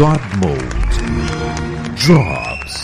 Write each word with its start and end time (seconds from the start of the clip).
God 0.00 0.18
Mode 0.38 0.56
drops. 1.94 2.82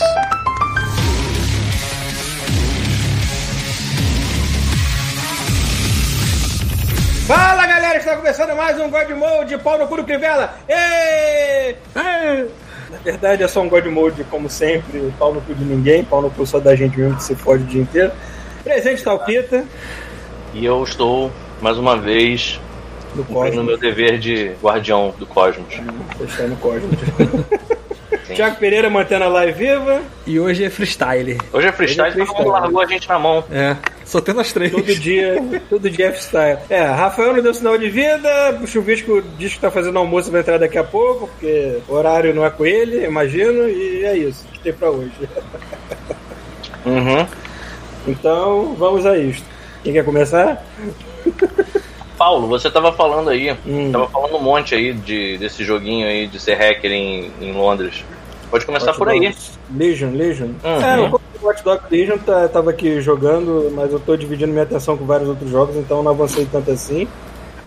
Fala 7.25 7.65
galera, 7.65 7.97
está 7.97 8.15
começando 8.17 8.55
mais 8.55 8.79
um 8.79 8.91
God 8.91 9.09
Mode, 9.09 9.57
pau 9.57 9.79
no 9.79 9.87
cu 9.87 9.95
do 9.97 10.03
Crivella. 10.03 10.59
Ê! 10.69 11.75
Na 11.95 12.99
verdade 13.03 13.41
é 13.41 13.47
só 13.47 13.61
um 13.61 13.69
God 13.69 13.87
Mode, 13.87 14.23
como 14.25 14.47
sempre, 14.47 15.11
pau 15.17 15.33
no 15.33 15.41
cu 15.41 15.55
de 15.55 15.65
ninguém, 15.65 16.03
pau 16.03 16.21
no 16.21 16.29
cu 16.29 16.45
só 16.45 16.59
da 16.59 16.75
gente 16.75 16.99
mesmo 16.99 17.15
que 17.15 17.23
se 17.23 17.33
fode 17.33 17.63
o 17.63 17.65
dia 17.65 17.81
inteiro. 17.81 18.11
Presente 18.63 18.97
está 18.97 19.15
o 19.15 19.19
Pita, 19.25 19.65
E 20.53 20.63
eu 20.63 20.83
estou, 20.83 21.31
mais 21.63 21.79
uma 21.79 21.97
vez, 21.97 22.61
do 23.17 23.23
Cosmos. 23.25 23.65
meu 23.65 23.77
dever 23.77 24.17
de 24.19 24.51
guardião 24.61 25.13
do 25.17 25.25
cosmos. 25.25 25.73
Fechando 26.17 26.53
o 26.53 26.57
Cosmos. 26.57 26.91
Thiago 28.35 28.57
Pereira 28.57 28.89
mantendo 28.89 29.23
a 29.23 29.27
live 29.29 29.53
viva. 29.57 30.01
E 30.25 30.39
hoje 30.39 30.63
é 30.63 30.69
freestyle. 30.69 31.37
Hoje 31.51 31.67
é 31.67 31.71
freestyle, 31.71 32.09
Hoje 32.09 32.21
é 32.21 32.25
todo 32.25 32.27
mundo 32.27 32.35
freestyle. 32.35 32.61
largou 32.61 32.81
a 32.81 32.85
gente 32.85 33.07
na 33.09 33.17
mão. 33.19 33.43
É, 33.49 33.75
só 34.03 34.19
tendo 34.19 34.41
as 34.41 34.51
três. 34.51 34.71
Todo 34.71 34.95
dia, 34.95 35.35
todo 35.69 35.89
dia 35.89 36.07
é 36.07 36.11
freestyle. 36.11 36.59
É, 36.69 36.83
Rafael 36.83 37.33
não 37.33 37.41
deu 37.41 37.53
sinal 37.53 37.77
de 37.77 37.89
vida, 37.89 38.59
o 38.61 38.67
Chuvisco 38.67 39.21
diz 39.37 39.53
que 39.53 39.59
tá 39.61 39.71
fazendo 39.71 39.97
almoço 39.97 40.27
e 40.27 40.31
vai 40.31 40.41
entrar 40.41 40.57
daqui 40.57 40.77
a 40.77 40.83
pouco, 40.83 41.27
porque 41.27 41.79
o 41.87 41.93
horário 41.93 42.33
não 42.35 42.45
é 42.45 42.49
com 42.49 42.65
ele, 42.65 43.05
imagino, 43.05 43.67
e 43.69 44.03
é 44.03 44.17
isso 44.17 44.45
que 44.51 44.59
tem 44.59 44.73
pra 44.73 44.89
hoje. 44.91 45.11
Uhum. 46.85 47.25
Então, 48.07 48.75
vamos 48.77 49.05
a 49.05 49.17
isto. 49.17 49.45
Quem 49.83 49.93
quer 49.93 50.03
começar? 50.03 50.65
Paulo, 52.17 52.47
você 52.47 52.69
tava 52.71 52.91
falando 52.91 53.29
aí, 53.29 53.55
Hum. 53.65 53.91
tava 53.91 54.07
falando 54.09 54.35
um 54.35 54.41
monte 54.41 54.73
aí 54.75 54.93
de, 54.93 55.37
desse 55.37 55.63
joguinho 55.63 56.07
aí 56.07 56.27
de 56.27 56.39
ser 56.39 56.55
hacker 56.55 56.91
em, 56.91 57.31
em 57.41 57.53
Londres. 57.53 58.03
Pode 58.49 58.65
começar 58.65 58.93
por 58.93 59.09
aí. 59.09 59.35
Legion, 59.75 60.11
Legion. 60.11 60.47
Uhum. 60.63 60.81
É, 60.81 60.99
o 61.09 61.19
Watch 61.45 61.63
Dogs 61.63 61.85
Legion 61.91 62.17
tá, 62.17 62.47
tava 62.47 62.69
aqui 62.71 63.01
jogando, 63.01 63.71
mas 63.75 63.91
eu 63.91 63.99
tô 63.99 64.15
dividindo 64.15 64.51
minha 64.51 64.63
atenção 64.63 64.97
com 64.97 65.05
vários 65.05 65.27
outros 65.29 65.49
jogos, 65.51 65.75
então 65.75 66.01
não 66.01 66.11
avancei 66.11 66.47
tanto 66.51 66.71
assim. 66.71 67.07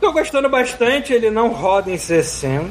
Tô 0.01 0.11
gostando 0.13 0.49
bastante, 0.49 1.13
ele 1.13 1.31
não 1.31 1.49
roda 1.53 1.91
em 1.91 1.99
60. 1.99 2.71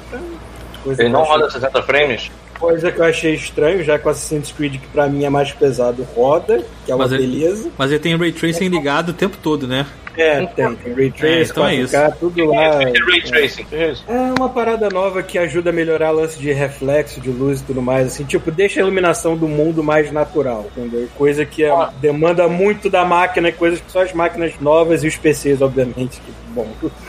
Coisa 0.84 1.02
Ele 1.04 1.10
não 1.10 1.20
eu 1.20 1.24
achei- 1.26 1.36
roda 1.38 1.50
60 1.52 1.84
frames? 1.84 2.32
Coisa 2.60 2.92
que 2.92 3.00
eu 3.00 3.06
achei 3.06 3.36
estranho, 3.36 3.84
já 3.84 3.98
que 4.00 4.06
o 4.08 4.10
Assassin's 4.12 4.52
Creed, 4.52 4.74
que 4.82 4.88
pra 4.88 5.08
mim 5.08 5.24
é 5.24 5.30
mais 5.30 5.52
pesado, 5.52 6.06
roda, 6.16 6.66
que 6.86 6.92
é 6.92 6.96
uma 6.96 7.06
Mas 7.06 7.14
ele- 7.14 7.28
beleza. 7.28 7.70
Mas 7.78 7.92
ele 7.92 8.00
tem 8.00 8.18
Ray 8.18 8.32
Tracing 8.34 8.68
ligado 8.68 9.10
o 9.10 9.14
tempo 9.14 9.38
todo, 9.42 9.68
né? 9.68 9.86
É, 10.18 10.46
tem, 10.46 10.76
tem 10.76 10.94
Ray 10.94 11.08
então 11.50 11.66
é 11.68 11.76
4K, 11.76 12.14
tudo 12.20 12.46
lá. 12.46 12.64
É 12.84 12.92
Ray 12.92 13.22
Tracing. 13.22 13.66
É 13.72 13.92
isso. 13.92 14.04
É 14.08 14.34
uma 14.38 14.50
parada 14.50 14.90
nova 14.90 15.22
que 15.24 15.38
ajuda 15.38 15.70
a 15.70 15.74
melhorar 15.74 16.12
lance 16.12 16.38
de 16.38 16.52
reflexo, 16.52 17.22
de 17.22 17.30
luz 17.30 17.62
e 17.62 17.64
tudo 17.64 17.82
mais, 17.82 18.08
assim, 18.08 18.24
tipo, 18.26 18.52
deixa 18.52 18.80
a 18.80 18.84
iluminação 18.84 19.38
do 19.38 19.48
mundo 19.48 19.84
mais 19.84 20.12
natural, 20.12 20.66
entendeu? 20.76 21.08
Coisa 21.18 21.46
que 21.46 21.64
é- 21.64 21.70
Ah. 21.72 21.90
demanda 22.02 22.48
muito 22.48 22.90
da 22.90 23.06
máquina, 23.06 23.52
coisas 23.52 23.80
que 23.80 23.92
só 23.92 24.02
as 24.02 24.14
máquinas 24.14 24.54
novas 24.60 25.04
e 25.04 25.08
os 25.08 25.16
PCs, 25.16 25.62
obviamente, 25.62 26.20
que, 26.20 26.32
bom, 26.50 26.68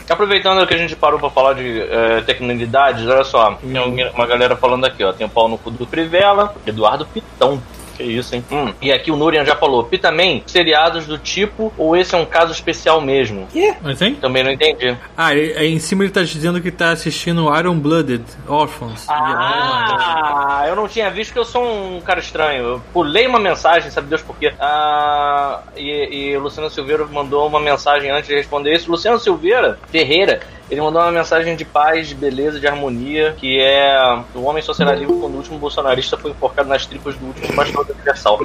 Aproveitando 0.09 0.67
que 0.67 0.75
a 0.75 0.79
gente 0.79 0.97
parou 0.97 1.19
pra 1.21 1.31
falar 1.31 1.55
de 1.55 1.83
tecnologidades, 2.27 3.07
olha 3.07 3.25
só, 3.25 3.55
tem 3.55 3.77
alguém- 3.77 4.11
uma 4.11 4.27
galera 4.27 4.57
falando 4.57 4.85
aqui, 4.85 5.03
ó. 5.05 5.13
Tem 5.13 5.27
o 5.27 5.31
pau 5.31 5.49
no 5.49 5.57
cu 5.59 5.71
do 5.71 5.87
Crivella, 5.87 6.55
Eduardo 6.67 7.07
Pitão. 7.07 7.63
Que 8.01 8.07
isso, 8.07 8.35
hein? 8.35 8.43
Hum. 8.51 8.73
E 8.81 8.91
aqui 8.91 9.11
o 9.11 9.17
Nurian 9.17 9.45
já 9.45 9.55
falou, 9.55 9.85
Pitaman, 9.85 10.41
seriados 10.47 11.07
do 11.07 11.19
tipo, 11.19 11.73
ou 11.77 11.95
esse 11.95 12.15
é 12.15 12.19
um 12.19 12.25
caso 12.25 12.53
especial 12.53 13.01
mesmo? 13.01 13.47
Mas 13.83 13.99
tem? 13.99 14.15
Também 14.15 14.43
não 14.43 14.51
entendi. 14.51 14.97
Ah, 15.17 15.35
em 15.37 15.79
cima 15.79 16.05
ele 16.05 16.11
tá 16.11 16.23
dizendo 16.23 16.61
que 16.63 16.71
tá 16.71 16.91
assistindo 16.91 17.55
Iron 17.59 17.79
Blooded 17.79 18.25
Orphans. 18.49 19.07
Ah, 19.09 20.65
eu 20.67 20.75
não 20.75 20.89
tinha 20.89 21.11
visto 21.11 21.33
que 21.33 21.39
eu 21.39 21.45
sou 21.45 21.63
um 21.63 22.01
cara 22.01 22.21
estranho. 22.21 22.65
Eu 22.65 22.83
pulei 22.93 23.27
uma 23.27 23.39
mensagem, 23.39 23.91
sabe 23.91 24.09
Deus 24.09 24.23
por 24.23 24.37
quê? 24.37 24.53
Ah, 24.59 25.61
e, 25.77 26.31
e 26.31 26.37
o 26.37 26.41
Luciano 26.41 26.71
Silveira 26.71 27.05
mandou 27.05 27.47
uma 27.47 27.61
mensagem 27.61 28.11
antes 28.11 28.29
de 28.29 28.35
responder 28.35 28.75
isso. 28.75 28.91
Luciano 28.91 29.19
Silveira 29.19 29.79
Ferreira, 29.91 30.41
ele 30.71 30.81
mandou 30.81 31.03
uma 31.03 31.11
mensagem 31.11 31.57
de 31.57 31.65
paz, 31.65 32.09
de 32.09 32.15
beleza, 32.15 32.61
de 32.61 32.67
harmonia, 32.67 33.35
que 33.39 33.61
é 33.61 33.99
o 34.35 34.43
homem 34.45 34.63
só 34.63 34.73
será 34.73 34.93
livre 34.95 35.15
quando 35.17 35.35
o 35.35 35.37
último 35.39 35.59
bolsonarista 35.59 36.17
foi 36.17 36.31
enforcado 36.31 36.69
nas 36.69 36.87
tripas 36.87 37.17
do 37.17 37.27
último 37.27 37.53
pastor 37.55 37.85
Universal. 37.91 38.39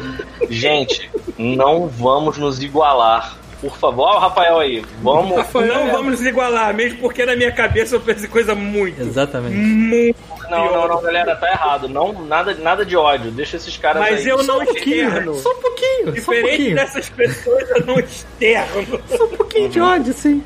Gente, 0.50 1.10
não 1.38 1.88
vamos 1.88 2.38
nos 2.38 2.62
igualar. 2.64 3.38
Por 3.62 3.78
favor, 3.78 4.04
ó 4.10 4.18
o 4.18 4.20
Rafael 4.20 4.60
aí. 4.60 4.84
Vamos. 5.02 5.32
Não 5.54 5.92
vamos 5.92 6.20
nos 6.20 6.26
igualar, 6.26 6.74
mesmo 6.74 7.00
porque 7.00 7.26
na 7.26 7.36
minha 7.36 7.52
cabeça 7.52 7.96
eu 7.96 8.00
pensei 8.02 8.28
coisa 8.28 8.54
muito, 8.54 9.02
Exatamente. 9.02 9.56
muito 9.56 10.20
Não, 10.50 10.66
não, 10.66 10.68
pior. 10.68 10.90
não, 10.90 11.02
galera, 11.02 11.36
tá 11.36 11.50
errado. 11.50 11.88
Não, 11.88 12.12
nada, 12.26 12.54
nada 12.56 12.86
de 12.86 12.96
ódio. 12.98 13.32
Deixa 13.32 13.56
esses 13.56 13.76
caras 13.78 14.02
Mas 14.02 14.20
aí. 14.20 14.28
eu 14.28 14.38
não 14.38 14.44
Só 14.44 14.60
um 14.60 14.66
pouquinho, 14.66 15.08
externo. 15.08 15.36
só 15.36 15.50
um 15.52 15.62
pouquinho, 15.62 16.04
só 16.04 16.10
um 16.10 16.14
Diferente 16.14 16.48
pouquinho. 16.50 16.76
dessas 16.76 17.10
pessoas, 17.10 17.70
eu 17.72 17.86
não 17.86 18.00
externo. 18.00 19.00
Só 19.18 19.24
um 19.26 19.30
pouquinho 19.30 19.70
de 19.70 19.80
ódio, 19.80 20.14
sim. 20.14 20.44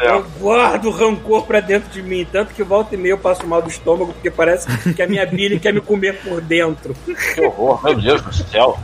É. 0.00 0.10
Eu 0.10 0.24
guardo 0.38 0.90
rancor 0.90 1.44
pra 1.46 1.60
dentro 1.60 1.90
de 1.90 2.02
mim, 2.02 2.26
tanto 2.30 2.54
que 2.54 2.62
volta 2.62 2.94
e 2.94 2.98
meia 2.98 3.12
eu 3.12 3.18
passo 3.18 3.46
mal 3.46 3.62
do 3.62 3.68
estômago, 3.68 4.12
porque 4.12 4.30
parece 4.30 4.66
que 4.94 5.02
a 5.02 5.06
minha 5.06 5.26
bile 5.26 5.58
quer 5.58 5.72
me 5.72 5.80
comer 5.80 6.20
por 6.20 6.40
dentro. 6.40 6.94
Que 7.34 7.40
horror, 7.40 7.82
meu 7.84 8.00
Deus 8.00 8.22
do 8.22 8.32
céu. 8.32 8.78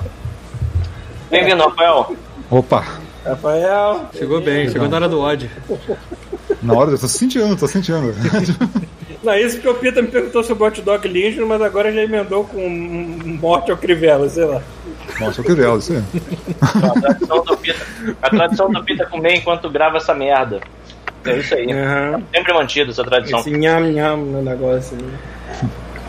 Bem-vindo, 1.30 1.62
Rafael. 1.62 2.16
Opa, 2.50 2.84
Rafael. 3.24 4.08
Chegou 4.14 4.40
bem, 4.40 4.68
chegou 4.68 4.88
na 4.88 4.96
hora 4.96 5.08
do 5.08 5.20
ódio. 5.20 5.50
na 6.62 6.74
hora 6.74 6.90
eu 6.90 6.98
tô 6.98 7.08
sentindo, 7.08 7.56
tô 7.56 7.68
sentindo. 7.68 8.14
Não, 9.22 9.36
isso 9.36 9.56
porque 9.56 9.68
o 9.68 9.74
Pita 9.74 10.00
me 10.00 10.08
perguntou 10.08 10.42
sobre 10.42 10.64
o 10.64 10.66
Hot 10.66 10.80
Dog 10.80 11.06
Legion, 11.06 11.46
mas 11.46 11.60
agora 11.60 11.92
já 11.92 12.02
emendou 12.02 12.44
com 12.44 12.66
um 12.66 13.38
morte 13.38 13.70
ao 13.70 13.76
Crivella, 13.76 14.28
sei 14.30 14.44
lá. 14.44 14.62
Nossa, 15.20 15.40
eu 15.40 15.44
queria 15.44 15.74
isso 15.76 15.92
aí. 15.92 16.02
A 16.62 17.00
tradição 17.00 17.44
do 17.44 17.56
Pita, 17.56 17.86
a 18.22 18.30
tradição 18.30 18.70
do 18.70 18.84
Pita 18.84 19.06
comer 19.06 19.34
enquanto 19.36 19.70
grava 19.70 19.98
essa 19.98 20.14
merda. 20.14 20.60
É 21.24 21.36
isso 21.36 21.54
aí. 21.54 21.70
Aham. 21.70 22.22
Sempre 22.34 22.52
mantido 22.54 22.90
essa 22.90 23.04
tradição. 23.04 23.40
Esse 23.40 23.50
nham 23.50 23.80
nham 23.92 24.16
no 24.16 24.42
negócio. 24.42 24.96
né? 24.96 25.18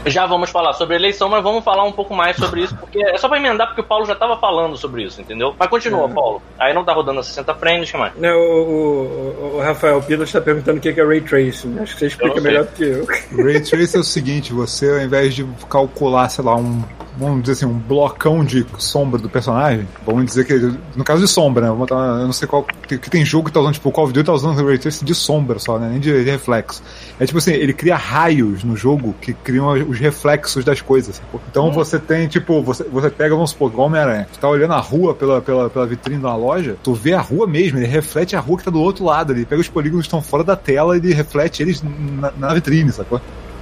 Já 0.06 0.26
vamos 0.26 0.50
falar 0.50 0.74
sobre 0.74 0.96
eleição, 0.96 1.30
mas 1.30 1.44
vamos 1.44 1.64
falar 1.64 1.84
um 1.84 1.92
pouco 1.92 2.16
mais 2.16 2.36
sobre 2.36 2.62
isso, 2.64 2.76
porque 2.76 3.04
é 3.04 3.18
só 3.18 3.28
pra 3.30 3.38
emendar, 3.38 3.68
porque 3.68 3.82
o 3.82 3.84
Paulo 3.84 4.04
já 4.06 4.16
tava 4.16 4.36
falando 4.38 4.76
sobre 4.76 5.04
isso, 5.04 5.22
entendeu? 5.22 5.54
Mas 5.60 5.70
continua, 5.70 6.10
Paulo. 6.10 6.42
Aí 6.58 6.74
não 6.74 6.84
tá 6.84 6.92
rodando 6.92 7.20
a 7.20 7.24
60 7.24 7.54
frames, 7.56 7.92
que 7.92 7.98
mais? 7.98 8.12
Não, 8.18 8.36
o, 8.36 9.54
o, 9.54 9.56
o 9.58 9.62
Rafael, 9.62 10.00
o 10.00 10.02
Pita 10.02 10.24
está 10.24 10.42
perguntando 10.42 10.80
o 10.80 10.82
que 10.82 10.90
é 10.90 11.06
Ray 11.06 11.22
Tracing. 11.22 11.78
Acho 11.80 11.94
que 11.94 12.00
você 12.00 12.08
explica 12.08 12.42
melhor 12.42 12.64
do 12.66 12.72
que 12.72 12.84
eu. 12.84 13.06
Ray 13.44 13.62
Trace 13.62 13.96
é 13.96 14.00
o 14.00 14.04
seguinte, 14.04 14.54
você 14.54 14.90
ao 14.90 15.02
invés 15.02 15.36
de 15.36 15.46
calcular, 15.70 16.30
sei 16.30 16.44
lá, 16.44 16.56
um, 16.56 16.84
vamos 17.18 17.42
dizer 17.42 17.54
assim, 17.54 17.66
um 17.66 17.78
blocão 17.78 18.44
de 18.44 18.66
sombra 18.78 19.20
do 19.20 19.30
personagem, 19.30 19.88
vamos 20.06 20.26
dizer 20.26 20.46
que, 20.46 20.54
no 20.96 21.04
caso 21.04 21.22
de 21.22 21.28
sombra, 21.28 21.68
né, 21.68 21.76
botar, 21.76 21.96
eu 21.96 22.26
não 22.26 22.34
sei 22.34 22.48
qual, 22.48 22.64
que 22.64 22.98
que 22.98 23.10
tem 23.10 23.26
jogo 23.26 23.48
que 23.48 23.54
tá 23.54 23.60
usando, 23.60 23.74
tipo, 23.74 23.90
o 23.90 23.92
Call 23.92 24.06
of 24.06 24.14
Duty 24.14 24.26
tá 24.26 24.34
usando 24.34 24.66
Ray 24.66 24.78
Trace 24.78 25.04
de 25.04 25.14
sombra 25.16 25.60
só, 25.60 25.78
né, 25.78 25.90
nem 25.90 26.00
de, 26.00 26.24
de 26.24 26.30
reflexo. 26.30 26.82
É 27.20 27.26
tipo 27.26 27.38
assim, 27.38 27.52
ele 27.52 27.74
cria 27.74 27.96
raios 27.96 28.64
no 28.64 28.76
jogo 28.76 29.16
que 29.22 29.34
criam 29.34 29.72
os 29.90 30.00
reflexos 30.00 30.64
das 30.64 30.82
coisas? 30.82 31.22
Então 31.50 31.72
você 31.72 32.00
tem, 32.00 32.28
tipo, 32.28 32.62
você, 32.62 32.84
você 32.86 33.10
pega, 33.10 33.36
vamos 33.36 33.52
supor, 33.52 33.72
igual 33.72 33.88
Homem-Aranha, 33.88 34.28
tu 34.32 34.40
tá 34.40 34.48
olhando 34.48 34.74
a 34.74 34.80
rua 34.80 35.14
pela, 35.14 35.42
pela, 35.42 35.70
pela 35.70 35.86
vitrine 35.86 36.20
de 36.20 36.26
uma 36.26 36.36
loja, 36.36 36.76
tu 36.84 36.94
vê 36.94 37.14
a 37.14 37.22
rua 37.22 37.48
mesmo, 37.48 37.78
ele 37.78 37.88
reflete 37.88 38.36
a 38.36 38.40
rua 38.40 38.58
que 38.58 38.64
tá 38.64 38.72
do 38.72 38.82
outro 38.82 39.04
lado, 39.04 39.34
ele 39.34 39.46
pega 39.46 39.62
os 39.62 39.70
polígonos 39.70 40.04
que 40.06 40.08
estão 40.08 40.22
fora 40.22 40.44
da 40.44 40.56
tela 40.56 40.96
e 40.96 41.00
ele 41.00 41.14
reflete 41.14 41.62
eles 41.62 41.84
na, 41.84 42.32
na 42.38 42.54
vitrine, 42.54 42.92
sacou? 42.92 43.22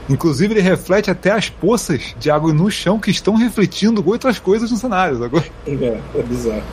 Inclusive, 0.09 0.53
ele 0.55 0.61
reflete 0.61 1.11
até 1.11 1.31
as 1.31 1.49
poças 1.49 2.15
de 2.19 2.31
água 2.31 2.51
no 2.51 2.69
chão 2.71 2.99
que 2.99 3.11
estão 3.11 3.35
refletindo 3.35 4.03
outras 4.07 4.39
coisas 4.39 4.71
no 4.71 4.77
cenário, 4.77 5.19
sacou? 5.19 5.43
É, 5.67 5.99
é 6.15 6.23
bizarro. 6.23 6.63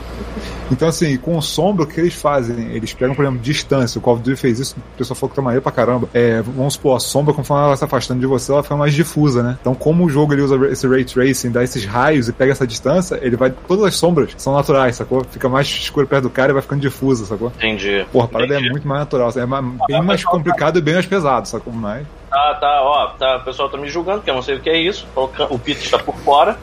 Então, 0.69 0.87
assim, 0.87 1.15
com 1.17 1.37
o 1.37 1.41
sombra, 1.41 1.83
o 1.83 1.87
que 1.87 1.99
eles 1.99 2.13
fazem? 2.13 2.71
Eles 2.71 2.93
pegam, 2.93 3.15
por 3.15 3.23
exemplo, 3.23 3.39
distância. 3.39 3.99
O 3.99 4.01
Call 4.01 4.15
of 4.15 4.23
Duty 4.23 4.35
fez 4.35 4.59
isso, 4.59 4.75
o 4.95 4.97
pessoal 4.97 5.15
falou 5.15 5.29
que 5.29 5.35
tá 5.35 5.41
maneiro 5.41 5.61
pra 5.61 5.71
caramba. 5.71 6.09
É, 6.13 6.41
vamos 6.41 6.73
supor, 6.73 6.97
a 6.97 6.99
sombra, 6.99 7.33
conforme 7.33 7.63
ela 7.63 7.77
se 7.77 7.85
afastando 7.85 8.19
de 8.19 8.25
você, 8.25 8.51
ela 8.51 8.63
fica 8.63 8.75
mais 8.75 8.93
difusa, 8.93 9.41
né? 9.41 9.57
Então, 9.61 9.73
como 9.73 10.05
o 10.05 10.09
jogo 10.09 10.33
ele 10.33 10.41
usa 10.41 10.57
esse 10.67 10.85
Ray 10.87 11.05
Tracing, 11.05 11.51
dá 11.51 11.63
esses 11.63 11.85
raios 11.85 12.27
e 12.27 12.33
pega 12.33 12.51
essa 12.51 12.67
distância, 12.67 13.17
ele 13.21 13.37
vai. 13.37 13.49
Todas 13.51 13.85
as 13.85 13.95
sombras 13.95 14.31
são 14.37 14.53
naturais, 14.53 14.95
sacou? 14.97 15.23
Fica 15.31 15.47
mais 15.47 15.67
escuro 15.67 16.05
perto 16.05 16.23
do 16.23 16.29
cara 16.29 16.51
e 16.51 16.53
vai 16.53 16.61
ficando 16.61 16.81
difusa, 16.81 17.25
sacou? 17.25 17.51
Entendi. 17.57 18.05
Porra, 18.11 18.25
a 18.25 18.27
parada 18.27 18.53
é 18.53 18.57
Entendi. 18.57 18.71
muito 18.71 18.87
mais 18.87 18.99
natural. 18.99 19.31
É 19.37 19.45
ma- 19.45 19.61
bem 19.87 20.01
mais 20.03 20.25
complicado 20.25 20.79
e 20.79 20.81
bem 20.81 20.95
mais 20.95 21.05
pesado, 21.05 21.47
sacou? 21.47 21.71
Mas. 21.71 22.05
Tá, 22.29 22.53
tá, 22.55 22.81
ó, 22.83 23.07
tá, 23.17 23.37
o 23.37 23.41
pessoal 23.45 23.69
tá 23.69 23.77
me 23.77 23.87
julgando, 23.89 24.21
que 24.21 24.29
eu 24.29 24.35
não 24.35 24.41
sei 24.41 24.55
o 24.55 24.59
que 24.59 24.69
é 24.69 24.77
isso. 24.77 25.07
O 25.15 25.57
Pito 25.59 25.81
está 25.83 25.97
por 25.99 26.15
fora. 26.17 26.57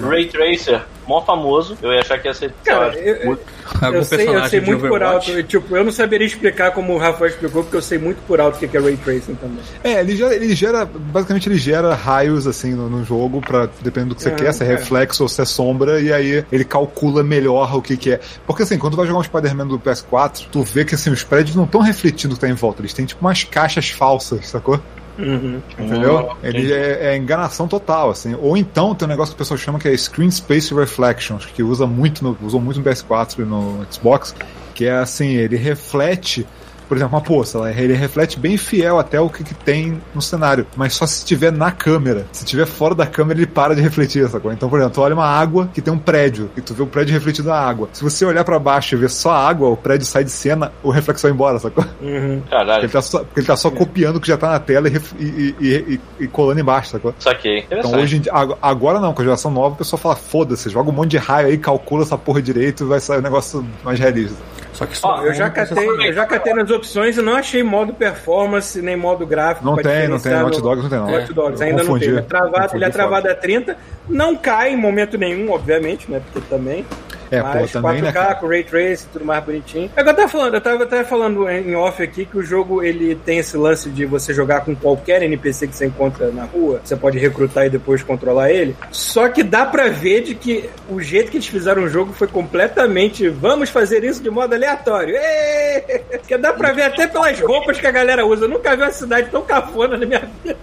Ray 0.00 0.26
Tracer, 0.28 0.80
mó 1.08 1.20
famoso. 1.22 1.76
Eu 1.82 1.92
ia 1.92 2.00
achar 2.02 2.16
que 2.16 2.28
ia 2.28 2.34
ser. 2.34 2.54
Cara, 2.64 2.94
eu- 2.96 3.36
Algum 3.80 3.96
Eu 3.96 4.04
sei, 4.04 4.28
eu 4.28 4.46
sei 4.48 4.60
de 4.60 4.66
muito 4.66 4.86
por 4.86 5.02
alto. 5.02 5.42
Tipo, 5.42 5.76
eu 5.76 5.82
não 5.84 5.90
saberia 5.90 6.24
explicar 6.26 6.70
como 6.70 6.94
o 6.94 6.98
Rafael 6.98 7.30
explicou, 7.30 7.64
porque 7.64 7.76
eu 7.78 7.82
sei 7.82 7.98
muito 7.98 8.18
por 8.26 8.40
alto 8.40 8.64
o 8.64 8.68
que 8.68 8.76
é 8.76 8.80
Ray 8.80 8.96
Tracing 8.96 9.34
também. 9.34 9.58
É, 9.82 9.98
ele 10.00 10.16
gera, 10.16 10.34
ele 10.36 10.54
gera 10.54 10.84
basicamente 10.84 11.48
ele 11.48 11.58
gera 11.58 11.94
raios 11.96 12.46
assim 12.46 12.74
no, 12.74 12.88
no 12.88 13.04
jogo 13.04 13.40
para 13.40 13.68
dependendo 13.80 14.10
do 14.14 14.16
que 14.16 14.22
você 14.22 14.28
Ah, 14.28 14.34
quer, 14.36 14.52
se 14.52 14.62
é 14.62 14.66
é. 14.68 14.70
reflexo 14.70 15.24
ou 15.24 15.28
se 15.28 15.42
é 15.42 15.44
sombra, 15.44 16.00
e 16.00 16.12
aí 16.12 16.44
ele 16.52 16.64
calcula 16.64 17.24
melhor 17.24 17.74
o 17.76 17.82
que 17.82 17.96
que 17.96 18.12
é. 18.12 18.20
Porque 18.46 18.62
assim, 18.62 18.78
quando 18.78 18.92
tu 18.92 18.98
vai 18.98 19.06
jogar 19.06 19.18
um 19.18 19.24
Spider-Man 19.24 19.66
do 19.66 19.80
PS4, 19.80 20.46
tu 20.52 20.62
vê 20.62 20.84
que 20.84 20.94
assim, 20.94 21.10
os 21.10 21.24
prédios 21.24 21.56
não 21.56 21.64
estão 21.64 21.80
refletindo 21.80 22.34
o 22.34 22.36
que 22.36 22.40
tá 22.42 22.48
em 22.48 22.54
volta, 22.54 22.82
eles 22.82 22.92
têm 22.92 23.04
tipo 23.04 23.20
umas 23.20 23.42
caixas 23.42 23.88
falsas, 23.90 24.46
sacou? 24.48 24.78
Entendeu? 25.18 26.30
Hum, 26.30 26.36
Ele 26.42 26.72
é, 26.72 27.12
é 27.12 27.16
enganação 27.16 27.68
total, 27.68 28.10
assim. 28.10 28.34
Ou 28.40 28.56
então 28.56 28.94
tem 28.94 29.06
um 29.06 29.10
negócio 29.10 29.34
que 29.34 29.36
o 29.36 29.38
pessoal 29.38 29.58
chama 29.58 29.78
que 29.78 29.88
é 29.88 29.96
Screen 29.96 30.30
Space 30.30 30.74
Reflection, 30.74 31.36
acho 31.36 31.48
que 31.52 31.62
usa 31.62 31.86
muito 31.86 32.24
no, 32.24 32.36
usou 32.42 32.60
muito 32.60 32.78
no 32.80 32.84
PS4 32.84 33.40
e 33.40 33.42
no 33.42 33.86
Xbox, 33.90 34.34
que 34.74 34.86
é 34.86 34.92
assim, 34.98 35.28
ele 35.28 35.56
reflete, 35.56 36.46
por 36.92 36.98
exemplo, 36.98 37.16
uma 37.16 37.22
poça, 37.24 37.56
ela- 37.56 37.70
ele 37.72 37.94
reflete 37.94 38.38
bem 38.38 38.58
fiel 38.58 38.98
até 38.98 39.18
o 39.18 39.30
que, 39.30 39.42
que 39.42 39.54
tem 39.54 39.98
no 40.14 40.20
cenário, 40.20 40.66
mas 40.76 40.92
só 40.92 41.06
se 41.06 41.20
estiver 41.20 41.50
na 41.50 41.70
câmera. 41.70 42.26
Se 42.32 42.44
estiver 42.44 42.66
fora 42.66 42.94
da 42.94 43.06
câmera, 43.06 43.38
ele 43.40 43.46
para 43.46 43.74
de 43.74 43.80
refletir, 43.80 44.28
sacou? 44.28 44.52
Então, 44.52 44.68
por 44.68 44.78
exemplo, 44.78 44.96
tu 44.96 45.00
olha 45.00 45.14
uma 45.14 45.24
água 45.26 45.70
que 45.72 45.80
tem 45.80 45.90
um 45.90 45.96
prédio, 45.98 46.50
e 46.54 46.60
tu 46.60 46.74
vê 46.74 46.82
o 46.82 46.86
prédio 46.86 47.14
refletido 47.14 47.48
na 47.48 47.56
água. 47.56 47.88
Se 47.94 48.04
você 48.04 48.26
olhar 48.26 48.44
pra 48.44 48.58
baixo 48.58 48.94
e 48.94 48.98
ver 48.98 49.08
só 49.08 49.30
a 49.30 49.48
água, 49.48 49.70
o 49.70 49.76
prédio 49.76 50.04
sai 50.06 50.22
de 50.22 50.30
cena, 50.30 50.70
o 50.82 50.90
reflexo 50.90 51.22
vai 51.22 51.32
embora, 51.32 51.58
sacou? 51.58 51.82
Uhum. 52.02 52.42
Caralho, 52.50 52.82
Ele 52.84 52.92
tá 52.92 53.00
só, 53.00 53.20
porque 53.20 53.40
ele 53.40 53.46
tá 53.46 53.56
só 53.56 53.70
copiando 53.70 54.16
o 54.16 54.20
que 54.20 54.28
já 54.28 54.36
tá 54.36 54.50
na 54.50 54.60
tela 54.60 54.86
e, 54.90 54.92
e- 55.18 55.54
e- 55.58 55.94
e- 55.94 56.24
e 56.24 56.28
colando 56.28 56.60
embaixo, 56.60 56.90
sacou? 56.90 57.14
saquei. 57.18 57.60
Então 57.60 57.78
Interessante. 57.78 58.02
hoje 58.02 58.16
em 58.18 58.20
dia, 58.20 58.32
ag- 58.34 58.56
agora 58.60 59.00
não, 59.00 59.14
com 59.14 59.22
a 59.22 59.24
geração 59.24 59.50
nova, 59.50 59.74
o 59.74 59.78
pessoal 59.78 59.98
fala, 59.98 60.14
foda-se, 60.16 60.68
joga 60.68 60.90
um 60.90 60.92
monte 60.92 61.12
de 61.12 61.16
raio 61.16 61.46
aí, 61.48 61.56
calcula 61.56 62.02
essa 62.02 62.18
porra 62.18 62.42
direito 62.42 62.84
e 62.84 62.86
vai 62.86 63.00
sair 63.00 63.20
um 63.20 63.22
negócio 63.22 63.64
mais 63.82 63.98
realista. 63.98 64.36
Só 64.72 64.86
que 64.86 64.96
só 64.96 65.22
Eu 65.24 65.34
já, 65.34 65.50
catei, 65.50 65.86
eu 65.86 66.12
já 66.12 66.24
catei 66.26 66.54
nas 66.54 66.70
opções 66.70 67.16
e 67.18 67.22
não 67.22 67.34
achei 67.34 67.62
modo 67.62 67.92
performance 67.92 68.80
nem 68.80 68.96
modo 68.96 69.26
gráfico. 69.26 69.64
Não 69.66 69.76
tem, 69.76 70.08
não 70.08 70.18
tem, 70.18 70.32
no- 70.32 70.50
Dogs 70.62 70.82
não 70.82 70.88
tem 70.90 70.98
não. 70.98 71.12
Watch 71.12 71.32
Dogs 71.34 71.60
Eu 71.60 71.66
ainda 71.66 71.80
confundi, 71.82 72.06
não 72.08 72.14
tem. 72.16 72.24
É 72.24 72.26
travado, 72.26 72.76
ele 72.76 72.84
é 72.84 72.88
travado 72.90 73.28
a 73.30 73.34
30. 73.34 73.76
Não 74.08 74.34
cai 74.36 74.72
em 74.72 74.76
momento 74.76 75.18
nenhum, 75.18 75.50
obviamente, 75.52 76.10
né? 76.10 76.20
Porque 76.32 76.46
também. 76.48 76.86
É, 77.32 77.40
pô, 77.40 77.48
mas 77.60 77.72
também, 77.72 78.02
4K 78.02 78.28
né, 78.28 78.34
com 78.34 78.46
Ray 78.46 78.62
Tracing, 78.62 79.06
tudo 79.10 79.24
mais 79.24 79.42
bonitinho. 79.42 79.90
É 79.96 80.00
o 80.02 80.04
que 80.04 80.10
eu 80.10 80.14
tava 80.14 80.28
falando, 80.28 80.54
eu 80.54 80.60
tava 80.60 80.82
até 80.84 81.02
falando 81.02 81.48
em 81.48 81.74
off 81.74 82.02
aqui 82.02 82.26
que 82.26 82.36
o 82.36 82.42
jogo 82.42 82.82
ele 82.82 83.14
tem 83.14 83.38
esse 83.38 83.56
lance 83.56 83.88
de 83.88 84.04
você 84.04 84.34
jogar 84.34 84.60
com 84.60 84.76
qualquer 84.76 85.22
NPC 85.22 85.66
que 85.66 85.74
você 85.74 85.86
encontra 85.86 86.30
na 86.30 86.44
rua, 86.44 86.82
você 86.84 86.94
pode 86.94 87.18
recrutar 87.18 87.64
e 87.64 87.70
depois 87.70 88.02
controlar 88.02 88.50
ele. 88.50 88.76
Só 88.90 89.30
que 89.30 89.42
dá 89.42 89.64
pra 89.64 89.88
ver 89.88 90.20
de 90.22 90.34
que 90.34 90.68
o 90.90 91.00
jeito 91.00 91.30
que 91.30 91.38
eles 91.38 91.46
fizeram 91.46 91.84
o 91.84 91.88
jogo 91.88 92.12
foi 92.12 92.28
completamente 92.28 93.30
vamos 93.30 93.70
fazer 93.70 94.04
isso 94.04 94.22
de 94.22 94.30
modo 94.30 94.54
aleatório. 94.54 95.14
Que 96.26 96.36
dá 96.36 96.52
pra 96.52 96.72
ver 96.72 96.82
até 96.82 97.06
pelas 97.06 97.40
roupas 97.40 97.80
que 97.80 97.86
a 97.86 97.90
galera 97.90 98.26
usa. 98.26 98.44
Eu 98.44 98.48
nunca 98.48 98.76
vi 98.76 98.82
uma 98.82 98.92
cidade 98.92 99.30
tão 99.30 99.42
cafona 99.42 99.96
na 99.96 100.06
minha 100.06 100.20
vida. 100.44 100.56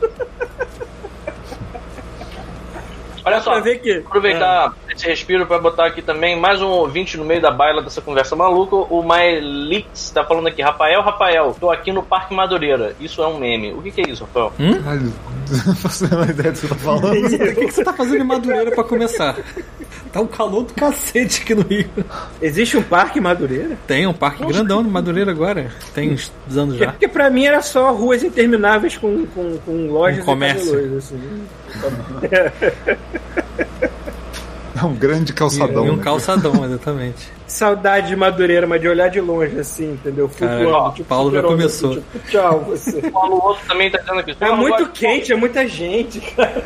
Olha 3.25 3.41
só, 3.41 3.61
que. 3.61 4.03
aproveitar 4.05 4.73
esse 4.99 5.07
respiro 5.07 5.45
pra 5.45 5.57
botar 5.57 5.85
aqui 5.85 6.01
também 6.01 6.37
mais 6.37 6.61
um 6.61 6.67
ouvinte 6.67 7.15
no 7.17 7.23
meio 7.23 7.41
da 7.41 7.49
baila 7.49 7.81
dessa 7.81 8.01
conversa 8.01 8.35
maluca. 8.35 8.75
O 8.75 9.01
Mylix 9.01 10.11
tá 10.11 10.25
falando 10.25 10.47
aqui, 10.47 10.61
Rafael, 10.61 11.01
Rafael, 11.01 11.55
tô 11.57 11.71
aqui 11.71 11.91
no 11.91 12.03
Parque 12.03 12.33
Madureira. 12.33 12.93
Isso 12.99 13.21
é 13.23 13.27
um 13.27 13.39
meme. 13.39 13.71
O 13.71 13.81
que, 13.81 13.91
que 13.91 14.01
é 14.01 14.09
isso, 14.11 14.25
Rafael? 14.25 14.51
Caralho, 14.83 15.13
não 15.65 15.75
faço 15.75 16.03
a 16.03 16.25
ideia 16.29 16.51
do 16.51 16.59
que 16.59 16.59
você 16.59 16.67
tá 16.67 16.75
falando. 16.75 17.13
O 17.13 17.29
que, 17.55 17.65
que 17.65 17.71
você 17.71 17.83
tá 17.83 17.93
fazendo 17.93 18.21
em 18.21 18.27
Madureira 18.27 18.71
pra 18.71 18.83
começar? 18.83 19.37
Tá 20.11 20.19
um 20.21 20.27
calor 20.27 20.63
do 20.63 20.73
cacete 20.73 21.43
aqui 21.43 21.55
no 21.55 21.61
Rio. 21.61 21.89
Existe 22.41 22.75
um 22.77 22.83
parque 22.83 23.19
em 23.19 23.21
Madureira? 23.21 23.77
Tem 23.87 24.05
um 24.05 24.13
parque 24.13 24.45
grandão 24.45 24.83
de 24.83 24.89
Madureira 24.89 25.31
agora. 25.31 25.71
Tem 25.93 26.11
uns 26.11 26.31
anos 26.57 26.73
Porque, 26.73 26.83
já. 26.85 26.91
porque 26.91 27.07
pra 27.07 27.29
mim 27.29 27.45
era 27.45 27.61
só 27.61 27.93
ruas 27.93 28.21
intermináveis 28.23 28.97
com, 28.97 29.25
com, 29.27 29.57
com 29.59 29.87
lojas 29.87 30.19
Com 30.19 30.25
comércio. 30.25 30.67
e 30.67 30.81
camelôs, 30.81 30.97
assim. 30.97 31.47
É 34.81 34.85
um 34.85 34.93
grande 34.93 35.33
calçadão. 35.33 35.85
E 35.85 35.89
um 35.89 35.97
né? 35.97 36.03
calçadão, 36.03 36.63
exatamente. 36.63 37.27
Saudade 37.47 38.07
de 38.09 38.15
Madureira, 38.15 38.67
mas 38.67 38.79
de 38.79 38.87
olhar 38.87 39.09
de 39.09 39.19
longe, 39.19 39.59
assim, 39.59 39.93
entendeu? 39.93 40.29
Flutuando. 40.29 40.93
Tipo, 40.95 41.09
Paulo 41.09 41.31
já 41.31 41.41
começou. 41.41 41.95
tipo, 41.95 42.19
tchau, 42.29 42.59
você. 42.61 42.99
O 43.05 43.11
Paulo 43.11 43.43
Outro 43.43 43.65
também 43.67 43.89
tá 43.91 43.97
dizendo 43.97 44.19
aqui. 44.19 44.31
É 44.31 44.33
"Senhor, 44.35 44.55
muito 44.55 44.89
quente, 44.91 45.33
é 45.33 45.35
muita 45.35 45.67
gente, 45.67 46.21
cara. 46.21 46.63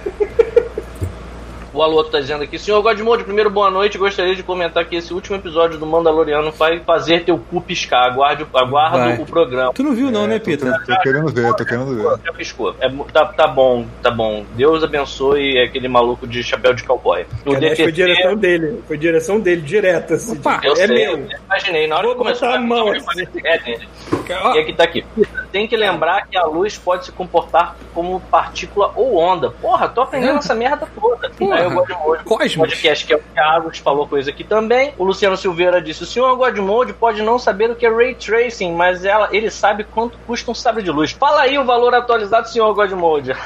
O 1.74 1.82
Aluoto 1.82 2.12
tá 2.12 2.20
dizendo 2.20 2.44
aqui, 2.44 2.60
senhor 2.60 2.80
Godmode, 2.84 3.24
primeiro 3.24 3.50
boa 3.50 3.72
noite. 3.72 3.98
Gostaria 3.98 4.36
de 4.36 4.44
comentar 4.44 4.86
que 4.86 4.96
esse 4.96 5.12
último 5.12 5.38
episódio 5.38 5.80
do 5.80 5.88
Mandaloriano 5.88 6.52
vai 6.52 6.80
fazer 6.82 7.24
teu 7.26 7.36
cu 7.40 7.60
piscar. 7.62 8.12
Aguarde, 8.12 8.46
aguardo 8.54 8.98
Vai. 9.00 9.18
o 9.18 9.26
programa. 9.26 9.74
Tu 9.74 9.82
não 9.82 9.96
viu, 9.96 10.12
não, 10.12 10.28
né, 10.28 10.38
Tô, 10.38 10.46
Peter? 10.46 10.72
tô 10.86 11.00
querendo 11.02 11.34
ver, 11.34 11.52
tô 11.56 11.66
querendo 11.66 11.96
ver. 11.96 12.20
Já 12.24 12.32
piscou. 12.32 12.76
É 12.80 12.88
tá, 13.12 13.26
tá 13.26 13.48
bom, 13.48 13.88
tá 14.04 14.12
bom. 14.12 14.46
Deus 14.56 14.84
abençoe 14.84 15.60
aquele 15.64 15.88
maluco 15.88 16.28
de 16.28 16.44
chapéu 16.44 16.76
de 16.76 16.84
cowboy. 16.84 17.26
O 17.44 17.54
foi 17.76 17.92
direção 17.92 18.36
dele. 18.36 18.84
Foi 18.88 18.98
direção 18.98 19.40
dele, 19.40 19.62
direto, 19.62 20.14
assim. 20.14 20.34
Opa, 20.38 20.56
tipo, 20.56 20.68
eu 20.68 20.74
é 20.74 20.76
sei, 20.76 20.88
meu. 20.88 21.18
eu 21.18 21.28
imaginei. 21.46 21.88
Na 21.88 21.96
hora 21.96 22.06
Vou 22.06 22.16
que 22.16 22.22
começou 22.22 22.50
a 22.50 22.60
mão, 22.60 22.92
assim. 22.92 23.26
é 23.44 23.58
dele. 23.58 23.88
E 24.30 24.60
aqui 24.60 24.74
tá 24.74 24.84
aqui. 24.84 25.04
Tem 25.52 25.68
que 25.68 25.76
lembrar 25.76 26.28
que 26.28 26.38
a 26.38 26.46
luz 26.46 26.78
pode 26.78 27.06
se 27.06 27.12
comportar 27.12 27.76
como 27.96 28.20
partícula 28.20 28.92
ou 28.96 29.18
onda. 29.18 29.50
Porra, 29.50 29.90
tô 29.90 30.02
aprendendo 30.02 30.38
essa 30.38 30.54
merda 30.54 30.88
toda. 31.00 31.30
Porra. 31.32 31.63
Aí 31.64 31.72
eu 31.72 31.76
gosto 31.76 31.88
de 31.88 32.08
hoje. 32.10 32.24
Cosmos. 32.24 32.56
podcast 32.70 33.06
que 33.06 33.14
é 33.14 33.16
o 33.18 33.24
Carlos 33.36 33.78
falou 33.80 34.08
coisa 34.08 34.30
aqui 34.30 34.44
também. 34.44 34.94
O 34.98 35.04
Luciano 35.04 35.38
Silveira 35.38 35.82
disse: 35.82 36.04
o 36.04 36.06
senhor 36.06 36.36
Godmode 36.36 36.94
pode 36.94 37.22
não 37.22 37.38
saber 37.40 37.70
o 37.72 37.76
que 37.76 37.86
é 37.86 37.90
ray 37.90 38.16
tracing, 38.16 38.74
mas 38.74 39.06
ela, 39.06 39.30
ele 39.32 39.50
sabe 39.50 39.84
quanto 39.84 40.18
custa 40.28 40.52
um 40.52 40.56
sabre 40.56 40.84
de 40.84 40.92
luz. 40.92 41.12
Fala 41.12 41.42
aí 41.42 41.58
o 41.58 41.66
valor 41.66 41.94
atualizado, 41.94 42.48
senhor 42.50 42.74
Godmode. 42.74 43.32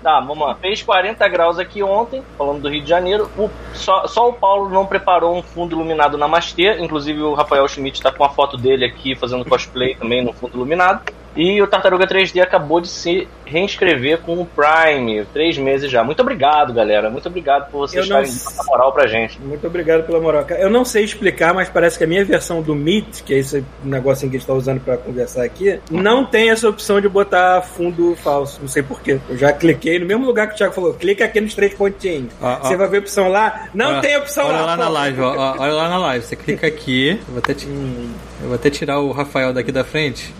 Tá, 0.00 0.20
vamos 0.20 0.46
lá. 0.46 0.54
Fez 0.54 0.80
40 0.80 1.26
graus 1.28 1.58
aqui 1.58 1.82
ontem, 1.82 2.22
falando 2.36 2.60
do 2.62 2.68
Rio 2.68 2.82
de 2.82 2.88
Janeiro. 2.88 3.28
O- 3.36 3.50
só, 3.74 4.06
só 4.06 4.28
o 4.28 4.32
Paulo 4.32 4.68
não 4.68 4.86
preparou 4.86 5.36
um 5.36 5.42
fundo 5.42 5.74
iluminado 5.74 6.12
na 6.16 6.26
Namastê. 6.28 6.78
Inclusive 6.80 7.20
o 7.22 7.34
Rafael 7.34 7.66
Schmidt 7.66 8.00
tá 8.00 8.12
com 8.12 8.22
a 8.22 8.28
foto 8.30 8.56
dele 8.56 8.84
aqui 8.84 9.16
fazendo 9.16 9.44
cosplay 9.44 9.96
também 9.96 10.24
no 10.24 10.32
fundo 10.32 10.54
iluminado. 10.56 11.02
E 11.36 11.60
o 11.62 11.66
Tartaruga 11.66 12.06
3D 12.06 12.40
acabou 12.40 12.80
de 12.80 12.88
se 12.88 13.28
reinscrever 13.44 14.18
com 14.18 14.40
o 14.40 14.46
Prime, 14.46 15.24
três 15.32 15.56
meses 15.56 15.90
já. 15.90 16.02
Muito 16.02 16.20
obrigado, 16.20 16.72
galera. 16.72 17.08
Muito 17.10 17.28
obrigado 17.28 17.70
por 17.70 17.78
vocês 17.78 18.04
estarem 18.04 18.26
dando 18.28 18.36
essa 18.36 18.64
moral 18.64 18.92
pra 18.92 19.06
gente. 19.06 19.40
Muito 19.40 19.66
obrigado 19.66 20.04
pela 20.04 20.20
moral. 20.20 20.44
Eu 20.58 20.68
não 20.68 20.84
sei 20.84 21.04
explicar, 21.04 21.54
mas 21.54 21.68
parece 21.68 21.96
que 21.96 22.04
a 22.04 22.06
minha 22.06 22.24
versão 22.24 22.60
do 22.60 22.74
Meet, 22.74 23.22
que 23.22 23.34
é 23.34 23.38
esse 23.38 23.64
negocinho 23.84 24.30
que 24.30 24.36
a 24.36 24.40
gente 24.40 24.46
tá 24.48 24.54
usando 24.54 24.80
pra 24.80 24.96
conversar 24.96 25.44
aqui, 25.44 25.78
não 25.90 26.24
tem 26.24 26.50
essa 26.50 26.68
opção 26.68 27.00
de 27.00 27.08
botar 27.08 27.62
fundo 27.62 28.16
falso. 28.16 28.58
Não 28.60 28.68
sei 28.68 28.82
porquê. 28.82 29.20
Eu 29.28 29.36
já 29.36 29.52
cliquei 29.52 29.98
no 29.98 30.06
mesmo 30.06 30.26
lugar 30.26 30.48
que 30.48 30.54
o 30.54 30.56
Thiago 30.56 30.74
falou. 30.74 30.94
Clica 30.94 31.24
aqui 31.24 31.40
nos 31.40 31.54
três 31.54 31.72
pontinhos. 31.74 32.32
Ó. 32.42 32.56
Você 32.56 32.76
vai 32.76 32.88
ver 32.88 32.96
a 32.98 33.00
opção 33.00 33.28
lá. 33.28 33.68
Não 33.72 33.92
Olha- 33.92 34.00
tem 34.00 34.16
opção 34.16 34.46
olha 34.46 34.56
lá. 34.60 34.66
lá 34.66 34.76
na 34.76 34.88
live, 34.88 35.20
ó, 35.20 35.54
olha 35.58 35.72
lá 35.72 35.88
na 35.88 35.98
live. 35.98 36.24
Você 36.24 36.36
clica 36.36 36.66
aqui, 36.66 37.10
eu 37.10 37.18
vou 37.28 37.38
até, 37.38 37.54
ti- 37.54 37.66
Hum. 37.68 38.12
Eu 38.40 38.46
vou 38.46 38.54
até 38.54 38.70
tirar 38.70 39.00
o 39.00 39.10
Rafael 39.12 39.52
daqui 39.52 39.72
da 39.72 39.84
frente. 39.84 40.32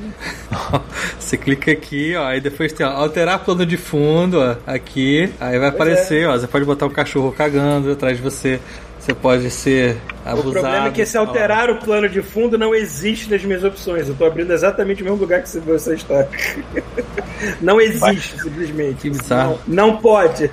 Você 1.19 1.37
clica 1.37 1.73
aqui, 1.73 2.15
ó, 2.17 2.25
aí 2.27 2.41
depois 2.41 2.73
tem 2.73 2.87
ó, 2.87 2.91
alterar 2.91 3.45
plano 3.45 3.67
de 3.67 3.77
fundo, 3.77 4.41
ó, 4.41 4.57
aqui, 4.67 5.33
aí 5.41 5.59
vai 5.59 5.69
aparecer, 5.69 6.27
ó, 6.29 6.39
você 6.39 6.47
pode 6.47 6.65
botar 6.65 6.87
um 6.87 6.91
cachorro 6.91 7.33
cagando 7.33 7.93
atrás 7.93 8.17
de 8.17 8.23
você. 8.23 8.61
Você 8.99 9.15
pode 9.15 9.49
ser 9.51 9.97
abusado. 10.23 10.49
O 10.51 10.53
problema 10.53 10.89
é 10.89 10.91
que 10.91 11.01
ó 11.01 11.19
lá. 11.19 11.27
alterar 11.27 11.71
o 11.71 11.77
plano 11.77 12.09
de 12.09 12.21
fundo 12.21 12.59
não 12.59 12.75
existe 12.75 13.31
nas 13.31 13.43
minhas 13.43 13.65
opções. 13.65 14.07
Eu 14.07 14.15
tô 14.15 14.27
abrindo 14.27 14.53
exatamente 14.53 15.01
o 15.01 15.05
mesmo 15.05 15.19
lugar 15.19 15.41
que 15.43 15.49
você 15.49 15.95
está. 15.95 16.27
Não 17.63 17.81
existe, 17.81 18.39
simplesmente. 18.39 19.03
Que 19.03 19.11
bizarro. 19.11 19.61
Não, 19.67 19.93
não 19.93 19.97
pode. 19.99 20.51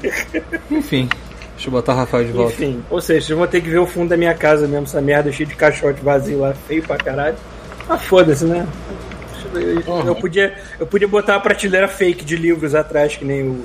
Enfim, 0.69 1.09
deixa 1.55 1.67
eu 1.67 1.71
botar 1.71 1.93
o 1.93 1.95
Rafael 1.97 2.25
de 2.25 2.31
volta. 2.31 2.53
Enfim, 2.53 2.83
ou 2.89 3.01
seja, 3.01 3.33
eu 3.33 3.38
vou 3.38 3.47
ter 3.47 3.62
que 3.62 3.69
ver 3.69 3.79
o 3.79 3.85
fundo 3.88 4.09
da 4.09 4.17
minha 4.17 4.33
casa 4.33 4.67
mesmo, 4.67 4.85
essa 4.85 5.01
merda 5.01 5.31
cheia 5.31 5.47
de 5.47 5.55
caixote 5.55 6.01
vazio 6.01 6.39
lá, 6.39 6.53
feio 6.67 6.83
pra 6.83 6.97
caralho. 6.97 7.35
Ah, 7.89 7.97
foda-se, 7.97 8.45
né? 8.45 8.65
Eu, 9.53 10.07
eu 10.07 10.15
podia, 10.15 10.53
eu 10.79 10.85
podia 10.85 11.07
botar 11.07 11.33
uma 11.33 11.39
prateleira 11.39 11.88
fake 11.88 12.25
de 12.25 12.35
livros 12.35 12.75
atrás, 12.75 13.15
que 13.15 13.24
nem 13.24 13.43
o, 13.47 13.57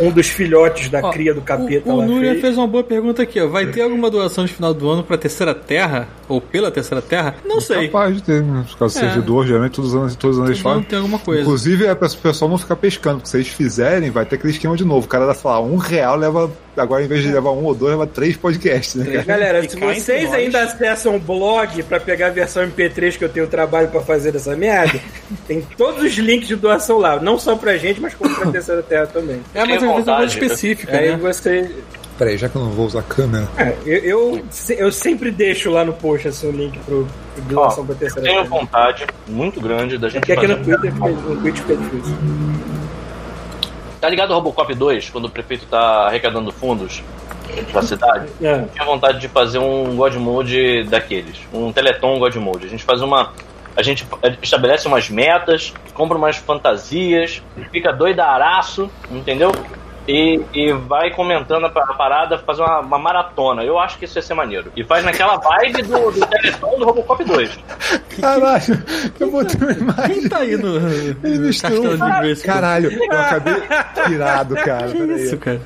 um 0.00 0.10
dos 0.10 0.28
filhotes 0.28 0.88
da 0.88 1.00
Ó, 1.00 1.10
cria 1.10 1.34
do 1.34 1.42
capeta 1.42 1.90
o, 1.90 1.94
o 1.94 1.96
lá. 1.98 2.06
Núria 2.06 2.30
fez. 2.30 2.40
fez 2.40 2.56
uma 2.56 2.66
boa 2.66 2.82
pergunta 2.82 3.22
aqui, 3.22 3.38
ó. 3.40 3.46
Vai 3.46 3.66
ter 3.66 3.82
alguma 3.82 4.08
doação 4.08 4.46
de 4.46 4.52
final 4.54 4.72
do 4.72 4.88
ano 4.88 5.02
pra 5.02 5.18
Terceira 5.18 5.54
Terra? 5.54 6.08
Ou 6.28 6.40
pela 6.40 6.70
Terceira 6.70 7.02
Terra? 7.02 7.34
Não 7.44 7.60
sei. 7.60 7.88
Capaz 7.88 8.14
de 8.16 8.22
ter, 8.22 8.42
né? 8.42 8.64
Por 8.70 8.78
causa 8.78 8.98
do 8.98 9.04
É. 9.04 9.08
servidor, 9.10 9.46
geralmente 9.46 9.72
todos 9.72 9.92
os 9.92 10.00
anos, 10.00 10.16
todos 10.16 10.36
os 10.36 10.40
anos 10.40 10.50
eles 10.52 10.62
fazem. 10.62 10.82
ter 10.84 10.96
alguma 10.96 11.18
coisa. 11.18 11.42
Inclusive, 11.42 11.84
é 11.84 11.94
para 11.94 12.08
o 12.08 12.16
pessoal 12.16 12.50
não 12.50 12.56
ficar 12.56 12.76
pescando, 12.76 13.16
porque 13.16 13.28
se 13.28 13.36
eles 13.36 13.48
fizerem, 13.48 14.10
vai 14.10 14.24
ter 14.24 14.36
aquele 14.36 14.52
esquema 14.54 14.74
de 14.76 14.84
novo. 14.86 15.04
O 15.06 15.08
cara 15.08 15.26
vai 15.26 15.34
falar, 15.34 15.60
um 15.60 15.76
real 15.76 16.16
leva. 16.16 16.50
Agora, 16.76 17.02
em 17.02 17.06
vez 17.06 17.22
de 17.22 17.32
levar 17.32 17.50
um 17.52 17.64
ou 17.64 17.74
dois, 17.74 17.92
leva 17.92 18.06
três 18.06 18.36
podcasts, 18.36 18.94
né, 18.96 19.04
cara? 19.06 19.24
Galera, 19.24 19.64
E 19.64 19.70
se 19.70 19.76
vocês 19.78 20.32
ainda 20.32 20.62
acessam 20.62 21.16
o 21.16 21.18
blog 21.18 21.82
pra 21.84 21.98
pegar 21.98 22.26
a 22.28 22.30
versão 22.30 22.62
MP3 22.66 23.16
que 23.16 23.24
eu 23.24 23.28
tenho 23.28 23.46
trabalho 23.46 23.88
pra 23.88 24.00
fazer 24.00 24.32
dessa 24.32 24.54
merda, 24.56 25.00
tem 25.48 25.62
todos 25.76 26.02
os 26.04 26.12
links 26.14 26.48
de 26.48 26.56
doação 26.56 26.98
lá. 26.98 27.18
Não 27.20 27.38
só 27.38 27.56
pra 27.56 27.76
gente, 27.76 28.00
mas 28.00 28.14
como 28.14 28.34
pra 28.34 28.50
Terceira 28.50 28.82
Terra 28.82 29.06
também. 29.06 29.40
É, 29.54 29.64
mas 29.64 29.64
Tenho 29.64 29.64
às 29.64 29.68
vezes 29.68 29.82
é 29.82 29.86
uma 29.86 29.94
coisa 29.94 30.12
vontade. 30.12 30.32
específica, 30.32 30.96
Aí 30.96 31.10
né? 31.10 31.16
você. 31.16 31.70
Peraí, 32.18 32.38
já 32.38 32.48
que 32.48 32.56
eu 32.56 32.62
não 32.62 32.70
vou 32.70 32.86
usar 32.86 33.00
a 33.00 33.02
câmera. 33.02 33.46
É, 33.58 33.74
eu, 33.84 33.98
eu, 34.02 34.44
eu 34.78 34.90
sempre 34.92 35.30
deixo 35.30 35.70
lá 35.70 35.84
no 35.84 35.92
post 35.92 36.28
assim, 36.28 36.48
o 36.48 36.50
link 36.50 36.78
pro, 36.80 37.06
pro 37.34 37.44
doação 37.44 37.82
Ó, 37.84 37.86
pra 37.86 37.94
Terceira 37.94 38.26
Tenho 38.28 38.42
Terra. 38.42 38.48
vontade 38.58 39.06
muito 39.28 39.60
grande 39.60 39.98
da 39.98 40.06
É 40.06 40.10
gente 40.10 40.24
que 40.24 40.32
aqui 40.32 40.46
fazer. 40.46 40.58
no 40.58 40.64
Twitter, 40.64 40.94
no 40.94 41.36
Twitch 41.42 41.58
fica 41.58 41.76
difícil. 41.76 42.16
Tá 44.06 44.10
ligado 44.10 44.30
o 44.30 44.34
Robocop 44.34 44.72
2, 44.72 45.10
quando 45.10 45.24
o 45.24 45.28
prefeito 45.28 45.66
tá 45.66 46.06
arrecadando 46.06 46.52
fundos 46.52 47.02
pra 47.72 47.82
cidade? 47.82 48.28
É. 48.40 48.62
tinha 48.72 48.84
vontade 48.84 49.18
de 49.18 49.26
fazer 49.26 49.58
um 49.58 49.96
God 49.96 50.14
Mode 50.14 50.84
daqueles, 50.84 51.40
um 51.52 51.72
Teleton 51.72 52.16
God 52.20 52.36
Mode. 52.36 52.66
A 52.66 52.68
gente 52.68 52.84
faz 52.84 53.02
uma 53.02 53.32
a 53.76 53.82
gente 53.82 54.06
estabelece 54.40 54.86
umas 54.86 55.10
metas, 55.10 55.74
compra 55.92 56.16
umas 56.16 56.36
fantasias, 56.36 57.42
fica 57.72 57.92
doidaraço, 57.92 58.88
entendeu? 59.10 59.50
E, 60.08 60.40
e 60.54 60.72
vai 60.72 61.10
comentando 61.10 61.66
a 61.66 61.68
pa- 61.68 61.84
a 61.88 61.94
parada, 61.94 62.38
faz 62.38 62.58
uma, 62.60 62.80
uma 62.80 62.98
maratona. 62.98 63.64
Eu 63.64 63.78
acho 63.78 63.98
que 63.98 64.04
isso 64.04 64.16
ia 64.18 64.22
ser 64.22 64.34
maneiro. 64.34 64.70
E 64.76 64.84
faz 64.84 65.04
naquela 65.04 65.36
vibe 65.36 65.82
do, 65.82 66.10
do 66.12 66.26
Teleton 66.26 66.78
do 66.78 66.84
Robocop 66.84 67.24
2. 67.24 67.58
Caralho, 68.20 68.82
eu 69.18 69.30
botei 69.30 69.60
uma 69.60 69.72
imagem. 69.72 70.20
Quem 70.20 70.28
tá 70.28 70.38
aí 70.38 70.56
no, 70.56 70.76
Ele 71.24 71.38
no 71.38 71.46
misturou. 71.46 71.96
Grace? 71.98 72.44
Caralho, 72.44 72.92
eu 72.92 73.18
acabei 73.18 73.54
tirado, 74.06 74.54
cara. 74.56 74.88
Que 74.92 74.98
isso, 75.14 75.36
cara? 75.38 75.60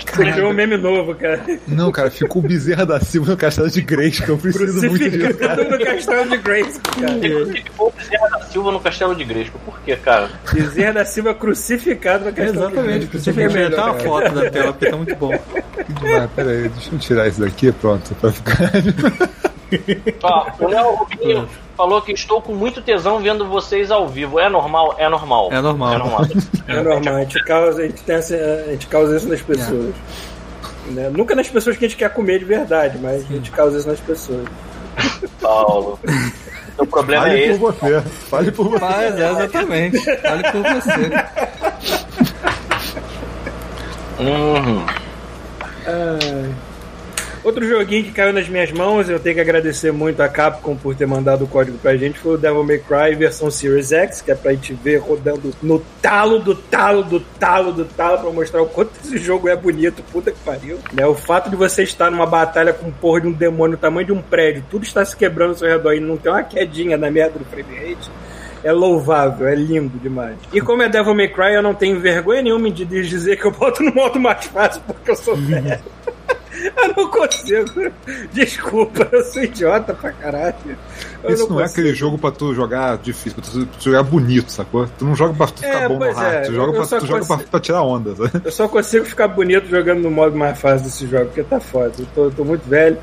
Você 0.00 0.30
criou 0.32 0.50
um 0.50 0.54
meme 0.54 0.76
novo, 0.76 1.12
cara. 1.14 1.40
Não, 1.66 1.90
cara, 1.90 2.08
ficou 2.10 2.40
o 2.40 2.46
Bezerra 2.46 2.86
da 2.86 3.00
Silva 3.00 3.32
no 3.32 3.36
castelo 3.36 3.68
de 3.68 3.80
Grace, 3.80 4.22
que 4.22 4.28
eu 4.28 4.38
preciso 4.38 4.86
muito 4.88 5.10
disso, 5.10 5.38
cara. 5.38 5.64
No 5.64 5.78
castelo 5.84 6.28
de 6.30 6.36
Grace, 6.36 6.80
cara. 6.80 7.18
Crucificou 7.18 7.88
o 7.88 7.92
Bezerra 7.92 8.28
da 8.30 8.40
Silva 8.42 8.70
no 8.72 8.80
Castelo 8.80 9.14
de 9.16 9.24
Gresco. 9.24 9.58
Quê, 9.88 9.96
cara? 9.96 10.28
Bezerra 10.52 10.92
da 10.92 11.04
Silva 11.06 11.32
crucificado 11.32 12.26
no 12.26 12.32
castelo 12.32 12.66
Exatamente, 12.66 13.06
Grace. 13.06 13.30
inventar 13.30 13.86
uma 13.86 13.98
foto 13.98 14.34
da 14.34 14.50
tela, 14.50 14.72
porque 14.74 14.90
tá 14.90 14.96
muito 14.98 15.16
bom. 15.16 15.32
Ah, 16.20 16.28
peraí, 16.36 16.68
deixa 16.68 16.94
eu 16.94 16.98
tirar 16.98 17.26
isso 17.28 17.40
daqui, 17.40 17.72
pronto, 17.72 18.14
pra 18.16 18.30
ficar... 18.30 18.70
Ó, 20.22 20.50
o 20.58 20.68
Léo 20.68 20.94
Rubinho 20.96 21.48
falou 21.74 22.02
que 22.02 22.12
estou 22.12 22.42
com 22.42 22.54
muito 22.54 22.82
tesão 22.82 23.20
vendo 23.20 23.46
vocês 23.46 23.90
ao 23.90 24.06
vivo. 24.06 24.38
É 24.38 24.50
normal? 24.50 24.94
É 24.98 25.08
normal. 25.08 25.48
É 25.50 25.60
normal. 25.62 25.94
É 25.94 25.98
normal. 25.98 26.26
É 26.66 26.82
normal, 26.82 27.14
a 27.14 27.20
gente 27.20 27.42
causa, 27.44 27.82
a 27.82 27.86
gente 27.86 28.02
tem 28.02 28.16
essa, 28.16 28.34
a 28.34 28.70
gente 28.72 28.86
causa 28.88 29.16
isso 29.16 29.28
nas 29.28 29.40
pessoas. 29.40 29.94
Né? 30.88 31.08
Nunca 31.10 31.34
nas 31.34 31.48
pessoas 31.48 31.78
que 31.78 31.86
a 31.86 31.88
gente 31.88 31.96
quer 31.96 32.12
comer 32.12 32.40
de 32.40 32.44
verdade, 32.44 32.98
mas 33.00 33.24
a 33.24 33.32
gente 33.32 33.50
causa 33.50 33.78
isso 33.78 33.88
nas 33.88 34.00
pessoas. 34.00 34.46
Paulo. 35.40 35.98
O 36.78 36.86
problema 36.86 37.26
é 37.26 37.30
Fale 37.30 37.44
esse. 37.44 37.58
por 37.58 37.72
você, 37.72 38.00
fale 38.30 38.52
por 38.52 38.68
você. 38.68 38.84
Mas 38.84 39.18
é 39.20 39.30
exatamente. 39.30 39.98
Fale 40.20 40.42
por 40.52 40.62
você. 40.62 41.10
Uhum. 44.20 44.86
Ai. 45.86 46.54
Outro 47.44 47.66
joguinho 47.66 48.04
que 48.04 48.12
caiu 48.12 48.32
nas 48.32 48.48
minhas 48.48 48.72
mãos, 48.72 49.08
eu 49.08 49.18
tenho 49.20 49.36
que 49.36 49.40
agradecer 49.40 49.92
muito 49.92 50.22
a 50.22 50.28
Capcom 50.28 50.76
por 50.76 50.94
ter 50.94 51.06
mandado 51.06 51.44
o 51.44 51.48
código 51.48 51.78
pra 51.78 51.96
gente, 51.96 52.18
foi 52.18 52.34
o 52.34 52.38
Devil 52.38 52.64
May 52.64 52.78
Cry 52.78 53.14
versão 53.14 53.50
Series 53.50 53.92
X, 53.92 54.22
que 54.22 54.30
é 54.30 54.34
pra 54.34 54.52
gente 54.52 54.74
ver 54.74 54.98
rodando 54.98 55.52
no 55.62 55.78
talo 56.02 56.38
do 56.38 56.54
talo 56.54 57.02
do 57.02 57.20
talo 57.20 57.72
do 57.72 57.84
talo 57.84 58.18
pra 58.18 58.30
mostrar 58.30 58.62
o 58.62 58.66
quanto 58.66 58.92
esse 59.04 59.18
jogo 59.18 59.48
é 59.48 59.56
bonito, 59.56 60.02
puta 60.12 60.30
que 60.30 60.38
pariu. 60.40 60.78
Né, 60.92 61.06
o 61.06 61.14
fato 61.14 61.48
de 61.48 61.56
você 61.56 61.82
estar 61.82 62.10
numa 62.10 62.26
batalha 62.26 62.72
com 62.72 62.90
porra 62.90 63.22
de 63.22 63.28
um 63.28 63.32
demônio 63.32 63.76
do 63.76 63.80
tamanho 63.80 64.06
de 64.06 64.12
um 64.12 64.20
prédio, 64.20 64.64
tudo 64.70 64.84
está 64.84 65.04
se 65.04 65.16
quebrando 65.16 65.50
ao 65.50 65.56
seu 65.56 65.68
redor 65.68 65.92
e 65.92 66.00
não 66.00 66.16
tem 66.16 66.32
uma 66.32 66.42
quedinha 66.42 66.96
na 66.96 67.10
merda 67.10 67.38
do 67.38 67.44
frame 67.44 67.74
rate, 67.74 68.10
é 68.64 68.72
louvável, 68.72 69.46
é 69.46 69.54
lindo 69.54 69.98
demais. 69.98 70.36
E 70.52 70.60
como 70.60 70.82
é 70.82 70.88
Devil 70.88 71.14
May 71.14 71.28
Cry, 71.28 71.54
eu 71.54 71.62
não 71.62 71.74
tenho 71.74 72.00
vergonha 72.00 72.42
nenhuma 72.42 72.70
de 72.70 72.84
dizer 72.84 73.36
que 73.36 73.46
eu 73.46 73.52
boto 73.52 73.82
no 73.82 73.94
modo 73.94 74.18
mais 74.18 74.44
fácil 74.46 74.82
porque 74.86 75.10
eu 75.10 75.16
sou 75.16 75.36
velho. 75.36 75.78
Eu 76.76 76.94
não 76.96 77.10
consigo. 77.10 77.92
Desculpa, 78.32 79.08
eu 79.12 79.24
sou 79.24 79.42
idiota 79.42 79.94
pra 79.94 80.12
caralho. 80.12 80.54
Eu 81.22 81.30
Isso 81.30 81.48
não, 81.48 81.60
é 81.60 81.62
consigo. 81.62 81.80
aquele 81.80 81.94
jogo 81.94 82.18
pra 82.18 82.30
tu 82.30 82.54
jogar 82.54 82.96
difícil, 82.98 83.40
pra 83.40 83.50
tu, 83.50 83.68
jogar 83.82 84.02
bonito, 84.02 84.50
sacou? 84.50 84.86
Tu 84.98 85.04
não 85.04 85.14
joga 85.14 85.34
pra 85.34 85.46
tu 85.46 85.60
ficar 85.60 85.82
É, 85.82 85.88
bom 85.88 85.98
no 85.98 86.12
hard, 86.12 86.34
é, 86.34 86.40
tu 86.40 86.52
joga, 86.54 86.76
eu 86.76 86.86
pra, 86.86 86.98
tu 86.98 87.06
joga 87.06 87.26
pra, 87.26 87.36
pra 87.38 87.60
tirar 87.60 87.82
onda, 87.82 88.14
sabe? 88.14 88.42
Eu 88.44 88.52
só 88.52 88.68
consigo 88.68 89.04
ficar 89.04 89.28
bonito 89.28 89.68
jogando 89.68 90.00
no 90.00 90.10
modo 90.10 90.36
mais 90.36 90.58
fácil 90.58 90.84
desse 90.86 91.06
jogo, 91.06 91.26
porque 91.26 91.42
tá 91.44 91.60
foda. 91.60 91.92
Eu 91.98 92.06
tô, 92.14 92.30
tô 92.30 92.44
muito 92.44 92.68
velho, 92.68 92.98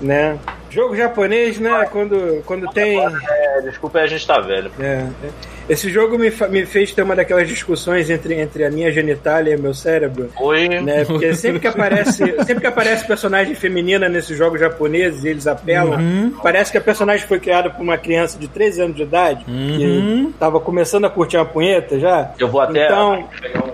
né? 0.00 0.38
Jogo 0.70 0.96
japonês, 0.96 1.58
né? 1.58 1.86
Quando, 1.90 2.42
quando 2.44 2.68
tem. 2.70 2.98
É, 2.98 3.60
desculpa, 3.62 4.00
a 4.00 4.06
gente 4.06 4.26
tá 4.26 4.40
velho. 4.40 4.70
É, 4.78 5.06
é. 5.24 5.58
Esse 5.68 5.90
jogo 5.90 6.18
me, 6.18 6.32
me 6.48 6.64
fez 6.64 6.92
ter 6.92 7.02
uma 7.02 7.14
daquelas 7.14 7.46
discussões 7.46 8.08
entre, 8.08 8.34
entre 8.40 8.64
a 8.64 8.70
minha 8.70 8.90
genitália 8.90 9.52
e 9.52 9.56
o 9.56 9.60
meu 9.60 9.74
cérebro. 9.74 10.30
Oi. 10.40 10.68
né? 10.68 11.04
Porque 11.04 11.34
sempre 11.34 11.60
que 11.60 11.66
aparece, 11.66 12.24
sempre 12.46 12.60
que 12.60 12.66
aparece 12.66 13.06
personagem 13.06 13.54
feminina 13.54 14.08
nesses 14.08 14.36
jogos 14.36 14.58
japoneses, 14.58 15.24
e 15.24 15.28
eles 15.28 15.46
apelam, 15.46 16.32
parece 16.42 16.72
que 16.72 16.78
a 16.78 16.80
personagem 16.80 17.26
foi 17.26 17.38
criada 17.38 17.68
por 17.68 17.82
uma 17.82 17.98
criança 17.98 18.38
de 18.38 18.48
13 18.48 18.80
anos 18.80 18.96
de 18.96 19.02
idade, 19.02 19.44
que 19.44 20.32
tava 20.38 20.58
começando 20.58 21.04
a 21.04 21.10
curtir 21.10 21.36
uma 21.36 21.44
punheta 21.44 22.00
já. 22.00 22.32
Eu 22.38 22.48
vou 22.48 22.62
até. 22.62 22.86
Então, 22.86 23.28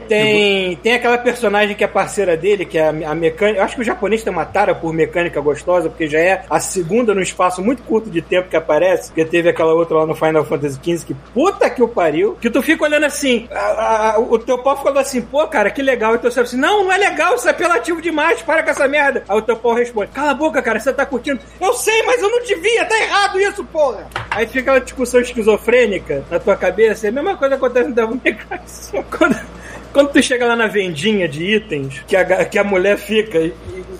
tem, 0.08 0.76
tem 0.76 0.94
aquela 0.94 1.18
personagem 1.18 1.76
que 1.76 1.84
é 1.84 1.86
parceira 1.86 2.36
dele, 2.36 2.64
que 2.64 2.76
é 2.76 2.88
a, 2.88 3.10
a 3.10 3.14
mecânica. 3.14 3.60
Eu 3.60 3.64
acho 3.64 3.76
que 3.76 3.82
o 3.82 3.84
japonês 3.84 4.22
tem 4.22 4.32
uma 4.32 4.44
tara 4.44 4.74
por 4.74 4.92
mecânica 4.92 5.40
gostosa, 5.40 5.88
porque 5.88 6.08
já 6.08 6.18
é 6.18 6.42
a 6.50 6.58
segunda 6.58 6.93
num 7.02 7.20
espaço 7.22 7.62
muito 7.62 7.82
curto 7.82 8.08
de 8.10 8.22
tempo 8.22 8.48
que 8.48 8.56
aparece. 8.56 9.08
Porque 9.08 9.24
teve 9.24 9.48
aquela 9.48 9.72
outra 9.74 9.98
lá 9.98 10.06
no 10.06 10.14
Final 10.14 10.44
Fantasy 10.44 10.78
XV 10.82 11.06
que 11.06 11.14
puta 11.32 11.68
que 11.70 11.82
o 11.82 11.88
pariu. 11.88 12.36
Que 12.40 12.50
tu 12.50 12.62
fica 12.62 12.84
olhando 12.84 13.04
assim, 13.06 13.48
a- 13.50 14.12
a- 14.14 14.18
o 14.20 14.38
teu 14.38 14.58
pau 14.58 14.76
fica 14.76 15.00
assim, 15.00 15.20
pô, 15.22 15.46
cara, 15.48 15.70
que 15.70 15.82
legal. 15.82 16.14
E 16.14 16.18
tu 16.18 16.30
sabe 16.30 16.46
assim, 16.46 16.56
não, 16.58 16.84
não 16.84 16.92
é 16.92 16.98
legal, 16.98 17.34
isso 17.34 17.48
é 17.48 17.50
apelativo 17.50 18.00
demais, 18.00 18.40
para 18.42 18.62
com 18.62 18.70
essa 18.70 18.86
merda. 18.86 19.24
Aí 19.28 19.36
o 19.38 19.42
teu 19.42 19.56
pau 19.56 19.74
responde, 19.74 20.10
cala 20.12 20.30
a 20.30 20.34
boca, 20.34 20.62
cara, 20.62 20.78
você 20.78 20.92
tá 20.92 21.04
curtindo. 21.06 21.40
Eu 21.60 21.72
sei, 21.72 22.02
mas 22.04 22.20
eu 22.22 22.30
não 22.30 22.42
devia, 22.44 22.84
tá 22.84 22.96
errado 23.00 23.40
isso, 23.40 23.64
porra. 23.64 24.06
Aí 24.30 24.46
fica 24.46 24.60
aquela 24.60 24.80
discussão 24.80 25.20
esquizofrênica 25.20 26.24
na 26.30 26.38
tua 26.38 26.56
cabeça. 26.56 27.06
E 27.06 27.08
a 27.08 27.12
mesma 27.12 27.36
coisa 27.36 27.54
acontece 27.54 27.88
no 27.88 27.94
Devil 27.94 28.20
May 28.24 28.34
Cry. 28.34 29.04
Quando, 29.16 29.36
quando 29.94 30.10
tu 30.12 30.22
chega 30.22 30.44
lá 30.46 30.54
na 30.56 30.66
vendinha 30.66 31.26
de 31.26 31.42
itens, 31.54 32.02
que 32.06 32.14
a, 32.16 32.44
que 32.44 32.58
a 32.58 32.64
mulher 32.64 32.98
fica 32.98 33.38
e- 33.38 33.54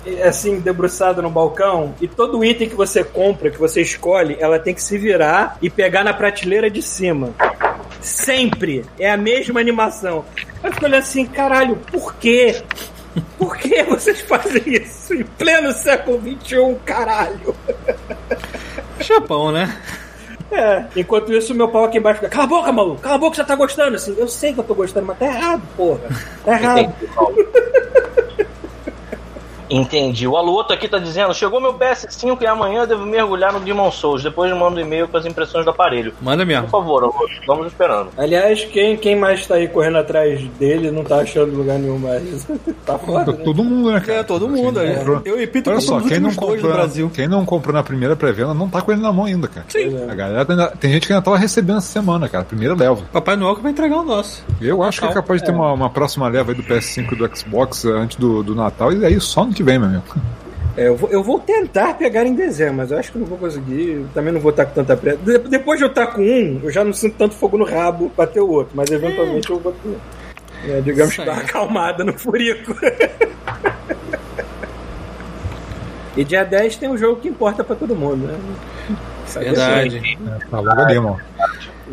e- 0.05 0.23
assim, 0.23 0.61
debruçada 0.61 1.23
no 1.23 1.31
balcão, 1.31 1.95
e 2.01 2.07
todo 2.09 2.45
item 2.45 2.69
que 2.69 2.75
você 2.75 3.03
compra, 3.03 3.49
que 3.51 3.59
você 3.59 3.81
escolhe, 3.81 4.37
ela 4.39 4.59
tem 4.59 4.75
que 4.75 4.83
se 4.83 4.99
virar 4.99 5.57
e 5.63 5.71
pegar 5.71 6.05
na 6.05 6.13
prateleira 6.13 6.69
de 6.69 6.83
cima. 6.83 7.31
Sempre. 8.01 8.85
É 8.99 9.11
a 9.11 9.17
mesma 9.17 9.61
animação. 9.61 10.25
Eu 10.63 10.73
fico 10.73 10.85
olhando 10.85 11.01
assim, 11.01 11.25
caralho, 11.25 11.77
por 11.91 12.15
quê? 12.17 12.61
Por 13.39 13.57
que 13.57 13.83
vocês 13.85 14.21
fazem 14.23 14.61
isso 14.67 15.15
em 15.15 15.23
pleno 15.23 15.73
século 15.73 16.21
XXI, 16.21 16.77
caralho? 16.85 17.55
Japão, 19.01 19.53
né? 19.53 19.75
É, 20.55 20.87
enquanto 20.97 21.33
isso, 21.33 21.55
meu 21.55 21.69
pau 21.69 21.85
aqui 21.85 21.99
embaixo 21.99 22.21
fica, 22.21 22.31
cala 22.31 22.45
a 22.45 22.47
boca, 22.47 22.73
maluco, 22.73 23.01
cala 23.01 23.17
a 23.17 23.19
boca, 23.19 23.37
você 23.37 23.45
tá 23.45 23.57
gostando. 23.57 23.97
Assim, 23.97 24.15
eu 24.17 24.29
sei 24.29 24.53
que 24.53 24.61
eu 24.61 24.65
tô 24.65 24.75
gostando, 24.75 25.07
mas 25.07 25.19
tá 25.19 25.27
errado, 25.27 25.63
porra. 25.77 26.01
Tá 26.45 26.53
errado. 26.53 26.95
Entendi. 29.71 30.27
O 30.27 30.37
Aluoto 30.37 30.73
aqui 30.73 30.89
tá 30.89 30.99
dizendo: 30.99 31.35
chegou 31.35 31.61
meu 31.61 31.75
PS5 31.75 32.41
e 32.43 32.47
amanhã 32.47 32.83
eu 32.83 32.87
devo 32.87 33.05
mergulhar 33.05 33.53
no 33.53 33.61
Demon 33.61 33.91
Souls. 33.91 34.23
Depois 34.23 34.51
eu 34.51 34.57
mando 34.57 34.77
um 34.77 34.81
e-mail 34.81 35.09
com 35.09 35.17
as 35.17 35.27
impressões 35.27 35.65
do 35.65 35.71
aparelho. 35.71 36.13
Manda 36.21 36.43
Por 36.45 36.47
mesmo. 36.47 36.69
favor, 36.69 37.03
Aluoto, 37.03 37.33
vamos 37.47 37.67
esperando. 37.69 38.11
Aliás, 38.17 38.65
quem, 38.65 38.97
quem 38.97 39.17
mais 39.17 39.47
tá 39.47 39.55
aí 39.57 39.69
correndo 39.69 39.99
atrás 39.99 40.43
dele 40.59 40.91
não 40.91 41.05
tá 41.05 41.17
achando 41.17 41.55
lugar 41.57 41.79
nenhum 41.79 41.99
mais. 41.99 42.47
tá 42.85 42.99
foda, 42.99 43.33
né? 43.33 43.39
Todo 43.45 43.65
mundo, 43.65 43.93
né, 43.93 44.01
cara? 44.01 44.19
É, 44.21 44.23
todo 44.23 44.49
mundo. 44.49 44.81
Quem 44.81 44.91
é. 44.91 45.05
Eu 45.25 45.41
e 45.41 45.47
Peter 45.47 45.73
Olha 45.73 45.81
só, 45.81 46.01
quem 46.01 46.21
não, 46.21 46.35
comprou, 46.35 46.57
no 46.57 46.73
Brasil. 46.73 47.11
quem 47.15 47.29
não 47.29 47.45
comprou 47.45 47.75
na 47.75 47.83
primeira 47.83 48.15
pré-venda 48.17 48.55
não 48.55 48.69
tá 48.69 48.81
com 48.83 48.93
ele 48.93 49.01
na 49.01 49.13
mão 49.13 49.25
ainda, 49.25 49.49
cara. 49.49 49.67
Sim. 49.69 49.97
A 50.09 50.15
galera 50.15 50.47
ainda- 50.49 50.69
tem 50.79 50.93
gente 50.93 51.07
que 51.07 51.13
ainda 51.13 51.25
tava 51.25 51.39
recebendo 51.39 51.79
essa 51.79 51.89
semana, 51.89 52.29
cara. 52.29 52.45
Primeira 52.45 52.75
leva. 52.75 53.03
Papai 53.13 53.37
Noel 53.37 53.57
que 53.57 53.63
vai 53.63 53.73
entregar 53.73 53.99
o 53.99 54.05
nosso. 54.05 54.45
Eu 54.61 54.83
acho 54.83 55.01
que 55.01 55.07
é 55.07 55.13
capaz 55.13 55.41
de 55.41 55.47
ter 55.47 55.53
uma, 55.53 55.73
uma 55.73 55.91
próxima 55.91 56.29
leva 56.29 56.53
aí 56.53 56.57
do 56.57 56.63
PS5 56.63 57.13
e 57.13 57.17
do 57.17 57.37
Xbox 57.37 57.85
antes 57.85 58.17
do, 58.19 58.43
do 58.43 58.55
Natal, 58.55 58.93
e 58.93 59.05
aí 59.05 59.21
só 59.21 59.45
no 59.45 59.54
que 59.55 59.63
vem, 59.63 59.79
meu 59.79 59.89
amigo. 59.89 60.03
É, 60.77 60.89
eu, 60.89 60.97
vou, 60.97 61.09
eu 61.11 61.23
vou 61.23 61.39
tentar 61.39 61.95
pegar 61.95 62.25
em 62.27 62.35
dezembro, 62.35 62.75
mas 62.79 62.91
eu 62.91 62.99
acho 62.99 63.13
que 63.13 63.19
não 63.19 63.27
vou 63.27 63.39
conseguir. 63.39 64.05
Também 64.13 64.33
não 64.33 64.41
vou 64.41 64.51
estar 64.51 64.67
com 64.67 64.73
tanta 64.75 64.97
pressa. 64.97 65.19
De- 65.19 65.39
depois 65.39 65.79
de 65.79 65.85
eu 65.85 65.89
estar 65.89 66.09
com 66.09 66.21
um, 66.23 66.61
eu 66.65 66.71
já 66.73 66.83
não 66.83 66.93
sinto 66.93 67.15
tanto 67.17 67.35
fogo 67.37 67.57
no 67.57 67.65
rabo 67.65 68.11
pra 68.11 68.27
ter 68.27 68.41
o 68.41 68.49
outro, 68.51 68.73
mas 68.77 68.91
eventualmente 68.91 69.49
eu 69.51 69.59
vou 69.61 69.73
ter. 69.73 69.97
É, 70.69 70.81
digamos 70.81 71.15
que 71.15 71.25
dá 71.25 71.33
uma 71.33 71.43
acalmada 71.43 72.03
no 72.03 72.13
furico. 72.19 72.75
e 76.17 76.25
dia 76.25 76.45
10 76.45 76.77
tem 76.77 76.89
um 76.89 76.97
jogo 76.97 77.21
que 77.21 77.29
importa 77.29 77.63
pra 77.63 77.77
todo 77.77 77.95
mundo, 77.95 78.27
né? 78.27 78.39
Verdade. 79.35 80.19
Tá 80.51 80.61
logo 80.61 80.81
ali, 80.81 80.95
irmão. 80.95 81.19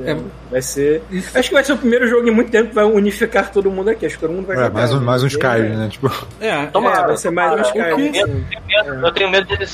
É, 0.05 0.15
vai 0.49 0.61
ser. 0.61 1.03
Acho 1.35 1.49
que 1.49 1.53
vai 1.53 1.63
ser 1.63 1.73
o 1.73 1.77
primeiro 1.77 2.07
jogo 2.07 2.27
em 2.27 2.31
muito 2.31 2.49
tempo 2.49 2.69
que 2.69 2.75
vai 2.75 2.85
unificar 2.85 3.51
todo 3.51 3.69
mundo 3.69 3.89
aqui. 3.89 4.05
Acho 4.05 4.15
que 4.15 4.21
todo 4.21 4.31
mundo 4.33 4.45
vai 4.47 4.55
É, 4.55 4.59
jogar. 4.59 4.73
mais 4.73 4.93
um, 4.93 4.99
mais 5.01 5.23
um 5.23 5.27
Skyrim, 5.27 5.75
né? 5.75 5.89
Tipo, 5.89 6.09
É, 6.39 6.65
Toma- 6.67 6.91
É, 6.91 7.05
vai 7.07 7.17
ser 7.17 7.29
mais 7.31 7.51
um 7.51 7.55
Cara, 7.57 7.67
Skyrim. 7.95 8.11
o. 8.11 8.15
Eu 8.15 8.27
tenho 8.27 8.61
medo, 8.67 9.05
eu 9.07 9.11
tenho 9.13 9.29
medo 9.29 9.47
dele, 9.47 9.65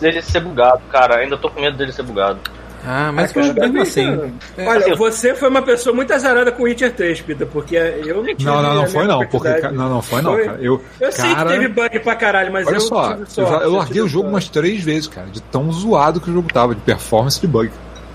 dele 0.00 0.22
ser 0.22 0.40
bugado, 0.40 0.80
cara. 0.90 1.16
Ainda 1.18 1.36
tô 1.36 1.50
com 1.50 1.60
medo 1.60 1.76
dele 1.76 1.92
ser 1.92 2.02
bugado. 2.02 2.38
Ah, 2.82 3.12
mas 3.12 3.30
Ah, 3.30 3.34
cara, 3.34 3.46
mesmo 3.52 3.74
tá 3.76 3.82
assim. 3.82 4.06
pensando. 4.06 4.32
Olha, 4.70 4.78
assim, 4.78 4.94
você 4.94 5.34
foi 5.34 5.48
uma 5.50 5.60
pessoa 5.60 5.94
muito 5.94 6.14
azarada 6.14 6.50
com 6.50 6.62
Witcher 6.62 6.94
3, 6.94 7.20
Peter, 7.20 7.46
porque 7.46 7.76
eu 7.76 8.16
não 8.16 8.24
tive 8.24 8.44
não, 8.44 8.62
não, 8.62 8.74
não 8.74 8.86
foi 8.86 9.06
não, 9.06 9.26
porque 9.26 9.60
não, 9.72 9.88
não 9.90 10.00
foi 10.00 10.22
não, 10.22 10.32
Foi? 10.32 10.44
cara. 10.46 10.58
Eu, 10.62 10.82
Eu 10.98 11.12
sei 11.12 11.28
que 11.28 11.34
cara, 11.34 11.50
teve 11.50 11.68
bug 11.68 12.00
pra 12.00 12.14
caralho, 12.16 12.50
mas 12.50 12.66
olha 12.66 12.76
eu 12.76 12.80
só, 12.80 13.10
tive 13.10 13.20
eu, 13.20 13.26
sorte, 13.26 13.50
já- 13.52 13.58
eu 13.66 13.72
larguei 13.72 14.00
o 14.00 14.08
jogo 14.08 14.30
sorte. 14.30 14.34
umas 14.34 14.48
três 14.48 14.82
vezes, 14.82 15.06
cara, 15.08 15.26
de 15.26 15.42
tão 15.42 15.70
zoado 15.70 16.22
que 16.22 16.30
o 16.30 16.32
jogo 16.32 16.48
tava, 16.50 16.74
de 16.74 16.80
performance 16.80 17.36
e 17.36 17.40
de 17.42 17.46
bug. 17.48 17.70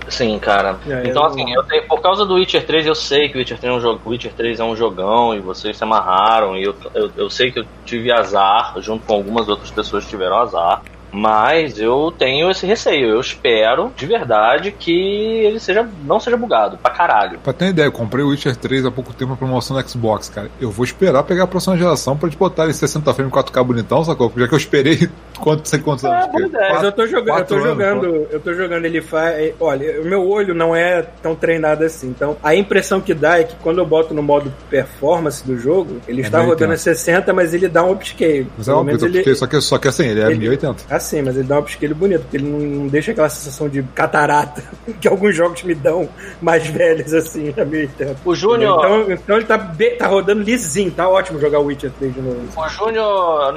Sim, 0.08 0.38
cara. 0.38 0.76
É, 0.88 1.08
então, 1.08 1.22
eu- 1.22 1.28
assim, 1.28 1.52
eu 1.54 1.62
tenho, 1.64 1.86
por 1.88 2.00
causa 2.00 2.24
do 2.24 2.34
Witcher 2.34 2.64
3, 2.66 2.86
eu 2.86 2.94
sei 2.94 3.28
que 3.28 3.36
o 3.36 3.38
Witcher 3.38 3.58
3 3.58 3.72
é 3.72 3.76
um, 3.76 3.80
jogo, 3.80 4.00
o 4.04 4.10
Witcher 4.10 4.32
3 4.32 4.60
é 4.60 4.64
um 4.64 4.76
jogão 4.76 5.34
e 5.34 5.40
vocês 5.40 5.76
se 5.76 5.82
amarraram. 5.84 6.56
E 6.56 6.64
eu, 6.64 6.74
eu, 6.94 7.10
eu 7.16 7.30
sei 7.30 7.50
que 7.50 7.58
eu 7.60 7.64
tive 7.84 8.12
azar, 8.12 8.74
junto 8.78 9.04
com 9.06 9.14
algumas 9.14 9.48
outras 9.48 9.70
pessoas 9.70 10.04
que 10.04 10.10
tiveram 10.10 10.36
azar. 10.38 10.82
Mas 11.12 11.78
eu 11.78 12.12
tenho 12.18 12.50
esse 12.50 12.66
receio. 12.66 13.08
Eu 13.08 13.20
espero, 13.20 13.90
de 13.96 14.04
verdade, 14.04 14.70
que 14.72 14.92
ele 14.92 15.58
seja 15.58 15.88
não 16.04 16.20
seja 16.20 16.36
bugado 16.36 16.76
pra 16.76 16.90
caralho. 16.90 17.38
Pra 17.38 17.52
ter 17.52 17.66
uma 17.66 17.70
ideia, 17.70 17.86
eu 17.86 17.92
comprei 17.92 18.22
o 18.24 18.28
Witcher 18.28 18.54
3 18.56 18.84
há 18.84 18.90
pouco 18.90 19.14
tempo 19.14 19.30
na 19.30 19.36
promoção 19.36 19.80
do 19.80 19.88
Xbox, 19.88 20.28
cara. 20.28 20.50
Eu 20.60 20.70
vou 20.70 20.84
esperar 20.84 21.22
pegar 21.22 21.44
a 21.44 21.46
próxima 21.46 21.76
geração 21.76 22.16
pra 22.18 22.28
te 22.28 22.36
botar 22.36 22.68
em 22.68 22.72
60 22.72 23.14
frames 23.14 23.32
4K 23.32 23.64
bonitão, 23.64 24.04
sacou? 24.04 24.30
Já 24.36 24.46
que 24.48 24.54
eu 24.54 24.58
esperei 24.58 25.08
quanto, 25.38 25.82
quantos 25.82 26.04
anos. 26.04 26.26
boa 26.32 26.46
ideia. 26.46 26.72
Mas 26.74 26.82
eu 26.82 26.92
tô 26.92 27.06
jogando, 27.06 27.18
eu 27.38 27.44
tô 27.44 27.54
Quatro 27.56 27.56
anos, 27.56 27.68
jogando, 27.68 28.26
eu 28.30 28.40
tô 28.40 28.54
jogando 28.54 28.84
ele 28.84 29.00
faz. 29.02 29.54
Olha, 29.60 30.00
o 30.00 30.04
meu 30.04 30.28
olho 30.28 30.54
não 30.54 30.74
é 30.74 31.02
tão 31.22 31.34
treinado 31.34 31.84
assim. 31.84 32.08
Então, 32.08 32.36
a 32.42 32.54
impressão 32.54 33.00
que 33.00 33.14
dá 33.14 33.38
é 33.40 33.44
que 33.44 33.54
quando 33.56 33.78
eu 33.78 33.86
boto 33.86 34.12
no 34.14 34.22
modo 34.22 34.52
performance 34.70 35.44
do 35.46 35.58
jogo, 35.58 35.98
ele 36.08 36.20
está 36.22 36.38
1080. 36.38 36.46
rodando 36.48 36.72
a 36.72 36.76
60, 36.76 37.32
mas 37.32 37.54
ele 37.54 37.68
dá 37.68 37.82
um 37.84 37.92
upscale. 37.92 38.46
Mas 38.56 38.68
é 38.68 38.82
menos 38.82 39.02
porque 39.02 39.18
ele, 39.18 39.34
só 39.34 39.46
que, 39.46 39.60
só 39.60 39.78
que 39.78 39.88
assim, 39.88 40.06
ele 40.06 40.20
é 40.20 40.26
ele- 40.26 40.38
1080. 40.38 40.84
Assim, 40.94 41.22
mas 41.22 41.36
ele 41.36 41.46
dá 41.46 41.56
um 41.56 41.60
upscale 41.60 41.94
bonito, 41.94 42.22
porque 42.22 42.36
ele 42.36 42.48
não, 42.48 42.58
não 42.58 42.86
deixa 42.88 43.12
aquela 43.12 43.28
sensação 43.28 43.68
de 43.68 43.82
catarata 43.94 44.62
que 45.00 45.08
alguns 45.08 45.34
jogos 45.34 45.62
me 45.62 45.74
dão 45.74 46.08
mais 46.40 46.66
velhos 46.66 47.12
assim, 47.14 47.52
a 47.58 47.64
1080. 47.64 48.16
O 48.24 48.34
Júnior. 48.34 48.76
Então, 48.78 49.12
então 49.12 49.36
ele 49.36 49.46
tá, 49.46 49.56
be- 49.58 49.90
tá 49.96 50.06
rodando 50.06 50.42
lisinho, 50.42 50.90
tá 50.90 51.08
ótimo 51.08 51.40
jogar 51.40 51.58
o 51.60 51.64
Witcher 51.66 51.90
3 51.98 52.14
de 52.14 52.20
novo. 52.20 52.40
O 52.56 52.68
Júnior 52.68 53.52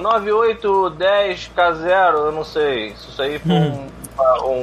9810K0, 1.74 2.14
eu 2.26 2.32
não 2.32 2.44
sei. 2.44 2.90
Se 2.96 3.10
isso 3.10 3.22
aí 3.22 3.40
for 3.40 3.52
um, 3.52 3.88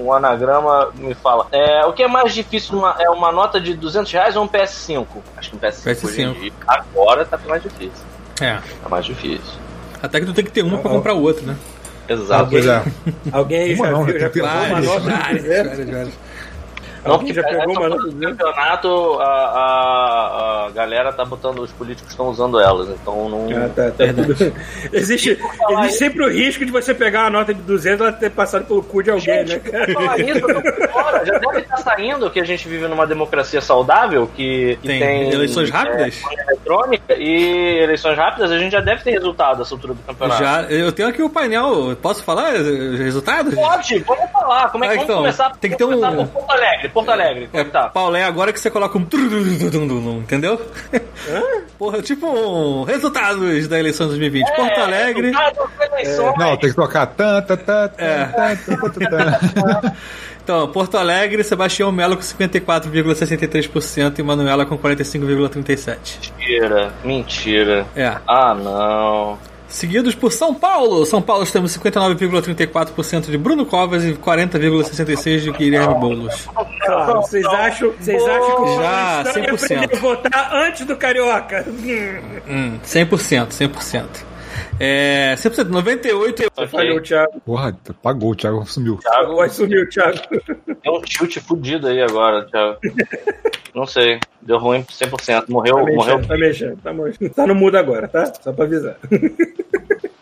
um 0.05 0.13
anagrama, 0.13 0.91
me 0.95 1.15
fala. 1.15 1.47
É, 1.53 1.85
o 1.87 1.93
que 1.93 2.03
é 2.03 2.09
mais 2.09 2.33
difícil 2.35 2.75
numa- 2.77 2.97
é 2.99 3.09
uma 3.11 3.33
nota 3.33 3.61
de 3.61 3.75
200 3.75 4.11
reais 4.13 4.37
ou 4.37 4.45
um 4.45 4.49
PS5? 4.49 5.07
Acho 5.37 5.51
que 5.51 5.57
um 5.57 5.59
PS5, 5.59 6.05
hoje 6.05 6.23
em 6.23 6.29
PS5. 6.35 6.41
dia. 6.41 6.53
Agora 6.67 7.25
tá 7.25 7.39
mais 7.47 7.63
difícil. 7.63 8.05
É. 8.41 8.59
Tá 8.83 8.89
mais 8.89 9.05
difícil. 9.07 9.55
Até 10.03 10.21
que 10.21 10.27
tu 10.27 10.35
tem 10.35 10.45
que 10.45 10.51
ter 10.51 10.63
uma 10.63 10.79
pra 10.79 10.91
comprar 10.91 11.15
o 11.15 11.23
outro, 11.23 11.47
né? 11.47 11.57
Exato. 12.09 12.51
Pois 12.51 12.67
é. 12.67 12.85
Alguém 13.33 13.59
aí 13.63 13.75
Uma 13.75 13.87
já, 13.87 13.91
não, 13.93 14.05
viu, 14.05 14.13
tem 14.13 14.21
já 14.23 14.31
pegou 14.31 14.49
uma 14.49 14.81
nota 14.81 15.01
várias, 15.11 15.43
200? 15.43 16.13
Não, 17.07 17.19
porque 17.19 17.35
já 17.35 17.43
pegou 17.43 17.71
essa 17.71 17.81
uma 17.81 17.91
do 17.91 17.97
200? 18.11 18.37
campeonato, 18.37 19.19
a, 19.21 19.25
a, 19.27 20.67
a 20.67 20.71
galera 20.71 21.13
tá 21.13 21.25
botando, 21.25 21.61
os 21.61 21.73
políticos 21.73 22.11
estão 22.11 22.29
usando 22.29 22.59
elas, 22.61 22.89
então 22.89 23.29
não. 23.29 23.47
Ah, 23.57 23.69
tá, 23.75 23.91
tá 23.91 24.05
tudo. 24.13 24.37
Existe, 24.93 25.39
existe 25.71 25.99
sempre 25.99 26.25
o 26.25 26.31
risco 26.31 26.65
de 26.65 26.71
você 26.73 26.95
pegar 26.95 27.23
uma 27.25 27.31
nota 27.31 27.53
de 27.55 27.61
200 27.63 28.01
e 28.01 28.03
ela 28.09 28.13
ter 28.13 28.31
passado 28.31 28.65
pelo 28.67 28.83
cu 28.83 29.03
de 29.03 29.11
alguém, 29.11 29.27
né, 29.45 29.47
Gente, 29.47 29.71
cara? 29.71 29.87
por 29.87 29.95
falar 29.95 30.19
nisso, 30.19 30.39
eu 30.39 30.55
tô 30.55 30.63
por 30.63 30.89
fora. 30.91 31.25
Já 31.27 31.39
deve 31.39 31.59
estar 31.61 31.77
saindo 31.79 32.31
que 32.31 32.41
a 32.41 32.45
gente 32.45 32.69
vive 32.69 32.87
numa 32.89 33.07
democracia 33.07 33.61
saudável, 33.61 34.29
que, 34.35 34.77
que 34.83 34.89
Tem 34.89 35.01
tem, 35.01 35.31
eleições 35.33 35.71
rápidas? 35.71 36.23
é, 36.31 36.43
eletrônica 36.51 37.15
e 37.15 37.79
eleições 37.83 38.17
rápidas, 38.17 38.51
a 38.51 38.59
gente 38.59 38.73
já 38.73 38.81
deve 38.81 39.03
ter 39.03 39.11
resultado 39.13 39.59
dessa 39.59 39.75
altura 39.75 39.95
do 39.95 40.03
campeonato. 40.03 40.43
Já, 40.43 40.63
eu 40.65 40.93
tenho 40.93 41.09
aqui 41.09 41.23
o 41.23 41.31
painel. 41.31 41.97
Posso 42.01 42.23
falar 42.23 42.55
os 42.55 42.99
resultados? 42.99 43.55
Pode, 43.55 43.99
vamos 44.01 44.31
falar. 44.31 44.71
Como 44.71 44.85
é 44.85 44.89
que 44.89 44.95
Ah, 44.95 44.97
vamos 44.97 45.05
então, 45.05 45.17
começar? 45.19 45.51
tem 45.61 45.71
que 45.71 45.77
ter 45.77 45.85
um- 45.85 46.27
Porto 46.27 46.51
Alegre. 46.51 46.89
Porto 46.97 47.11
Alegre, 47.11 47.47
como 47.49 47.59
É, 47.59 47.61
é 47.61 47.65
que 47.67 47.71
tá? 47.71 47.91
Paulo, 47.91 48.17
é 48.17 48.25
agora 48.25 48.51
que 48.55 48.59
você 48.59 48.71
coloca 48.71 48.97
um. 48.97 49.07
Entendeu? 50.19 50.59
Porra, 51.79 52.01
tipo 52.01 52.27
um 52.27 52.85
resultados 52.85 53.69
da 53.69 53.79
eleição 53.79 54.07
de 54.07 54.13
2020. 54.13 54.57
Porto 54.57 54.81
Alegre. 54.81 55.31
Eleições. 55.93 56.35
Não, 56.39 56.57
tem 56.57 56.71
que 56.71 56.77
tocar. 56.77 57.07
Tan, 57.09 57.43
tan, 57.43 57.57
tan, 57.59 57.89
tan, 57.89 58.03
É. 58.03 58.31
Então, 60.43 60.69
Porto 60.69 60.97
Alegre, 60.97 61.43
Sebastião 61.43 61.91
Melo 61.91 62.17
com 62.17 62.23
54,63% 62.23 64.19
e 64.21 64.23
Manuela 64.23 64.65
com 64.65 64.79
45,37%. 64.79 66.33
Mentira, 66.39 66.93
mentira. 67.05 67.85
É. 67.97 68.17
Ah, 68.29 68.55
não. 68.55 69.39
Seguidos 69.69 70.15
por 70.15 70.33
São 70.33 70.55
Paulo. 70.55 71.05
São 71.05 71.21
Paulo 71.21 71.45
temos 71.47 71.77
59,34% 71.77 73.31
de 73.31 73.37
Bruno 73.39 73.67
Covas 73.67 74.05
e 74.05 74.13
40,66% 74.15 75.41
de 75.41 75.51
Guilherme 75.53 75.95
Boulos. 75.95 76.49
Claro, 76.81 77.23
vocês 77.23 77.45
acham, 77.47 77.93
vocês 77.99 78.23
acham 78.23 78.57
que 78.57 78.63
o 78.63 78.77
Já, 78.77 79.23
Paulo 79.25 79.29
Estranho 79.29 79.57
100%. 79.57 79.65
aprendeu 79.85 79.97
a 79.97 80.01
votar 80.01 80.55
antes 80.55 80.87
do 80.87 80.97
Carioca? 80.97 81.67
Hum, 82.49 82.79
100%, 82.85 83.49
100%. 83.49 84.05
É, 84.79 85.35
100%, 85.37 85.69
98%. 85.71 86.47
Ok. 86.57 86.67
Falhou, 86.69 87.01
Thiago. 87.01 87.41
Porra, 87.45 87.77
apagou, 87.89 88.31
o 88.33 88.35
Thiago 88.37 88.67
sumiu. 88.67 88.99
Thiago, 88.99 89.37
Vai 89.37 89.49
sumir, 89.49 89.89
Thiago. 89.89 90.19
deu 90.83 90.95
um 90.95 91.01
tilt 91.03 91.39
fudido 91.41 91.89
aí 91.89 92.03
agora, 92.03 92.45
Thiago. 92.47 92.79
Não 93.75 93.87
sei, 93.87 94.19
deu 94.43 94.59
ruim 94.59 94.83
100%. 94.85 95.49
Morreu, 95.49 95.77
Tá 95.77 95.83
morreu 95.83 96.19
mexendo, 96.19 96.27
tá 96.29 96.37
mexendo, 96.39 96.77
tá 96.83 96.93
mexendo. 96.93 97.35
Tá 97.35 97.47
no 97.47 97.55
mudo 97.55 97.77
agora, 97.77 98.09
tá? 98.09 98.33
Só 98.41 98.53
pra 98.53 98.65
avisar. 98.65 98.97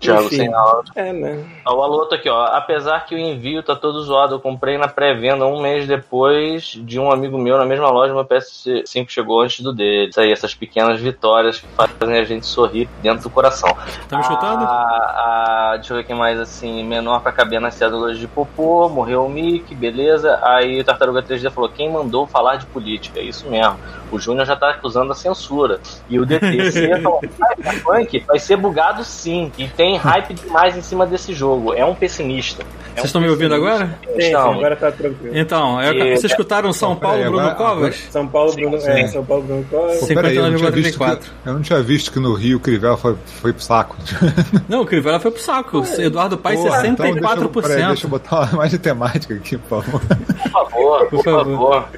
Thiago 0.00 0.24
Enfim. 0.24 0.36
sem 0.36 0.54
áudio. 0.54 0.92
É, 0.96 1.12
né? 1.12 1.44
Ó, 1.66 1.76
O 1.76 1.82
Aloto 1.82 2.14
aqui, 2.14 2.28
ó. 2.28 2.44
Apesar 2.46 3.04
que 3.04 3.14
o 3.14 3.18
envio 3.18 3.62
tá 3.62 3.76
todo 3.76 4.02
zoado, 4.02 4.36
eu 4.36 4.40
comprei 4.40 4.78
na 4.78 4.88
pré-venda 4.88 5.44
um 5.46 5.60
mês 5.60 5.86
depois 5.86 6.78
de 6.82 6.98
um 6.98 7.12
amigo 7.12 7.38
meu 7.38 7.58
na 7.58 7.66
mesma 7.66 7.90
loja, 7.90 8.14
meu 8.14 8.24
PS5 8.24 9.08
chegou 9.08 9.42
antes 9.42 9.60
do 9.60 9.72
dele. 9.72 10.08
Isso 10.08 10.20
aí, 10.20 10.32
essas 10.32 10.54
pequenas 10.54 10.98
vitórias 11.00 11.60
que 11.60 11.66
fazem 11.68 12.18
a 12.18 12.24
gente 12.24 12.46
sorrir 12.46 12.88
dentro 13.02 13.24
do 13.24 13.30
coração. 13.30 13.76
Tá 14.08 14.16
me 14.16 14.24
chutando? 14.24 14.64
A, 14.64 15.72
a, 15.72 15.76
deixa 15.76 15.92
eu 15.92 15.98
ver 15.98 16.04
quem 16.04 16.16
mais 16.16 16.40
assim, 16.40 16.82
menor 16.82 17.20
pra 17.20 17.30
caber 17.30 17.60
nas 17.60 17.74
cédulas 17.74 18.18
de 18.18 18.26
popô, 18.26 18.88
morreu 18.88 19.26
o 19.26 19.28
Mickey, 19.28 19.74
beleza. 19.74 20.40
Aí 20.42 20.80
o 20.80 20.84
Tartaruga 20.84 21.22
3D 21.22 21.50
falou: 21.50 21.68
quem 21.68 21.90
mandou 21.92 22.26
falar 22.26 22.56
de 22.56 22.66
política? 22.66 23.20
É 23.20 23.22
isso 23.22 23.48
mesmo. 23.48 23.78
O 24.10 24.18
Júnior 24.18 24.46
já 24.46 24.56
tá 24.56 24.70
acusando 24.70 25.12
a 25.12 25.14
censura. 25.14 25.78
E 26.08 26.18
o 26.18 26.24
DTC 26.24 27.00
falou: 27.02 27.20
Cyberpunk 27.20 28.20
vai 28.26 28.38
ser 28.38 28.56
bugado 28.56 29.04
sim. 29.04 29.52
E 29.58 29.68
tem 29.68 29.89
hype 29.96 30.34
demais 30.34 30.76
em 30.76 30.82
cima 30.82 31.06
desse 31.06 31.32
jogo. 31.34 31.72
É 31.74 31.84
um 31.84 31.94
pessimista. 31.94 32.62
É 32.62 33.02
Vocês 33.02 33.04
um 33.04 33.06
estão 33.06 33.20
me 33.20 33.28
ouvindo 33.28 33.50
pessimista. 33.50 33.84
agora? 33.84 33.98
Sim, 34.20 34.34
agora 34.34 34.76
tá 34.76 34.90
tranquilo. 34.92 35.36
Então, 35.36 35.80
é, 35.80 35.90
E- 35.92 36.16
vocês 36.16 36.24
escutaram 36.32 36.72
São 36.72 36.96
Paulo, 36.96 37.22
Bruno 37.22 37.38
agora- 37.38 37.54
Covas? 37.54 37.96
São 38.10 38.26
Paulo, 38.26 38.52
Bruno, 38.52 38.76
é, 38.78 39.06
São 39.06 39.24
Paulo, 39.24 39.42
Bruno 39.44 39.64
Covas. 39.70 40.00
Pô, 40.00 40.06
peraí, 40.08 40.36
eu 40.36 40.42
não, 40.50 40.56
tinha 40.56 40.70
visto 40.70 40.98
59,34. 40.98 41.18
que, 41.42 41.48
eu 41.48 41.52
não 41.54 41.62
tinha 41.62 41.82
visto 41.82 42.12
que 42.12 42.18
no 42.18 42.34
Rio 42.34 42.56
o 42.56 42.60
Crivella 42.60 42.96
foi, 42.96 43.16
foi 43.40 43.52
pro 43.52 43.62
saco. 43.62 43.96
Não, 44.68 44.82
o 44.82 44.86
Crivella 44.86 45.20
foi 45.20 45.30
pro 45.30 45.40
saco. 45.40 45.84
Eduardo 45.98 46.36
Paes, 46.36 46.60
Porra, 46.60 46.86
então 46.86 47.06
64%. 47.06 47.12
deixa, 47.14 47.42
eu- 47.44 47.62
peraí, 47.62 47.86
deixa 47.86 48.06
eu 48.06 48.10
botar 48.10 48.54
mais 48.56 48.70
de 48.70 48.78
temática 48.78 49.34
aqui, 49.34 49.56
por 49.56 49.82
favor. 49.82 50.00
Por 50.00 50.50
favor, 50.50 51.06
por, 51.08 51.24
favor. 51.24 51.44
favor. 51.44 51.88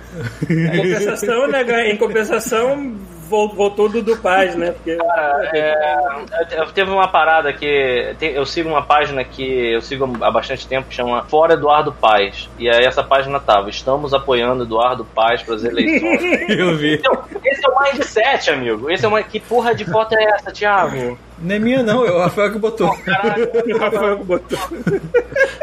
Em 0.51 0.77
compensação, 0.77 1.49
né, 1.49 1.91
em 1.91 1.97
compensação, 1.97 2.95
voltou 3.55 3.89
do 3.89 4.03
do 4.03 4.17
Paz, 4.17 4.55
né? 4.55 4.73
Porque 4.73 4.97
Cara, 4.97 5.51
é, 5.55 6.59
eu- 6.59 6.67
teve 6.73 6.91
uma 6.91 7.09
parada 7.09 7.53
que. 7.53 8.15
eu 8.21 8.45
sigo 8.47 8.69
uma 8.69 8.83
página 8.83 9.25
que 9.25 9.73
eu 9.73 9.81
sigo 9.81 10.09
há 10.21 10.31
bastante 10.31 10.67
tempo 10.67 10.89
que 10.89 10.95
chama 10.95 11.23
Fora 11.25 11.55
Eduardo 11.55 11.93
Paz. 11.93 12.49
E 12.59 12.69
aí 12.69 12.85
essa 12.85 13.03
página 13.03 13.39
tava: 13.41 13.71
Estamos 13.71 14.13
apoiando 14.15 14.65
Eduardo 14.65 15.05
Paz 15.05 15.43
para 15.43 15.55
as 15.55 15.65
eleições. 15.65 16.23
Eu 16.51 16.77
vi. 16.77 16.95
Então, 16.95 17.23
esse 17.45 17.65
é 17.65 17.69
o 17.69 17.83
mindset, 17.83 18.51
amigo. 18.51 18.91
Esse 18.91 19.05
é 19.05 19.09
uma. 19.09 19.23
Que 19.23 19.41
porra 19.41 19.75
de 19.75 19.85
foto 19.85 20.15
é 20.15 20.25
essa, 20.25 20.53
Thiago? 20.53 21.19
Não 21.43 21.55
é 21.57 21.59
minha, 21.59 21.83
não. 21.83 22.07
É 22.07 22.11
o 22.13 22.19
Rafael 22.21 22.53
que 22.53 22.59
botou. 22.59 22.89
o 22.89 23.79
Rafael 23.79 24.19
botou. 24.25 24.59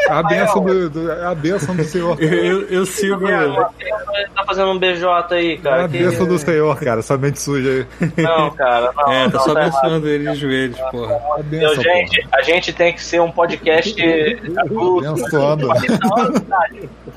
A 0.09 0.23
benção 0.23 0.63
do, 0.65 0.89
do, 0.89 1.11
a 1.11 1.33
benção 1.35 1.75
do 1.75 1.83
Senhor. 1.83 2.21
Eu, 2.21 2.33
eu, 2.33 2.61
eu 2.69 2.85
sigo. 2.85 3.25
Tá 3.27 4.43
fazendo 4.45 4.71
um 4.71 4.79
BJ 4.79 5.05
aí, 5.35 5.57
cara. 5.57 5.85
A 5.85 5.89
que- 5.89 5.97
benção 5.99 6.25
do 6.27 6.37
Senhor, 6.37 6.77
cara. 6.79 7.01
Somente 7.01 7.39
suja 7.39 7.69
aí. 7.69 8.11
Não, 8.17 8.49
cara, 8.51 8.91
não. 8.95 9.11
É, 9.13 9.29
tá 9.29 9.37
não, 9.37 9.43
só 9.45 9.53
tá 9.53 9.61
errado. 9.61 9.77
abençoando 9.77 10.09
ele 10.09 10.31
de 10.31 10.35
joelhos, 10.37 10.79
porra. 10.91 11.15
A 11.15 11.37
Meu, 11.43 11.43
benção, 11.43 11.83
gente, 11.83 12.27
a 12.31 12.41
gente 12.41 12.73
tem 12.73 12.93
que 12.93 13.01
ser 13.03 13.21
um 13.21 13.31
podcast 13.31 13.95
adulto. 14.57 15.07
Abençoando. 15.07 15.67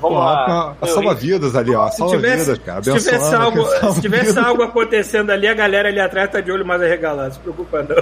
Vamos 0.03 0.17
Pô, 0.17 0.23
lá. 0.25 0.75
a, 0.81 0.85
a 0.85 0.87
salva-vidas 0.87 1.55
ali, 1.55 1.73
ó. 1.73 1.89
Se 1.89 1.97
Salva 1.99 2.17
tivesse, 2.17 2.43
vidas, 2.43 2.57
cara. 2.59 2.83
se 2.83 2.91
tivesse, 2.91 3.35
algo, 3.35 3.65
salva 3.79 3.95
se 3.95 4.01
tivesse 4.01 4.37
algo 4.39 4.63
acontecendo 4.63 5.29
ali, 5.31 5.47
a 5.47 5.53
galera 5.53 5.87
ali 5.87 5.99
atrás 6.01 6.29
tá 6.29 6.41
de 6.41 6.51
olho 6.51 6.65
mais 6.65 6.81
arregalado. 6.81 7.33
Se 7.33 7.39
preocupa 7.39 7.81
não. 7.83 7.95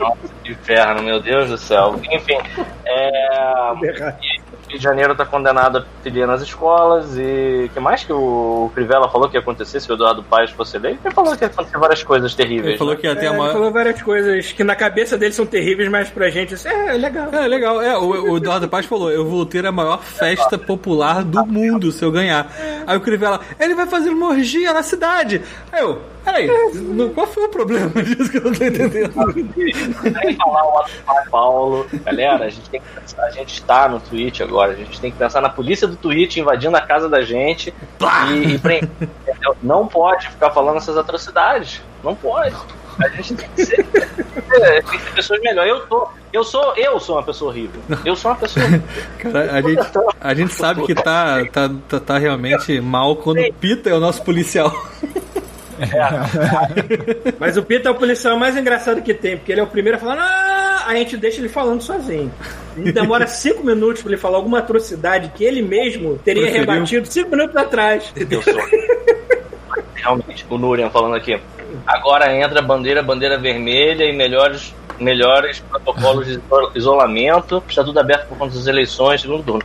Nossa, 0.00 0.34
que 0.42 0.50
inferno, 0.50 1.02
meu 1.04 1.22
Deus 1.22 1.50
do 1.50 1.56
céu. 1.56 2.00
Enfim, 2.10 2.36
é. 2.84 4.32
Rio 4.72 4.78
de 4.78 4.84
Janeiro 4.84 5.14
tá 5.14 5.26
condenado 5.26 5.78
a 5.78 5.84
pedir 6.02 6.26
nas 6.26 6.40
escolas 6.40 7.16
e 7.18 7.70
que 7.72 7.78
mais 7.78 8.04
que 8.04 8.12
o 8.12 8.70
Crivella 8.74 9.08
falou 9.08 9.28
que 9.28 9.36
ia 9.36 9.40
acontecer 9.40 9.80
se 9.80 9.92
o 9.92 9.94
Eduardo 9.94 10.22
Paes 10.22 10.50
fosse 10.50 10.76
eleito? 10.76 11.00
Ele 11.04 11.14
falou 11.14 11.36
que 11.36 11.44
ia 11.44 11.48
acontecer 11.48 11.78
várias 11.78 12.02
coisas 12.02 12.34
terríveis. 12.34 12.68
Ele 12.70 12.78
falou 12.78 12.94
né? 12.94 13.00
que 13.00 13.06
ia 13.06 13.14
ter 13.14 13.26
É, 13.26 13.28
a 13.28 13.32
ele 13.32 13.52
falou 13.52 13.70
várias 13.70 14.00
coisas 14.00 14.52
que 14.52 14.64
na 14.64 14.74
cabeça 14.74 15.18
dele 15.18 15.32
são 15.32 15.44
terríveis, 15.44 15.90
mas 15.90 16.08
pra 16.08 16.30
gente 16.30 16.54
isso 16.54 16.66
é 16.66 16.92
legal. 16.94 17.28
É, 17.32 17.46
legal. 17.46 17.82
É, 17.82 17.96
o, 17.98 18.32
o 18.32 18.36
Eduardo 18.38 18.68
Paz 18.68 18.86
falou: 18.86 19.10
eu 19.10 19.26
vou 19.26 19.44
ter 19.44 19.66
a 19.66 19.72
maior 19.72 20.02
festa 20.02 20.56
popular 20.56 21.22
do 21.22 21.44
mundo 21.44 21.92
se 21.92 22.02
eu 22.02 22.10
ganhar. 22.10 22.50
Aí 22.86 22.96
o 22.96 23.00
Crivella, 23.00 23.40
ele 23.60 23.74
vai 23.74 23.86
fazer 23.86 24.10
uma 24.10 24.28
orgia 24.28 24.72
na 24.72 24.82
cidade. 24.82 25.42
Aí 25.70 25.82
eu, 25.82 26.00
peraí, 26.24 26.46
no- 26.74 27.10
qual 27.10 27.26
foi 27.26 27.44
o 27.44 27.48
problema 27.48 27.90
disso 28.02 28.30
que 28.30 28.38
eu 28.38 28.42
não 28.44 28.52
tô 28.52 28.64
entendendo? 28.64 29.12
Nem 29.54 30.36
falar 30.36 30.64
o 30.64 31.30
Paulo. 31.30 31.86
Galera, 32.04 32.44
a 32.44 32.48
gente 32.50 32.68
tem 32.70 32.80
que 32.80 32.86
pensar, 33.00 33.22
a 33.24 33.30
gente 33.30 33.54
está 33.54 33.88
no 33.88 34.00
Twitch 34.00 34.40
agora, 34.40 34.72
a 34.72 34.76
gente 34.76 35.00
tem 35.00 35.10
que 35.10 35.18
pensar 35.18 35.40
na 35.40 35.48
polícia 35.48 35.86
do 35.88 35.96
Twitch 35.96 36.36
invadindo 36.36 36.76
a 36.76 36.80
casa 36.80 37.08
da 37.08 37.22
gente 37.22 37.72
e, 38.32 38.54
e 38.54 38.58
prender? 38.58 38.88
Não 39.62 39.86
pode 39.86 40.28
ficar 40.28 40.50
falando 40.50 40.76
essas 40.78 40.96
atrocidades. 40.96 41.80
Não 42.02 42.14
pode. 42.14 42.54
A 43.02 43.08
gente 43.08 43.34
tem 43.34 43.48
que 43.56 43.64
ser. 43.64 43.84
Tem 43.86 44.82
que 44.82 44.98
ter 44.98 45.12
pessoas 45.14 45.40
melhores. 45.40 45.70
Eu, 45.72 45.86
tô, 45.86 46.08
eu, 46.32 46.44
sou, 46.44 46.74
eu 46.76 47.00
sou 47.00 47.16
uma 47.16 47.22
pessoa 47.22 47.50
horrível. 47.50 47.80
Eu 48.04 48.14
sou 48.14 48.30
uma 48.30 48.36
pessoa 48.36 48.66
horrível. 48.66 48.88
Cara, 49.18 49.52
a 49.52 49.60
gente, 49.62 49.80
a 50.20 50.34
gente 50.34 50.52
sabe 50.54 50.84
que 50.84 50.94
tá, 50.94 51.44
tá, 51.46 51.70
tá, 51.88 52.00
tá 52.00 52.18
realmente 52.18 52.80
mal 52.80 53.16
quando 53.16 53.40
o 53.40 53.52
Pita 53.54 53.88
é 53.88 53.94
o 53.94 54.00
nosso 54.00 54.22
policial. 54.22 54.70
Mas 57.38 57.56
o 57.56 57.62
Pita 57.62 57.88
é 57.88 57.92
o 57.92 57.94
policial 57.94 58.36
mais 58.38 58.56
engraçado 58.56 59.02
que 59.02 59.12
tem, 59.14 59.36
porque 59.36 59.52
ele 59.52 59.60
é 59.60 59.64
o 59.64 59.66
primeiro 59.66 59.96
a 59.98 60.00
falar, 60.00 60.16
ah, 60.18 60.84
a 60.88 60.94
gente 60.94 61.16
deixa 61.16 61.40
ele 61.40 61.48
falando 61.48 61.80
sozinho. 61.82 62.32
E 62.76 62.90
demora 62.92 63.26
cinco 63.26 63.64
minutos 63.64 64.02
pra 64.02 64.12
ele 64.12 64.20
falar 64.20 64.36
alguma 64.38 64.58
atrocidade 64.58 65.30
que 65.34 65.44
ele 65.44 65.62
mesmo 65.62 66.18
teria 66.24 66.42
Preferiu. 66.42 66.70
rebatido 66.72 67.06
cinco 67.06 67.30
minutos 67.30 67.56
atrás. 67.56 68.12
Realmente, 69.94 70.44
o 70.50 70.58
Nurian 70.58 70.90
falando 70.90 71.14
aqui. 71.14 71.38
Agora 71.86 72.34
entra 72.34 72.60
bandeira, 72.60 73.02
bandeira 73.02 73.38
vermelha 73.38 74.04
e 74.04 74.12
melhores, 74.12 74.74
melhores 74.98 75.60
protocolos 75.60 76.26
de 76.26 76.32
iso- 76.32 76.72
isolamento. 76.74 77.62
Está 77.68 77.84
tudo 77.84 77.98
aberto 78.00 78.26
por 78.28 78.36
conta 78.38 78.54
das 78.54 78.66
eleições, 78.66 79.20
segundo 79.20 79.42
turno. 79.44 79.64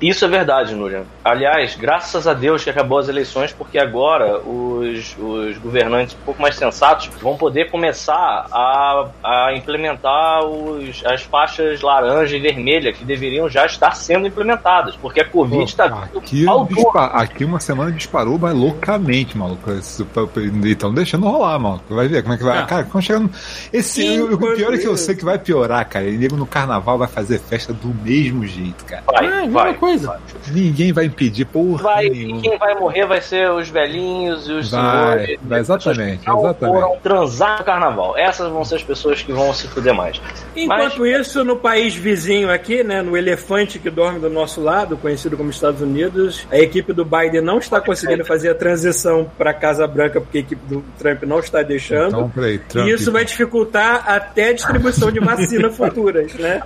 Isso 0.00 0.24
é 0.24 0.28
verdade, 0.28 0.74
Nurian. 0.74 1.02
Aliás, 1.24 1.74
graças 1.74 2.26
a 2.26 2.32
Deus 2.34 2.62
que 2.62 2.70
acabou 2.70 2.98
as 2.98 3.08
eleições, 3.08 3.52
porque 3.52 3.78
agora 3.78 4.38
os, 4.40 5.16
os 5.18 5.58
governantes 5.58 6.14
um 6.14 6.24
pouco 6.24 6.40
mais 6.40 6.54
sensatos 6.56 7.10
vão 7.20 7.36
poder 7.36 7.70
começar 7.70 8.46
a, 8.52 9.06
a 9.24 9.54
implementar 9.56 10.44
os, 10.44 11.04
as 11.04 11.22
faixas 11.22 11.80
laranja 11.80 12.36
e 12.36 12.40
vermelha 12.40 12.92
que 12.92 13.04
deveriam 13.04 13.48
já 13.48 13.66
estar 13.66 13.92
sendo 13.96 14.26
implementadas, 14.26 14.94
porque 14.96 15.20
a 15.20 15.24
Covid 15.24 15.64
está 15.64 15.86
aqui, 15.86 16.46
dispa- 16.68 17.06
aqui 17.06 17.44
uma 17.44 17.58
semana 17.60 17.90
disparou, 17.90 18.38
mas 18.38 18.54
loucamente, 18.54 19.36
maluco. 19.36 19.68
E 19.72 20.70
estão 20.70 20.92
deixando 20.94 21.26
rolar, 21.28 21.58
maluco. 21.58 21.94
Vai 21.94 22.08
ver 22.08 22.22
como 22.22 22.34
é 22.34 22.38
que 22.38 22.44
vai. 22.44 22.58
Ah. 22.58 22.66
Cara, 22.66 22.84
quando 22.84 23.02
chegar 23.04 23.20
no... 23.20 23.30
Esse, 23.72 24.02
o, 24.20 24.28
o 24.30 24.32
Enquanto 24.34 24.56
pior 24.56 24.74
é 24.74 24.78
que 24.78 24.86
eu 24.86 24.96
sei 24.96 25.14
que 25.14 25.24
vai 25.24 25.38
piorar, 25.38 25.88
cara. 25.88 26.06
E 26.06 26.16
nego 26.16 26.36
no 26.36 26.46
carnaval 26.46 26.98
vai 26.98 27.08
fazer 27.08 27.38
festa 27.38 27.72
do 27.72 27.88
mesmo 28.02 28.46
jeito, 28.46 28.84
cara. 28.84 29.02
Vai, 29.06 29.26
Ah, 29.26 29.30
mesma 29.40 29.62
vai. 29.62 29.74
Coisa. 29.88 30.20
Ninguém 30.50 30.92
vai 30.92 31.04
impedir, 31.06 31.44
porra. 31.44 31.82
Vai, 31.82 32.06
e 32.06 32.40
quem 32.40 32.58
vai 32.58 32.74
morrer 32.74 33.06
vai 33.06 33.20
ser 33.20 33.50
os 33.50 33.68
velhinhos 33.68 34.48
e 34.48 34.52
os 34.52 34.70
Vai, 34.70 34.80
senhores. 35.18 35.38
vai, 35.42 35.60
exatamente, 35.60 36.18
que 36.20 36.26
não 36.28 36.38
exatamente. 36.40 36.80
foram 36.80 36.96
transar 37.02 37.58
no 37.58 37.64
carnaval. 37.64 38.16
Essas 38.16 38.50
vão 38.50 38.64
ser 38.64 38.76
as 38.76 38.82
pessoas 38.82 39.22
que 39.22 39.32
vão 39.32 39.52
se 39.52 39.66
fuder 39.68 39.94
mais. 39.94 40.20
Enquanto 40.56 41.06
isso, 41.06 41.44
no 41.44 41.56
país 41.56 41.94
vizinho 41.94 42.50
aqui, 42.50 42.82
né, 42.82 43.02
no 43.02 43.16
elefante 43.16 43.78
que 43.78 43.90
dorme 43.90 44.18
do 44.20 44.30
nosso 44.30 44.60
lado, 44.60 44.96
conhecido 44.96 45.36
como 45.36 45.50
Estados 45.50 45.80
Unidos, 45.80 46.46
a 46.50 46.58
equipe 46.58 46.92
do 46.92 47.04
Biden 47.04 47.40
não 47.42 47.58
está 47.58 47.80
conseguindo 47.80 48.24
fazer 48.24 48.50
a 48.50 48.54
transição 48.54 49.30
para 49.36 49.50
a 49.50 49.54
Casa 49.54 49.86
Branca 49.86 50.20
porque 50.20 50.38
a 50.38 50.40
equipe 50.40 50.62
do 50.66 50.84
Trump 50.98 51.22
não 51.24 51.38
está 51.40 51.62
deixando. 51.62 52.08
Então, 52.08 52.30
peraí, 52.30 52.58
Trump. 52.58 52.86
e 52.86 52.90
isso 52.92 53.12
vai 53.12 53.24
dificultar 53.24 54.04
até 54.06 54.50
a 54.50 54.52
distribuição 54.52 55.10
de 55.10 55.20
vacinas 55.20 55.74
futuras, 55.76 56.32
né? 56.34 56.62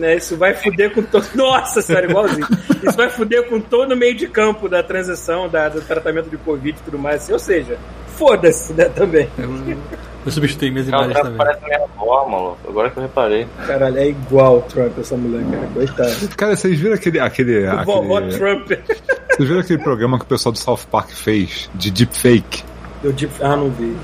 Né, 0.00 0.16
Isso 0.16 0.36
vai 0.36 0.54
fuder 0.54 0.90
com 0.92 1.02
todo. 1.02 1.28
Nossa 1.36 1.82
senhora, 1.82 2.06
igualzinho. 2.06 2.46
Isso 2.82 2.96
vai 2.96 3.10
fuder 3.10 3.46
com 3.48 3.60
todo 3.60 3.92
o 3.92 3.96
meio 3.96 4.14
de 4.14 4.26
campo 4.26 4.68
da 4.68 4.82
transição, 4.82 5.48
da, 5.48 5.68
do 5.68 5.82
tratamento 5.82 6.30
de 6.30 6.38
Covid 6.38 6.78
e 6.78 6.82
tudo 6.82 6.98
mais. 6.98 7.28
Ou 7.28 7.38
seja, 7.38 7.78
foda-se, 8.16 8.72
né, 8.72 8.86
também. 8.86 9.28
Eu, 9.38 9.50
eu 10.24 10.32
substituí 10.32 10.70
minhas 10.70 10.88
imagens 10.88 11.14
também. 11.14 11.36
parece 11.36 11.64
minha 11.64 11.84
avó, 11.84 12.26
maluco. 12.26 12.58
Agora 12.66 12.90
que 12.90 12.98
eu 12.98 13.02
reparei. 13.02 13.46
Caralho, 13.66 13.98
é 13.98 14.08
igual 14.08 14.58
o 14.58 14.62
Trump 14.62 14.98
essa 14.98 15.16
mulher, 15.16 15.44
cara. 15.50 15.68
Coitado. 15.74 16.36
Cara, 16.36 16.56
vocês 16.56 16.78
viram 16.78 16.94
aquele. 16.94 17.20
aquele, 17.20 17.66
Vovó 17.84 18.18
aquele 18.18 18.38
Trump. 18.38 18.68
vocês 18.68 19.48
viram 19.48 19.60
aquele 19.60 19.82
programa 19.82 20.18
que 20.18 20.24
o 20.24 20.28
pessoal 20.28 20.52
do 20.52 20.58
South 20.58 20.86
Park 20.90 21.10
fez 21.10 21.70
de 21.74 21.90
deepfake? 21.90 22.64
Eu 23.02 23.12
de... 23.12 23.28
Ah, 23.40 23.56
não 23.56 23.70
vi. 23.70 23.96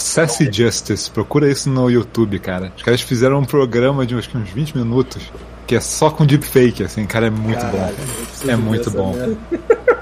Sassy 0.00 0.50
Justice, 0.52 1.10
procura 1.10 1.50
isso 1.50 1.68
no 1.68 1.90
YouTube, 1.90 2.38
cara. 2.38 2.72
Os 2.76 2.82
caras 2.82 3.00
fizeram 3.00 3.38
um 3.38 3.44
programa 3.44 4.06
de 4.06 4.16
que 4.16 4.36
uns 4.36 4.50
20 4.50 4.76
minutos 4.76 5.30
que 5.66 5.74
é 5.74 5.80
só 5.80 6.10
com 6.10 6.24
deepfake, 6.24 6.84
assim, 6.84 7.04
cara, 7.06 7.26
é 7.26 7.30
muito 7.30 7.58
Caralho, 7.58 7.96
bom. 7.96 8.02
eu 8.02 8.26
preciso 8.26 8.50
É 8.50 8.56
muito 8.56 8.90
bom. 8.90 9.12
merda. 9.14 9.36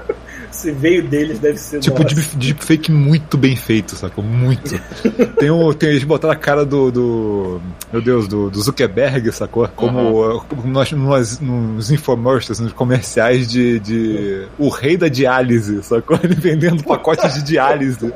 Se 0.55 0.71
veio 0.71 1.05
deles, 1.05 1.37
deve 1.37 1.57
ser. 1.57 1.79
Tipo, 1.81 2.01
nossa. 2.01 2.15
deep, 2.15 2.37
deepfake 2.37 2.89
muito 2.89 3.37
bem 3.37 3.57
feito, 3.57 3.93
sacou? 3.95 4.23
Muito. 4.23 4.79
tem 5.37 5.49
o, 5.49 5.73
tem, 5.73 5.89
eles 5.89 6.03
botaram 6.05 6.33
a 6.33 6.37
cara 6.37 6.65
do, 6.65 6.89
do. 6.89 7.61
Meu 7.91 8.01
Deus, 8.01 8.25
do, 8.25 8.49
do 8.49 8.61
Zuckerberg, 8.61 9.31
sacou? 9.33 9.67
Como, 9.75 10.39
como 10.47 10.67
nós, 10.67 10.91
nos, 10.93 11.39
nos 11.41 11.91
infomercials, 11.91 12.61
nos 12.61 12.71
comerciais 12.71 13.49
de, 13.49 13.79
de. 13.81 14.47
O 14.57 14.69
rei 14.69 14.95
da 14.95 15.09
diálise, 15.09 15.83
sacou? 15.83 16.17
Ele 16.23 16.35
vendendo 16.35 16.83
pacotes 16.83 17.33
de 17.33 17.43
diálise. 17.43 18.13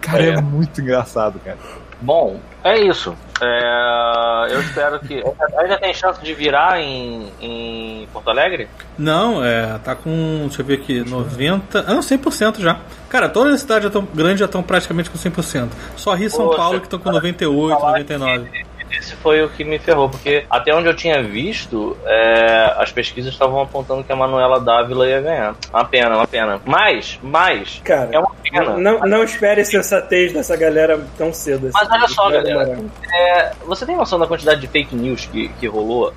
Cara, 0.00 0.22
é, 0.24 0.28
É. 0.30 0.40
muito 0.40 0.80
engraçado, 0.80 1.38
cara. 1.44 1.58
Bom, 2.02 2.40
é 2.64 2.80
isso. 2.80 3.14
É, 3.42 4.46
eu 4.50 4.60
espero 4.60 4.98
que. 5.00 5.22
Ainda 5.58 5.78
tem 5.78 5.92
chance 5.92 6.20
de 6.22 6.32
virar 6.32 6.80
em, 6.80 7.30
em 7.40 8.08
Porto 8.12 8.30
Alegre? 8.30 8.68
Não, 8.98 9.44
é, 9.44 9.78
tá 9.84 9.94
com, 9.94 10.40
deixa 10.46 10.62
eu 10.62 10.66
ver 10.66 10.74
aqui, 10.74 11.08
90, 11.08 11.80
ah 11.86 11.92
não, 11.94 12.00
100% 12.00 12.60
já. 12.60 12.78
Cara, 13.08 13.28
todas 13.28 13.54
as 13.54 13.60
cidades 13.60 13.84
já 13.84 13.90
tão 13.90 14.06
grandes 14.14 14.40
já 14.40 14.46
estão 14.46 14.62
praticamente 14.62 15.10
com 15.10 15.18
100%. 15.18 15.68
Só 15.96 16.14
Rio 16.14 16.26
e 16.26 16.30
São 16.30 16.46
Poxa, 16.46 16.56
Paulo 16.58 16.80
que 16.80 16.86
estão 16.86 16.98
com 16.98 17.10
98, 17.12 17.78
falar 17.80 17.92
99. 17.98 18.64
Esse 18.90 19.14
foi 19.16 19.42
o 19.42 19.48
que 19.48 19.64
me 19.64 19.78
ferrou, 19.78 20.08
porque 20.08 20.44
até 20.50 20.74
onde 20.74 20.88
eu 20.88 20.94
tinha 20.94 21.22
visto, 21.22 21.96
é, 22.04 22.74
as 22.76 22.90
pesquisas 22.90 23.32
estavam 23.32 23.60
apontando 23.60 24.02
que 24.04 24.12
a 24.12 24.16
Manuela 24.16 24.60
Dávila 24.60 25.06
ia 25.08 25.20
ganhar. 25.20 25.54
Uma 25.72 25.84
pena, 25.84 26.16
uma 26.16 26.26
pena. 26.26 26.60
Mas, 26.64 27.18
mas, 27.22 27.80
Cara, 27.84 28.10
é 28.12 28.18
uma 28.18 28.32
pena. 28.42 28.76
não, 28.76 29.00
não 29.00 29.22
espere 29.22 29.64
sensatez 29.64 30.32
dessa 30.32 30.56
galera 30.56 31.00
tão 31.16 31.32
cedo. 31.32 31.68
assim. 31.68 31.78
Mas 31.78 31.90
olha 31.90 32.08
só, 32.08 32.30
galera. 32.30 32.78
É, 33.12 33.52
você 33.64 33.86
tem 33.86 33.96
noção 33.96 34.18
da 34.18 34.26
quantidade 34.26 34.60
de 34.60 34.66
fake 34.66 34.94
news 34.96 35.26
que, 35.26 35.48
que 35.48 35.66
rolou? 35.66 36.12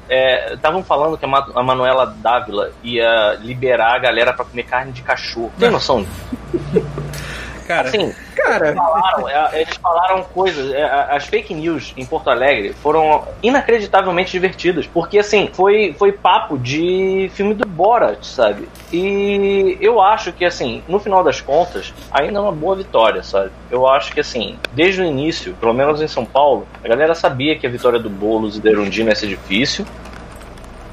Estavam 0.52 0.84
falando 0.84 1.18
que 1.18 1.26
a, 1.26 1.30
a 1.56 1.64
Manuela 1.64 2.06
Dávila 2.06 2.72
ia 2.84 3.38
liberar 3.42 3.96
a 3.96 4.00
galera 4.00 4.34
pra 4.34 4.46
comer 4.46 4.64
carne 4.64 4.92
de 4.92 5.02
cachorro. 5.02 5.52
Tem 5.60 5.70
noção? 5.70 6.06
Cara, 7.68 7.88
Assim, 7.88 8.14
Cara, 8.44 8.74
falaram, 8.76 9.30
é, 9.30 9.62
eles 9.62 9.76
falaram 9.78 10.24
coisas. 10.24 10.74
é, 10.74 10.84
As 10.84 11.26
fake 11.26 11.54
news 11.54 11.94
em 11.96 12.06
Porto 12.06 12.30
Alegre 12.30 12.74
foram 12.74 13.26
inacreditavelmente 13.42 14.32
divertidas. 14.32 14.86
Porque, 14.86 15.18
assim, 15.20 15.50
foi, 15.54 15.96
foi 15.98 16.12
papo 16.12 16.58
de 16.58 17.30
filme 17.34 17.54
do 17.54 17.66
Borat, 17.66 18.24
sabe? 18.24 18.68
E 18.92 19.78
eu 19.80 20.02
acho 20.02 20.32
que, 20.34 20.46
assim, 20.46 20.84
no 20.88 21.00
final 21.00 21.24
das 21.24 21.42
contas, 21.42 21.94
ainda 22.12 22.38
é 22.38 22.42
uma 22.42 22.52
boa 22.52 22.76
vitória, 22.76 23.24
sabe? 23.24 23.52
Eu 23.72 23.88
acho 23.88 24.12
que, 24.14 24.20
assim, 24.20 24.58
desde 24.74 25.02
o 25.02 25.06
início, 25.06 25.54
pelo 25.60 25.74
menos 25.74 26.02
em 26.02 26.08
São 26.08 26.26
Paulo, 26.26 26.68
a 26.84 26.88
galera 26.88 27.16
sabia 27.16 27.58
que 27.58 27.66
a 27.66 27.70
vitória 27.70 28.00
do 28.00 28.10
Boulos 28.10 28.58
e 28.58 28.62
da 28.62 28.70
Erundina 28.70 29.10
ia 29.10 29.16
ser 29.16 29.28
difícil. 29.28 29.86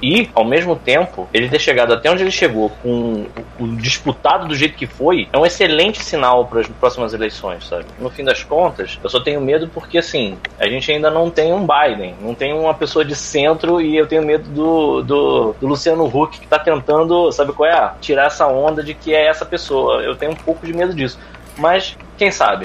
E, 0.03 0.31
ao 0.35 0.45
mesmo 0.45 0.77
tempo, 0.77 1.29
ele 1.33 1.49
ter 1.49 1.59
chegado 1.59 1.93
até 1.93 2.11
onde 2.11 2.23
ele 2.23 2.31
chegou 2.31 2.71
com 2.83 3.27
o 3.59 3.69
disputado 3.77 4.49
do 4.49 4.55
jeito 4.55 4.77
que 4.77 4.87
foi, 4.87 5.29
é 5.33 5.39
um 5.39 5.45
excelente 5.45 6.03
sinal 6.03 6.47
para 6.47 6.61
as 6.61 6.69
próximas 6.69 7.13
eleições, 7.13 7.67
sabe? 7.67 7.85
No 7.99 8.09
fim 8.09 8.25
das 8.25 8.43
contas, 8.43 8.99
eu 9.03 9.11
só 9.11 9.21
tenho 9.21 9.41
medo 9.41 9.69
porque, 9.69 9.99
assim, 9.99 10.39
a 10.59 10.67
gente 10.69 10.91
ainda 10.91 11.11
não 11.11 11.29
tem 11.31 11.53
um 11.53 11.67
Biden, 11.67 12.15
não 12.21 12.35
tem 12.35 12.53
uma 12.53 12.73
pessoa 12.73 13.05
de 13.05 13.15
centro 13.15 13.81
e 13.81 13.97
eu 13.97 14.07
tenho 14.07 14.23
medo 14.23 14.49
do, 14.49 15.03
do, 15.03 15.57
do 15.61 15.67
Luciano 15.67 16.07
Huck 16.07 16.41
que 16.41 16.47
tá 16.47 16.59
tentando, 16.59 17.31
sabe 17.31 17.53
qual 17.53 17.69
é? 17.69 17.93
Tirar 18.01 18.27
essa 18.27 18.47
onda 18.47 18.83
de 18.83 18.95
que 18.95 19.15
é 19.15 19.27
essa 19.27 19.45
pessoa. 19.45 20.03
Eu 20.03 20.17
tenho 20.17 20.33
um 20.33 20.37
pouco 20.37 20.65
de 20.67 20.73
medo 20.73 20.95
disso. 20.95 21.19
Mas, 21.59 21.97
quem 22.17 22.31
sabe? 22.31 22.65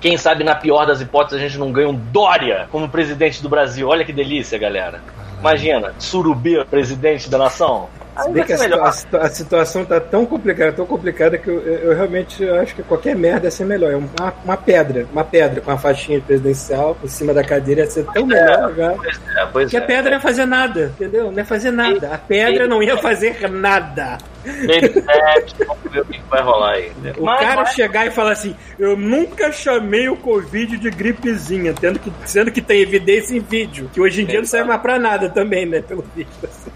Quem 0.00 0.16
sabe, 0.16 0.42
na 0.42 0.54
pior 0.54 0.86
das 0.86 1.00
hipóteses, 1.00 1.38
a 1.38 1.46
gente 1.46 1.58
não 1.58 1.70
ganha 1.70 1.88
um 1.88 1.94
Dória 1.94 2.66
como 2.72 2.88
presidente 2.88 3.42
do 3.42 3.48
Brasil. 3.48 3.86
Olha 3.86 4.04
que 4.04 4.12
delícia, 4.12 4.58
galera. 4.58 5.00
Imagina, 5.40 5.94
Surubê, 5.98 6.62
presidente 6.66 7.30
da 7.30 7.38
nação. 7.38 7.88
Se 8.22 8.30
bem 8.30 8.44
que 8.44 8.52
a, 8.52 8.56
ser 8.58 8.62
situa- 8.64 8.76
melhor. 8.76 8.88
a 8.88 8.92
situa- 8.92 9.20
a 9.22 9.28
situação 9.28 9.84
tá 9.84 10.00
tão 10.00 10.26
complicada, 10.26 10.72
tão 10.72 10.86
complicada 10.86 11.38
que 11.38 11.48
eu, 11.48 11.60
eu 11.60 11.94
realmente 11.94 12.48
acho 12.48 12.74
que 12.74 12.82
qualquer 12.82 13.14
merda 13.16 13.46
ia 13.46 13.50
ser 13.50 13.64
melhor. 13.64 13.92
É 13.92 13.96
uma, 13.96 14.34
uma 14.44 14.56
pedra, 14.56 15.06
uma 15.12 15.24
pedra 15.24 15.60
com 15.60 15.70
a 15.70 15.78
faixinha 15.78 16.20
presidencial 16.20 16.96
em 17.02 17.08
cima 17.08 17.32
da 17.34 17.42
cadeira 17.44 17.82
ia 17.82 17.90
ser 17.90 18.04
tão 18.06 18.26
melhor 18.26 18.74
já. 18.74 18.90
Pois 18.94 19.20
é, 19.36 19.46
pois 19.52 19.64
Porque 19.64 19.76
a 19.76 19.80
é. 19.80 19.86
pedra 19.86 20.04
não 20.10 20.16
ia 20.16 20.20
fazer 20.20 20.46
nada, 20.46 20.92
entendeu? 20.96 21.30
Não 21.30 21.38
ia 21.38 21.44
fazer 21.44 21.70
nada. 21.70 22.14
A 22.14 22.18
pedra 22.18 22.66
não 22.68 22.82
ia 22.82 22.96
fazer 22.96 23.48
nada. 23.50 24.18
Vamos 25.66 25.92
ver 25.92 26.00
o 26.00 26.04
que 26.06 26.20
vai 26.30 26.42
rolar 26.42 26.72
aí. 26.72 26.92
O 27.18 27.24
Mas- 27.24 27.40
cara 27.40 27.56
mas- 27.62 27.74
chegar 27.74 28.06
e 28.06 28.10
falar 28.10 28.32
assim: 28.32 28.56
Eu 28.78 28.96
nunca 28.96 29.52
chamei 29.52 30.08
o 30.08 30.16
Covid 30.16 30.78
de 30.78 30.90
gripezinha, 30.90 31.74
tendo 31.78 31.98
que, 31.98 32.10
sendo 32.24 32.50
que 32.50 32.60
tem 32.62 32.80
evidência 32.80 33.36
em 33.36 33.40
vídeo, 33.40 33.90
que 33.92 34.00
hoje 34.00 34.22
em 34.22 34.26
dia 34.26 34.38
não 34.38 34.46
serve 34.46 34.68
mais 34.68 34.80
pra 34.80 34.98
nada 34.98 35.28
também, 35.28 35.66
né? 35.66 35.82
Pelo 35.82 36.04
visto. 36.16 36.30
assim. 36.46 36.70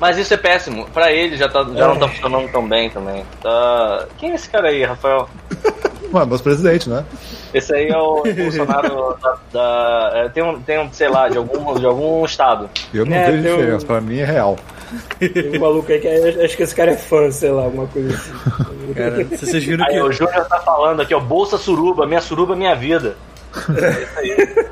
Mas 0.00 0.18
isso 0.18 0.34
é 0.34 0.36
péssimo. 0.36 0.86
Pra 0.92 1.10
ele 1.12 1.36
já, 1.36 1.48
tá, 1.48 1.60
já 1.74 1.88
não 1.88 1.96
tá 1.98 2.08
funcionando 2.08 2.50
tão 2.52 2.68
bem 2.68 2.90
também. 2.90 3.24
Tá... 3.42 4.06
Quem 4.18 4.32
é 4.32 4.34
esse 4.34 4.48
cara 4.48 4.68
aí, 4.68 4.84
Rafael? 4.84 5.28
Mano, 6.12 6.26
nosso 6.32 6.42
presidente, 6.42 6.88
né? 6.88 7.04
Esse 7.52 7.74
aí 7.74 7.88
é 7.88 7.96
o 7.96 8.22
Bolsonaro 8.34 9.16
da. 9.20 9.36
da- 9.52 10.10
é, 10.14 10.28
tem, 10.28 10.42
um, 10.42 10.60
tem 10.60 10.78
um, 10.78 10.92
sei 10.92 11.08
lá, 11.08 11.28
de 11.28 11.36
algum, 11.38 11.74
de 11.74 11.84
algum 11.86 12.24
estado. 12.24 12.70
Eu 12.94 13.04
não 13.06 13.16
É, 13.16 13.30
vejo 13.30 13.42
tem 13.42 13.52
um- 13.52 13.56
diferença, 13.56 13.86
pra 13.86 14.00
mim 14.00 14.18
é 14.18 14.24
real. 14.24 14.56
Tem 15.18 15.56
um 15.56 15.60
maluco 15.60 15.90
aí 15.90 15.98
que 15.98 16.06
é- 16.06 16.44
acho 16.44 16.56
que 16.56 16.62
esse 16.62 16.74
cara 16.74 16.92
é 16.92 16.96
fã, 16.96 17.28
sei 17.32 17.50
lá, 17.50 17.64
alguma 17.64 17.88
coisa 17.88 18.14
assim. 18.14 18.32
cara, 18.94 19.24
se 19.36 19.46
vocês 19.46 19.64
viram 19.64 19.84
Aí 19.84 19.94
que. 19.94 20.00
o 20.00 20.12
Júnior 20.12 20.44
tá 20.44 20.60
falando 20.60 21.02
aqui, 21.02 21.12
ó, 21.12 21.18
Bolsa 21.18 21.58
Suruba, 21.58 22.06
minha 22.06 22.20
suruba, 22.20 22.54
minha 22.54 22.74
vida. 22.76 23.16
É 23.56 24.02
isso 24.02 24.18
aí. 24.18 24.66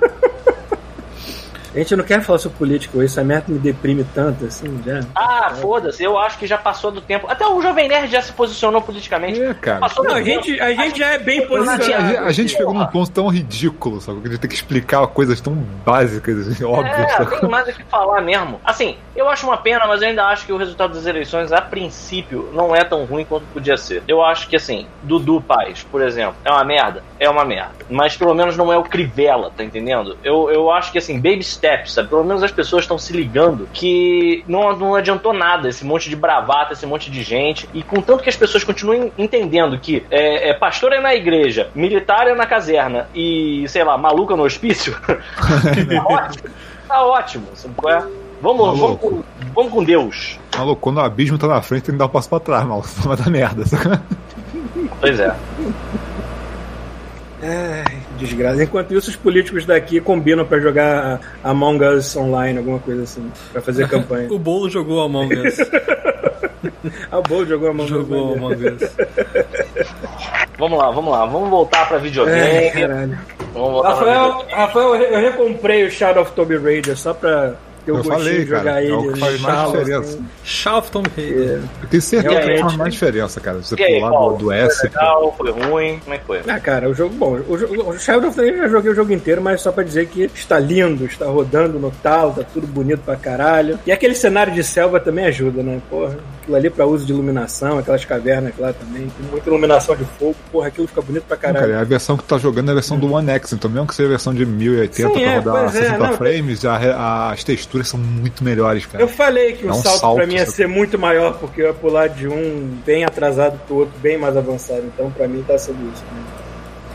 A 1.74 1.78
gente 1.78 1.96
não 1.96 2.04
quer 2.04 2.22
falar 2.22 2.38
sobre 2.38 2.56
política 2.56 2.96
hoje, 2.96 3.06
essa 3.06 3.24
merda 3.24 3.46
me 3.48 3.58
deprime 3.58 4.04
tanto, 4.14 4.44
assim, 4.44 4.80
já. 4.86 5.00
Ah, 5.14 5.50
foda-se, 5.60 6.04
eu 6.04 6.16
acho 6.16 6.38
que 6.38 6.46
já 6.46 6.56
passou 6.56 6.92
do 6.92 7.00
tempo. 7.00 7.26
Até 7.28 7.44
o 7.46 7.60
Jovem 7.60 7.88
Nerd 7.88 8.12
já 8.12 8.22
se 8.22 8.32
posicionou 8.32 8.80
politicamente. 8.80 9.42
É, 9.42 9.52
cara. 9.54 9.80
Passou 9.80 10.04
Não, 10.04 10.12
do 10.12 10.20
a 10.20 10.22
tempo. 10.22 10.44
gente, 10.44 10.60
a 10.60 10.72
gente 10.72 10.98
já 11.00 11.06
é 11.08 11.18
bem 11.18 11.38
A 11.38 11.40
gente, 11.40 11.48
posicionado. 11.48 12.18
a 12.26 12.32
gente 12.32 12.56
chegou 12.56 12.74
num 12.74 12.86
ponto 12.86 13.10
tão 13.10 13.26
ridículo, 13.28 14.00
sabe? 14.00 14.20
Que 14.20 14.28
a 14.28 14.30
gente 14.30 14.40
tem 14.40 14.48
que 14.48 14.54
explicar 14.54 15.04
coisas 15.08 15.40
tão 15.40 15.52
básicas, 15.54 16.46
assim, 16.46 16.64
óbvias. 16.64 16.96
É, 16.96 17.24
tem 17.24 17.48
mais 17.48 17.66
o 17.68 17.72
que 17.72 17.82
falar 17.84 18.20
mesmo. 18.20 18.60
Assim, 18.64 18.96
eu 19.16 19.28
acho 19.28 19.44
uma 19.44 19.56
pena, 19.56 19.84
mas 19.88 20.00
eu 20.00 20.08
ainda 20.08 20.24
acho 20.26 20.46
que 20.46 20.52
o 20.52 20.56
resultado 20.56 20.94
das 20.94 21.06
eleições, 21.06 21.50
a 21.50 21.60
princípio, 21.60 22.50
não 22.52 22.74
é 22.74 22.84
tão 22.84 23.04
ruim 23.04 23.24
quanto 23.24 23.46
podia 23.52 23.76
ser. 23.76 24.02
Eu 24.06 24.22
acho 24.22 24.48
que, 24.48 24.54
assim, 24.54 24.86
Dudu 25.02 25.40
Paz, 25.40 25.82
por 25.90 26.00
exemplo, 26.02 26.36
é 26.44 26.50
uma 26.52 26.64
merda? 26.64 27.02
É 27.18 27.28
uma 27.28 27.44
merda. 27.44 27.72
Mas 27.90 28.16
pelo 28.16 28.32
menos 28.34 28.56
não 28.56 28.72
é 28.72 28.78
o 28.78 28.84
Crivella, 28.84 29.50
tá 29.56 29.64
entendendo? 29.64 30.16
Eu, 30.22 30.50
eu 30.50 30.70
acho 30.70 30.92
que, 30.92 30.98
assim, 30.98 31.16
baby 31.16 31.42
sabe? 31.86 32.08
Pelo 32.08 32.24
menos 32.24 32.42
as 32.42 32.52
pessoas 32.52 32.84
estão 32.84 32.98
se 32.98 33.12
ligando 33.12 33.68
que 33.72 34.44
não, 34.46 34.76
não 34.76 34.94
adiantou 34.94 35.32
nada 35.32 35.68
esse 35.68 35.84
monte 35.84 36.08
de 36.08 36.16
bravata, 36.16 36.72
esse 36.72 36.86
monte 36.86 37.10
de 37.10 37.22
gente. 37.22 37.68
E 37.72 37.82
contanto 37.82 38.22
que 38.22 38.28
as 38.28 38.36
pessoas 38.36 38.64
continuem 38.64 39.12
entendendo 39.16 39.78
que 39.78 40.04
é, 40.10 40.50
é, 40.50 40.54
pastor 40.54 40.92
é 40.92 41.00
na 41.00 41.14
igreja, 41.14 41.70
militar 41.74 42.26
é 42.26 42.34
na 42.34 42.46
caserna 42.46 43.08
e, 43.14 43.64
sei 43.68 43.84
lá, 43.84 43.96
maluca 43.96 44.36
no 44.36 44.44
hospício, 44.44 44.96
tá 45.06 46.04
ótimo. 46.06 46.50
Tá 46.86 47.02
ótimo, 47.04 47.46
sabe 47.54 47.74
qual 47.74 47.92
é? 47.92 48.06
Vamos, 48.42 48.78
vamos, 48.78 49.00
com, 49.00 49.22
vamos 49.54 49.72
com 49.72 49.82
Deus. 49.82 50.38
Maluco, 50.54 50.80
quando 50.80 50.98
o 50.98 51.00
abismo 51.00 51.38
tá 51.38 51.46
na 51.46 51.62
frente, 51.62 51.84
tem 51.84 51.94
que 51.94 51.98
dar 51.98 52.06
um 52.06 52.10
passo 52.10 52.28
pra 52.28 52.38
trás, 52.38 52.66
maluco. 52.66 52.88
Vai 53.02 53.16
dar 53.16 53.30
merda. 53.30 53.64
Pois 55.00 55.18
é. 55.18 55.34
Ai, 57.46 57.98
desgraça. 58.18 58.62
Enquanto 58.64 58.94
isso, 58.94 59.10
os 59.10 59.16
políticos 59.16 59.66
daqui 59.66 60.00
combinam 60.00 60.46
pra 60.46 60.58
jogar 60.60 61.20
Among 61.42 61.84
Us 61.84 62.16
online, 62.16 62.58
alguma 62.58 62.78
coisa 62.78 63.02
assim, 63.02 63.30
pra 63.52 63.60
fazer 63.60 63.86
campanha. 63.88 64.32
O 64.32 64.38
Bolo 64.38 64.70
jogou 64.70 65.02
Among 65.02 65.34
Us. 65.46 65.58
ah, 67.12 67.18
o 67.18 67.22
Bol 67.22 67.44
jogou 67.44 67.68
Among 67.70 67.84
Us. 67.84 67.90
jogou. 67.90 68.34
Among 68.34 68.54
Us. 68.66 68.90
Vamos 70.58 70.78
lá, 70.78 70.90
vamos 70.90 71.10
lá. 71.12 71.26
Vamos 71.26 71.50
voltar 71.50 71.86
pra 71.88 71.98
É, 71.98 72.00
videogame. 72.00 72.70
caralho. 72.70 73.18
vamos 73.52 73.70
voltar 73.72 73.96
pra 73.96 74.04
Rafael, 74.06 74.32
videogame. 74.32 74.52
Rafael, 74.54 74.94
eu 74.94 75.20
recomprei 75.20 75.84
o 75.84 75.90
Shadow 75.90 76.22
of 76.22 76.32
Tomb 76.32 76.56
Raider 76.56 76.96
só 76.96 77.12
pra 77.12 77.54
Eu 77.86 77.94
gostinho 77.96 78.16
falei, 78.18 78.38
de 78.38 78.46
jogar 78.46 78.64
cara, 78.64 78.80
é 78.80 78.84
ele. 78.84 78.92
o 78.92 79.12
que 79.12 79.20
faz 79.20 79.40
mais 79.40 79.66
diferença. 79.72 79.98
assim. 80.00 80.26
Charlton 80.44 81.02
Raider. 81.16 81.60
Eu 81.82 81.88
tenho 81.90 82.02
certeza 82.02 82.34
que 82.34 82.40
Realmente. 82.40 82.60
faz 82.62 82.76
mais 82.76 82.92
diferença, 82.94 83.40
cara. 83.40 83.58
Você 83.58 83.74
E 83.78 83.82
aí, 83.84 83.98
pular 84.00 84.10
Paulo? 84.10 84.32
do, 84.32 84.38
do 84.38 84.44
Foi 84.46 84.56
S. 84.56 84.82
legal, 84.84 85.34
foi 85.36 85.50
ruim? 85.50 85.98
Como 86.02 86.14
é 86.14 86.18
que 86.18 86.24
foi? 86.24 86.40
Ah, 86.48 86.60
cara, 86.60 86.88
o 86.88 86.94
jogo, 86.94 87.14
bom, 87.14 87.40
o, 87.48 87.58
jogo- 87.58 87.90
o 87.90 87.98
Shadow 87.98 88.28
of 88.30 88.38
the 88.38 88.48
eu 88.48 88.56
já 88.58 88.68
joguei 88.68 88.92
o 88.92 88.94
jogo 88.94 89.12
inteiro, 89.12 89.42
mas 89.42 89.60
só 89.60 89.70
pra 89.72 89.82
dizer 89.84 90.06
que 90.06 90.30
está 90.34 90.58
lindo, 90.58 91.04
está 91.04 91.26
rodando 91.26 91.78
no 91.78 91.90
tal, 92.02 92.32
tá 92.32 92.42
tudo 92.52 92.66
bonito 92.66 93.00
pra 93.04 93.16
caralho. 93.16 93.78
E 93.86 93.92
aquele 93.92 94.14
cenário 94.14 94.52
de 94.52 94.62
selva 94.64 94.98
também 95.00 95.26
ajuda, 95.26 95.62
né? 95.62 95.80
Porra, 95.90 96.16
aquilo 96.42 96.56
ali 96.56 96.70
pra 96.70 96.86
uso 96.86 97.04
de 97.06 97.12
iluminação, 97.12 97.78
aquelas 97.78 98.04
cavernas 98.04 98.52
lá 98.58 98.72
também, 98.72 99.02
tem 99.08 99.30
muita 99.30 99.48
iluminação 99.48 99.96
de 99.96 100.04
fogo, 100.18 100.36
porra, 100.52 100.68
aquilo 100.68 100.86
fica 100.86 101.00
bonito 101.02 101.24
pra 101.24 101.36
Não, 101.36 101.40
caralho. 101.42 101.66
cara, 101.72 101.80
a 101.80 101.84
versão 101.84 102.16
que 102.16 102.22
tu 102.22 102.26
tá 102.28 102.38
jogando 102.38 102.68
é 102.68 102.72
a 102.72 102.74
versão 102.74 102.98
do 102.98 103.12
One 103.12 103.30
X, 103.30 103.52
então 103.52 103.70
mesmo 103.70 103.86
que 103.86 103.94
seja 103.94 104.06
a 104.08 104.10
versão 104.10 104.34
de 104.34 104.44
1080 104.46 105.08
Sim, 105.08 105.14
pra 105.14 105.22
é, 105.22 105.38
rodar 105.38 105.64
é, 105.64 105.68
60 105.68 105.98
não, 105.98 106.12
frames, 106.16 106.64
a 106.64 107.30
as 107.32 107.42
texturas 107.44 107.73
são 107.82 107.98
muito 107.98 108.44
melhores, 108.44 108.86
cara. 108.86 109.02
Eu 109.02 109.08
falei 109.08 109.54
que 109.54 109.64
o 109.64 109.70
É 109.70 109.72
um 109.72 109.74
salto, 109.82 109.98
salto, 110.00 110.16
pra 110.16 110.26
mim 110.26 110.34
ia 110.34 110.46
ser 110.46 110.68
muito 110.68 110.98
maior, 110.98 111.38
porque 111.38 111.62
eu 111.62 111.66
ia 111.66 111.74
pular 111.74 112.08
de 112.08 112.28
um 112.28 112.78
bem 112.86 113.04
atrasado 113.04 113.58
pro 113.66 113.76
outro 113.76 113.98
bem 113.98 114.16
mais 114.18 114.36
avançado. 114.36 114.84
Então, 114.94 115.10
pra 115.10 115.26
mim, 115.26 115.42
tá 115.46 115.58
sendo 115.58 115.90
isso. 115.92 116.04
né? 116.04 116.43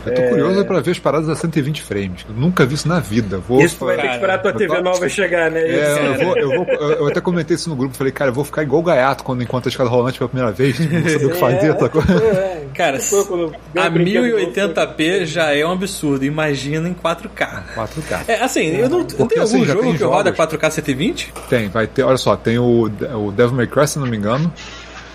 Eu 0.06 0.14
tô 0.14 0.22
curioso 0.22 0.64
pra 0.64 0.80
ver 0.80 0.90
as 0.92 0.98
paradas 0.98 1.28
a 1.28 1.34
120 1.36 1.82
frames. 1.82 2.24
Eu 2.28 2.34
nunca 2.34 2.64
vi 2.64 2.74
isso 2.74 2.88
na 2.88 3.00
vida. 3.00 3.38
Vou, 3.38 3.60
Isso 3.60 3.76
tu 3.78 3.84
vai 3.86 3.96
ter 3.96 4.02
que 4.02 4.06
cara, 4.08 4.16
esperar 4.18 4.34
a 4.34 4.38
tua 4.38 4.52
TV 4.52 4.76
tô- 4.76 4.82
nova 4.82 5.08
chegar, 5.08 5.50
né? 5.50 5.60
É, 5.60 6.06
eu, 6.06 6.24
vou, 6.26 6.36
eu, 6.36 6.48
vou, 6.64 6.66
eu 6.92 7.06
até 7.08 7.20
comentei 7.20 7.54
isso 7.56 7.68
no 7.68 7.76
grupo. 7.76 7.94
Falei, 7.96 8.12
cara, 8.12 8.30
eu 8.30 8.34
vou 8.34 8.44
ficar 8.44 8.62
igual 8.62 8.82
gaiato 8.82 9.22
quando 9.24 9.42
enquanto 9.42 9.66
a 9.66 9.68
escada 9.68 9.90
rolante 9.90 10.18
pela 10.18 10.28
primeira 10.28 10.52
vez. 10.52 10.76
Tipo, 10.76 10.92
não 10.94 11.08
saber 11.08 11.26
o 11.26 11.30
que 11.30 11.38
fazer. 11.40 11.74
tá? 11.74 11.90
É, 12.24 12.60
Cara, 12.74 12.98
quando 13.28 13.52
deu 13.74 13.82
a 13.82 13.86
um 13.86 13.90
brinquedo 13.90 14.26
novo, 14.26 14.52
1080p 14.52 15.24
já 15.26 15.54
é 15.54 15.66
um 15.66 15.72
absurdo. 15.72 16.24
Imagina 16.24 16.88
em 16.88 16.94
4K. 16.94 17.62
4K. 17.74 18.20
É, 18.28 18.42
assim, 18.42 18.66
eu 18.76 18.88
não, 18.88 19.04
Porque, 19.04 19.34
tem 19.34 19.42
assim, 19.42 19.54
algum 19.56 19.66
já 19.66 19.72
jogo 19.74 19.84
tem 19.86 19.96
que 19.96 20.04
roda 20.04 20.34
jogos. 20.34 20.54
4K 20.56 20.70
120? 20.70 21.32
Tem, 21.48 21.68
vai 21.68 21.86
ter, 21.86 22.02
olha 22.04 22.16
só, 22.16 22.36
tem 22.36 22.58
o, 22.58 22.84
o 22.84 23.32
Devil 23.32 23.56
May 23.56 23.66
Cry, 23.66 23.86
se 23.88 23.98
não 23.98 24.06
me 24.06 24.16
engano. 24.16 24.52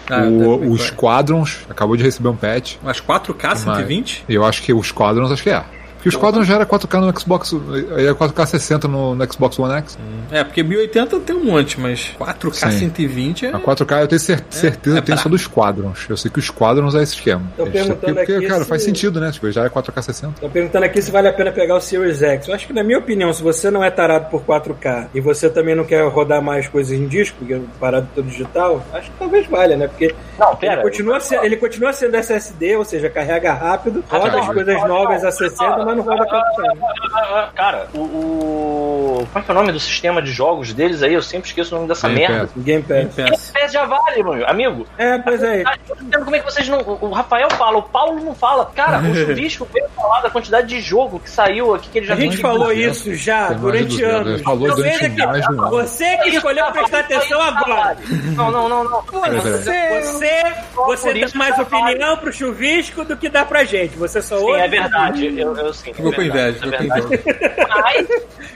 Ah, 0.10 0.24
o, 0.24 0.72
o. 0.72 0.78
Squadrons 0.78 1.66
acabou 1.70 1.98
de 1.98 2.04
receber 2.04 2.30
um 2.30 2.36
patch. 2.36 2.76
Mas 2.84 3.02
4K 3.02 3.56
120? 3.56 4.26
E 4.30 4.36
eu 4.36 4.46
acho 4.46 4.62
que 4.62 4.74
o 4.74 4.84
Squadrons 4.84 5.32
acho 5.32 5.44
que 5.44 5.50
é. 5.50 5.64
Porque 6.06 6.10
o 6.10 6.20
Squadrons 6.20 6.46
já 6.46 6.54
era 6.56 6.66
4K 6.68 7.00
no 7.02 7.20
Xbox, 7.20 7.56
era 7.98 8.14
4K 8.14 8.46
60 8.46 8.88
no, 8.88 9.16
no 9.16 9.34
Xbox 9.34 9.58
One 9.58 9.74
X. 9.80 9.98
É, 10.32 10.44
porque 10.44 10.62
1080 10.62 11.20
tem 11.22 11.36
um 11.36 11.46
monte, 11.46 11.80
mas 11.80 12.12
4K 12.20 12.54
Sim. 12.72 12.80
120 12.80 13.46
é. 13.48 13.50
A 13.50 13.60
4K 13.60 14.02
eu 14.02 14.08
tenho 14.08 14.20
cer- 14.20 14.44
certeza 14.52 14.98
é 15.00 15.02
que 15.02 15.08
tem 15.08 15.16
pra- 15.16 15.24
só 15.24 15.28
do 15.30 15.38
Squadrons. 15.38 16.06
Eu 16.08 16.16
sei 16.16 16.30
que 16.30 16.38
o 16.38 16.42
Squadrons 16.44 16.94
é 16.94 17.02
esse 17.02 17.16
esquema. 17.16 17.42
Eles- 17.58 17.72
perguntando 17.74 18.16
porque, 18.18 18.34
aqui 18.34 18.48
cara, 18.48 18.64
se- 18.64 18.70
faz 18.70 18.84
sentido, 18.84 19.20
né? 19.20 19.32
Tipo, 19.32 19.50
já 19.52 19.66
é 19.66 19.70
4K 19.70 20.02
60. 20.04 20.34
Tô 20.42 20.48
perguntando 20.50 20.86
aqui 20.86 21.02
se 21.02 21.10
vale 21.10 21.28
a 21.28 21.34
pena 21.34 21.52
pegar 21.52 21.76
o 21.76 21.82
Series 21.82 22.22
X. 22.22 22.48
Eu 22.50 22.54
acho 22.54 22.68
que, 22.68 22.74
na 22.74 22.84
minha 22.84 23.00
opinião, 23.00 23.34
se 23.34 23.42
você 23.42 23.72
não 23.72 23.84
é 23.84 23.90
tarado 23.90 24.30
por 24.30 24.44
4K 24.44 25.08
e 25.14 25.20
você 25.20 25.50
também 25.50 25.74
não 25.74 25.86
quer 25.86 26.08
rodar 26.08 26.40
mais 26.40 26.68
coisas 26.68 26.94
em 26.96 27.08
disco, 27.08 27.38
porque 27.40 27.56
é 27.56 27.60
parado 27.80 28.08
todo 28.14 28.26
digital, 28.28 28.86
acho 28.94 29.10
que 29.10 29.18
talvez 29.18 29.48
valha, 29.48 29.76
né? 29.76 29.88
Porque 29.88 30.14
Não, 30.38 30.56
pera. 30.56 30.74
ele, 30.74 30.82
continua 30.84 31.20
se- 31.20 31.36
ele 31.38 31.58
continua 31.58 31.92
sendo 31.94 32.16
SSD, 32.16 32.76
ou 32.76 32.86
seja, 32.86 33.10
carrega 33.10 33.52
rápido, 33.54 34.04
roda 34.08 34.40
as 34.40 34.46
coisas 34.48 34.76
não, 34.82 34.88
novas 34.88 35.22
não, 35.24 35.30
a 35.30 35.32
60, 35.32 35.86
mas 35.86 35.95
não 35.96 36.04
roda 36.04 36.26
4K. 36.26 37.52
Cara, 37.56 37.88
o, 37.94 38.00
o- 38.00 39.28
Como 39.32 39.40
é 39.40 39.42
que 39.42 39.52
é 39.52 39.54
o 39.54 39.58
nome 39.58 39.72
do 39.72 39.80
sistema 39.80 40.22
de 40.22 40.32
jogos 40.32 40.74
deles 40.74 41.02
aí? 41.04 41.14
Eu 41.14 41.22
sempre 41.22 41.48
esqueço 41.50 41.74
o 41.74 41.78
nome 41.78 41.88
dessa 41.88 42.08
Game 42.08 42.20
merda. 42.20 42.48
Pass. 42.48 42.64
Game 42.64 42.84
Pass. 42.84 43.16
Game 43.16 43.30
Pass. 43.30 43.72
Já 43.72 43.86
vale, 43.86 44.24
meu 44.24 44.48
amigo. 44.48 44.86
É, 44.98 45.18
pois 45.18 45.42
é. 45.42 45.64
Ah, 45.66 45.76
eu 45.90 45.96
não 45.96 46.04
entendo 46.08 46.24
como 46.26 46.36
é 46.36 46.40
que 46.40 46.46
vocês 46.46 46.68
não. 46.70 46.80
O 46.82 47.12
Rafael 47.12 47.50
fala, 47.52 47.78
o 47.78 47.84
Paulo 47.84 48.20
não 48.24 48.36
fala. 48.36 48.66
Cara, 48.76 49.00
o 49.00 49.16
Chuvisco 49.16 49.68
veio 49.74 49.88
falar 49.96 50.22
da 50.22 50.30
quantidade 50.30 50.68
de 50.68 50.80
jogo 50.82 51.20
que 51.20 51.30
saiu 51.30 51.74
aqui 51.74 51.90
que 51.90 51.98
ele 52.00 52.06
já 52.08 52.14
A 52.14 52.18
gente 52.18 52.38
falou 52.38 52.74
de- 52.74 52.84
isso 52.84 53.16
já 53.16 53.50
durante 53.54 53.88
200, 53.98 54.16
anos. 54.16 54.42
falou 54.42 54.64
Então, 54.66 54.76
durante 54.76 54.98
veja 55.00 55.10
que 55.10 55.26
mais 55.26 55.46
de 55.46 55.54
um 55.54 55.62
ano. 55.62 55.70
Você 55.72 56.18
que 56.18 56.30
escolheu 56.30 56.66
prestar 56.72 57.00
atenção 57.00 57.42
agora. 57.42 57.98
Não, 58.36 58.52
não, 58.52 58.70
não, 58.70 58.84
não. 58.84 59.02
Você, 59.02 59.90
você, 60.02 60.44
você 60.76 61.14
dá 61.14 61.28
mais 61.36 61.58
opinião 61.60 62.18
pro 62.18 62.32
chuvisco 62.32 63.04
do 63.04 63.16
que 63.18 63.30
dá 63.30 63.44
pra 63.46 63.64
gente. 63.64 63.96
Você 63.98 64.22
só 64.22 64.38
Sim, 64.38 64.44
ouve. 64.46 64.60
é 64.60 64.68
verdade. 64.68 65.40
Eu, 65.40 65.56
eu 65.56 65.74
sim. 65.86 65.94
Ficou 65.94 66.14
com 66.14 66.22
inveja, 66.22 66.50
é 66.50 66.54
ficou 66.54 66.72
com 66.72 66.78
verdade. 66.78 67.24
Mas, 67.70 68.08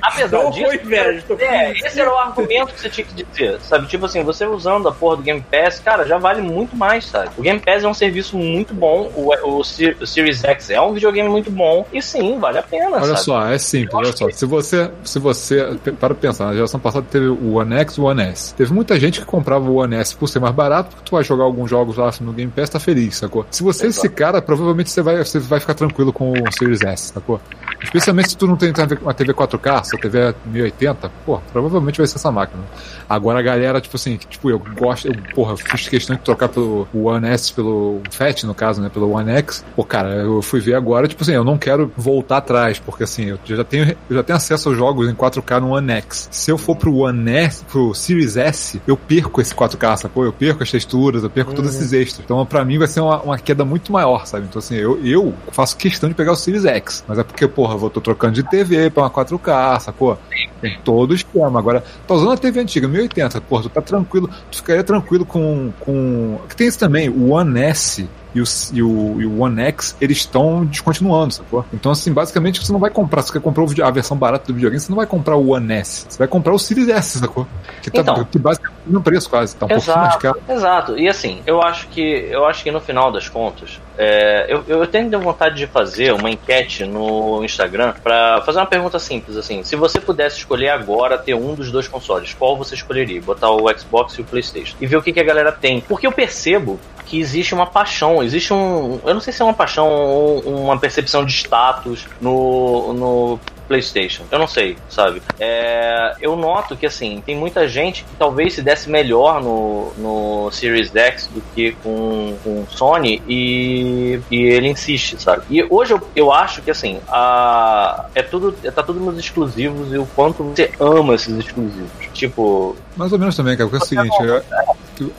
apesar 0.02 0.39
Tô 0.39 0.50
disso. 0.52 0.65
com 0.65 0.74
inveja, 0.74 1.24
tô 1.28 1.38
com 1.38 1.44
é, 1.44 1.70
inveja. 1.70 1.88
esse 1.88 2.02
era 2.02 2.12
o 2.12 2.18
argumento 2.18 2.74
que 2.74 2.82
você 2.82 2.89
tinha 2.89 3.06
que 3.06 3.24
dizer, 3.24 3.60
sabe? 3.62 3.88
Tipo 3.88 4.06
assim, 4.06 4.24
você 4.24 4.46
usando 4.46 4.88
a 4.88 4.92
porra 4.92 5.18
do 5.18 5.24
Game 5.24 5.44
Pass, 5.52 5.80
cara, 5.80 6.06
já 6.06 6.18
vale 6.18 6.42
muito 6.42 6.76
mais, 6.76 7.06
sabe? 7.06 7.30
O 7.38 7.42
Game 7.42 7.60
Pass 7.60 7.84
é 7.84 7.88
um 7.88 7.94
serviço 7.94 8.38
muito 8.38 8.74
bom, 8.74 9.12
o, 9.15 9.34
o, 9.34 9.60
o 9.60 9.63
Series 9.63 10.44
X 10.44 10.70
é 10.70 10.82
um 10.82 10.94
videogame 10.94 11.30
muito 11.30 11.52
bom, 11.52 11.86
e 11.92 12.02
sim, 12.02 12.39
vale 12.39 12.58
a 12.58 12.63
pena, 12.63 12.98
Olha 12.98 13.06
sabe? 13.08 13.20
só, 13.22 13.46
é 13.48 13.58
simples, 13.58 13.94
olha 13.94 14.15
só. 14.15 14.30
Se 14.32 14.46
você, 14.46 14.89
se 15.04 15.20
você, 15.20 15.78
para 16.00 16.15
pensar, 16.15 16.48
na 16.48 16.54
geração 16.54 16.80
passada 16.80 17.06
teve 17.10 17.28
o 17.28 17.56
One 17.56 17.76
X 17.76 17.96
e 17.96 18.02
o 18.02 18.06
One 18.06 18.22
S. 18.24 18.54
Teve 18.56 18.74
muita 18.74 19.00
gente 19.00 19.20
que 19.20 19.26
comprava 19.26 19.70
o 19.70 19.76
One 19.76 19.96
S 19.96 20.15
por 20.15 20.28
ser 20.28 20.39
mais 20.39 20.54
barato, 20.54 20.89
porque 20.89 21.06
tu 21.06 21.12
vai 21.12 21.24
jogar 21.24 21.44
alguns 21.44 21.70
jogos 21.70 21.98
lá 21.98 22.12
no 22.22 22.34
Game 22.34 22.52
Pass, 22.52 22.70
tá 22.70 22.80
feliz, 22.80 23.18
sacou? 23.18 23.46
Se 23.52 23.63
você 23.63 23.86
é 23.86 23.89
esse 23.89 24.10
cara, 24.10 24.42
provavelmente 24.42 24.89
você 24.89 25.02
vai, 25.02 25.18
você 25.18 25.39
vai 25.39 25.60
ficar 25.60 25.74
tranquilo 25.74 26.12
com 26.12 26.32
o 26.32 26.52
Series 26.52 26.82
S, 26.82 27.13
sacou? 27.20 27.40
Especialmente 27.82 28.30
se 28.30 28.38
tu 28.38 28.46
não 28.46 28.58
tem 28.58 28.74
uma 29.02 29.14
TV 29.14 29.34
4K, 29.34 29.84
se 29.86 29.96
a 29.96 30.00
TV 30.00 30.20
é 30.20 30.36
1080, 30.46 31.12
pô, 31.26 31.40
provavelmente 31.52 31.98
vai 31.98 32.08
ser 32.08 32.16
essa 32.16 32.32
máquina. 32.32 32.62
Agora 33.08 33.40
a 33.40 33.42
galera, 33.42 33.80
tipo 33.80 33.96
assim, 33.96 34.18
tipo, 34.18 34.50
eu 34.50 34.60
gosto, 34.60 35.08
eu, 35.08 35.16
porra, 35.34 35.56
fiz 35.56 35.88
questão 35.88 36.16
de 36.16 36.22
trocar 36.22 36.50
pelo 36.50 36.88
One 36.94 37.28
S, 37.28 37.54
pelo 37.54 38.02
Fat, 38.12 38.44
no 38.44 38.54
caso, 38.54 38.82
né, 38.82 38.90
pelo 38.90 39.12
One 39.12 39.32
X. 39.32 39.64
Pô, 39.76 39.84
cara, 39.84 40.16
eu 40.16 40.42
fui 40.42 40.60
ver 40.60 40.76
agora, 40.76 41.08
tipo 41.08 41.24
assim, 41.24 41.34
eu 41.34 41.44
não 41.44 41.58
quero 41.58 41.92
voltar 41.96 42.38
atrás, 42.38 42.80
porque 42.80 43.04
assim, 43.04 43.26
eu 43.26 43.40
já 43.46 43.64
tenho, 43.64 43.96
eu 44.10 44.16
já 44.16 44.24
tenho 44.24 44.38
acesso 44.38 44.70
aos 44.70 44.78
jogos 44.78 45.10
em 45.10 45.16
4K 45.16 45.62
no 45.62 45.70
One 45.70 45.92
X. 45.94 46.28
Se 46.32 46.52
eu 46.52 46.58
for 46.58 46.76
pro 46.76 46.94
One 46.94 47.32
S, 47.32 47.64
pro 47.64 47.94
Series 47.94 48.36
S, 48.36 48.82
eu 48.86 48.98
perco 48.98 49.40
esse 49.40 49.56
4K, 49.56 49.98
sacou? 49.98 50.26
Eu 50.26 50.34
perco 50.34 50.64
as 50.64 50.70
texturas, 50.70 51.24
eu 51.24 51.30
perco 51.30 51.54
todos 51.54 51.76
esses 51.76 51.94
extras. 51.94 52.26
Então, 52.26 52.46
pra 52.46 52.66
mim, 52.66 52.78
vai 52.78 52.88
ser 52.88 53.00
uma, 53.00 53.22
uma 53.22 53.38
queda 53.40 53.64
muito 53.64 53.94
maior, 53.94 54.26
sabe? 54.26 54.48
Então, 54.50 54.60
assim, 54.60 54.76
eu, 54.76 55.00
eu 55.06 55.34
faço 55.52 55.78
questão 55.78 56.10
de 56.10 56.16
pegar 56.16 56.34
o 56.34 56.36
Series 56.36 56.66
X. 56.66 56.99
Mas 57.08 57.18
é 57.20 57.24
porque, 57.24 57.48
porra, 57.48 57.76
eu 57.76 57.90
tô 57.90 58.00
trocando 58.02 58.34
de 58.34 58.44
TV 58.44 58.90
pra 58.90 59.04
uma 59.04 59.10
4K, 59.10 59.80
sacou? 59.80 60.18
Tem 60.62 60.78
todo 60.84 61.12
o 61.12 61.16
esquema. 61.16 61.58
Agora, 61.60 61.84
tá 62.08 62.14
usando 62.14 62.32
a 62.32 62.38
TV 62.38 62.60
antiga, 62.62 62.88
1080, 62.88 63.42
porra, 63.42 63.64
tu 63.64 63.70
tá 63.70 63.82
tranquilo, 63.82 64.30
tu 64.52 64.58
ficaria 64.58 64.84
tranquilo 64.84 65.26
com. 65.26 65.72
com... 65.80 66.40
Que 66.50 66.56
tem 66.56 66.68
isso 66.68 66.80
também, 66.80 67.10
o 67.10 67.30
One 67.32 67.60
S 67.62 68.08
e 68.36 68.42
o, 68.42 68.44
e 68.74 68.84
o, 68.84 69.22
e 69.22 69.26
o 69.26 69.40
One 69.42 69.60
X, 69.62 69.96
eles 70.00 70.18
estão 70.18 70.64
descontinuando, 70.66 71.34
sacou? 71.34 71.66
Então, 71.74 71.92
assim, 71.92 72.12
basicamente, 72.14 72.64
você 72.64 72.72
não 72.72 72.80
vai 72.80 72.92
comprar, 72.92 73.22
se 73.24 73.32
você 73.32 73.40
comprou 73.40 73.68
a 73.84 73.92
versão 73.92 74.16
barata 74.16 74.48
do 74.48 74.54
videogame, 74.54 74.80
você 74.80 74.90
não 74.90 74.98
vai 74.98 75.08
comprar 75.08 75.36
o 75.36 75.50
One 75.54 75.74
S, 75.74 76.06
você 76.08 76.18
vai 76.20 76.28
comprar 76.28 76.54
o 76.54 76.60
Series 76.60 76.90
S, 76.90 77.20
sacou? 77.20 77.48
Que, 77.82 77.90
tá, 77.90 78.02
Então. 78.02 78.24
que 78.26 78.38
basic- 78.38 78.70
no 78.89 79.02
preço 79.02 79.30
quase, 79.30 79.56
tá 79.56 79.65
um 79.65 79.69
pouquinho 79.69 79.95
mais 79.95 80.15
Exato, 80.15 80.19
caro. 80.19 80.41
exato. 80.49 80.97
E 80.97 81.08
assim, 81.08 81.41
eu 81.45 81.62
acho 81.62 81.88
que 81.88 82.28
eu 82.30 82.45
acho 82.45 82.63
que 82.63 82.71
no 82.71 82.82
final 82.82 83.12
das 83.12 83.30
contas, 83.30 83.80
é, 83.97 84.47
eu, 84.49 84.63
eu 84.67 84.88
tenho 84.88 85.19
vontade 85.19 85.56
de 85.56 85.67
fazer 85.67 86.13
uma 86.13 86.30
enquete 86.30 86.86
no 86.86 87.43
Instagram 87.43 87.93
pra 88.04 88.41
fazer 88.45 88.60
uma 88.60 88.65
pergunta 88.65 88.99
simples 88.99 89.38
assim. 89.38 89.63
Se 89.63 89.75
você 89.75 89.99
pudesse 89.99 90.38
escolher 90.38 90.69
agora 90.69 91.17
ter 91.17 91.34
um 91.34 91.54
dos 91.54 91.71
dois 91.71 91.88
consoles, 91.88 92.34
qual 92.34 92.58
você 92.58 92.75
escolheria? 92.75 93.21
Botar 93.21 93.52
o 93.52 93.67
Xbox 93.78 94.13
e 94.15 94.21
o 94.21 94.23
PlayStation 94.23 94.75
e 94.80 94.88
ver 94.88 94.97
o 94.97 95.02
que, 95.02 95.13
que 95.13 95.19
a 95.19 95.23
galera 95.23 95.52
tem. 95.52 95.82
Porque 95.82 96.08
eu 96.08 96.12
percebo 96.12 96.80
que 97.06 97.19
existe 97.19 97.54
uma 97.54 97.65
paixão, 97.65 98.23
existe 98.23 98.54
um. 98.54 98.99
Eu 99.04 99.13
não 99.13 99.21
sei 99.21 99.34
se 99.34 99.41
é 99.41 99.45
uma 99.45 99.54
paixão 99.54 99.88
ou 99.89 100.41
uma 100.41 100.78
percepção 100.78 101.25
de 101.25 101.34
status 101.34 102.06
no, 102.21 102.93
no 102.93 103.39
PlayStation. 103.70 104.24
Eu 104.32 104.40
não 104.40 104.48
sei, 104.48 104.76
sabe? 104.90 105.22
É, 105.40 106.16
eu 106.20 106.36
noto 106.36 106.76
que, 106.76 106.88
assim, 106.88 107.22
tem 107.24 107.38
muita 107.38 107.68
gente 107.68 108.04
que 108.04 108.16
talvez 108.18 108.56
se 108.56 108.62
desse 108.64 108.90
melhor 108.90 109.42
no, 109.42 109.94
no 109.98 110.52
Series 110.52 110.94
X 110.94 111.28
do 111.28 111.42
que 111.54 111.74
com, 111.84 112.36
com 112.44 112.66
Sony 112.68 113.22
e, 113.28 114.20
e 114.32 114.44
ele 114.44 114.70
insiste, 114.70 115.22
sabe? 115.22 115.44
E 115.50 115.64
hoje 115.70 115.94
eu, 115.94 116.02
eu 116.16 116.34
acho 116.34 116.62
que, 116.64 116.72
assim, 116.72 117.00
a, 117.08 118.06
é 118.16 118.24
tudo, 118.24 118.52
tá 118.72 118.82
tudo 118.82 119.00
nos 119.00 119.18
exclusivos 119.18 119.94
e 119.94 119.98
o 119.98 120.06
quanto 120.08 120.44
você 120.44 120.72
ama 120.80 121.14
esses 121.14 121.38
exclusivos. 121.38 121.90
Tipo, 122.14 122.76
Mais 122.98 123.14
ou 123.14 123.20
menos 123.20 123.36
também, 123.36 123.56
cara, 123.56 123.70
porque 123.70 123.84
é 123.84 123.86
o 123.86 123.88
seguinte, 123.88 124.18
é, 124.24 124.44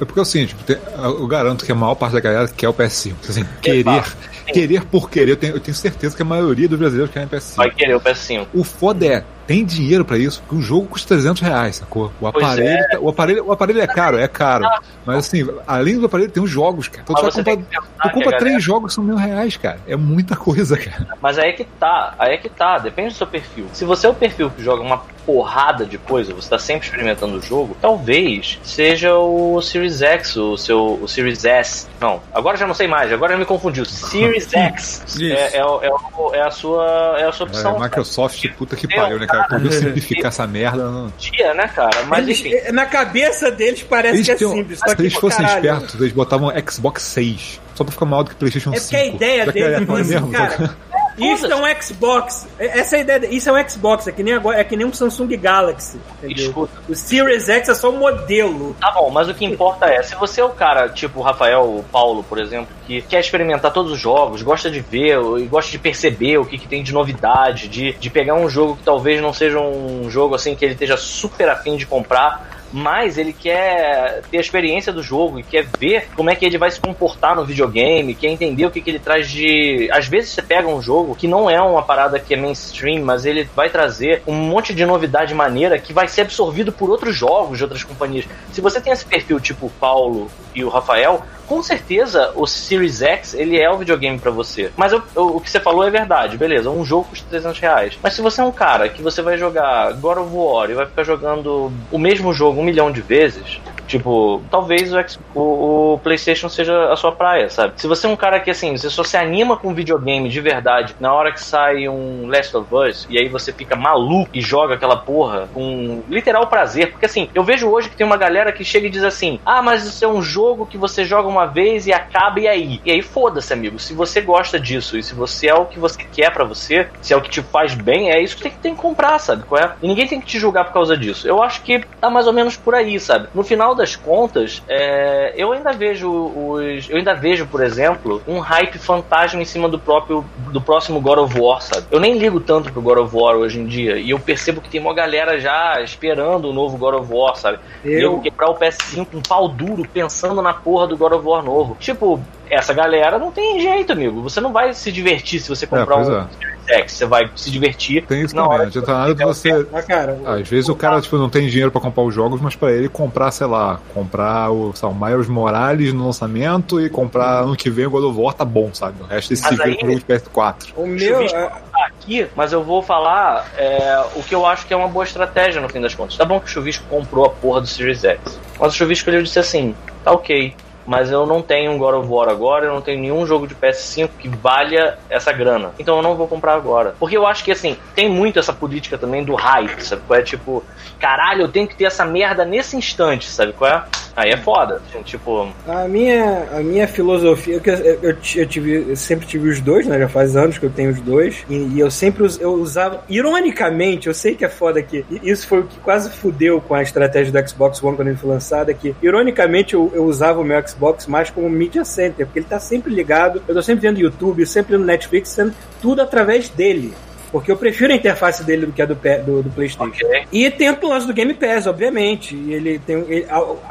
é 0.00 0.04
porque 0.04 0.18
é 0.18 0.22
o 0.22 0.26
seguinte, 0.26 0.56
eu 0.98 1.26
garanto 1.26 1.64
que 1.64 1.72
a 1.72 1.74
maior 1.74 1.94
parte 1.94 2.12
da 2.12 2.20
galera 2.20 2.48
quer 2.48 2.68
o 2.68 2.74
PS5. 2.74 3.14
Assim, 3.28 3.44
querer, 3.62 4.04
querer 4.52 4.84
por 4.84 5.08
querer, 5.08 5.32
eu 5.32 5.36
tenho, 5.36 5.54
eu 5.54 5.60
tenho 5.60 5.74
certeza 5.74 6.16
que 6.16 6.22
a 6.22 6.24
maioria 6.24 6.68
dos 6.68 6.78
brasileiros 6.78 7.12
querem 7.12 7.28
PS5. 7.28 7.56
vai 7.56 7.70
querer 7.70 7.94
o 7.94 8.00
PS5. 8.00 8.39
O 8.54 8.64
foda 8.64 9.06
é, 9.06 9.24
tem 9.50 9.64
dinheiro 9.64 10.04
pra 10.04 10.16
isso, 10.16 10.40
porque 10.42 10.54
o 10.54 10.62
jogo 10.62 10.86
custa 10.86 11.08
300 11.08 11.42
reais, 11.42 11.74
sacou? 11.74 12.12
O 12.20 12.26
aparelho, 12.28 12.68
é. 12.68 12.88
tá- 12.88 13.00
o 13.00 13.08
aparelho, 13.08 13.44
o 13.44 13.50
aparelho 13.50 13.80
é 13.80 13.86
caro, 13.88 14.16
é 14.16 14.28
caro. 14.28 14.64
Mas 15.04 15.16
assim, 15.26 15.44
além 15.66 15.98
do 15.98 16.06
aparelho, 16.06 16.30
tem 16.30 16.40
os 16.40 16.48
jogos, 16.48 16.86
cara. 16.86 17.02
Então 17.02 17.16
tu, 17.16 17.22
pensar 17.22 17.42
tu 17.42 18.10
compra 18.10 18.30
três 18.38 18.42
galera- 18.42 18.60
jogos 18.60 18.94
são 18.94 19.02
mil 19.02 19.16
reais, 19.16 19.56
cara. 19.56 19.80
É 19.88 19.96
muita 19.96 20.36
coisa, 20.36 20.78
cara. 20.78 21.16
Mas 21.20 21.36
aí 21.36 21.48
é 21.50 21.52
que 21.52 21.64
tá, 21.64 22.14
aí 22.16 22.34
é 22.34 22.36
que 22.36 22.48
tá, 22.48 22.78
depende 22.78 23.08
do 23.08 23.14
seu 23.14 23.26
perfil. 23.26 23.66
Se 23.72 23.84
você 23.84 24.06
é 24.06 24.10
o 24.10 24.14
perfil 24.14 24.50
que 24.50 24.62
joga 24.62 24.82
uma 24.82 25.02
porrada 25.26 25.84
de 25.84 25.98
coisa, 25.98 26.32
você 26.32 26.48
tá 26.48 26.58
sempre 26.58 26.86
experimentando 26.86 27.36
o 27.36 27.42
jogo, 27.42 27.76
talvez 27.80 28.58
seja 28.62 29.14
o 29.16 29.60
Series 29.60 30.00
X, 30.00 30.36
o 30.36 30.56
seu 30.56 30.98
o 31.02 31.06
Series 31.08 31.44
S. 31.44 31.86
Não, 32.00 32.20
agora 32.32 32.56
já 32.56 32.66
não 32.66 32.74
sei 32.74 32.86
mais, 32.86 33.12
agora 33.12 33.32
já 33.32 33.38
me 33.38 33.44
confundi. 33.44 33.80
O 33.80 33.86
Series 33.86 34.48
X 34.54 35.04
é, 35.20 35.58
é, 35.58 35.60
é, 35.60 36.38
é 36.38 36.42
a 36.42 36.50
sua 36.50 37.16
é 37.18 37.24
a 37.24 37.32
sua 37.32 37.46
opção. 37.46 37.76
É, 37.76 37.80
Microsoft, 37.80 38.48
puta 38.56 38.76
que 38.76 38.88
pariu, 38.88 39.16
um 39.16 39.20
né, 39.20 39.26
cara? 39.26 39.39
Cara- 39.48 39.60
Como 39.60 39.72
simplificar 39.72 40.26
essa 40.28 40.46
merda. 40.46 40.90
Não... 40.90 41.12
Dia, 41.18 41.54
né, 41.54 41.68
cara? 41.68 42.02
Mas 42.06 42.18
Eles- 42.20 42.40
enfim. 42.40 42.72
na 42.72 42.86
cabeça 42.86 43.50
deles 43.50 43.82
parece 43.82 44.16
Eles 44.16 44.26
que 44.26 44.32
é 44.32 44.36
têm 44.36 44.48
simples. 44.48 44.78
se 44.78 44.88
só 44.88 44.94
que, 44.94 45.02
eles 45.02 45.14
fossem 45.14 45.44
caralho, 45.46 45.66
espertos, 45.66 46.00
eles 46.00 46.12
botavam 46.12 46.52
Xbox 46.68 47.02
6. 47.02 47.60
Só 47.74 47.84
pra 47.84 47.92
ficar 47.92 48.04
maior 48.04 48.24
do 48.24 48.30
que 48.30 48.36
PlayStation 48.36 48.74
É 48.74 48.78
5. 48.78 48.82
porque 48.82 48.96
a 48.96 49.06
ideia 49.06 49.42
é 49.42 49.46
deles, 49.52 49.64
aleatório 49.86 50.04
assim, 50.04 50.30
cara? 50.32 50.76
Isso 51.20 51.46
é 51.46 51.56
um 51.56 51.82
Xbox. 51.82 52.46
Essa 52.58 52.96
é 52.96 52.98
a 52.98 53.02
ideia. 53.02 53.26
Isso 53.34 53.48
é 53.48 53.52
um 53.52 53.68
Xbox. 53.68 54.06
É 54.06 54.12
que 54.12 54.22
nem 54.22 54.34
agora. 54.34 54.58
É 54.58 54.64
que 54.64 54.76
nem 54.76 54.86
um 54.86 54.92
Samsung 54.92 55.36
Galaxy. 55.36 56.00
Entendeu? 56.22 56.46
Escuta. 56.46 56.72
O 56.88 56.94
Series 56.94 57.48
X 57.48 57.68
é 57.68 57.74
só 57.74 57.90
um 57.90 57.98
modelo. 57.98 58.74
Tá 58.80 58.90
bom, 58.92 59.10
mas 59.10 59.28
o 59.28 59.34
que 59.34 59.44
importa 59.44 59.86
é, 59.86 60.02
se 60.02 60.14
você 60.14 60.40
é 60.40 60.44
o 60.44 60.50
cara, 60.50 60.88
tipo 60.88 61.20
o 61.20 61.22
Rafael, 61.22 61.62
o 61.62 61.84
Paulo, 61.90 62.22
por 62.22 62.40
exemplo, 62.40 62.68
que 62.86 63.02
quer 63.02 63.20
experimentar 63.20 63.72
todos 63.72 63.92
os 63.92 63.98
jogos, 63.98 64.42
gosta 64.42 64.70
de 64.70 64.80
ver 64.80 65.18
e 65.38 65.46
gosta 65.46 65.70
de 65.70 65.78
perceber 65.78 66.38
o 66.38 66.44
que, 66.44 66.58
que 66.58 66.68
tem 66.68 66.82
de 66.82 66.92
novidade, 66.92 67.68
de, 67.68 67.92
de 67.92 68.10
pegar 68.10 68.34
um 68.34 68.48
jogo 68.48 68.76
que 68.76 68.82
talvez 68.82 69.20
não 69.20 69.32
seja 69.32 69.58
um 69.58 70.10
jogo 70.10 70.34
assim 70.34 70.54
que 70.54 70.64
ele 70.64 70.74
esteja 70.74 70.96
super 70.96 71.48
afim 71.48 71.76
de 71.76 71.86
comprar, 71.86 72.59
mas 72.72 73.18
ele 73.18 73.32
quer 73.32 74.22
ter 74.30 74.38
a 74.38 74.40
experiência 74.40 74.92
do 74.92 75.02
jogo 75.02 75.38
e 75.38 75.42
quer 75.42 75.66
ver 75.78 76.08
como 76.16 76.30
é 76.30 76.34
que 76.34 76.44
ele 76.44 76.58
vai 76.58 76.70
se 76.70 76.80
comportar 76.80 77.34
no 77.36 77.44
videogame, 77.44 78.14
quer 78.14 78.28
entender 78.28 78.66
o 78.66 78.70
que, 78.70 78.80
que 78.80 78.90
ele 78.90 78.98
traz 78.98 79.28
de. 79.28 79.88
Às 79.92 80.06
vezes 80.06 80.30
você 80.30 80.42
pega 80.42 80.68
um 80.68 80.80
jogo 80.80 81.14
que 81.14 81.26
não 81.28 81.48
é 81.50 81.60
uma 81.60 81.82
parada 81.82 82.18
que 82.18 82.34
é 82.34 82.36
mainstream, 82.36 83.04
mas 83.04 83.24
ele 83.24 83.48
vai 83.54 83.70
trazer 83.70 84.22
um 84.26 84.34
monte 84.34 84.74
de 84.74 84.84
novidade 84.86 85.34
maneira 85.34 85.78
que 85.78 85.92
vai 85.92 86.08
ser 86.08 86.22
absorvido 86.22 86.72
por 86.72 86.90
outros 86.90 87.14
jogos 87.16 87.58
de 87.58 87.64
outras 87.64 87.82
companhias. 87.84 88.26
Se 88.52 88.60
você 88.60 88.80
tem 88.80 88.92
esse 88.92 89.04
perfil 89.04 89.40
tipo 89.40 89.66
o 89.66 89.70
Paulo 89.70 90.30
e 90.54 90.64
o 90.64 90.68
Rafael, 90.68 91.22
com 91.46 91.62
certeza 91.62 92.32
o 92.36 92.46
Series 92.46 93.02
X 93.02 93.34
ele 93.34 93.58
é 93.60 93.68
o 93.70 93.78
videogame 93.78 94.18
pra 94.18 94.30
você. 94.30 94.70
Mas 94.76 94.92
eu- 94.92 95.02
eu- 95.16 95.36
o 95.36 95.40
que 95.40 95.50
você 95.50 95.58
falou 95.60 95.84
é 95.84 95.90
verdade, 95.90 96.36
beleza. 96.36 96.70
Um 96.70 96.84
jogo 96.84 97.06
custa 97.10 97.26
300 97.28 97.58
reais. 97.58 97.98
Mas 98.02 98.14
se 98.14 98.22
você 98.22 98.40
é 98.40 98.44
um 98.44 98.52
cara 98.52 98.88
que 98.88 99.02
você 99.02 99.20
vai 99.22 99.36
jogar 99.36 99.92
God 99.94 100.18
of 100.18 100.30
War 100.32 100.70
e 100.70 100.74
vai 100.74 100.86
ficar 100.86 101.02
jogando 101.04 101.72
o 101.90 101.98
mesmo 101.98 102.32
jogo 102.32 102.59
um 102.60 102.64
milhão 102.64 102.90
de 102.90 103.00
vezes, 103.00 103.60
tipo, 103.86 104.42
talvez 104.50 104.92
o, 104.94 104.98
o- 105.34 105.94
o 105.94 105.98
PlayStation 105.98 106.48
seja 106.48 106.92
a 106.92 106.96
sua 106.96 107.12
praia, 107.12 107.48
sabe? 107.50 107.72
Se 107.76 107.86
você 107.86 108.06
é 108.06 108.10
um 108.10 108.16
cara 108.16 108.38
que 108.40 108.50
assim, 108.50 108.76
você 108.76 108.88
só 108.88 109.02
se 109.02 109.16
anima 109.16 109.56
com 109.56 109.74
videogame 109.74 110.28
de 110.28 110.40
verdade 110.40 110.94
na 111.00 111.12
hora 111.12 111.32
que 111.32 111.42
sai 111.42 111.88
um 111.88 112.26
Last 112.28 112.56
of 112.56 112.72
Us 112.74 113.06
e 113.10 113.18
aí 113.18 113.28
você 113.28 113.52
fica 113.52 113.74
maluco 113.74 114.30
e 114.34 114.40
joga 114.40 114.74
aquela 114.74 114.96
porra 114.96 115.48
com 115.52 116.02
literal 116.08 116.46
prazer, 116.46 116.90
porque 116.92 117.06
assim, 117.06 117.28
eu 117.34 117.42
vejo 117.42 117.68
hoje 117.68 117.88
que 117.90 117.96
tem 117.96 118.06
uma 118.06 118.16
galera 118.16 118.52
que 118.52 118.64
chega 118.64 118.86
e 118.86 118.90
diz 118.90 119.02
assim: 119.02 119.40
"Ah, 119.44 119.60
mas 119.62 119.84
isso 119.84 120.04
é 120.04 120.08
um 120.08 120.22
jogo 120.22 120.66
que 120.66 120.78
você 120.78 121.04
joga 121.04 121.28
uma 121.28 121.46
vez 121.46 121.86
e 121.86 121.92
acaba 121.92 122.38
e 122.40 122.46
aí". 122.46 122.80
E 122.84 122.90
aí 122.92 123.02
foda-se, 123.02 123.52
amigo. 123.52 123.78
Se 123.78 123.92
você 123.94 124.20
gosta 124.20 124.58
disso 124.60 124.96
e 124.98 125.02
se 125.02 125.14
você 125.14 125.48
é 125.48 125.54
o 125.54 125.66
que 125.66 125.78
você 125.78 126.02
quer 126.12 126.30
pra 126.32 126.44
você, 126.44 126.88
se 127.00 127.12
é 127.12 127.16
o 127.16 127.20
que 127.20 127.30
te 127.30 127.42
faz 127.42 127.74
bem, 127.74 128.10
é 128.10 128.20
isso 128.22 128.36
que 128.36 128.42
tem, 128.42 128.52
que- 128.52 128.58
tem 128.58 128.74
que 128.74 128.80
comprar, 128.80 129.18
sabe? 129.18 129.42
Qual 129.44 129.60
é? 129.60 129.72
E 129.82 129.88
ninguém 129.88 130.06
tem 130.06 130.20
que 130.20 130.26
te 130.26 130.38
julgar 130.38 130.64
por 130.64 130.72
causa 130.72 130.96
disso. 130.96 131.26
Eu 131.26 131.42
acho 131.42 131.62
que 131.62 131.80
tá 132.00 132.08
mais 132.10 132.26
ou 132.26 132.32
menos 132.32 132.49
por 132.56 132.74
aí, 132.74 132.98
sabe? 133.00 133.28
No 133.34 133.42
final 133.42 133.74
das 133.74 133.96
contas, 133.96 134.62
é, 134.68 135.32
eu 135.36 135.52
ainda 135.52 135.72
vejo 135.72 136.10
os, 136.10 136.88
eu 136.88 136.96
ainda 136.98 137.14
vejo, 137.14 137.46
por 137.48 137.62
exemplo, 137.62 138.22
um 138.26 138.38
hype 138.40 138.78
fantasma 138.78 139.40
em 139.40 139.44
cima 139.44 139.68
do 139.68 139.78
próprio 139.78 140.24
do 140.36 140.60
próximo 140.62 141.00
God 141.00 141.18
of 141.18 141.38
War, 141.38 141.60
sabe? 141.62 141.86
Eu 141.90 142.00
nem 142.00 142.18
ligo 142.18 142.40
tanto 142.40 142.72
pro 142.72 142.82
God 142.82 142.98
of 142.98 143.14
War 143.14 143.36
hoje 143.36 143.60
em 143.60 143.66
dia 143.66 143.96
e 143.98 144.10
eu 144.10 144.18
percebo 144.18 144.60
que 144.60 144.70
tem 144.70 144.80
uma 144.80 144.94
galera 144.94 145.38
já 145.38 145.80
esperando 145.82 146.48
o 146.48 146.52
novo 146.52 146.76
God 146.78 146.94
of 146.94 147.12
War, 147.12 147.34
sabe? 147.36 147.58
Eu- 147.84 148.10
Eu 148.10 148.20
quebrar 148.20 148.50
o 148.50 148.58
PS5 148.58 149.06
com 149.10 149.18
um 149.18 149.22
pau 149.22 149.48
duro 149.48 149.84
pensando 149.92 150.42
na 150.42 150.52
porra 150.52 150.86
do 150.88 150.96
God 150.96 151.12
of 151.12 151.24
War 151.26 151.44
novo. 151.44 151.76
Tipo, 151.78 152.26
essa 152.50 152.72
galera 152.72 153.18
não 153.18 153.30
tem 153.30 153.60
jeito, 153.60 153.92
amigo. 153.92 154.22
Você 154.22 154.40
não 154.40 154.52
vai 154.52 154.72
se 154.72 154.90
divertir 154.92 155.40
se 155.40 155.48
você 155.48 155.66
comprar 155.66 155.96
pois 155.96 156.08
um 156.08 156.16
é. 156.18 156.26
Series 156.38 156.60
X. 156.68 156.92
Você 156.92 157.06
vai 157.06 157.30
se 157.34 157.50
divertir 157.50 158.06
Tem 158.06 158.22
isso 158.22 158.34
na 158.34 158.42
também, 158.42 158.54
hora 158.54 158.62
não 158.64 158.68
adianta 158.70 158.92
nada 158.92 159.14
de 159.14 159.24
você. 159.24 159.66
Mas, 159.72 159.84
cara, 159.84 160.18
Às 160.24 160.48
vezes 160.48 160.68
o 160.68 160.76
cara 160.76 161.00
tipo, 161.00 161.16
não 161.16 161.28
tem 161.28 161.46
dinheiro 161.48 161.70
pra 161.70 161.80
comprar 161.80 162.02
os 162.02 162.14
jogos, 162.14 162.40
mas 162.40 162.54
pra 162.54 162.70
ele 162.72 162.88
comprar, 162.88 163.30
sei 163.30 163.46
lá, 163.46 163.80
comprar 163.94 164.50
o, 164.50 164.72
sei 164.74 164.88
lá, 164.88 164.94
o 164.94 164.98
Miles 164.98 165.28
Morales 165.28 165.92
no 165.92 166.06
lançamento 166.06 166.80
e 166.80 166.88
comprar 166.88 167.40
ano 167.40 167.56
que 167.56 167.70
vem 167.70 167.86
o 167.86 167.90
God 167.90 168.04
of 168.04 168.20
War 168.20 168.34
tá 168.34 168.44
bom, 168.44 168.70
sabe? 168.72 169.02
O 169.02 169.06
resto 169.06 169.30
desse 169.30 169.42
se 169.42 169.50
vira 169.50 169.76
com 169.76 169.86
o 169.86 169.88
jogo 169.88 169.98
de 170.00 170.04
PS4. 170.06 170.72
o 170.76 170.86
meu. 170.86 171.22
É- 171.22 171.70
aqui, 171.80 172.26
mas 172.36 172.52
eu 172.52 172.62
vou 172.62 172.82
falar 172.82 173.46
é, 173.56 174.04
o 174.14 174.22
que 174.22 174.34
eu 174.34 174.44
acho 174.46 174.66
que 174.66 174.72
é 174.74 174.76
uma 174.76 174.88
boa 174.88 175.04
estratégia 175.04 175.60
no 175.60 175.68
fim 175.68 175.80
das 175.80 175.94
contas. 175.94 176.16
Tá 176.16 176.24
bom 176.24 176.38
que 176.38 176.46
o 176.46 176.48
Chuvisco 176.48 176.84
comprou 176.88 177.24
a 177.26 177.30
porra 177.30 177.62
do 177.62 177.66
Series 177.66 178.04
X, 178.04 178.38
mas 178.58 178.72
o 178.74 178.76
Chuvisco 178.76 179.08
ele 179.10 179.22
disse 179.22 179.38
assim: 179.38 179.74
tá 180.04 180.12
ok, 180.12 180.54
mas 180.90 181.08
eu 181.08 181.24
não 181.24 181.40
tenho 181.40 181.70
um 181.70 181.78
God 181.78 181.94
of 181.94 182.08
War 182.08 182.28
agora, 182.28 182.66
eu 182.66 182.74
não 182.74 182.80
tenho 182.80 183.00
nenhum 183.00 183.24
jogo 183.24 183.46
de 183.46 183.54
PS5 183.54 184.08
que 184.18 184.28
valha 184.28 184.98
essa 185.08 185.32
grana. 185.32 185.70
Então 185.78 185.96
eu 185.98 186.02
não 186.02 186.16
vou 186.16 186.26
comprar 186.26 186.54
agora. 186.54 186.96
Porque 186.98 187.16
eu 187.16 187.24
acho 187.28 187.44
que 187.44 187.52
assim, 187.52 187.76
tem 187.94 188.08
muito 188.08 188.40
essa 188.40 188.52
política 188.52 188.98
também 188.98 189.22
do 189.22 189.36
hype, 189.36 189.80
sabe? 189.84 190.02
Qual 190.04 190.18
é 190.18 190.22
tipo, 190.24 190.64
caralho, 190.98 191.42
eu 191.42 191.48
tenho 191.48 191.68
que 191.68 191.76
ter 191.76 191.84
essa 191.84 192.04
merda 192.04 192.44
nesse 192.44 192.76
instante, 192.76 193.28
sabe 193.30 193.52
qual 193.52 193.70
é? 193.70 193.84
Aí 194.16 194.30
é 194.32 194.36
foda. 194.36 194.82
Tipo, 195.04 195.48
A 195.68 195.86
minha, 195.86 196.48
a 196.52 196.58
minha 196.60 196.88
filosofia, 196.88 197.60
eu, 197.64 197.74
eu, 197.76 198.00
eu 198.34 198.46
tive, 198.46 198.90
eu 198.90 198.96
sempre 198.96 199.24
tive 199.26 199.48
os 199.48 199.60
dois, 199.60 199.86
né? 199.86 199.96
Já 199.96 200.08
faz 200.08 200.36
anos 200.36 200.58
que 200.58 200.66
eu 200.66 200.70
tenho 200.70 200.90
os 200.90 201.00
dois. 201.00 201.44
E, 201.48 201.54
e 201.54 201.78
eu 201.80 201.88
sempre 201.90 202.24
us- 202.24 202.38
eu 202.40 202.52
usava. 202.54 203.04
Ironicamente, 203.08 204.08
eu 204.08 204.14
sei 204.14 204.34
que 204.34 204.44
é 204.44 204.48
foda 204.48 204.82
que 204.82 205.04
isso 205.22 205.46
foi 205.46 205.60
o 205.60 205.62
que 205.64 205.78
quase 205.78 206.10
fudeu 206.10 206.60
com 206.60 206.74
a 206.74 206.82
estratégia 206.82 207.32
do 207.32 207.48
Xbox 207.48 207.82
One 207.82 207.96
quando 207.96 208.08
ele 208.08 208.16
foi 208.16 208.28
lançado. 208.30 208.70
É 208.70 208.74
que, 208.74 208.94
ironicamente, 209.00 209.74
eu, 209.74 209.90
eu 209.94 210.04
usava 210.04 210.40
o 210.40 210.44
meu 210.44 210.60
Xbox 210.66 210.79
mais 211.06 211.30
como 211.30 211.48
media 211.48 211.84
center, 211.84 212.26
porque 212.26 212.38
ele 212.38 212.46
tá 212.46 212.58
sempre 212.58 212.92
ligado. 212.92 213.42
Eu 213.46 213.54
tô 213.54 213.62
sempre 213.62 213.82
vendo 213.82 214.00
YouTube, 214.00 214.44
sempre 214.46 214.76
vendo 214.76 214.86
Netflix, 214.86 215.28
sendo 215.28 215.54
tudo 215.80 216.00
através 216.00 216.48
dele. 216.48 216.94
Porque 217.32 217.50
eu 217.50 217.56
prefiro 217.56 217.92
a 217.92 217.96
interface 217.96 218.42
dele 218.44 218.66
do 218.66 218.72
que 218.72 218.82
a 218.82 218.86
do, 218.86 218.94
do, 218.94 219.42
do 219.42 219.50
PlayStation. 219.50 219.84
ok. 220.04 220.24
E 220.32 220.50
tem 220.50 220.68
o 220.70 220.86
lance 220.88 221.06
do 221.06 221.12
Game 221.12 221.32
Pass, 221.34 221.66
obviamente. 221.66 222.34
Ele 222.34 222.78
tem. 222.78 222.96
ele- 223.08 223.26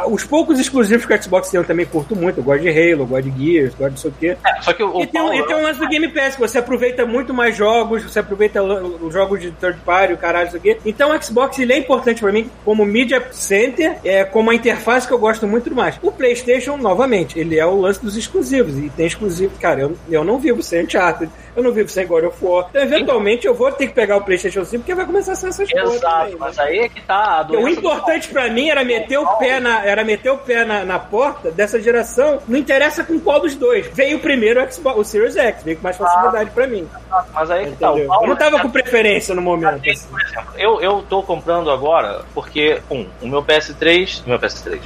os 0.07 0.23
poucos 0.23 0.59
exclusivos 0.59 1.05
que 1.05 1.13
o 1.13 1.21
Xbox 1.23 1.49
tem 1.49 1.59
eu 1.59 1.65
também 1.65 1.85
curto 1.85 2.15
muito. 2.15 2.39
Eu 2.39 2.43
gosto 2.43 2.61
de 2.61 2.69
Halo, 2.69 3.01
eu 3.01 3.05
gosto 3.07 3.29
de 3.29 3.45
Gears, 3.53 3.75
gosto 3.75 3.93
de 3.93 3.99
sei 3.99 4.09
o 4.09 4.13
quê. 4.19 4.37
É, 4.45 4.61
só 4.61 4.73
que 4.73 4.83
o, 4.83 4.95
o 4.97 5.01
E 5.03 5.07
tem, 5.07 5.21
Paulo- 5.21 5.33
e 5.35 5.45
tem 5.45 5.55
um 5.55 5.61
lance 5.63 5.79
do 5.79 5.87
Game 5.87 6.07
Pass, 6.09 6.35
que 6.35 6.41
você 6.41 6.57
aproveita 6.57 7.05
muito 7.05 7.33
mais 7.33 7.55
jogos, 7.55 8.03
você 8.03 8.19
aproveita 8.19 8.61
os 8.63 9.13
jogos 9.13 9.41
de 9.41 9.51
third 9.51 9.79
party, 9.85 10.13
o 10.13 10.17
caralho, 10.17 10.47
isso 10.47 10.57
aqui. 10.57 10.77
Então 10.85 11.11
o 11.15 11.21
Xbox 11.23 11.57
ele 11.59 11.73
é 11.73 11.77
importante 11.77 12.21
pra 12.21 12.31
mim 12.31 12.49
como 12.63 12.85
Media 12.85 13.25
Center, 13.31 13.97
é, 14.03 14.23
como 14.23 14.49
a 14.51 14.55
interface 14.55 15.07
que 15.07 15.13
eu 15.13 15.19
gosto 15.19 15.47
muito 15.47 15.73
mais. 15.73 15.97
O 16.01 16.11
PlayStation, 16.11 16.77
novamente, 16.77 17.37
ele 17.39 17.57
é 17.57 17.65
o 17.65 17.79
lance 17.79 18.01
dos 18.01 18.15
exclusivos. 18.15 18.77
E 18.77 18.89
tem 18.89 19.05
exclusivo. 19.05 19.51
Cara, 19.59 19.81
eu, 19.81 19.97
eu 20.09 20.23
não 20.23 20.37
vivo 20.39 20.61
sem 20.63 20.83
Uncharted, 20.83 21.31
eu 21.55 21.63
não 21.63 21.71
vivo 21.71 21.89
sem 21.89 22.05
God 22.07 22.23
of 22.25 22.37
War. 22.41 22.67
Então, 22.69 22.81
eventualmente, 22.81 23.45
eu 23.49 23.55
vou 23.55 23.71
ter 23.71 23.87
que 23.87 23.93
pegar 23.93 24.17
o 24.17 24.21
PlayStation 24.21 24.63
5 24.63 24.83
porque 24.83 24.95
vai 24.95 25.05
começar 25.05 25.33
a 25.33 25.35
ser 25.35 25.47
essas 25.47 25.71
coisas. 25.71 25.95
Exato, 25.95 26.37
mas 26.39 26.59
aí 26.59 26.79
é 26.79 26.89
que 26.89 27.01
tá 27.01 27.41
a 27.41 27.51
O 27.51 27.67
importante 27.67 28.27
pra 28.27 28.47
mim 28.49 28.69
era 28.69 28.83
meter 28.83 29.17
o 29.17 29.25
pé 29.37 29.59
na, 29.59 29.83
era 29.83 30.03
meter 30.03 30.29
o 30.29 30.37
pé 30.37 30.63
na, 30.63 30.85
na 30.85 30.99
porta 30.99 31.51
dessa 31.51 31.81
geração. 31.81 32.39
Não 32.47 32.57
interessa 32.57 33.03
com 33.03 33.19
qual 33.19 33.39
dos 33.39 33.55
dois. 33.55 33.87
Veio 33.93 34.19
primeiro 34.19 34.63
o, 34.63 34.71
Xbox, 34.71 34.99
o 34.99 35.03
Series 35.03 35.35
X, 35.35 35.63
veio 35.63 35.77
com 35.77 35.83
mais 35.83 35.97
facilidade 35.97 36.51
pra 36.51 36.67
mim. 36.67 36.87
mal. 37.09 37.25
Mas 37.33 37.51
aí 37.51 37.65
é 37.65 37.69
que 37.71 37.77
tá. 37.77 37.87
Eu 37.97 38.27
não 38.27 38.35
tava 38.35 38.57
já 38.57 38.63
com 38.63 38.69
preferência 38.69 39.33
no 39.33 39.41
momento. 39.41 39.81
tem, 39.81 39.97
por 39.97 40.21
exemplo, 40.21 40.53
eu, 40.55 40.81
eu 40.81 41.03
tô 41.09 41.23
comprando 41.23 41.71
agora 41.71 42.21
porque, 42.33 42.81
um, 42.89 43.07
o 43.21 43.27
meu 43.27 43.43
PS3. 43.43 44.21
Meu 44.25 44.39
PS3. 44.39 44.79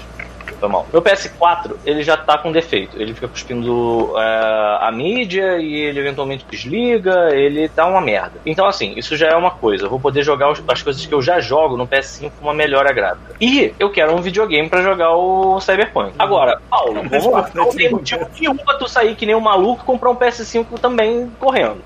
Foi 0.64 0.70
mal. 0.70 0.88
Meu 0.93 1.01
PS4, 1.01 1.76
ele 1.86 2.03
já 2.03 2.16
tá 2.16 2.38
com 2.38 2.49
defeito. 2.49 2.95
Ele 2.97 3.14
fica 3.14 3.28
cuspindo 3.28 4.14
é, 4.18 4.78
a 4.80 4.89
mídia 4.93 5.57
e 5.57 5.74
ele 5.74 5.99
eventualmente 5.99 6.45
desliga, 6.49 7.36
ele 7.36 7.68
tá 7.68 7.86
uma 7.86 7.99
merda. 7.99 8.39
Então, 8.45 8.66
assim, 8.66 8.93
isso 8.95 9.18
já 9.18 9.28
é 9.28 9.36
uma 9.36 9.51
coisa. 9.51 9.88
Eu 9.88 9.89
vou 9.89 9.99
poder 9.99 10.24
jogar 10.24 10.49
as 10.49 10.82
coisas 10.82 11.05
que 11.05 11.14
eu 11.14 11.22
já 11.22 11.41
jogo 11.41 11.76
no 11.76 11.86
PS5 11.86 12.32
com 12.39 12.45
uma 12.45 12.53
melhora 12.53 12.93
gráfica. 12.93 13.36
E 13.41 13.74
eu 13.78 13.89
quero 13.89 14.16
um 14.16 14.22
videogame 14.22 14.70
pra 14.70 14.82
jogar 14.82 15.14
o 15.18 15.59
Cyberpunk. 15.59 16.14
Agora, 16.18 16.61
Paulo, 16.70 17.01
vamos 17.09 17.26
lá. 17.26 17.49
Não 17.53 17.70
tem 17.70 17.91
motivo 17.91 18.26
nenhum 18.39 18.55
pra 18.55 18.76
tu 18.76 18.88
sair 18.88 19.16
que 19.16 19.26
nem 19.26 19.36
um 19.36 19.41
maluco 19.41 19.84
e 19.84 19.86
comprar 19.86 20.11
um 20.11 20.16
PS5 20.16 20.80
também 20.80 21.30
correndo. 21.41 21.82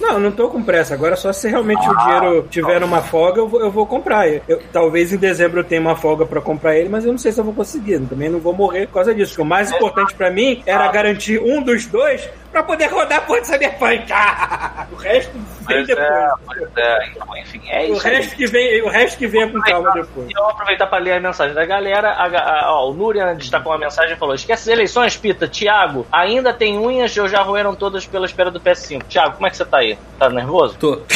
Não, 0.00 0.18
não 0.18 0.30
tô 0.32 0.48
com 0.48 0.62
pressa. 0.62 0.94
Agora 0.94 1.14
só 1.16 1.32
se 1.32 1.48
realmente 1.48 1.86
o 1.88 1.96
dinheiro 1.96 2.42
tiver 2.50 2.80
numa 2.80 3.02
folga, 3.02 3.40
eu 3.40 3.48
vou, 3.48 3.60
eu 3.60 3.70
vou 3.70 3.86
comprar. 3.86 4.26
Eu- 4.48 4.60
talvez 4.72 5.12
em 5.12 5.16
dezembro 5.18 5.60
eu 5.60 5.64
tenha 5.64 5.80
uma 5.80 5.94
folga 5.96 6.24
pra 6.24 6.40
comprar 6.40 6.76
ele, 6.76 6.88
mas 6.88 7.04
eu 7.04 7.12
não 7.12 7.18
sei 7.18 7.32
se 7.32 7.40
eu 7.40 7.44
vou 7.44 7.52
conseguir. 7.54 7.98
Também 8.00 8.28
não 8.28 8.38
vou 8.40 8.52
morrer 8.54 8.86
por 8.86 8.94
causa 8.94 9.14
disso. 9.14 9.42
O 9.42 9.44
mais 9.44 9.70
importante 9.70 10.14
pra 10.14 10.30
mim 10.30 10.62
era 10.66 10.88
garantir 10.88 11.38
um 11.40 11.62
dos 11.62 11.86
dois 11.86 12.28
pra 12.50 12.62
poder 12.62 12.86
rodar 12.86 13.26
por 13.26 13.44
Cyberpunk. 13.44 14.06
o 14.92 14.96
resto 14.96 15.32
vem 15.68 15.78
é, 15.78 15.82
depois. 15.84 16.06
pois 16.46 16.76
é. 16.76 17.06
Então, 17.14 17.36
enfim, 17.36 17.60
é 17.68 17.80
O 17.82 17.92
isso. 17.94 18.06
aí. 18.08 18.14
resto 18.16 18.36
que 18.36 18.46
vem, 18.46 18.82
o 18.82 18.88
resto 18.88 19.18
que 19.18 19.26
vem 19.26 19.48
com 19.52 19.60
calma 19.60 19.90
depois. 19.92 20.28
E 20.28 20.32
eu 20.36 20.42
vou 20.42 20.50
aproveitar 20.50 20.86
para 20.86 20.98
ler 20.98 21.12
a 21.12 21.20
mensagem 21.20 21.54
da 21.54 21.64
galera. 21.64 22.10
A 22.12 22.24
a- 22.26 22.72
ó, 22.74 22.90
o 22.90 22.94
Nurian 22.94 23.34
destacou 23.36 23.72
uma 23.72 23.78
mensagem 23.78 24.14
e 24.14 24.18
falou: 24.18 24.34
Esquece 24.34 24.62
as 24.70 24.74
eleições, 24.76 25.16
Pita. 25.16 25.46
Tiago, 25.46 26.06
ainda 26.10 26.52
tem 26.52 26.78
unhas 26.78 27.16
ou 27.16 27.28
já 27.28 27.42
roeram 27.42 27.74
todas 27.74 28.06
pela 28.06 28.26
espera 28.26 28.50
do 28.50 28.60
PS5? 28.60 29.02
Tiago, 29.08 29.34
como 29.34 29.46
é 29.46 29.50
que 29.50 29.56
você 29.56 29.64
tá 29.64 29.78
aí? 29.78 29.89
Tá 30.18 30.28
nervoso? 30.28 30.76
Tô. 30.78 30.98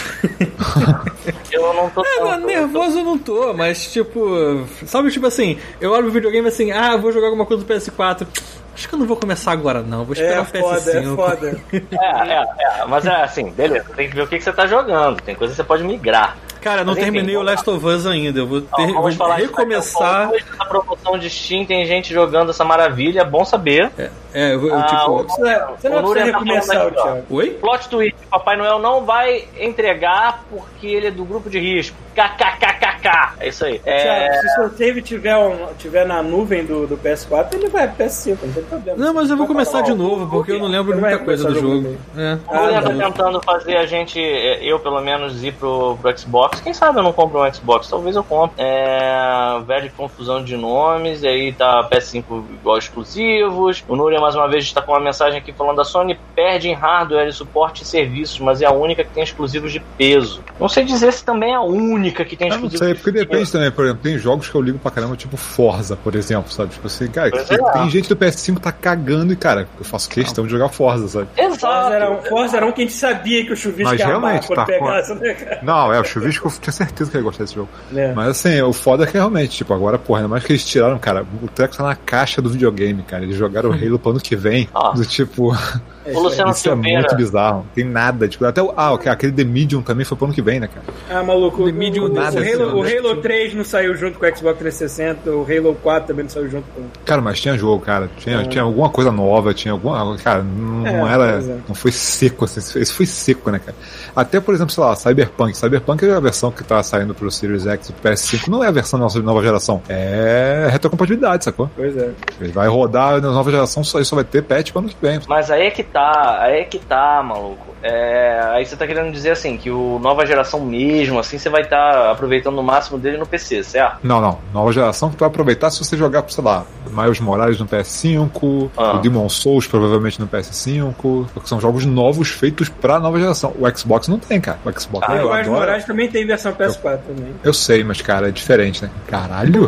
Eu 1.51 1.73
não 1.73 1.89
tô. 1.91 2.05
É, 2.05 2.21
mano, 2.25 2.47
nervoso 2.47 2.99
eu 2.99 3.05
não 3.05 3.17
tô, 3.17 3.53
mas 3.55 3.93
tipo. 3.93 4.67
Sabe, 4.87 5.11
tipo 5.11 5.27
assim, 5.27 5.57
eu 5.81 5.93
olho 5.93 6.09
o 6.09 6.11
videogame 6.11 6.49
assim, 6.49 6.73
ah, 6.73 6.97
vou 6.97 7.13
jogar 7.13 7.29
alguma 7.29 7.47
coisa 7.47 7.63
do 7.63 7.73
PS4. 7.73 8.27
Acho 8.75 8.89
que 8.89 8.95
eu 8.95 8.99
não 8.99 9.07
vou 9.07 9.17
começar 9.17 9.53
agora, 9.53 9.83
não. 9.83 10.05
Vou 10.05 10.13
esperar 10.15 10.39
É 10.39 10.41
o 10.41 10.45
foda, 10.45 10.81
PS5. 10.81 11.13
é 11.13 11.17
foda. 11.17 11.61
É, 12.01 12.33
é, 12.33 12.45
é. 12.81 12.85
Mas 12.87 13.07
é 13.07 13.11
assim, 13.23 13.51
beleza. 13.51 13.87
Tem 13.95 14.09
que 14.09 14.17
ver 14.17 14.23
o 14.23 14.27
que, 14.27 14.37
que 14.39 14.45
você 14.45 14.53
tá 14.53 14.67
jogando. 14.67 15.21
Tem 15.23 15.35
coisa 15.35 15.53
que 15.53 15.57
você 15.57 15.65
pode 15.65 15.85
migrar. 15.85 16.37
Cara, 16.61 16.81
eu 16.81 16.85
não 16.87 16.95
Mas 16.95 17.03
enfim, 17.03 17.13
terminei 17.13 17.37
o 17.37 17.43
Last 17.43 17.69
of 17.69 17.85
Us 17.87 18.07
ainda. 18.07 18.39
Eu 18.41 18.47
vou, 18.47 18.63
ter, 18.63 18.97
Ó, 18.97 19.03
vou 19.11 19.33
recomeçar. 19.35 20.31
Hoje, 20.31 20.45
Na 20.59 20.65
promoção 20.65 21.19
de 21.19 21.29
Steam 21.29 21.67
tem 21.67 21.85
gente 21.85 22.13
jogando 22.13 22.51
essa 22.51 22.65
maravilha, 22.65 23.21
é 23.21 23.25
bom 23.25 23.45
saber. 23.45 23.93
É, 23.99 24.11
é, 24.33 24.55
eu, 24.55 24.61
vou- 24.61 24.71
eu, 24.71 24.79
Ah, 24.79 24.85
tipo. 24.87 25.11
o- 25.11 25.23
Você 25.25 25.41
não 25.43 25.65
O 25.67 25.77
precisa 25.77 26.01
Nurian 26.01 26.25
tá 26.25 26.39
recomeçar, 26.39 26.87
aqui, 26.87 26.97
ó. 26.99 27.03
Thiago. 27.03 27.25
Oi? 27.29 27.51
Plot 27.51 27.89
twist, 27.91 28.17
Papai 28.31 28.57
Noel 28.57 28.79
não 28.79 29.05
vai 29.05 29.45
entregar 29.61 30.43
porque 30.51 30.87
ele 30.87 31.09
é 31.09 31.11
do 31.11 31.23
grupo 31.27 31.51
de 31.51 31.59
risco. 31.59 31.95
KKKKK. 32.15 33.35
É 33.41 33.49
isso 33.49 33.65
aí. 33.67 33.81
É, 33.85 33.99
Thiago, 34.03 34.41
se 34.41 34.47
o 34.47 34.51
seu 34.71 34.79
save 34.79 35.03
tiver, 35.03 35.37
um, 35.37 35.67
tiver 35.79 36.07
na 36.07 36.23
nuvem 36.23 36.65
do, 36.65 36.87
do 36.87 36.97
PS4, 36.97 37.55
ele 37.55 37.69
vai 37.69 37.87
pro 37.89 38.07
PS5, 38.07 38.39
não 38.43 38.53
tem 38.55 38.64
problema. 38.65 38.99
Não, 38.99 39.15
mas 39.15 39.31
eu 39.31 39.37
vou 39.37 39.47
começar 39.47 39.83
de 39.83 39.95
novo, 39.95 40.29
porque 40.29 40.53
eu 40.53 40.59
não 40.59 40.69
lembro 40.69 40.99
vai 40.99 41.11
muita 41.11 41.25
coisa 41.25 41.45
do 41.49 41.55
começar 41.55 41.67
o 41.67 41.83
jogo. 41.83 41.99
É. 42.17 42.39
O 42.49 42.55
Nurian 42.55 42.83
tá 42.83 43.07
tentando 43.07 43.43
fazer 43.43 43.77
a 43.77 43.87
gente, 43.87 44.21
é, 44.21 44.65
eu 44.65 44.79
pelo 44.79 45.01
menos, 45.01 45.43
ir 45.43 45.53
pro, 45.53 45.97
pro 46.01 46.19
Xbox. 46.19 46.61
Quem 46.61 46.75
sabe 46.75 46.99
eu 46.99 47.03
não 47.03 47.13
compro 47.13 47.43
um 47.43 47.53
Xbox, 47.53 47.89
talvez 47.89 48.17
eu 48.17 48.25
compre. 48.25 48.57
É, 48.59 49.61
velho 49.67 49.91
confusão 49.97 50.43
de 50.45 50.57
nomes, 50.57 51.23
e 51.23 51.29
aí 51.29 51.53
tá 51.53 51.89
PS5 51.91 52.25
igual 52.61 52.79
exclusivos. 52.79 53.83
O 53.89 53.97
Nurian 53.97 54.21
mais 54.21 54.35
uma 54.35 54.49
vez 54.49 54.65
está 54.65 54.83
com 54.83 54.93
uma 54.93 55.01
mensagem 55.01 55.39
aqui 55.39 55.53
falando 55.53 55.81
a 55.81 55.85
Sony 55.85 56.19
perde 56.35 56.69
em 56.69 56.75
hardware 56.75 57.29
e 57.29 57.33
suporte 57.33 57.83
e 57.83 57.87
serviços, 57.87 58.39
mas 58.41 58.61
é 58.61 58.67
a 58.67 58.73
única 58.73 59.05
que 59.05 59.11
tem 59.11 59.23
exclusivos 59.23 59.73
de 59.73 59.81
peso. 59.97 60.43
Não 60.59 60.69
sei 60.69 60.85
dizer 60.85 61.13
se 61.13 61.25
também 61.25 61.53
é 61.53 61.57
a 61.57 61.63
única 61.63 62.25
que 62.25 62.37
tem 62.37 62.49
Eu 62.49 62.59
não 62.59 62.67
exclusivos 62.67 62.87
sei, 62.87 62.95
de 62.95 63.01
porque 63.01 63.13
peso. 63.13 63.25
depende 63.27 63.53
também, 63.53 63.71
por 63.71 63.85
exemplo, 63.85 64.03
tem 64.03 64.19
jogos 64.19 64.49
que 64.49 64.55
eu 64.55 64.61
ligo 64.61 64.79
pra 64.79 64.91
caramba, 64.91 65.17
tipo 65.17 65.37
Forza, 65.37 65.97
por 65.97 66.15
exemplo, 66.15 66.51
sabe? 66.53 66.71
Tipo 66.71 66.87
assim, 66.87 67.09
cara, 67.09 67.31
tem, 67.31 67.59
é. 67.59 67.73
tem 67.73 67.91
gente 67.91 68.09
do 68.09 68.17
PS5 68.17 68.54
que 68.55 68.63
tá 68.63 68.73
cagando 68.73 69.33
e, 69.33 69.37
cara, 69.37 69.69
eu 69.79 69.85
faço 69.85 70.09
questão 70.09 70.45
de 70.45 70.51
jogar 70.51 70.69
Forza, 70.69 71.09
sabe? 71.09 71.29
Exato. 71.37 71.61
Forza 71.61 71.95
era, 71.95 72.11
um, 72.11 72.23
Forza 72.23 72.57
era 72.57 72.67
um 72.67 72.73
que 72.73 72.83
a 72.83 72.85
gente 72.85 72.97
sabia 72.97 73.45
que 73.45 73.53
o 73.53 73.57
chuvisco 73.57 73.91
Mas 73.91 74.01
ia 74.01 74.07
amar 74.07 74.21
realmente, 74.21 74.47
quando 74.47 74.57
tá 74.59 74.65
pegasse, 74.67 75.15
né, 75.15 75.35
cara? 75.35 75.61
Não, 75.63 75.93
é, 75.93 76.01
o 76.01 76.05
Chuvisco 76.05 76.49
eu 76.49 76.53
tinha 76.61 76.73
certeza 76.73 77.11
que 77.11 77.17
ele 77.17 77.25
ia 77.25 77.27
gostar 77.27 77.45
desse 77.45 77.55
jogo. 77.55 77.69
É. 77.95 78.13
Mas 78.13 78.29
assim, 78.29 78.61
o 78.63 78.73
foda 78.73 79.05
é 79.05 79.07
que 79.07 79.15
realmente, 79.15 79.57
tipo, 79.57 79.73
agora, 79.73 79.99
porra, 79.99 80.21
ainda 80.21 80.29
mais 80.29 80.45
que 80.45 80.53
eles 80.53 80.65
tiraram, 80.65 80.99
cara, 80.99 81.25
o 81.43 81.49
treco 81.49 81.77
tá 81.77 81.85
na 81.85 81.97
caixa 81.97 82.43
do 82.43 82.51
videogame, 82.51 83.03
cara. 83.03 83.23
Eles 83.23 83.37
jogaram 83.37 83.71
o 83.71 83.73
Halo 83.73 83.99
pro 83.99 84.11
ano 84.11 84.21
que 84.21 84.37
vem. 84.37 84.69
Ah. 84.75 84.93
Do 84.95 85.05
tipo, 85.05 85.57
O 86.07 86.21
Luciano 86.21 86.51
isso 86.51 86.69
é 86.69 86.73
Silveira. 86.73 87.01
muito 87.01 87.17
bizarro. 87.17 87.57
Não 87.59 87.67
tem 87.75 87.85
nada. 87.85 88.29
Tipo, 88.29 88.45
até 88.45 88.63
o. 88.63 88.73
Ah, 88.77 88.95
aquele 88.95 89.33
The 89.33 89.45
Medium 89.45 89.83
também 89.83 90.05
foi 90.05 90.17
pro 90.17 90.27
ano 90.27 90.35
que 90.35 90.43
vem, 90.43 90.61
né, 90.61 90.69
cara? 90.69 90.85
Ah, 91.11 91.23
maluco, 91.23 91.63
o, 91.63 91.67
The 91.67 91.73
Medium 91.73 92.05
o, 92.05 92.09
nada, 92.09 92.39
o 92.39 92.43
Halo, 92.43 92.79
o 92.79 92.83
Halo 92.83 93.17
3 93.23 93.55
não 93.55 93.65
saiu 93.65 93.95
junto 93.97 94.19
com 94.19 94.27
o 94.27 94.37
Xbox 94.37 94.59
360, 94.59 95.31
o 95.31 95.43
Halo 95.49 95.75
4 95.83 96.09
também 96.09 96.25
não 96.25 96.31
saiu 96.31 96.49
junto 96.51 96.65
com. 96.75 96.83
Cara, 97.05 97.23
mas 97.23 97.41
tinha 97.41 97.57
jogo, 97.57 97.85
cara. 97.85 98.11
Tinha, 98.19 98.45
tinha 98.45 98.63
alguma 98.65 98.89
coisa 98.91 99.11
nova, 99.11 99.55
tinha 99.55 99.73
alguma. 99.73 100.17
Cara, 100.19 100.43
não, 100.43 100.87
É, 100.87 100.93
não 100.99 101.09
era. 101.09 101.33
pois 101.35 101.49
é. 101.49 101.57
Não 101.69 101.75
foi 101.75 101.93
seco, 101.93 102.45
assim. 102.45 102.61
Esse 102.81 102.93
foi 102.93 103.07
seco, 103.07 103.51
né, 103.51 103.59
cara? 103.59 103.77
Até, 104.15 104.41
por 104.41 104.55
exemplo, 104.55 104.73
sei 104.73 104.85
lá, 104.85 104.95
Cyberpunk. 104.95 105.57
Cyberpunk 105.57 106.05
é 106.05 106.13
a 106.13 106.21
versão 106.21 106.51
que 106.51 106.63
tá 106.63 106.83
saindo 106.83 107.15
pro 107.15 107.31
Series 107.31 107.67
X 107.67 107.89
e 107.89 107.93
pro 107.93 108.11
PS5. 108.11 108.49
Não 108.49 108.63
é 108.63 108.69
a 108.69 108.71
versão 108.71 108.99
da 108.99 109.05
nossa 109.05 109.21
nova 109.21 109.43
geração. 109.43 109.83
É 109.89 110.69
retrocompatibilidade, 110.71 111.45
sacou? 111.45 111.71
Pois 111.75 111.97
é. 111.97 112.11
Ele 112.41 112.53
vai 112.53 112.69
rodar 112.69 113.21
na 113.21 113.31
nova 113.31 113.51
geração, 113.51 113.83
só, 113.83 114.03
só 114.05 114.17
vai 114.17 114.25
ter 114.25 114.43
patch 114.43 114.71
pro 114.73 114.81
ano 114.81 114.89
que 114.89 114.97
vem. 115.01 115.19
Mas 115.29 115.51
aí 115.51 115.67
é 115.67 115.71
que 115.71 115.83
tá, 115.95 116.39
aí 116.41 116.61
é 116.61 116.65
que 116.65 116.79
tá, 116.79 117.23
maluco. 117.23 117.73
É, 117.81 118.41
aí 118.53 118.67
você 118.67 118.77
tá 118.77 118.87
querendo 118.87 119.13
dizer 119.13 119.31
assim, 119.31 119.57
que 119.57 119.71
o 119.71 119.99
nova 120.01 120.27
geração 120.27 120.61
mesmo, 120.61 121.19
assim, 121.19 121.39
você 121.39 121.49
vai 121.49 121.63
estar 121.63 122.11
aproveitando 122.11 122.59
o 122.59 122.63
máximo 122.63 122.99
dele 122.99 123.17
no 123.19 123.27
PC, 123.27 123.63
certo? 123.63 123.99
Não, 124.03 124.21
não. 124.21 124.39
Nova 124.53 124.73
geração 124.73 125.11
que 125.11 125.17
tu 125.17 125.21
vai 125.21 125.29
aproveitar 125.29 125.71
se 125.71 125.79
você 125.85 125.97
jogar, 125.97 126.25
sei 126.29 126.43
lá, 126.43 126.65
Miles 126.91 127.21
Morales 127.21 127.59
no 127.61 127.67
PS5, 127.67 128.71
Ah. 128.77 128.95
o 128.95 128.99
Demon 128.99 129.29
Souls 129.29 129.67
provavelmente 129.67 130.19
no 130.21 130.27
PS5, 130.27 131.27
porque 131.33 131.49
são 131.49 131.61
jogos 131.61 131.85
novos 131.85 132.31
feitos 132.31 132.69
pra 132.69 132.99
nova 132.99 133.19
geração. 133.21 133.53
O 133.59 133.71
Xbox 133.79 134.09
não 134.09 134.19
tem, 134.19 134.41
cara. 134.41 134.59
O 134.65 134.81
Xbox 134.81 135.07
Ah, 135.09 135.17
eu 135.17 135.27
o 135.29 135.31
Miles 135.31 135.47
adoro. 135.47 135.61
Moraes 135.61 135.85
também 135.85 136.09
tem 136.09 136.27
versão 136.27 136.53
PS4 136.55 136.99
também. 137.07 137.35
Eu 137.45 137.53
sei, 137.53 137.85
mas 137.85 138.01
cara, 138.03 138.29
é 138.29 138.33
diferente, 138.33 138.83
né? 138.83 138.91
Caralho! 139.07 139.65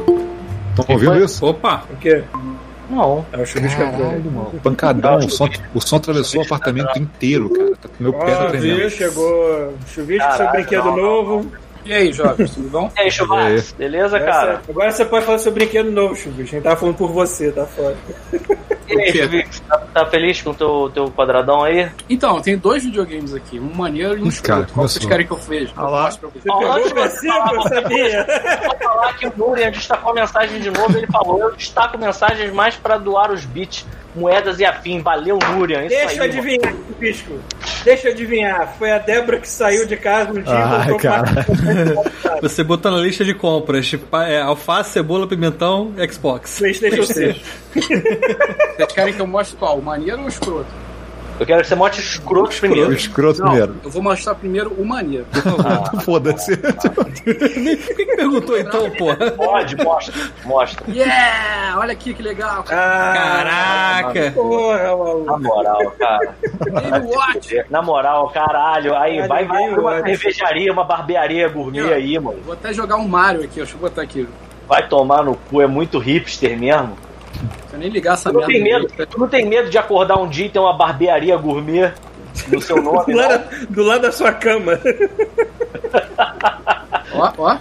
Estão 0.70 0.94
ouvindo 0.94 1.22
isso? 1.24 1.44
Opa! 1.46 1.84
O 1.90 1.96
quê? 1.96 2.24
Não. 2.88 3.26
É 3.32 3.38
o 3.38 3.46
chuvisco 3.46 3.80
Caralho, 3.80 4.30
mano. 4.30 4.60
Pancadão, 4.62 5.18
o 5.18 5.30
som, 5.30 5.48
o 5.74 5.80
som 5.80 5.96
atravessou 5.96 6.40
o 6.40 6.44
apartamento 6.44 6.98
inteiro, 6.98 7.50
cara. 7.50 7.76
Tá 7.76 7.88
com 7.88 8.02
meu 8.02 8.12
pé 8.12 8.34
tá 8.34 8.46
tremendo. 8.46 8.76
viu? 8.76 8.90
Chegou 8.90 9.74
chuvisco, 9.88 10.32
seu 10.36 10.50
brinquedo 10.50 10.84
não, 10.84 10.96
não, 10.96 11.02
novo. 11.02 11.52
E 11.84 11.92
aí, 11.92 12.12
jovens, 12.12 12.50
tudo 12.52 12.68
bom? 12.68 12.90
E 12.96 13.00
aí, 13.00 13.10
Chuvas? 13.12 13.72
Beleza, 13.78 14.18
cara? 14.18 14.60
Agora 14.68 14.90
você 14.90 15.04
pode 15.04 15.24
falar 15.24 15.38
seu 15.38 15.52
brinquedo 15.52 15.90
novo, 15.90 16.16
chuvisco. 16.16 16.42
A 16.42 16.44
gente 16.56 16.62
tava 16.64 16.76
falando 16.76 16.96
por 16.96 17.12
você, 17.12 17.52
tá 17.52 17.64
foda. 17.64 17.96
E 18.88 19.00
aí, 19.00 19.46
tá, 19.68 19.78
tá 19.78 20.06
feliz 20.06 20.40
com 20.42 20.50
o 20.50 20.54
teu, 20.54 20.90
teu 20.92 21.10
quadradão 21.10 21.64
aí? 21.64 21.90
Então, 22.08 22.40
tem 22.40 22.56
dois 22.56 22.84
videogames 22.84 23.34
aqui, 23.34 23.58
um 23.58 23.74
maneiro 23.74 24.18
e 24.18 24.22
um 24.22 24.28
escroto. 24.28 24.72
Qual 24.72 24.88
vocês 24.88 25.04
querem 25.04 25.26
que 25.26 25.32
eu 25.32 25.36
veja? 25.36 25.72
Ah 25.76 25.88
lá. 25.88 26.10
Você 26.10 26.18
pegou 26.18 26.40
você 26.92 27.28
eu 27.28 27.32
falar, 27.32 27.68
sabia. 27.68 28.26
Vou 28.64 28.78
falar 28.78 29.12
que 29.14 29.26
o 29.26 29.32
Nurian 29.36 29.70
destacou 29.70 30.12
a 30.12 30.14
mensagem 30.14 30.60
de 30.60 30.70
novo. 30.70 30.96
Ele 30.96 31.06
falou: 31.06 31.40
Eu 31.40 31.56
destaco 31.56 31.98
mensagens 31.98 32.52
mais 32.52 32.76
pra 32.76 32.96
doar 32.96 33.30
os 33.30 33.44
bits, 33.44 33.84
moedas 34.16 34.58
e 34.58 34.64
afim. 34.64 35.00
Valeu, 35.00 35.38
Nurian. 35.38 35.84
Isso 35.84 35.88
Deixa 35.88 36.10
aí, 36.10 36.16
eu 36.18 36.24
adivinhar, 36.24 36.74
Pisco. 36.98 37.38
Deixa 37.84 38.08
eu 38.08 38.12
adivinhar. 38.12 38.74
Foi 38.78 38.90
a 38.90 38.98
Débora 38.98 39.38
que 39.38 39.48
saiu 39.48 39.86
de 39.86 39.96
casa 39.96 40.30
um 40.30 40.42
dia 40.42 40.52
Ai, 40.52 40.88
voltou 40.88 40.98
cara. 40.98 41.44
pra 42.22 42.40
Você 42.42 42.64
botou 42.64 42.90
na 42.90 42.98
lista 42.98 43.24
de 43.24 43.34
compras, 43.34 43.86
tipo, 43.86 44.16
é, 44.16 44.40
alface, 44.40 44.90
cebola, 44.90 45.26
pimentão, 45.26 45.92
Xbox. 46.10 46.58
PlayStation 46.58 47.02
6. 47.02 47.36
Vocês 47.72 48.92
querem 48.94 49.14
que 49.14 49.20
eu 49.20 49.26
mostre 49.26 49.56
qual? 49.56 49.78
O 49.78 49.82
maneiro 49.82 50.20
ou 50.20 50.24
o 50.26 50.28
escroto? 50.28 50.85
Eu 51.38 51.44
quero 51.46 51.60
que 51.62 51.68
você 51.68 51.74
mote 51.74 52.00
escroto 52.00 52.56
O 52.56 52.60
primeiro. 52.60 52.92
escroto 52.92 53.40
Não, 53.40 53.48
primeiro. 53.48 53.76
eu 53.84 53.90
vou 53.90 54.02
mostrar 54.02 54.34
primeiro 54.34 54.70
o 54.70 54.84
maneiro. 54.84 55.26
Foda-se. 56.04 56.56
Por 56.56 57.04
que, 57.12 57.34
que 57.94 58.06
perguntou 58.16 58.58
então, 58.58 58.90
porra? 58.92 59.30
Pode, 59.32 59.76
mostra. 59.76 60.14
Mostra. 60.44 60.84
Yeah! 60.90 61.78
Olha 61.78 61.92
aqui 61.92 62.14
que 62.14 62.22
legal. 62.22 62.64
Ah, 62.70 64.02
Caraca! 64.02 64.30
porra, 64.32 64.96
maluco. 64.96 65.24
Na 65.26 65.38
moral, 65.38 65.90
cara. 65.98 66.34
Game 66.90 67.06
Watch. 67.14 67.64
Na 67.70 67.82
moral, 67.82 68.28
caralho. 68.30 68.96
Aí 68.96 69.16
Caralho, 69.18 69.28
vai, 69.28 69.44
vai 69.44 69.68
uma 69.78 70.02
cervejaria, 70.02 70.72
uma 70.72 70.84
barbearia 70.84 71.48
gourmet 71.48 71.92
aí, 71.92 72.18
mano. 72.18 72.38
Vou 72.44 72.54
até 72.54 72.72
jogar 72.72 72.96
um 72.96 73.06
Mario 73.06 73.42
aqui, 73.44 73.56
deixa 73.56 73.74
eu 73.74 73.78
botar 73.80 74.02
aqui. 74.02 74.26
Vai 74.68 74.88
tomar 74.88 75.22
no 75.22 75.34
cu, 75.36 75.60
é 75.62 75.66
muito 75.66 75.98
hipster 75.98 76.58
mesmo. 76.58 76.96
Eu 77.72 77.78
nem 77.78 77.88
ligar 77.88 78.14
essa 78.14 78.30
Tu 78.30 78.32
não 78.32 78.40
merda. 78.40 78.52
tem 78.54 78.62
medo, 78.64 78.86
direito. 78.88 79.08
tu 79.10 79.18
não 79.20 79.28
tem 79.28 79.46
medo 79.46 79.70
de 79.70 79.78
acordar 79.78 80.16
um 80.18 80.28
dia 80.28 80.46
e 80.46 80.48
ter 80.48 80.58
uma 80.58 80.72
barbearia 80.76 81.36
gourmet? 81.36 81.92
no 82.48 82.60
seu 82.60 82.82
nome. 82.82 83.04
Do 83.12 83.16
lado, 83.18 83.66
do 83.70 83.82
lado 83.82 84.02
da 84.02 84.12
sua 84.12 84.30
cama. 84.32 84.78
Ó, 87.14 87.32
ó, 87.38 87.58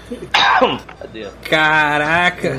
Cadê? 0.99 1.27
Caraca! 1.49 2.51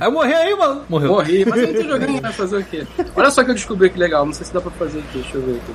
Aí 0.00 0.10
morreu 0.10 0.36
aí, 0.36 0.54
mano. 0.54 0.84
Morreu. 0.88 1.10
morri. 1.12 1.44
Mas 1.44 1.60
eu 1.62 1.74
tô 1.74 1.82
jogando, 1.82 2.20
vai 2.20 2.32
fazer 2.32 2.56
o 2.58 2.64
quê? 2.64 2.86
Olha 3.16 3.30
só 3.30 3.42
que 3.42 3.50
eu 3.50 3.54
descobri 3.54 3.90
que 3.90 3.98
legal. 3.98 4.24
Não 4.24 4.32
sei 4.32 4.46
se 4.46 4.54
dá 4.54 4.60
pra 4.60 4.70
fazer 4.72 5.00
aqui. 5.00 5.18
Deixa 5.18 5.36
eu 5.36 5.42
ver 5.42 5.52
aqui. 5.56 5.72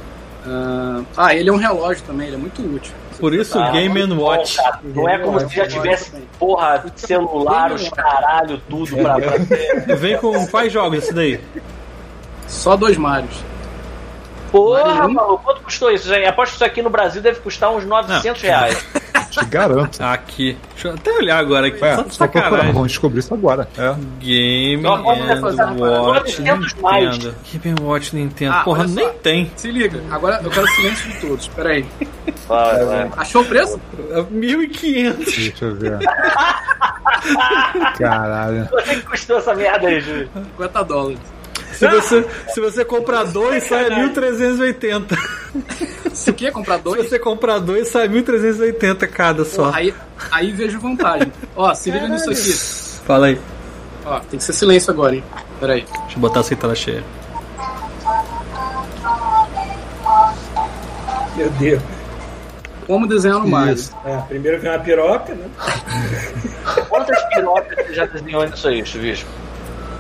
Ah, 0.47 1.01
ah, 1.17 1.35
ele 1.35 1.49
é 1.49 1.53
um 1.53 1.57
relógio 1.57 2.03
também. 2.05 2.27
Ele 2.27 2.37
é 2.37 2.39
muito 2.39 2.61
útil. 2.61 2.93
Por 3.19 3.33
isso 3.33 3.57
Ah, 3.57 3.69
o 3.69 3.71
Game 3.73 3.99
and 4.01 4.15
Watch. 4.15 4.57
Bom, 4.83 5.01
não 5.01 5.09
é 5.09 5.17
como 5.17 5.39
se 5.39 5.55
já 5.55 5.67
tivesse, 5.67 6.11
porra, 6.39 6.85
celular, 6.95 7.71
os 7.71 7.89
caralho, 7.89 8.61
tudo 8.69 8.95
pra, 8.97 9.15
ter. 9.19 9.95
Vem 9.97 10.17
com 10.17 10.47
quais 10.47 10.71
jogos 10.71 10.99
esse 10.99 11.13
daí? 11.13 11.39
Só 12.47 12.77
dois 12.77 12.95
Marios. 12.97 13.43
Porra, 14.51 14.93
Mario. 14.93 15.13
maluco, 15.13 15.43
quanto 15.43 15.61
custou 15.61 15.91
isso? 15.91 16.07
gente? 16.07 16.25
Aposto 16.25 16.51
que 16.51 16.55
isso 16.57 16.65
aqui 16.65 16.81
no 16.81 16.89
Brasil 16.89 17.21
deve 17.21 17.39
custar 17.41 17.71
uns 17.71 17.83
900 17.85 18.41
reais. 18.41 18.85
Te 19.38 19.45
garanto. 19.45 19.99
Aqui. 20.03 20.57
Deixa 20.73 20.88
eu 20.89 20.93
até 20.93 21.11
olhar 21.11 21.38
agora 21.38 21.67
aqui. 21.67 21.83
É, 21.83 21.95
Só 21.95 22.05
só 22.09 22.27
procurar, 22.27 22.71
vamos 22.71 22.88
descobrir 22.89 23.19
isso 23.19 23.33
agora. 23.33 23.67
É. 23.77 23.95
Game 24.19 24.85
and 24.85 25.01
Watch 25.01 26.41
900 26.41 26.73
mais. 26.75 27.17
Nintendo. 27.17 27.35
Game 27.63 27.81
Watch 27.81 28.15
Nintendo. 28.15 28.53
Ah, 28.53 28.63
Porra, 28.63 28.88
nem 28.88 29.09
tem. 29.13 29.51
Se 29.55 29.71
liga. 29.71 30.01
Agora 30.11 30.39
eu 30.43 30.49
quero 30.49 30.67
silêncio 30.67 31.09
de 31.11 31.19
todos. 31.19 31.47
Pera 31.49 31.69
aí. 31.69 31.85
Vai, 32.47 32.85
vai. 32.85 33.11
Achou 33.17 33.41
o 33.41 33.45
preço? 33.45 33.79
É 34.11 34.21
1.500. 34.21 35.15
Deixa 35.17 35.65
eu 35.65 35.75
ver. 35.75 35.99
Caralho. 37.97 38.67
Quanto 38.69 38.89
é 38.89 38.95
que 38.95 39.01
custou 39.01 39.38
essa 39.38 39.53
merda 39.55 39.88
aí, 39.88 39.99
Júlio? 40.01 40.29
50 40.33 40.83
dólares. 40.83 41.19
Se 41.74 41.88
você, 41.88 42.26
se 42.53 42.59
você 42.59 42.84
comprar 42.86 43.24
dois, 43.26 43.63
sai 43.63 43.89
1.380. 43.89 45.18
Se 46.13 46.32
o 46.32 46.34
quê? 46.34 46.51
Comprar 46.51 46.78
Se 46.78 46.84
dois? 46.84 47.07
você 47.09 47.20
comprar 47.20 47.59
dois, 47.59 47.88
sai 47.89 48.07
1.380 48.09 49.07
cada 49.07 49.43
Pô, 49.43 49.49
só. 49.49 49.72
aí, 49.74 49.93
aí 50.32 50.51
vejo 50.51 50.80
vantagem. 50.80 51.32
Ó, 51.55 51.74
se 51.74 51.91
liga 51.91 52.07
nisso 52.07 52.30
aqui. 52.32 53.03
Fala 53.05 53.28
aí. 53.28 53.39
Ó, 54.05 54.20
tem 54.22 54.39
que 54.39 54.43
ser 54.43 54.53
silêncio 54.53 54.91
agora, 54.91 55.15
hein? 55.15 55.24
Pera 55.59 55.74
aí. 55.74 55.82
Deixa 56.03 56.15
eu 56.15 56.20
botar 56.20 56.39
essa 56.39 56.55
tela 56.55 56.74
cheia. 56.76 57.03
Meu 61.36 61.49
Deus. 61.51 61.82
Como 62.88 63.05
desenhar 63.05 63.39
no 63.39 63.47
Mario. 63.47 63.76
É, 64.05 64.18
primeiro 64.30 64.59
vem 64.61 64.72
uma 64.72 64.80
piroca, 64.80 65.36
né? 65.36 65.45
Quantas 66.89 67.22
pirocas 67.34 67.86
você 67.86 67.93
já 67.93 68.05
desenhou 68.05 68.45
nisso 68.47 68.68
aí, 68.68 68.86
Chuvisco? 68.86 69.30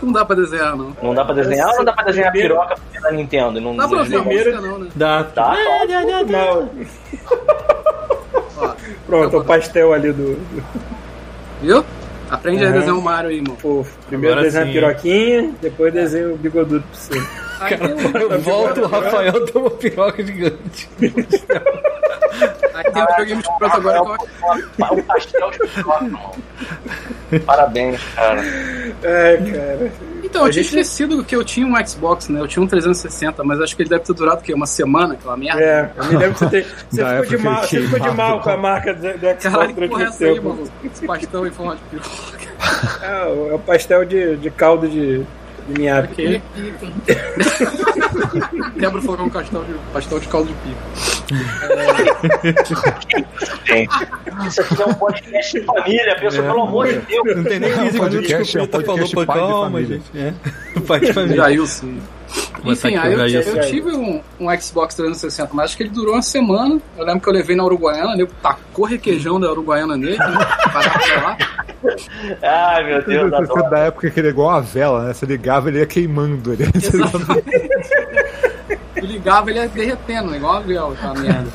Não 0.01 0.11
dá 0.11 0.25
pra 0.25 0.35
desenhar, 0.35 0.75
não. 0.75 0.95
Não 1.01 1.13
dá 1.13 1.25
pra 1.25 1.33
desenhar 1.35 1.69
ou 1.69 1.77
não 1.77 1.85
dá 1.85 1.93
pra 1.93 2.03
desenhar 2.05 2.31
piroca 2.31 2.75
porque 2.75 2.97
é 2.97 3.01
da 3.01 3.11
Nintendo? 3.11 3.59
Não 3.61 3.75
Dá 3.75 3.87
pra 3.87 4.03
ver 4.03 4.17
a 4.17 4.19
desenha? 4.21 4.23
música, 4.53 4.61
não, 4.61 4.79
né? 4.79 4.89
Dá. 4.95 5.23
Tá, 5.23 5.55
tá. 5.55 5.57
Mal. 6.31 6.69
Ó, 8.57 8.73
Pronto, 9.05 9.37
o 9.37 9.43
pastel 9.45 9.93
ali 9.93 10.11
do, 10.11 10.37
viu? 11.61 11.83
Aprende 12.29 12.63
a 12.63 12.67
Uhum. 12.67 12.73
desenhar 12.73 12.95
o 12.97 13.01
Mario 13.01 13.29
aí, 13.29 13.37
irmão. 13.37 13.55
fofo. 13.57 13.97
Primeiro 14.07 14.33
Agora 14.35 14.45
desenha 14.51 14.65
a 14.65 14.67
piroquinha, 14.73 15.51
depois 15.61 15.93
desenha 15.93 16.29
o 16.29 16.37
bigodudo. 16.37 16.83
Aí 17.59 17.77
tem 17.77 17.87
um, 17.93 18.17
Eu 18.17 18.39
volto, 18.41 18.81
o 18.81 18.87
Rafael 18.87 19.45
tem 19.45 19.61
uma 19.61 19.69
piroca 19.71 20.23
gigante. 20.25 20.89
aí 22.73 22.83
tem 22.91 23.03
um 23.03 23.05
videogame 23.07 23.41
de 23.41 23.57
pronto 23.57 23.77
agora 23.77 24.01
que 24.01 24.81
eu 24.81 24.97
O 24.97 25.03
pastel 25.03 25.51
de 25.51 25.83
mano. 25.85 26.19
Parabéns, 27.45 28.01
cara. 28.15 28.41
Ai, 28.41 29.51
cara. 29.51 29.91
Então, 30.23 30.45
eu 30.45 30.51
tinha 30.51 30.63
gente- 30.63 30.79
esquecido 30.79 31.23
que 31.23 31.35
eu 31.35 31.43
tinha 31.43 31.65
um 31.67 31.85
Xbox, 31.87 32.29
né? 32.29 32.39
Eu 32.39 32.47
tinha 32.47 32.63
um 32.63 32.67
360, 32.67 33.43
mas 33.43 33.59
acho 33.61 33.75
que 33.75 33.81
ele 33.81 33.89
deve 33.89 34.03
ter 34.03 34.13
durado 34.13 34.41
o 34.41 34.43
quê? 34.43 34.53
Uma 34.53 34.65
semana, 34.65 35.13
aquela 35.13 35.37
merda? 35.37 35.61
É, 35.61 35.91
eu 35.95 36.05
me 36.05 36.15
lembro 36.17 36.33
que 36.33 36.39
você, 36.39 36.49
ter, 36.49 36.67
você 36.89 37.01
Da 37.03 37.09
ficou 37.23 37.37
de 37.37 37.43
mal, 37.43 37.63
você 37.63 37.81
ficou 37.81 37.99
de 37.99 38.11
mal 38.11 38.41
com 38.41 38.49
a 38.49 38.57
marca 38.57 38.93
do, 38.93 39.01
do 39.01 39.07
Xbox 39.19 39.43
Caralho, 39.43 39.67
que 39.67 39.73
durante 39.73 39.89
porra 39.91 40.03
é 40.03 40.07
essa 40.07 40.25
aí, 40.25 40.39
maluco? 40.39 40.69
Esse 40.83 41.05
pastel 41.07 41.47
em 41.47 41.51
forma 41.51 41.75
de 41.75 41.81
piroca. 41.83 42.47
É, 43.01 43.25
o- 43.25 43.51
é 43.51 43.53
o 43.55 43.59
pastel 43.59 44.03
de, 44.05 44.35
de 44.37 44.51
caldo 44.51 44.87
de, 44.87 45.23
de 45.67 45.79
minhapi. 45.79 46.11
Ok. 46.11 46.41
Quebra 48.79 48.99
o 48.99 49.01
fogão 49.01 49.29
com 49.29 49.39
pastel 49.39 49.63
de, 49.63 49.73
pastel 49.93 50.19
de 50.19 50.27
caldo 50.27 50.49
de 50.49 50.53
pico. 50.53 50.81
Gente, 53.65 54.07
isso 54.47 54.61
aqui 54.61 54.81
é 54.81 54.85
um 54.85 54.93
podcast 54.93 55.59
de 55.59 55.65
família, 55.65 56.15
pessoal, 56.19 56.47
pelo 56.47 56.61
amor 56.63 56.87
de 56.87 56.99
Deus. 56.99 57.35
Não 57.35 57.43
tem 57.43 57.59
nem 57.59 57.73
15 57.73 57.99
minutos 57.99 58.27
que 58.27 58.57
o 58.57 58.61
é 58.61 58.65
Pita 58.67 58.83
falou 58.83 59.09
pra 59.09 59.25
calma, 59.25 59.83
gente. 59.83 60.05
É. 60.15 60.33
Pai 60.87 60.99
de 60.99 61.13
família. 61.13 61.35
Jailson. 61.35 61.97
Enfim, 62.63 62.95
aí 62.95 63.13
eu, 63.13 63.41
eu 63.41 63.61
tive 63.67 63.91
um, 63.91 64.21
um 64.39 64.59
Xbox 64.59 64.95
360, 64.95 65.49
mas 65.53 65.65
acho 65.65 65.77
que 65.77 65.83
ele 65.83 65.89
durou 65.89 66.13
uma 66.13 66.21
semana. 66.21 66.79
Eu 66.97 67.05
lembro 67.05 67.21
que 67.21 67.29
eu 67.29 67.33
levei 67.33 67.55
na 67.55 67.63
Uruguaiana, 67.63 68.15
nego 68.15 68.31
tacou 68.41 68.85
requeijão 68.85 69.39
da 69.39 69.49
Uruguaiana 69.51 69.95
nele, 69.95 70.17
né? 70.17 70.37
Parava 70.73 70.99
pra 70.99 71.23
lá. 71.23 71.37
Ai, 72.41 72.83
meu 72.85 73.01
Deus, 73.05 73.29
Você 73.29 73.35
adoro. 73.51 73.69
da 73.69 73.79
época 73.79 74.09
que 74.09 74.19
ele 74.19 74.27
é 74.27 74.31
igual 74.31 74.49
a 74.49 74.59
vela, 74.61 75.03
né? 75.05 75.13
Você 75.13 75.25
ligava, 75.25 75.69
ele 75.69 75.79
ia 75.79 75.85
queimando. 75.85 76.53
Ele 76.53 76.63
Eu 78.95 79.05
ligava, 79.05 79.49
ele 79.49 79.59
ia 79.59 79.67
derretendo, 79.67 80.35
igual 80.35 80.55
a 80.55 80.59
vela, 80.59 80.93
aquela 80.93 81.13
merda. 81.15 81.49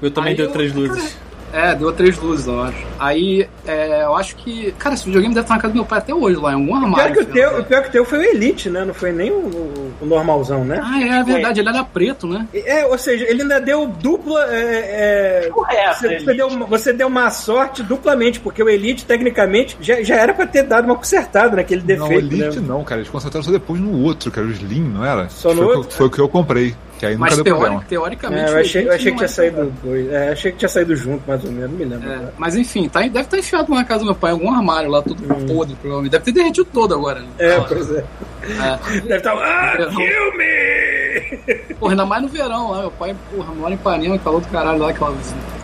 Eu 0.00 0.10
também 0.10 0.30
Aí 0.30 0.36
dei 0.36 0.46
eu- 0.46 0.52
três 0.52 0.72
luzes. 0.72 1.18
É, 1.52 1.74
deu 1.74 1.90
três 1.92 2.18
luzes, 2.18 2.46
eu 2.46 2.60
acho. 2.62 2.76
Aí, 2.98 3.48
é, 3.66 4.04
eu 4.04 4.14
acho 4.16 4.36
que. 4.36 4.72
Cara, 4.78 4.94
esse 4.94 5.04
videogame 5.06 5.34
deve 5.34 5.44
estar 5.44 5.54
na 5.54 5.60
casa 5.60 5.72
do 5.72 5.76
meu 5.76 5.84
pai 5.86 5.98
até 5.98 6.14
hoje, 6.14 6.36
lá 6.36 6.50
em 6.52 6.54
algum 6.56 6.66
O 6.66 6.78
pior, 6.78 6.84
armário. 6.84 7.14
que 7.14 7.20
o 7.22 7.26
teu, 7.26 7.52
né? 7.52 7.58
o 7.60 7.64
pior 7.64 7.82
que 7.82 7.88
o 7.88 7.92
teu 7.92 8.04
foi 8.04 8.18
o 8.18 8.22
Elite, 8.22 8.68
né? 8.68 8.84
Não 8.84 8.92
foi 8.92 9.12
nem 9.12 9.30
o, 9.30 9.34
o- 9.46 9.92
o 10.02 10.06
normalzão, 10.06 10.62
né? 10.64 10.78
Ah, 10.82 11.00
é, 11.02 11.08
é 11.20 11.24
verdade, 11.24 11.60
ele 11.60 11.68
era 11.70 11.82
preto, 11.84 12.26
né? 12.26 12.46
É, 12.52 12.84
ou 12.84 12.98
seja, 12.98 13.24
ele 13.26 13.42
ainda 13.42 13.60
deu 13.60 13.86
dupla. 13.86 14.44
É, 14.50 15.46
é, 15.46 15.50
é 15.70 15.92
você, 15.94 16.18
você 16.20 16.34
deu, 16.34 16.50
você 16.66 16.92
deu 16.92 17.06
uma 17.06 17.30
sorte 17.30 17.82
duplamente, 17.82 18.40
porque 18.40 18.62
o 18.62 18.68
Elite, 18.68 19.06
tecnicamente, 19.06 19.76
já, 19.80 20.02
já 20.02 20.16
era 20.16 20.34
pra 20.34 20.46
ter 20.46 20.64
dado 20.64 20.84
uma 20.84 20.96
consertada 20.96 21.56
naquele 21.56 21.80
Não, 21.96 22.08
defeito. 22.08 22.34
Elite 22.34 22.60
né? 22.60 22.66
não, 22.68 22.84
cara. 22.84 23.00
Eles 23.00 23.10
concentraram 23.10 23.44
só 23.44 23.50
depois 23.50 23.80
no 23.80 24.02
outro, 24.02 24.30
que 24.30 24.38
era 24.38 24.46
o 24.46 24.50
Slim, 24.50 24.82
não 24.82 25.04
era? 25.04 25.28
Só 25.30 25.50
no 25.54 25.62
foi, 25.62 25.74
o 25.74 25.78
outro? 25.78 25.96
foi 25.96 26.06
o 26.06 26.10
que 26.10 26.20
eu 26.20 26.28
comprei. 26.28 26.74
Que 26.98 27.06
aí 27.06 27.12
nunca 27.14 27.26
Mas 27.26 27.34
deu 27.36 27.44
teori- 27.44 27.60
problema. 27.60 27.84
teoricamente. 27.88 28.42
É, 28.50 28.52
eu 28.54 28.58
achei, 28.60 28.88
eu 28.88 28.92
achei 28.92 29.10
que 29.12 29.16
tinha 29.18 29.24
é 29.24 29.28
saído 29.28 29.72
dois. 29.84 30.12
É, 30.12 30.28
achei 30.32 30.52
que 30.52 30.58
tinha 30.58 30.68
saído 30.68 30.96
junto, 30.96 31.22
mais 31.28 31.44
ou 31.44 31.50
menos, 31.52 31.70
não 31.70 31.78
me 31.78 31.84
lembro. 31.84 32.10
É, 32.10 32.14
agora. 32.16 32.34
mas 32.36 32.56
enfim, 32.56 32.88
tá, 32.88 33.00
deve 33.02 33.20
estar 33.20 33.38
enfiado 33.38 33.72
na 33.72 33.84
casa 33.84 34.00
do 34.00 34.06
meu 34.06 34.14
pai, 34.16 34.30
em 34.30 34.34
algum 34.34 34.52
armário 34.52 34.90
lá, 34.90 35.00
tudo 35.00 35.22
podre, 35.46 35.76
provavelmente. 35.76 36.10
Deve 36.12 36.24
ter 36.24 36.32
derretido 36.32 36.64
todo 36.72 36.94
agora. 36.94 37.20
Né? 37.20 37.26
É, 37.38 37.54
Ah, 37.56 37.64
pois 37.68 37.90
é. 37.92 37.98
é. 38.42 39.00
Deve 39.00 39.16
estar. 39.16 39.32
Ah, 39.32 39.72
Verão. 39.76 39.92
filme! 39.92 41.74
Porra, 41.78 41.92
ainda 41.92 42.04
mais 42.06 42.22
no 42.22 42.28
verão 42.28 42.70
lá. 42.72 42.80
Meu 42.80 42.90
pai, 42.90 43.14
porra, 43.34 43.54
mora 43.54 43.70
em 43.72 43.76
Ipanema, 43.76 44.18
calor 44.18 44.40
do 44.40 44.48
caralho 44.48 44.78
lá, 44.78 44.90
aquela. 44.90 45.14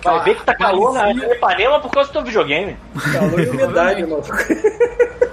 Vai 0.05 0.25
ver 0.25 0.37
que 0.37 0.45
tá 0.45 0.55
calor 0.55 0.93
na 0.95 1.03
maresia. 1.03 1.35
Ipanema 1.35 1.81
por 1.81 1.91
causa 1.91 2.11
do 2.11 2.13
teu 2.13 2.23
videogame. 2.25 2.77
Calor 3.13 3.41
e 3.41 3.49
umidade, 3.49 4.03
mano. 4.07 4.23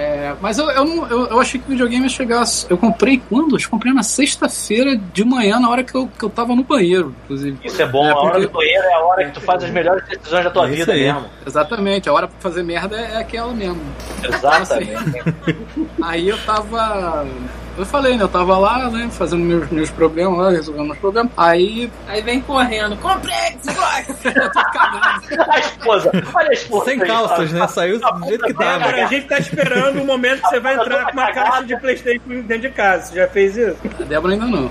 É, 0.00 0.32
mas 0.40 0.56
eu, 0.58 0.70
eu, 0.70 0.84
não, 0.84 1.06
eu, 1.08 1.26
eu 1.26 1.40
achei 1.40 1.58
que 1.60 1.66
o 1.66 1.70
videogame 1.70 2.04
ia 2.04 2.08
chegar. 2.08 2.44
Eu 2.70 2.78
comprei 2.78 3.20
quando? 3.28 3.58
Eu 3.58 3.68
comprei 3.68 3.92
na 3.92 4.04
sexta-feira 4.04 4.96
de 4.96 5.24
manhã, 5.24 5.58
na 5.58 5.68
hora 5.68 5.82
que 5.82 5.92
eu, 5.92 6.06
que 6.16 6.24
eu 6.24 6.30
tava 6.30 6.54
no 6.54 6.62
banheiro, 6.62 7.12
inclusive. 7.24 7.58
Isso 7.64 7.82
é 7.82 7.86
bom, 7.86 8.06
É, 8.06 8.10
a 8.12 8.16
hora 8.16 8.30
porque- 8.30 8.46
do 8.46 8.52
banheiro 8.52 8.84
é 8.84 8.94
a 8.94 9.00
hora 9.00 9.24
que 9.24 9.32
tu 9.32 9.40
faz 9.40 9.64
as 9.64 9.70
melhores 9.70 10.06
decisões 10.06 10.44
da 10.44 10.50
tua 10.50 10.68
É 10.68 10.70
vida 10.70 10.92
aí. 10.92 11.00
mesmo. 11.02 11.24
Exatamente, 11.44 12.08
a 12.08 12.12
hora 12.12 12.28
pra 12.28 12.36
fazer 12.38 12.62
merda 12.62 12.96
é, 12.96 13.14
é 13.14 13.16
aquela 13.18 13.52
mesmo. 13.52 13.80
Exatamente. 14.22 14.94
Aí 16.00 16.28
eu 16.28 16.38
tava. 16.46 17.26
Eu 17.78 17.86
falei, 17.86 18.16
né? 18.16 18.24
Eu 18.24 18.28
tava 18.28 18.58
lá, 18.58 18.90
né? 18.90 19.08
Fazendo 19.10 19.44
meus, 19.44 19.70
meus 19.70 19.88
problemas 19.90 20.36
lá, 20.36 20.50
resolvendo 20.50 20.86
meus 20.86 20.98
problemas. 20.98 21.30
Aí. 21.36 21.88
Aí 22.08 22.20
vem 22.20 22.40
correndo. 22.40 22.96
Comprei 22.96 23.34
Xbox! 23.62 24.24
eu 24.24 24.50
tô 24.50 24.62
cagando. 24.72 25.52
A 25.52 25.58
esposa, 25.60 26.10
olha 26.34 26.48
a 26.48 26.52
esposa. 26.52 26.84
Sem 26.86 26.98
calças, 26.98 27.52
tá? 27.52 27.58
né? 27.58 27.68
Saiu 27.68 28.00
do 28.00 28.26
jeito 28.26 28.44
que 28.44 28.50
Agora, 28.50 28.80
tava. 28.80 28.96
a 28.96 29.06
gente 29.06 29.26
tá 29.28 29.38
esperando 29.38 30.02
o 30.02 30.04
momento 30.04 30.42
que 30.42 30.48
você 30.48 30.58
vai 30.58 30.74
entrar 30.74 31.06
com 31.06 31.12
uma 31.12 31.32
caixa 31.32 31.64
de 31.64 31.76
Playstation 31.78 32.20
dentro 32.26 32.58
de 32.58 32.70
casa. 32.70 33.06
Você 33.06 33.14
já 33.14 33.28
fez 33.28 33.56
isso? 33.56 33.76
A 34.00 34.04
Débora 34.04 34.34
ainda 34.34 34.46
não. 34.46 34.68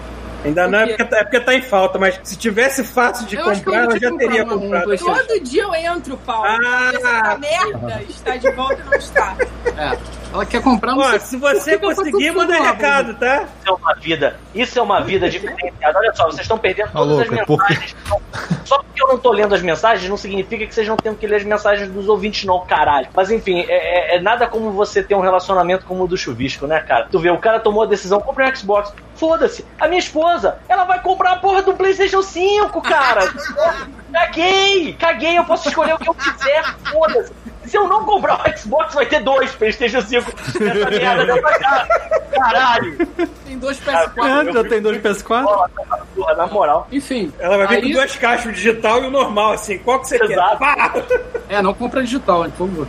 Ainda 0.47 0.67
não 0.67 0.79
é 0.79 0.87
porque, 0.87 1.05
tá, 1.05 1.17
é 1.17 1.23
porque 1.23 1.39
tá 1.39 1.53
em 1.53 1.61
falta, 1.61 1.99
mas 1.99 2.19
se 2.23 2.35
tivesse 2.37 2.83
fácil 2.83 3.25
de 3.27 3.35
Eu 3.35 3.41
eu 3.45 3.53
comprar, 3.53 3.87
tinha 3.87 3.99
já 3.99 4.17
teria 4.17 4.45
comprado 4.45 4.93
um. 4.93 4.97
Todo 4.97 5.39
dia 5.43 5.63
eu 5.63 5.75
entro, 5.75 6.17
Paulo. 6.17 6.45
Ah! 6.47 6.91
Essa 6.93 7.37
merda 7.37 8.01
está 8.09 8.35
de 8.37 8.51
volta 8.51 8.81
e 8.81 8.85
não 8.85 8.93
está. 8.93 9.35
É. 9.77 9.97
Ela 10.33 10.45
quer 10.45 10.61
comprar 10.61 10.91
não 10.93 10.99
Ó, 10.99 11.19
se 11.19 11.37
você 11.37 11.75
eu 11.75 11.79
tô 11.79 11.87
conseguir, 11.87 12.31
manda 12.31 12.59
lá, 12.59 12.71
recado, 12.71 13.13
tá? 13.13 13.45
Isso 13.61 13.69
é 13.69 13.71
uma 13.71 13.95
vida, 13.95 14.39
isso 14.53 14.79
é 14.79 14.81
uma 14.81 15.01
vida 15.01 15.29
diferenciada. 15.29 15.97
Olha 15.99 16.13
só, 16.13 16.25
vocês 16.25 16.41
estão 16.41 16.57
perdendo 16.57 16.87
Tá 16.87 16.99
todas 16.99 17.19
as 17.19 17.29
quê? 17.29 17.35
mensagens. 17.47 17.95
Só 18.65 18.77
porque 18.83 19.01
eu 19.01 19.07
não 19.07 19.17
tô 19.17 19.31
lendo 19.31 19.55
as 19.55 19.61
mensagens, 19.61 20.09
não 20.09 20.17
significa 20.17 20.65
que 20.65 20.73
vocês 20.75 20.87
não 20.87 20.97
tenham 20.97 21.15
que 21.15 21.25
ler 21.25 21.37
as 21.37 21.43
mensagens 21.45 21.89
dos 21.89 22.09
ouvintes, 22.09 22.43
não, 22.43 22.59
caralho. 22.65 23.07
Mas 23.15 23.31
enfim, 23.31 23.61
é, 23.69 24.15
é- 24.15 24.17
é 24.17 24.21
nada 24.21 24.47
como 24.47 24.71
você 24.71 25.01
ter 25.01 25.15
um 25.15 25.21
relacionamento 25.21 25.85
como 25.85 26.03
o 26.03 26.07
do 26.07 26.17
chuvisco, 26.17 26.67
né, 26.67 26.81
cara? 26.81 27.07
Tu 27.09 27.17
vê, 27.19 27.29
o 27.31 27.37
cara 27.37 27.59
tomou 27.61 27.83
a 27.83 27.85
decisão, 27.85 28.19
compra 28.19 28.49
um 28.49 28.55
Xbox. 28.55 28.93
Foda-se, 29.15 29.65
a 29.79 29.87
minha 29.87 29.97
esposa, 29.99 30.36
ela 30.67 30.83
vai 30.85 31.01
comprar 31.01 31.31
a 31.33 31.35
porra 31.37 31.61
do 31.61 31.73
PlayStation 31.73 32.21
5, 32.21 32.81
cara. 32.81 33.21
Caguei, 34.11 34.93
caguei, 34.93 35.37
eu 35.37 35.43
posso 35.43 35.67
escolher 35.67 35.93
o 35.93 35.97
que 35.99 36.09
eu 36.09 36.13
quiser, 36.13 36.63
foda-se. 36.91 37.31
Se 37.65 37.77
eu 37.77 37.87
não 37.87 38.05
comprar 38.05 38.41
o 38.49 38.57
Xbox, 38.57 38.93
vai 38.95 39.05
ter 39.05 39.19
dois 39.21 39.51
PlayStation 39.53 40.01
5 40.01 40.31
nessa 40.61 40.89
merda 40.89 41.25
dessa. 41.25 41.87
Caralho. 42.31 43.05
Tem 43.45 43.57
dois 43.59 43.77
PS4. 43.81 44.47
É, 44.49 44.53
já 44.53 44.63
tem 44.63 44.81
dois 44.81 44.97
PS4? 45.01 45.69
porra, 46.15 46.33
na 46.35 46.47
moral. 46.47 46.87
Enfim. 46.91 47.31
Ela 47.37 47.57
vai 47.57 47.67
vir 47.67 47.75
aí- 47.75 47.81
com 47.83 47.89
duas 47.91 48.15
caixas, 48.15 48.45
o 48.45 48.51
digital 48.53 49.03
e 49.03 49.07
o 49.07 49.11
normal, 49.11 49.51
assim. 49.51 49.77
Qual 49.79 49.99
que 49.99 50.07
você 50.07 50.15
Exato. 50.23 50.57
quer? 50.57 50.75
Pá! 50.75 50.93
É, 51.49 51.61
não 51.61 51.73
compra 51.73 52.01
digital, 52.01 52.45
hein, 52.45 52.53
por 52.57 52.67
favor. 52.69 52.87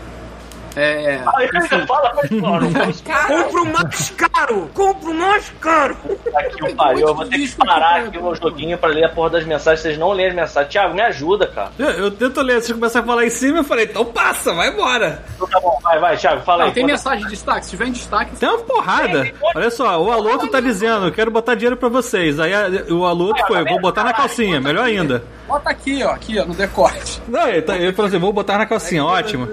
É. 0.76 1.20
Aí 1.36 1.48
já 1.70 1.86
fala, 1.86 2.12
mas 2.16 2.30
mano, 2.30 2.68
Compra 3.28 3.62
o 3.62 3.66
mais 3.72 4.10
caro! 4.10 4.70
Compra 4.74 5.10
o 5.10 5.14
mais 5.14 5.52
caro! 5.60 5.96
aqui 6.34 6.64
o 6.64 6.76
pariu, 6.76 7.08
eu 7.08 7.14
vou 7.14 7.24
ter 7.26 7.38
que 7.38 7.48
parar 7.56 8.00
aqui 8.02 8.18
o 8.18 8.34
joguinho 8.34 8.78
pra 8.78 8.88
ler 8.90 9.04
a 9.04 9.08
porra 9.08 9.30
das 9.30 9.44
mensagens, 9.44 9.80
vocês 9.80 9.98
não 9.98 10.12
leem 10.12 10.28
as 10.28 10.34
mensagens. 10.34 10.72
Thiago, 10.72 10.94
me 10.94 11.00
ajuda, 11.02 11.46
cara. 11.46 11.70
Eu, 11.78 11.88
eu 11.90 12.10
tento 12.10 12.40
ler, 12.42 12.60
vocês 12.62 12.72
começaram 12.72 13.04
a 13.04 13.08
falar 13.08 13.24
em 13.26 13.30
cima, 13.30 13.58
eu 13.58 13.64
falei, 13.64 13.84
então 13.86 14.04
passa, 14.04 14.52
vai 14.54 14.68
embora. 14.68 15.24
Então 15.34 15.48
tá 15.48 15.60
bom, 15.60 15.78
vai, 15.82 15.98
vai, 15.98 16.16
Thiago, 16.16 16.42
fala 16.42 16.64
aí. 16.64 16.72
tem 16.72 16.82
Conta- 16.82 16.92
mensagem 16.94 17.24
de 17.24 17.30
destaque. 17.30 17.64
Se 17.64 17.70
tiver 17.70 17.86
em 17.88 17.92
destaque, 17.92 18.36
Tem 18.36 18.48
uma 18.48 18.58
porrada. 18.58 19.30
Olha 19.54 19.70
só, 19.70 20.02
o 20.02 20.10
Aloto 20.12 20.48
tá 20.48 20.60
dizendo, 20.60 21.10
quero 21.12 21.30
botar 21.30 21.54
dinheiro 21.54 21.76
pra 21.76 21.88
vocês. 21.88 22.38
Aí 22.38 22.52
a- 22.54 22.68
o 22.90 23.04
Aloto 23.04 23.42
foi, 23.46 23.64
vou 23.64 23.80
botar 23.80 24.04
na 24.04 24.12
calcinha, 24.12 24.60
melhor 24.60 24.84
ainda. 24.84 25.22
bota 25.46 25.70
aqui, 25.70 26.02
ó, 26.04 26.10
aqui, 26.10 26.38
ó, 26.38 26.44
no 26.44 26.54
decote. 26.54 27.22
Não, 27.26 27.48
ele, 27.48 27.62
tá- 27.62 27.76
ele 27.76 27.92
falou 27.92 28.08
assim, 28.08 28.18
vou 28.18 28.32
botar 28.32 28.58
na 28.58 28.66
calcinha, 28.66 29.04
ótimo. 29.04 29.48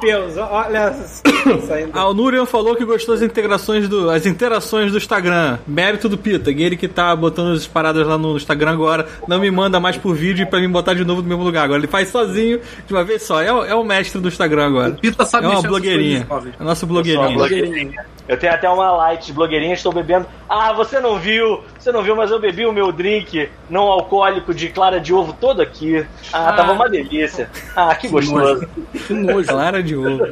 Deus, 0.00 0.36
olha 0.54 0.92
saindo. 1.66 1.90
Ah, 1.92 2.08
o 2.08 2.14
Nurian 2.14 2.46
falou 2.46 2.74
que 2.76 2.84
gostou 2.84 3.14
das 3.14 3.22
integrações 3.22 3.88
do, 3.88 4.10
as 4.10 4.24
interações 4.26 4.90
do 4.92 4.98
Instagram. 4.98 5.58
Mérito 5.66 6.08
do 6.08 6.16
Pita, 6.16 6.50
ele 6.50 6.76
que 6.76 6.88
tá 6.88 7.14
botando 7.14 7.54
as 7.54 7.66
paradas 7.66 8.06
lá 8.06 8.16
no 8.16 8.36
Instagram 8.36 8.72
agora, 8.72 9.06
não 9.28 9.38
me 9.40 9.50
manda 9.50 9.78
mais 9.80 9.96
por 9.96 10.14
vídeo 10.14 10.46
pra 10.46 10.60
me 10.60 10.68
botar 10.68 10.94
de 10.94 11.04
novo 11.04 11.22
no 11.22 11.28
mesmo 11.28 11.42
lugar. 11.44 11.64
Agora 11.64 11.78
ele 11.80 11.86
faz 11.88 12.08
sozinho, 12.08 12.60
de 12.86 12.92
uma 12.92 13.04
vez 13.04 13.22
só. 13.22 13.42
É, 13.42 13.52
o- 13.52 13.64
é 13.64 13.74
o 13.74 13.84
mestre 13.84 14.20
do 14.20 14.28
Instagram 14.28 14.66
agora. 14.66 14.90
O 14.92 14.96
Pita 14.96 15.24
sabe 15.26 15.46
É 15.46 15.50
uma 15.50 15.62
blogueirinha. 15.62 16.26
É 16.30 16.34
a 16.60 16.64
nossa 16.64 16.80
Só 16.80 16.86
blogueirinha. 16.86 17.36
blogueirinha. 17.36 18.04
Eu 18.26 18.38
tenho 18.38 18.54
até 18.54 18.70
uma 18.70 18.90
light 18.92 19.26
de 19.26 19.34
blogueirinha, 19.34 19.74
estou 19.74 19.92
bebendo. 19.92 20.24
Ah, 20.48 20.72
você 20.72 20.98
não 20.98 21.18
viu? 21.18 21.60
Você 21.78 21.92
não 21.92 22.02
viu, 22.02 22.16
mas 22.16 22.30
eu 22.30 22.40
bebi 22.40 22.64
o 22.64 22.72
meu 22.72 22.90
drink 22.90 23.50
não 23.68 23.82
alcoólico 23.82 24.54
de 24.54 24.70
clara 24.70 24.98
de 24.98 25.12
ovo 25.12 25.34
todo 25.38 25.60
aqui. 25.60 26.06
Ah, 26.32 26.54
tava 26.54 26.72
uma 26.72 26.88
delícia. 26.88 27.50
Ah, 27.76 27.94
que 27.94 28.08
gostoso. 28.08 28.66
Que 29.06 29.12
nojo. 29.12 29.46
Clara 29.48 29.82
de 29.82 29.94
ovo. 29.94 30.26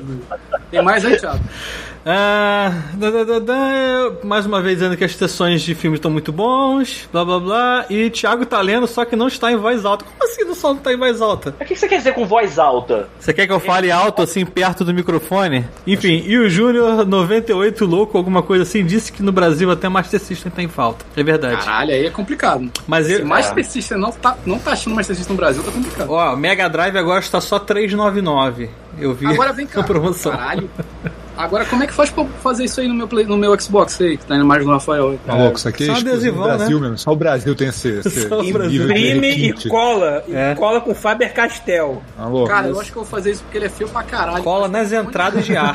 Tem 0.70 0.82
mais 0.82 1.04
aí, 1.04 1.16
Thiago? 1.16 1.40
Ah, 2.04 2.72
da, 2.94 3.10
da, 3.10 3.38
da, 3.38 4.12
mais 4.24 4.44
uma 4.44 4.60
vez 4.60 4.78
dizendo 4.78 4.96
que 4.96 5.04
as 5.04 5.14
sessões 5.14 5.62
de 5.62 5.72
filmes 5.74 5.98
estão 5.98 6.10
muito 6.10 6.32
bons, 6.32 7.08
blá 7.12 7.24
blá 7.24 7.38
blá. 7.38 7.86
E 7.88 8.10
Thiago 8.10 8.44
tá 8.44 8.60
lendo, 8.60 8.86
só 8.88 9.04
que 9.04 9.14
não 9.14 9.28
está 9.28 9.52
em 9.52 9.56
voz 9.56 9.84
alta. 9.84 10.04
Como 10.04 10.24
assim 10.24 10.42
não 10.44 10.54
só 10.54 10.74
não 10.74 10.80
tá 10.80 10.92
em 10.92 10.96
voz 10.96 11.20
alta? 11.20 11.54
O 11.60 11.64
que 11.64 11.76
você 11.76 11.86
quer 11.86 11.98
dizer 11.98 12.12
com 12.14 12.26
voz 12.26 12.58
alta? 12.58 13.08
Você 13.20 13.32
quer 13.32 13.46
que 13.46 13.52
eu 13.52 13.60
fale 13.60 13.90
alto 13.90 14.20
assim, 14.22 14.44
perto 14.44 14.84
do 14.84 14.92
microfone? 14.92 15.64
Enfim, 15.86 16.24
e 16.26 16.36
o 16.38 16.48
Júnior 16.48 17.06
98 17.06 17.84
louco, 17.84 18.18
alguma 18.18 18.42
coisa 18.42 18.64
assim, 18.64 18.84
disse 18.84 19.12
que 19.12 19.22
no 19.22 19.30
Brasil 19.30 19.70
até 19.70 19.88
Master 19.88 20.18
System 20.18 20.50
tá 20.50 20.60
em 20.62 20.68
falta. 20.68 21.04
É 21.16 21.22
verdade. 21.22 21.64
Caralho, 21.64 21.92
aí 21.92 22.06
é 22.06 22.10
complicado. 22.10 22.68
Mas 22.86 23.06
Se 23.06 23.20
eu. 23.20 23.26
Master 23.26 23.64
System 23.64 23.98
não 23.98 24.10
tá, 24.10 24.36
não 24.44 24.58
tá 24.58 24.72
achando 24.72 24.96
Master 24.96 25.14
System 25.14 25.34
no 25.36 25.40
Brasil, 25.40 25.62
tá 25.62 25.70
complicado. 25.70 26.10
Ó, 26.10 26.34
Mega 26.36 26.68
Drive 26.68 26.96
agora 26.98 27.20
está 27.20 27.40
só 27.40 27.60
399. 27.60 28.68
Eu 28.98 29.14
vi 29.14 29.26
Agora 29.26 29.52
vem 29.52 29.66
cá. 29.68 29.80
a 29.80 29.84
promoção. 29.84 30.32
Caralho. 30.32 30.68
Agora, 31.42 31.64
como 31.66 31.82
é 31.82 31.86
que 31.86 31.92
faz 31.92 32.08
pra 32.10 32.24
fazer 32.42 32.64
isso 32.64 32.80
aí 32.80 32.86
no 32.88 32.94
meu, 32.94 33.08
play, 33.08 33.26
no 33.26 33.36
meu 33.36 33.58
Xbox 33.60 34.00
aí, 34.00 34.16
que 34.16 34.24
tá 34.24 34.36
indo 34.36 34.44
mais 34.44 34.64
do 34.64 34.70
Rafael? 34.70 35.18
Tá 35.26 35.34
louco, 35.34 35.58
isso 35.58 35.68
aqui 35.68 35.84
é 35.84 35.86
Só 35.86 35.92
exclusivo 35.94 36.14
adesivão, 36.14 36.42
do 36.42 36.56
Brasil 36.56 36.76
né? 36.78 36.82
mesmo. 36.84 36.98
Só 36.98 37.12
o 37.12 37.16
Brasil 37.16 37.54
tem 37.54 37.68
esse, 37.68 37.88
esse 37.88 38.26
Imprime 38.32 39.28
e 39.50 39.68
cola. 39.68 40.24
E 40.28 40.34
É. 40.34 40.54
cola 40.54 40.80
com 40.80 40.94
Faber 40.94 41.32
Castell. 41.32 42.02
Tá 42.16 42.26
louco? 42.26 42.48
Cara, 42.48 42.68
eu 42.68 42.80
acho 42.80 42.92
que 42.92 42.98
eu 42.98 43.02
vou 43.02 43.10
fazer 43.10 43.32
isso 43.32 43.42
porque 43.42 43.58
ele 43.58 43.66
é 43.66 43.68
feio 43.68 43.90
pra 43.90 44.02
caralho. 44.02 44.42
Cola 44.42 44.68
nas 44.68 44.92
entradas 44.92 45.44
de 45.44 45.56
ar. 45.56 45.74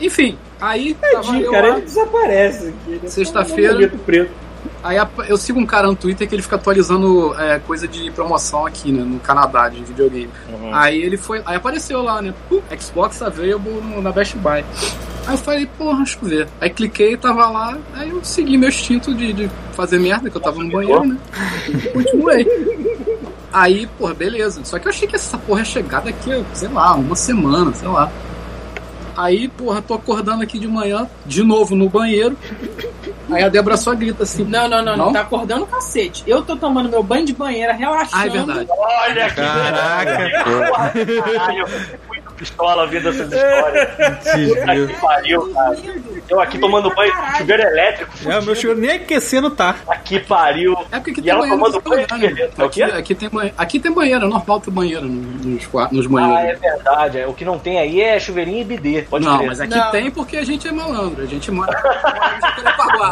Enfim, 0.00 0.38
aí 0.60 0.94
tava 0.94 1.14
Tadinho, 1.16 1.44
eu 1.44 1.50
cara, 1.52 1.68
lá, 1.68 1.76
ele 1.76 1.84
desaparece 1.86 2.74
é 3.04 3.08
Sexta-feira. 3.08 3.92
Aí 4.82 4.96
eu 5.28 5.36
sigo 5.36 5.58
um 5.60 5.66
cara 5.66 5.86
no 5.86 5.94
Twitter 5.96 6.28
que 6.28 6.34
ele 6.34 6.42
fica 6.42 6.56
atualizando 6.56 7.34
é, 7.38 7.58
coisa 7.58 7.86
de 7.86 8.10
promoção 8.12 8.66
aqui, 8.66 8.90
né, 8.92 9.02
no 9.02 9.18
Canadá, 9.20 9.68
de 9.68 9.82
videogame. 9.82 10.30
Aí 10.72 11.00
ele 11.02 11.16
foi, 11.16 11.42
aí 11.44 11.56
apareceu 11.56 12.02
lá, 12.02 12.20
né, 12.22 12.32
pum, 12.48 12.60
Xbox 12.78 13.20
Available 13.22 13.80
no- 13.82 14.00
na 14.02 14.12
Best 14.12 14.36
Buy. 14.36 14.64
Aí 15.26 15.34
eu 15.34 15.38
falei, 15.38 15.66
porra, 15.66 15.98
deixa 15.98 16.18
eu 16.22 16.28
ver. 16.28 16.48
Aí 16.60 16.70
cliquei, 16.70 17.16
tava 17.16 17.48
lá, 17.50 17.76
aí 17.94 18.08
eu 18.10 18.24
segui 18.24 18.56
meu 18.56 18.68
instinto 18.70 19.14
de, 19.14 19.32
de 19.32 19.50
fazer 19.74 19.98
merda, 19.98 20.30
que 20.30 20.36
eu 20.36 20.40
tava 20.40 20.62
no 20.62 20.70
banheiro, 20.70 21.04
né. 21.04 21.16
Continuei. 21.92 22.46
Aí, 23.52 23.86
porra, 23.98 24.14
beleza. 24.14 24.60
Só 24.64 24.78
que 24.78 24.86
eu 24.86 24.90
achei 24.90 25.06
que 25.08 25.16
essa 25.16 25.36
porra 25.36 25.60
ia 25.60 25.64
chegar 25.64 26.00
daqui, 26.02 26.44
sei 26.54 26.68
lá, 26.68 26.94
uma 26.94 27.16
semana, 27.16 27.72
sei 27.74 27.88
lá. 27.88 28.10
Aí, 29.16 29.48
porra, 29.48 29.82
tô 29.82 29.94
acordando 29.94 30.42
aqui 30.42 30.58
de 30.58 30.68
manhã, 30.68 31.06
de 31.26 31.42
novo 31.42 31.74
no 31.74 31.88
banheiro. 31.88 32.36
Aí 33.32 33.42
a 33.44 33.48
Débora 33.48 33.76
só 33.76 33.94
grita 33.94 34.22
assim. 34.24 34.44
Não, 34.44 34.68
não, 34.68 34.82
não, 34.82 34.96
não, 34.96 35.06
Não? 35.06 35.12
tá 35.12 35.20
acordando 35.20 35.64
o 35.64 35.66
cacete. 35.66 36.22
Eu 36.26 36.42
tô 36.42 36.56
tomando 36.56 36.88
meu 36.88 37.02
banho 37.02 37.24
de 37.24 37.32
banheira, 37.32 37.72
relaxando. 37.72 38.22
Ah, 38.22 38.26
é 38.26 38.30
verdade. 38.30 38.68
Olha 38.70 39.28
que 39.30 39.34
Caraca. 39.36 40.30
Caralho, 41.22 41.66
muito 42.08 42.19
pistola 42.40 42.82
ouvindo 42.84 43.08
essas 43.10 43.30
histórias. 43.30 43.88
Puta 44.18 44.86
que 44.86 45.00
pariu, 45.00 45.52
cara. 45.52 45.76
Eu 46.28 46.40
aqui 46.40 46.58
tomando 46.58 46.94
banho 46.94 47.12
com 47.14 47.34
chuveiro 47.36 47.62
elétrico. 47.62 48.10
É, 48.26 48.38
o 48.38 48.42
meu 48.42 48.54
chuveiro 48.54 48.80
nem 48.80 48.90
aquecendo 48.92 49.50
tá. 49.50 49.76
Aqui 49.86 50.18
pariu. 50.20 50.72
É 50.90 50.96
porque 50.96 51.10
aqui 51.10 51.20
E 51.20 51.22
tem 51.22 51.30
ela 51.32 51.40
banheiro. 51.40 51.60
tomando 51.62 51.80
banho. 51.82 52.06
É 52.58 52.64
o 52.64 52.70
quê? 52.70 52.82
Aqui, 52.82 52.96
aqui 52.98 53.14
tem 53.14 53.28
banheiro. 53.28 53.54
Aqui 53.58 53.78
tem 53.80 53.92
banheiro, 53.92 54.24
é 54.24 54.28
normal 54.28 54.60
ter 54.60 54.70
banheiro 54.70 55.06
nos, 55.06 55.44
nos, 55.44 55.68
nos 55.92 56.06
Ah, 56.06 56.08
banheiros. 56.08 56.62
é 56.62 56.70
verdade. 56.70 57.18
é. 57.18 57.26
O 57.26 57.34
que 57.34 57.44
não 57.44 57.58
tem 57.58 57.78
aí 57.78 58.00
é 58.00 58.18
chuveirinho 58.18 58.60
e 58.60 58.64
bidê. 58.64 59.02
Pode 59.02 59.24
não, 59.24 59.36
crer. 59.36 59.46
mas 59.48 59.60
aqui 59.60 59.76
Não. 59.76 59.90
tem 59.90 60.10
porque 60.10 60.36
a 60.38 60.44
gente 60.44 60.66
é 60.66 60.72
malandro. 60.72 61.22
A 61.22 61.26
gente 61.26 61.50
mora 61.50 61.78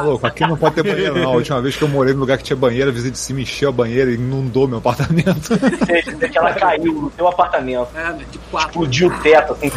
louco, 0.03 0.27
aqui 0.27 0.47
não 0.47 0.57
pode 0.57 0.75
ter 0.77 0.83
banheiro, 0.83 1.19
não. 1.19 1.33
A 1.33 1.35
última 1.37 1.61
vez 1.61 1.77
que 1.77 1.83
eu 1.83 1.89
morei 1.89 2.15
num 2.15 2.21
lugar 2.21 2.39
que 2.39 2.45
tinha 2.45 2.57
banheiro, 2.57 2.91
a 2.91 2.93
vizinha 2.93 3.11
de 3.13 3.19
cima 3.19 3.41
encheu 3.41 3.69
a 3.69 3.73
banheira 3.73 4.11
e 4.11 4.15
inundou 4.15 4.67
meu 4.69 4.79
apartamento. 4.79 5.49
Sei 5.87 6.03
que 6.29 6.39
ela 6.39 6.53
caiu 6.55 6.93
no 6.95 7.11
teu 7.11 7.29
apartamento. 7.29 7.89
É, 7.95 8.13
né, 8.13 8.19
de 8.31 8.39
quatro. 8.51 8.69
Explodiu 8.71 9.11
assim. 9.55 9.71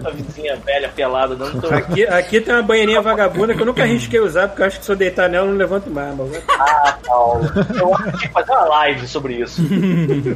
tua 0.00 0.10
vizinha 0.12 0.56
velha, 0.56 0.88
pelada, 0.88 1.34
dando 1.34 1.60
teu... 1.60 1.74
Aqui, 1.74 2.06
aqui 2.06 2.40
tem 2.40 2.54
uma 2.54 2.62
banheirinha 2.62 3.00
vagabunda 3.00 3.54
que 3.54 3.62
eu 3.62 3.66
nunca 3.66 3.82
arrisquei 3.82 4.20
usar, 4.20 4.48
porque 4.48 4.62
eu 4.62 4.66
acho 4.66 4.78
que 4.78 4.84
se 4.84 4.92
eu 4.92 4.96
deitar 4.96 5.28
nela 5.28 5.46
eu 5.46 5.50
não 5.52 5.58
levanto 5.58 5.90
mais. 5.90 6.16
Mas... 6.16 6.42
Ah, 6.48 6.98
Paulo. 7.06 7.44
Eu 7.78 7.94
acho 7.94 8.04
que 8.04 8.10
tinha 8.18 8.28
que 8.28 8.32
fazer 8.32 8.52
uma 8.52 8.64
live 8.64 9.06
sobre 9.08 9.34
isso. 9.34 9.62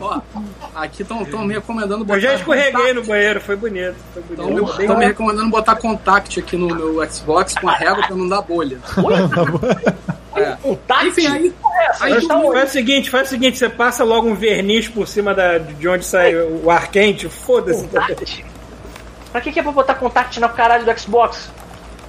Ó, 0.00 0.20
aqui 0.74 1.02
estão 1.02 1.44
me 1.44 1.54
recomendando 1.54 2.04
botar. 2.04 2.18
Eu 2.18 2.20
já 2.22 2.34
escorreguei 2.34 2.72
contact. 2.72 2.94
no 2.94 3.04
banheiro, 3.04 3.40
foi 3.40 3.56
bonito. 3.56 3.96
Foi 4.14 4.22
bonito. 4.22 4.64
Bem- 4.76 4.80
Estão 4.80 4.98
me 4.98 5.06
recomendando 5.06 5.50
botar 5.50 5.76
contact 5.76 6.40
aqui 6.40 6.56
no 6.56 6.68
meu 6.74 7.10
Xbox 7.10 7.54
com 7.54 7.68
a 7.68 7.74
régua 7.74 8.06
pra 8.06 8.16
não 8.16 8.28
dar 8.28 8.42
bolha. 8.42 8.78
É. 10.36 10.56
Tá, 10.86 11.04
Enfim, 11.06 11.26
aí. 11.26 11.52
aí 12.00 12.12
Faz, 12.14 12.26
tu- 12.26 12.52
faz 12.52 12.70
o 12.70 12.72
seguinte, 12.72 13.10
faz 13.10 13.26
o 13.28 13.30
seguinte, 13.30 13.58
você 13.58 13.68
passa 13.68 14.02
logo 14.04 14.28
um 14.28 14.34
verniz 14.34 14.88
por 14.88 15.06
cima 15.06 15.34
da, 15.34 15.58
de 15.58 15.88
onde 15.88 16.04
sai 16.04 16.34
o 16.34 16.70
ar 16.70 16.88
quente, 16.90 17.28
foda-se. 17.28 17.88
Pra 19.30 19.40
que, 19.40 19.52
que 19.52 19.60
é 19.60 19.62
pra 19.62 19.72
botar 19.72 19.94
contact 19.94 20.38
no 20.40 20.48
caralho 20.48 20.84
do 20.84 20.98
Xbox? 20.98 21.50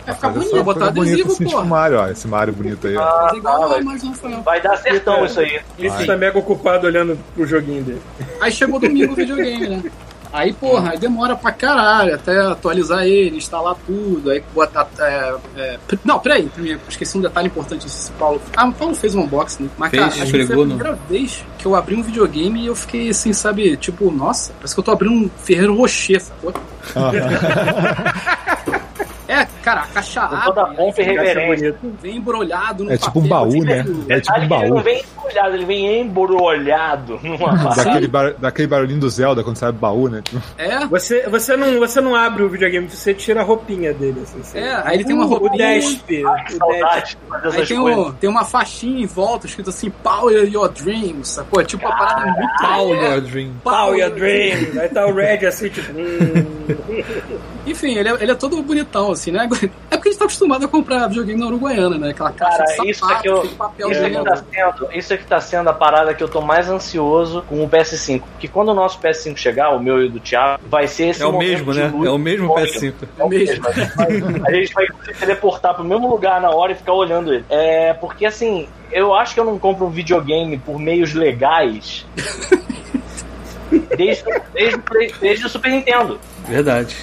vai 0.05 0.15
ficar 0.15 0.29
bonito, 0.29 0.49
só 0.49 0.63
botar 0.63 0.87
adesivo, 0.87 1.31
assim, 1.31 1.45
tipo 1.45 1.51
porra. 1.51 1.65
Mario, 1.65 1.99
ó. 1.99 2.07
Esse 2.09 2.27
Mario 2.27 2.53
bonito 2.53 2.87
aí, 2.87 2.97
ó. 2.97 3.33
Igual 3.33 3.69
vai. 3.69 3.81
um. 3.81 4.41
Vai 4.43 4.61
dar 4.61 4.77
sertão 4.77 5.25
isso 5.25 5.39
aí. 5.39 5.61
Isso 5.79 6.05
tá 6.05 6.17
mega 6.17 6.37
ocupado 6.37 6.87
olhando 6.87 7.17
pro 7.33 7.45
joguinho 7.47 7.83
dele. 7.83 8.01
Aí 8.41 8.51
chegou 8.51 8.79
domingo 8.79 9.13
o 9.13 9.15
videogame, 9.15 9.67
né? 9.69 9.83
Aí, 10.33 10.51
porra, 10.51 10.91
aí 10.91 10.97
demora 10.97 11.35
pra 11.35 11.51
caralho 11.51 12.15
até 12.15 12.41
atualizar 12.41 13.05
ele, 13.05 13.37
instalar 13.37 13.75
tudo, 13.85 14.31
aí 14.31 14.43
botar. 14.51 14.87
É, 14.97 15.35
é, 15.55 15.77
não, 16.03 16.19
peraí, 16.19 16.47
primeiro, 16.47 16.79
esqueci 16.89 17.19
um 17.19 17.21
detalhe 17.21 17.47
importante 17.47 17.85
esse 17.85 18.11
Paulo. 18.13 18.41
Ah, 18.57 18.65
o 18.65 18.73
Paulo 18.73 18.95
fez 18.95 19.13
um 19.13 19.21
unboxing, 19.21 19.65
né? 19.65 19.69
Mas, 19.77 19.91
Fez, 19.91 20.01
cara, 20.01 20.23
acho 20.23 20.31
que 20.31 20.45
foi 20.47 20.55
a 20.55 20.65
primeira 20.65 20.93
vez 21.07 21.45
que 21.59 21.67
eu 21.67 21.75
abri 21.75 21.95
um 21.95 22.01
videogame 22.01 22.63
e 22.63 22.65
eu 22.65 22.75
fiquei 22.75 23.09
assim, 23.09 23.31
sabe, 23.31 23.77
tipo, 23.77 24.09
nossa, 24.09 24.53
parece 24.53 24.73
que 24.73 24.79
eu 24.79 24.83
tô 24.83 24.89
abrindo 24.89 25.13
um 25.13 25.29
Ferreiro 25.43 25.77
Rocher, 25.77 26.19
sacou? 26.19 26.51
É, 29.27 29.47
cara, 29.63 29.81
a 29.81 29.87
caixa 29.87 30.27
Com 30.27 30.37
toda 30.41 30.61
a 30.63 30.65
pompa 30.73 31.01
e 31.01 31.05
reverência. 31.05 31.75
vem 32.01 32.17
embrulhado 32.17 32.83
no 32.83 32.91
É 32.91 32.97
tipo 32.97 33.19
um 33.19 33.27
papel, 33.27 33.49
baú, 33.51 33.63
né? 33.63 33.83
tipo, 33.83 34.11
É 34.11 34.19
tipo 34.19 34.31
um 34.33 34.35
que 34.35 34.53
ele 34.53 34.67
não 34.67 34.69
baú. 34.75 34.83
vem 34.83 35.03
embrulhado, 35.17 35.55
ele 35.55 35.65
vem 35.65 36.01
embrulhado 36.01 37.19
numa. 37.23 37.73
Daquele, 37.75 38.07
bar- 38.07 38.33
daquele 38.37 38.67
barulhinho 38.67 38.99
do 38.99 39.09
Zelda 39.09 39.43
quando 39.43 39.57
sai 39.57 39.69
o 39.69 39.73
baú, 39.73 40.09
né? 40.09 40.21
É, 40.57 40.85
Você, 40.87 41.27
você, 41.29 41.55
não, 41.55 41.79
você 41.79 42.01
não 42.01 42.15
abre 42.15 42.43
o 42.43 42.49
videogame, 42.49 42.89
você 42.89 43.13
tira 43.13 43.39
a 43.41 43.43
roupinha 43.43 43.93
dele. 43.93 44.19
Assim, 44.23 44.39
você- 44.43 44.59
É, 44.59 44.81
aí 44.83 44.95
ele 44.97 45.05
tem 45.05 45.15
uma 45.15 45.25
O 45.25 45.29
roupinha. 45.29 45.53
O 45.53 45.57
Desp. 45.79 46.21
saudade 46.57 47.15
de 47.15 47.29
fazer 47.29 47.59
Aí 47.61 47.65
tem, 47.67 47.79
um, 47.79 48.11
tem 48.13 48.29
uma 48.29 48.43
faixinha 48.43 49.03
em 49.03 49.05
volta 49.05 49.45
escrito 49.47 49.69
assim, 49.69 49.89
Power 49.89 50.43
Your 50.51 50.69
Dreams, 50.69 51.29
sacou? 51.29 51.61
É 51.61 51.63
tipo 51.63 51.85
uma 51.85 51.95
parada 51.97 52.25
muito 52.31 52.53
Power 52.61 53.01
Your 53.01 53.21
Dream. 53.21 53.53
Power 53.63 53.97
Your 53.99 54.11
Dream. 54.11 54.81
Aí 54.81 54.89
tá 54.89 55.05
o 55.07 55.13
Red 55.13 55.45
assim, 55.47 55.69
tipo. 55.69 55.93
Enfim, 57.65 57.95
ele 57.97 58.09
é, 58.09 58.13
ele 58.21 58.31
é 58.31 58.35
todo 58.35 58.61
bonitão, 58.61 59.11
assim, 59.11 59.31
né? 59.31 59.47
É 59.89 59.95
porque 59.95 60.09
a 60.09 60.11
gente 60.11 60.19
tá 60.19 60.25
acostumado 60.25 60.65
a 60.65 60.67
comprar 60.67 61.07
videogame 61.07 61.39
na 61.39 61.45
Uruguaiana, 61.47 61.97
né? 61.97 62.09
Aquela 62.09 62.31
caixa 62.31 62.57
Cara, 62.57 62.63
de 62.65 62.71
sapato, 62.71 62.89
isso 62.89 63.11
é 63.11 63.21
que 63.21 63.29
eu- 63.29 63.47
papel 63.57 63.91
Isso 63.91 64.05
aqui, 64.05 64.23
tá 64.23 64.35
sendo, 64.35 64.89
isso 64.93 65.13
aqui 65.13 65.23
tá 65.25 65.39
sendo 65.39 65.69
a 65.69 65.73
parada 65.73 66.13
que 66.13 66.21
eu 66.23 66.27
tô 66.27 66.41
mais 66.41 66.69
ansioso 66.69 67.43
com 67.47 67.63
o 67.63 67.69
PS5. 67.69 68.21
Porque 68.33 68.47
quando 68.47 68.69
o 68.69 68.73
nosso 68.73 68.99
PS5 68.99 69.37
chegar, 69.37 69.69
o 69.69 69.79
meu 69.79 70.01
e 70.01 70.07
o 70.07 70.09
do 70.09 70.19
Thiago, 70.19 70.61
vai 70.67 70.87
ser 70.87 71.09
esse 71.09 71.21
É 71.23 71.25
o 71.25 71.37
mesmo, 71.37 71.73
né? 71.73 71.93
É 72.05 72.09
o 72.09 72.17
mesmo 72.17 72.51
Olha, 72.51 72.65
PS5. 72.65 72.93
É 73.17 73.23
o 73.23 73.29
mesmo. 73.29 73.65
A 73.67 73.71
gente 73.71 73.95
vai- 73.95 74.41
A 74.47 74.51
gente 74.55 74.73
vai 74.73 74.85
se 75.05 75.13
teleportar 75.19 75.73
pro 75.75 75.83
mesmo 75.85 76.09
lugar 76.09 76.41
na 76.41 76.49
hora 76.49 76.71
e 76.73 76.75
ficar 76.75 76.93
olhando 76.93 77.33
ele. 77.33 77.45
É, 77.49 77.93
porque 77.93 78.25
assim, 78.25 78.67
eu 78.91 79.13
acho 79.13 79.33
que 79.33 79.39
eu 79.39 79.45
não 79.45 79.57
compro 79.57 79.85
um 79.85 79.89
videogame 79.89 80.57
por 80.57 80.77
meios 80.79 81.13
legais. 81.13 82.05
Desde, 83.97 84.41
desde, 84.53 84.81
desde 85.19 85.45
o 85.45 85.49
Super 85.49 85.71
Nintendo. 85.71 86.19
Verdade. 86.47 86.95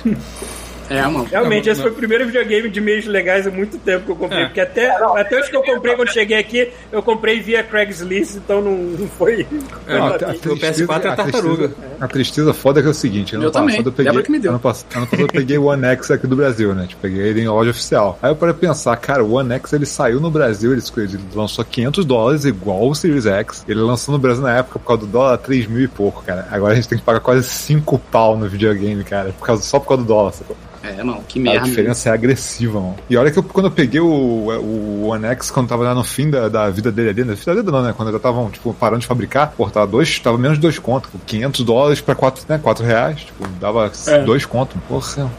É, 0.91 1.03
mano. 1.03 1.25
Realmente, 1.31 1.67
Não, 1.67 1.73
esse 1.73 1.81
não. 1.81 1.87
foi 1.89 1.93
o 1.93 1.95
primeiro 1.95 2.27
videogame 2.27 2.69
de 2.69 2.81
meios 2.81 3.07
legais 3.07 3.47
há 3.47 3.51
muito 3.51 3.79
tempo 3.79 4.05
que 4.07 4.11
eu 4.11 4.17
comprei. 4.17 4.43
É. 4.43 4.47
Porque 4.47 4.61
até, 4.61 4.91
até 4.91 5.41
os 5.41 5.49
que 5.49 5.57
eu 5.57 5.63
comprei 5.63 5.95
quando 5.95 6.13
cheguei 6.13 6.37
aqui, 6.37 6.69
eu 6.91 7.03
comprei 7.03 7.41
via 7.41 7.63
Craigslist, 7.63 8.35
então 8.37 8.61
não, 8.61 8.73
não 8.77 9.07
foi. 9.09 9.47
É, 9.87 9.95
Não, 9.99 10.09
o 10.09 10.13
a- 10.13 10.17
a 10.17 10.19
PS4 10.35 11.05
é 11.05 11.09
a 11.09 11.13
a 11.13 11.17
tartaruga. 11.17 11.69
tristeza- 11.69 11.91
A 12.01 12.09
tristeza 12.09 12.53
foda 12.55 12.81
é 12.81 12.83
que 12.83 12.89
é 12.89 12.91
o 12.91 12.95
seguinte, 12.95 13.37
ano 13.37 13.45
Eu 13.45 13.51
também. 13.51 13.77
passado 13.77 13.89
eu 13.89 13.93
peguei. 13.93 14.23
Que 14.23 14.31
me 14.33 14.39
deu. 14.41 14.51
Ano, 14.51 14.59
pass- 14.61 14.85
ano 14.95 15.07
passado 15.07 15.23
eu 15.23 15.29
peguei 15.29 15.57
o 15.59 15.65
One 15.67 15.85
X 15.87 16.11
aqui 16.11 16.27
do 16.27 16.35
Brasil, 16.37 16.75
né? 16.75 16.87
Tipo, 16.89 17.03
peguei 17.03 17.23
ele 17.29 17.41
em 17.43 17.49
loja 17.49 17.71
oficial. 17.71 18.19
Aí 18.21 18.31
eu 18.31 18.37
parei 18.37 18.55
pensar, 18.55 18.97
cara, 18.97 19.23
o 19.25 19.33
One 19.35 19.53
X 19.55 19.73
ele 19.73 19.87
saiu 19.87 20.21
no 20.21 20.31
Brasil, 20.31 20.73
ele, 20.73 20.83
ele 20.97 21.19
lançou 21.35 21.65
500 21.65 22.05
dólares, 22.05 22.45
igual 22.45 22.89
o 22.89 22.95
Series 22.95 23.27
X. 23.27 23.65
Ele 23.69 23.81
lançou 23.81 24.13
no 24.13 24.19
Brasil 24.19 24.43
na 24.43 24.59
época 24.59 24.79
por 24.79 24.87
causa 24.87 25.03
do 25.03 25.07
dólar 25.09 25.39
3 25.39 25.67
mil 25.69 25.83
e 25.85 25.89
pouco, 25.89 26.23
cara. 26.25 26.49
Agora 26.51 26.73
a 26.73 26.77
gente 26.77 26.89
tem 26.89 26.99
que 26.99 27.05
pagar 27.05 27.21
quase 27.21 27.45
5 27.49 27.99
pau 28.11 28.37
no 28.37 28.49
videogame, 28.49 29.05
cara. 29.05 29.33
Por 29.39 29.47
causa, 29.47 29.63
só 29.63 29.79
por 29.79 29.89
causa 29.89 30.03
do 30.03 30.07
dólar, 30.09 30.33
sacou? 30.33 30.57
É, 30.83 31.05
não, 31.05 31.23
que 31.23 31.39
A 31.39 31.43
merda. 31.43 31.67
diferença 31.69 32.09
é 32.09 32.13
agressiva, 32.13 32.81
mano. 32.81 32.97
E 33.09 33.17
olha 33.17 33.31
que 33.31 33.39
eu, 33.39 33.43
quando 33.43 33.67
eu 33.67 33.71
peguei 33.71 34.01
o, 34.01 34.07
o 34.07 35.07
One 35.09 35.27
X, 35.27 35.51
quando 35.51 35.69
tava 35.69 35.85
lá 35.85 35.95
no 35.95 36.03
fim 36.03 36.31
da, 36.31 36.49
da 36.49 36.71
vida 36.71 36.91
dele 36.91 37.11
ali, 37.11 37.25
na 37.25 37.35
vida 37.35 37.55
dele 37.57 37.71
não, 37.71 37.83
né? 37.83 37.93
Quando 37.97 38.11
já 38.11 38.17
estavam, 38.17 38.51
tipo, 38.51 38.73
parando 38.73 39.01
de 39.01 39.07
fabricar, 39.07 39.53
pô, 39.57 39.69
tava, 39.69 39.87
dois, 39.87 40.19
tava 40.19 40.39
menos 40.39 40.57
de 40.57 40.63
dois 40.63 40.79
contos. 40.79 41.11
Tipo, 41.11 41.25
500 41.27 41.65
dólares 41.65 42.01
pra 42.01 42.15
4, 42.15 42.45
né, 42.49 42.59
4 42.63 42.85
reais. 42.85 43.21
Tipo, 43.21 43.47
dava 43.61 43.93
É. 44.07 44.23
dois 44.25 44.45
contos. 44.47 44.77
Porra. 44.89 45.31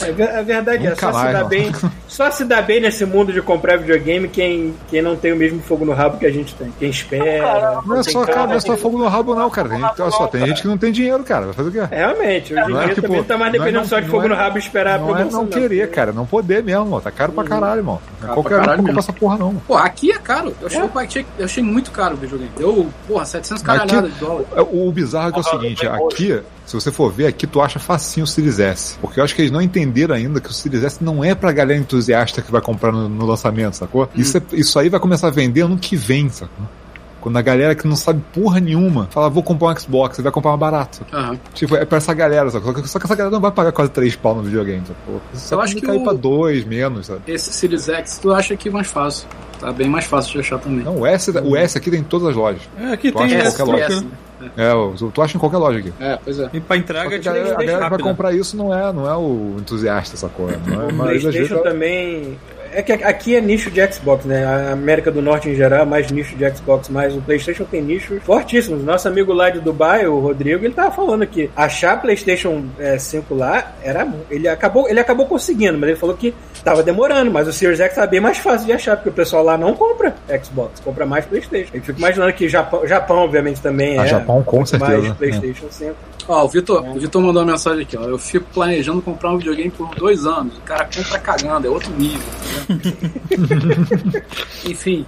É, 0.00 0.38
a 0.38 0.42
verdade 0.42 0.86
é, 0.86 0.90
Nunca 0.90 1.12
só 1.12 1.18
se, 1.26 1.32
dá 1.32 1.40
não. 1.40 1.48
bem, 1.48 1.72
só 2.06 2.30
se 2.30 2.44
dá 2.44 2.62
bem 2.62 2.80
nesse 2.80 3.04
mundo 3.04 3.32
de 3.32 3.40
comprar 3.42 3.76
videogame 3.78 4.28
quem, 4.28 4.74
quem 4.90 5.00
não 5.02 5.16
tem 5.16 5.32
o 5.32 5.36
mesmo 5.36 5.60
fogo 5.62 5.84
no 5.84 5.92
rabo 5.92 6.18
que 6.18 6.26
a 6.26 6.30
gente 6.30 6.54
tem. 6.54 6.72
Quem 6.78 6.90
espera. 6.90 7.80
Não 7.84 7.96
é 7.96 8.02
só, 8.02 8.24
cara, 8.24 8.46
não 8.46 8.54
é 8.54 8.60
só 8.60 8.76
fogo 8.76 8.98
no 8.98 9.08
rabo, 9.08 9.34
não, 9.34 9.48
cara. 9.50 9.68
Tem, 9.70 9.82
olha 9.82 10.10
só, 10.10 10.26
tem 10.26 10.46
gente 10.46 10.62
que 10.62 10.68
não 10.68 10.78
tem 10.78 10.92
dinheiro, 10.92 11.22
cara. 11.24 11.46
Vai 11.46 11.54
fazer 11.54 11.68
o 11.68 11.72
quê? 11.72 11.78
É, 11.94 11.98
Realmente, 11.98 12.52
hoje 12.54 12.62
em 12.62 12.68
Não 12.74 12.82
é 12.82 12.88
que, 12.88 12.94
também 12.96 13.10
pô, 13.10 13.16
não 13.16 13.24
tá 13.24 13.36
mais 13.38 13.52
não 13.52 13.56
é 13.56 13.58
dependendo 13.58 13.82
não- 13.82 13.88
só 13.88 13.96
de 13.98 14.04
não 14.06 14.10
fogo 14.10 14.24
é- 14.24 14.28
no 14.28 14.34
rabo 14.34 14.58
esperar 14.58 14.94
a 14.94 14.98
Não 14.98 15.16
é 15.16 15.24
não 15.24 15.46
querer, 15.46 15.90
cara. 15.90 16.12
Não 16.12 16.26
poder 16.26 16.62
mesmo, 16.62 16.84
mano. 16.86 17.00
Tá 17.02 17.10
caro 17.10 17.32
pra 17.32 17.44
caralho, 17.44 17.80
irmão. 17.80 18.00
Não 18.10 18.16
é 18.18 18.20
Caro 18.28 18.34
qualquer 18.34 18.56
um 18.56 18.60
caralho 18.60 18.82
compra 18.82 18.98
essa 19.00 19.12
porra, 19.12 19.38
não. 19.38 19.54
Pô, 19.66 19.74
aqui 19.76 20.12
é 20.12 20.18
caro. 20.18 20.54
Eu 20.60 20.66
achei, 20.66 20.80
eu 20.80 20.90
achei, 20.94 21.26
eu 21.38 21.44
achei 21.44 21.62
muito 21.62 21.90
caro 21.90 22.14
o 22.14 22.16
videogame. 22.18 22.50
Deu, 22.56 22.88
porra, 23.06 23.24
700 23.24 23.62
Aqui- 23.64 23.78
caralhadas 23.78 24.12
de 24.14 24.20
dólar. 24.20 24.44
É, 24.56 24.60
O 24.60 24.92
bizarro 24.92 25.28
é 25.28 25.32
que 25.32 25.38
é 25.38 25.40
o 25.40 25.44
seguinte, 25.44 25.86
aqui, 25.86 26.40
se 26.68 26.74
você 26.74 26.92
for 26.92 27.10
ver, 27.12 27.26
aqui 27.26 27.46
tu 27.46 27.60
acha 27.60 27.78
facinho 27.78 28.24
o 28.24 28.26
Series 28.26 28.58
S. 28.60 28.96
Porque 29.00 29.18
eu 29.18 29.24
acho 29.24 29.34
que 29.34 29.40
eles 29.42 29.50
não 29.50 29.60
entenderam 29.62 30.14
ainda 30.14 30.40
que 30.40 30.48
o 30.50 30.52
Series 30.52 30.84
S 30.84 31.02
não 31.02 31.24
é 31.24 31.34
pra 31.34 31.50
galera 31.50 31.78
entusiasta 31.80 32.42
que 32.42 32.52
vai 32.52 32.60
comprar 32.60 32.92
no, 32.92 33.08
no 33.08 33.24
lançamento, 33.26 33.74
sacou? 33.74 34.08
Isso, 34.14 34.36
é- 34.36 34.42
isso 34.52 34.78
aí 34.78 34.88
vai 34.88 35.00
começar 35.00 35.28
a 35.28 35.30
vender 35.30 35.62
ano 35.62 35.78
que 35.78 35.96
vem, 35.96 36.28
sacou? 36.28 36.66
Quando 37.20 37.36
a 37.36 37.42
galera 37.42 37.74
que 37.74 37.86
não 37.88 37.96
sabe 37.96 38.22
porra 38.32 38.60
nenhuma 38.60 39.08
fala, 39.10 39.28
vou 39.28 39.42
comprar 39.42 39.68
um 39.72 39.76
Xbox, 39.76 40.16
você 40.16 40.22
vai 40.22 40.30
comprar 40.30 40.50
mais 40.50 40.60
barato. 40.60 41.04
Aham. 41.12 41.36
Tipo, 41.52 41.74
é 41.74 41.84
pra 41.84 41.98
essa 41.98 42.14
galera, 42.14 42.48
sacou? 42.50 42.72
Só 42.72 42.80
que- 42.80 42.88
Só 42.88 42.98
que 42.98 43.06
essa 43.06 43.14
galera 43.16 43.34
não 43.34 43.40
vai 43.40 43.50
pagar 43.50 43.72
quase 43.72 43.90
3 43.90 44.14
pau 44.14 44.36
no 44.36 44.42
videogame, 44.42 44.82
sacou? 44.86 45.20
Isso 45.34 45.52
Eu 45.52 45.60
acho 45.60 45.74
que 45.74 45.80
cair 45.82 45.98
o- 46.00 46.04
pra 46.04 46.12
2, 46.12 46.64
menos, 46.64 47.06
sabe? 47.06 47.20
Esse 47.26 47.52
Series 47.52 47.88
X 47.88 48.18
tu 48.18 48.32
acha 48.32 48.56
que 48.56 48.68
é 48.68 48.72
mais 48.72 48.86
fácil. 48.86 49.26
Tá 49.58 49.72
bem 49.72 49.88
mais 49.88 50.04
fácil 50.04 50.34
de 50.34 50.38
achar 50.40 50.58
também. 50.60 50.84
Não, 50.84 50.98
o 51.00 51.06
S, 51.06 51.30
o 51.32 51.56
S 51.56 51.76
aqui 51.76 51.90
tem 51.90 52.00
em 52.00 52.04
todas 52.04 52.28
as 52.28 52.36
lojas. 52.36 52.62
É, 52.78 52.92
aqui 52.92 53.10
Tu 53.10 53.18
tem 53.18 53.26
acha 53.26 53.34
essa 53.36 53.56
qualquer 53.56 53.72
loja. 53.72 53.86
troca, 53.86 53.94
S, 53.94 54.04
né? 54.04 54.10
É, 54.56 54.72
o- 54.74 54.94
tu 55.12 55.20
acha 55.22 55.36
em 55.36 55.40
qualquer 55.40 55.56
loja 55.58 55.78
aqui. 55.80 55.92
É, 56.00 56.18
pois 56.24 56.38
é. 56.38 56.48
E 56.52 56.60
pra 56.60 56.76
entrega 56.76 57.08
que 57.08 57.14
a 57.28 57.32
galera, 57.32 57.54
a 57.54 57.64
galera 57.64 57.84
que 57.84 57.90
vai 57.90 57.98
comprar 57.98 58.32
isso 58.32 58.56
não 58.56 58.72
é, 58.72 58.92
não 58.92 59.08
é 59.08 59.16
o 59.16 59.56
entusiasta, 59.58 60.16
sacou? 60.16 60.48
Não 60.66 60.82
é, 60.82 60.86
O 60.86 60.94
mas 60.94 61.16
às 61.16 61.22
vezes 61.34 61.48
PlayStation 61.48 61.62
também. 61.62 62.38
É 62.72 62.82
que 62.82 62.92
aqui 62.92 63.36
é 63.36 63.40
nicho 63.40 63.70
de 63.70 63.92
Xbox, 63.92 64.24
né? 64.24 64.44
A 64.44 64.72
América 64.72 65.10
do 65.10 65.22
Norte 65.22 65.48
em 65.48 65.54
geral 65.54 65.82
é 65.82 65.84
mais 65.84 66.10
nicho 66.10 66.36
de 66.36 66.48
Xbox, 66.50 66.88
mas 66.88 67.14
o 67.14 67.20
PlayStation 67.20 67.64
tem 67.64 67.82
nichos 67.82 68.22
fortíssimos. 68.22 68.84
Nosso 68.84 69.08
amigo 69.08 69.32
lá 69.32 69.50
de 69.50 69.60
Dubai, 69.60 70.06
o 70.06 70.18
Rodrigo, 70.20 70.64
ele 70.64 70.74
tava 70.74 70.90
falando 70.90 71.26
que 71.26 71.50
achar 71.56 72.00
PlayStation 72.00 72.64
é, 72.78 72.98
5 72.98 73.34
lá 73.34 73.72
era. 73.82 74.06
Ele 74.30 74.48
acabou, 74.48 74.88
ele 74.88 75.00
acabou 75.00 75.26
conseguindo, 75.26 75.78
mas 75.78 75.90
ele 75.90 75.98
falou 75.98 76.16
que 76.16 76.34
tava 76.62 76.82
demorando. 76.82 77.30
Mas 77.30 77.48
o 77.48 77.52
Series 77.52 77.80
X 77.80 77.94
tá 77.94 78.06
bem 78.06 78.20
mais 78.20 78.38
fácil 78.38 78.66
de 78.66 78.72
achar, 78.72 78.96
porque 78.96 79.08
o 79.08 79.12
pessoal 79.12 79.42
lá 79.42 79.56
não 79.56 79.74
compra 79.74 80.14
Xbox, 80.42 80.80
compra 80.80 81.06
mais 81.06 81.24
PlayStation. 81.24 81.70
Eu 81.74 81.82
fico 81.82 81.98
imaginando 81.98 82.32
que 82.32 82.48
Japão, 82.48 82.86
Japão 82.86 83.18
obviamente, 83.18 83.60
também 83.60 83.98
Ah, 83.98 84.04
é. 84.04 84.08
Japão, 84.08 84.42
com 84.42 84.64
certeza, 84.64 84.92
Mais 84.92 85.08
né? 85.08 85.14
PlayStation 85.18 85.66
5. 85.70 85.94
Ó, 86.28 86.44
o 86.44 86.48
Vitor, 86.48 86.84
o 86.86 87.00
Vitor 87.00 87.22
mandou 87.22 87.42
uma 87.42 87.52
mensagem 87.52 87.82
aqui, 87.82 87.96
ó. 87.96 88.02
Eu 88.02 88.18
fico 88.18 88.44
planejando 88.52 89.00
comprar 89.00 89.30
um 89.30 89.38
videogame 89.38 89.70
por 89.70 89.88
dois 89.94 90.26
anos. 90.26 90.58
O 90.58 90.60
cara 90.60 90.84
compra 90.84 91.18
cagando, 91.18 91.66
é 91.66 91.70
outro 91.70 91.90
nível. 91.92 92.20
Enfim. 94.66 95.06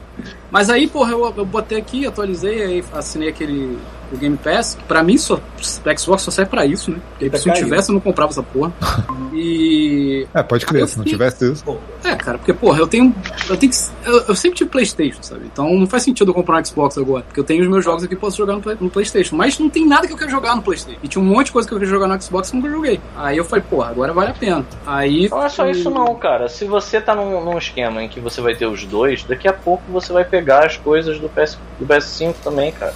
Mas 0.51 0.68
aí, 0.70 0.86
porra, 0.86 1.12
eu, 1.12 1.32
eu 1.36 1.44
botei 1.44 1.78
aqui, 1.78 2.07
atualizei, 2.07 2.62
aí 2.62 2.84
assinei 2.92 3.28
aquele 3.28 3.78
o 4.12 4.16
Game 4.16 4.36
Pass. 4.36 4.76
Pra 4.88 5.03
mim, 5.05 5.16
só, 5.16 5.34
o 5.36 5.98
Xbox 5.98 6.22
só 6.22 6.30
serve 6.32 6.51
pra 6.51 6.66
isso, 6.66 6.90
né? 6.90 6.98
Porque 7.11 7.30
Tá 7.30 7.38
se 7.38 7.46
não 7.46 7.55
tivesse, 7.55 7.90
eu 7.90 7.94
não 7.94 8.01
comprava 8.01 8.32
essa 8.32 8.42
porra. 8.42 8.72
E. 9.32 10.26
É, 10.34 10.42
pode 10.42 10.66
crer, 10.66 10.82
Eu 10.82 10.88
se 10.88 10.96
não 10.98 11.05
fiquei- 11.05 11.16
tivesse 11.16 11.53
isso. 11.53 11.78
É, 12.03 12.16
cara, 12.16 12.36
porque, 12.36 12.53
porra, 12.53 12.80
eu 12.80 12.86
tenho. 12.88 13.14
Eu 13.48 13.57
tenho 13.57 13.70
que. 13.72 13.78
Eu, 14.05 14.20
eu 14.28 14.34
sempre 14.34 14.59
tive 14.59 14.70
Playstation, 14.70 15.22
sabe? 15.22 15.42
Então 15.46 15.72
não 15.72 15.86
faz 15.86 16.03
sentido 16.03 16.30
eu 16.30 16.34
comprar 16.34 16.61
um 16.61 16.64
Xbox 16.64 16.98
agora. 16.98 17.22
Porque 17.22 17.38
eu 17.38 17.44
tenho 17.44 17.62
os 17.62 17.68
meus 17.68 17.84
jogos 17.84 18.03
aqui 18.03 18.14
e 18.14 18.16
posso 18.16 18.36
jogar 18.36 18.55
no, 18.55 18.61
Play- 18.61 18.76
no 18.80 18.90
Playstation. 18.90 19.36
Mas 19.36 19.57
não 19.59 19.70
tem 19.70 19.86
nada 19.86 20.07
que 20.09 20.12
eu 20.12 20.16
quero 20.16 20.30
jogar 20.30 20.57
no 20.57 20.62
Playstation. 20.62 20.98
E 21.03 21.07
tinha 21.09 21.22
um 21.22 21.26
monte 21.26 21.46
de 21.46 21.53
coisa 21.53 21.68
que 21.68 21.72
eu 21.74 21.78
queria 21.78 21.92
jogar 21.94 22.09
no 22.09 22.20
Xbox 22.20 22.51
que 22.51 22.57
eu 22.57 22.61
nunca 22.61 22.72
joguei. 22.74 23.01
Aí 23.16 23.36
eu 23.36 23.44
falei, 23.44 23.64
porra, 23.70 23.90
agora 23.90 24.12
vale 24.12 24.30
a 24.30 24.34
pena. 24.34 24.66
Aí. 24.84 25.28
Não 25.28 25.44
é 25.44 25.48
só 25.48 25.68
isso 25.70 25.88
não, 25.90 26.12
cara. 26.16 26.48
Se 26.48 26.64
você 26.64 27.01
tá 27.01 27.14
num, 27.14 27.44
num 27.44 27.57
esquema 27.57 28.03
em 28.03 28.09
que 28.09 28.18
você 28.18 28.40
vai 28.40 28.55
ter 28.57 28.66
os 28.66 28.84
dois, 28.84 29.22
daqui 29.22 29.46
a 29.46 29.53
pouco 29.53 29.82
você 29.92 30.12
vai 30.12 30.24
pegar 30.24 30.39
as 30.64 30.76
coisas 30.76 31.18
do, 31.18 31.28
PS, 31.28 31.59
do 31.78 31.86
PS5 31.86 32.34
também, 32.43 32.72
cara. 32.72 32.95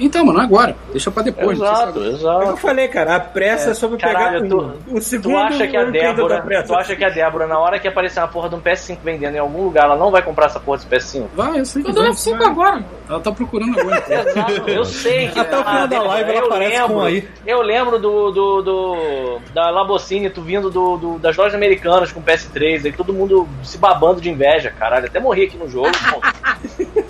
Então, 0.00 0.24
mano, 0.24 0.40
agora. 0.40 0.76
Deixa 0.90 1.10
pra 1.10 1.22
depois. 1.22 1.58
exato, 1.58 1.98
agora. 1.98 1.98
É 1.98 2.00
o 2.00 2.02
que 2.02 2.08
eu 2.08 2.14
exato. 2.16 2.56
falei, 2.58 2.88
cara, 2.88 3.16
a 3.16 3.20
pressa 3.20 3.70
é, 3.70 3.74
sobre 3.74 3.98
Caralho, 3.98 4.42
pegar 4.42 4.48
tu- 4.48 4.74
um, 4.88 4.96
um 4.96 5.00
segundo. 5.00 5.32
Tu 5.32 5.36
acha 5.36 5.66
que 5.66 5.76
a 5.76 5.84
Débora, 5.84 6.64
tu 6.66 6.74
acha 6.74 6.96
que 6.96 7.04
a 7.04 7.08
Débora, 7.10 7.46
na 7.46 7.58
hora 7.58 7.78
que 7.78 7.88
aparecer 7.88 8.20
uma 8.20 8.28
porra 8.28 8.48
de 8.48 8.54
um 8.54 8.60
PS5 8.60 8.98
vendendo 9.04 9.34
em 9.34 9.38
algum 9.38 9.64
lugar, 9.64 9.84
ela 9.84 9.96
não 9.96 10.10
vai 10.10 10.22
comprar 10.22 10.46
essa 10.46 10.60
porra 10.60 10.78
desse 10.78 10.88
PS5? 11.18 11.26
Vai, 11.34 11.60
eu 11.60 11.64
sei 11.64 11.82
que 11.82 11.90
Eu 11.90 11.94
dou 11.94 12.02
vai. 12.04 12.12
F5 12.12 12.42
agora. 12.44 12.84
Ela 13.08 13.20
tá 13.20 13.32
procurando 13.32 13.78
agora. 13.80 14.04
Exato, 14.08 14.70
eu 14.70 14.84
sei 14.84 15.28
que 15.28 15.38
Até 15.40 15.58
o 15.58 15.64
final 15.64 15.88
da 15.88 16.02
live 16.02 16.30
ela 16.30 16.38
eu 16.40 16.46
aparece 16.46 16.76
lembro, 16.78 16.94
com 16.94 17.00
aí. 17.02 17.28
Eu 17.46 17.62
lembro 17.62 17.98
do, 17.98 18.30
do, 18.30 18.62
do- 18.62 19.38
da 19.54 19.70
Labocine, 19.70 20.30
tu 20.30 20.42
vindo 20.42 20.70
do, 20.70 20.96
do- 20.96 21.18
das 21.18 21.36
lojas 21.36 21.54
americanas 21.54 22.12
com 22.12 22.22
PS3, 22.22 22.84
aí 22.86 22.92
todo 22.92 23.12
mundo 23.12 23.48
se 23.62 23.78
babando 23.78 24.20
de 24.20 24.30
inveja, 24.30 24.70
caralho. 24.70 25.06
Até 25.06 25.18
morri 25.18 25.44
aqui 25.44 25.56
no 25.56 25.68
jogo. 25.68 25.88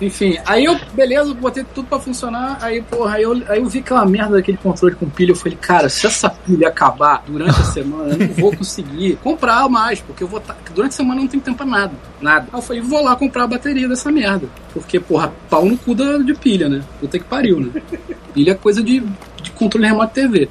Enfim, 0.00 0.36
aí 0.44 0.64
eu, 0.66 0.78
beleza, 0.92 1.32
botei 1.32 1.64
tudo 1.74 1.88
pra 1.88 1.98
funcionar. 1.98 2.58
Aí, 2.60 2.82
porra, 2.82 3.16
aí 3.16 3.22
eu, 3.22 3.32
aí 3.48 3.58
eu 3.60 3.66
vi 3.66 3.78
aquela 3.78 4.04
merda 4.04 4.36
daquele 4.36 4.58
controle 4.58 4.94
com 4.94 5.08
pilha. 5.08 5.32
Eu 5.32 5.36
falei, 5.36 5.56
cara, 5.58 5.88
se 5.88 6.06
essa 6.06 6.28
pilha 6.28 6.68
acabar 6.68 7.22
durante 7.26 7.58
a 7.58 7.64
semana, 7.64 8.12
eu 8.12 8.18
não 8.18 8.34
vou 8.34 8.54
conseguir 8.54 9.16
comprar 9.22 9.66
mais, 9.70 10.00
porque 10.00 10.22
eu 10.22 10.28
vou 10.28 10.38
tá, 10.40 10.54
durante 10.74 10.92
a 10.92 10.96
semana 10.96 11.20
eu 11.20 11.22
não 11.22 11.28
tenho 11.30 11.42
tempo 11.42 11.56
pra 11.56 11.66
nada. 11.66 11.92
Nada. 12.20 12.46
Aí 12.52 12.58
eu 12.58 12.62
falei, 12.62 12.82
vou 12.82 13.02
lá 13.02 13.16
comprar 13.16 13.44
a 13.44 13.46
bateria 13.46 13.88
dessa 13.88 14.12
merda. 14.12 14.46
Porque, 14.74 15.00
porra, 15.00 15.32
pau 15.48 15.64
no 15.64 15.78
cu 15.78 15.94
da- 15.94 16.18
de 16.18 16.34
pilha, 16.34 16.68
né? 16.68 16.82
Puta 17.00 17.18
que 17.18 17.24
pariu, 17.24 17.58
né? 17.60 17.80
Pilha 18.34 18.50
é 18.50 18.54
coisa 18.54 18.82
de, 18.82 19.00
de 19.42 19.50
controle 19.52 19.86
remoto 19.86 20.08
de 20.14 20.20
TV. 20.28 20.48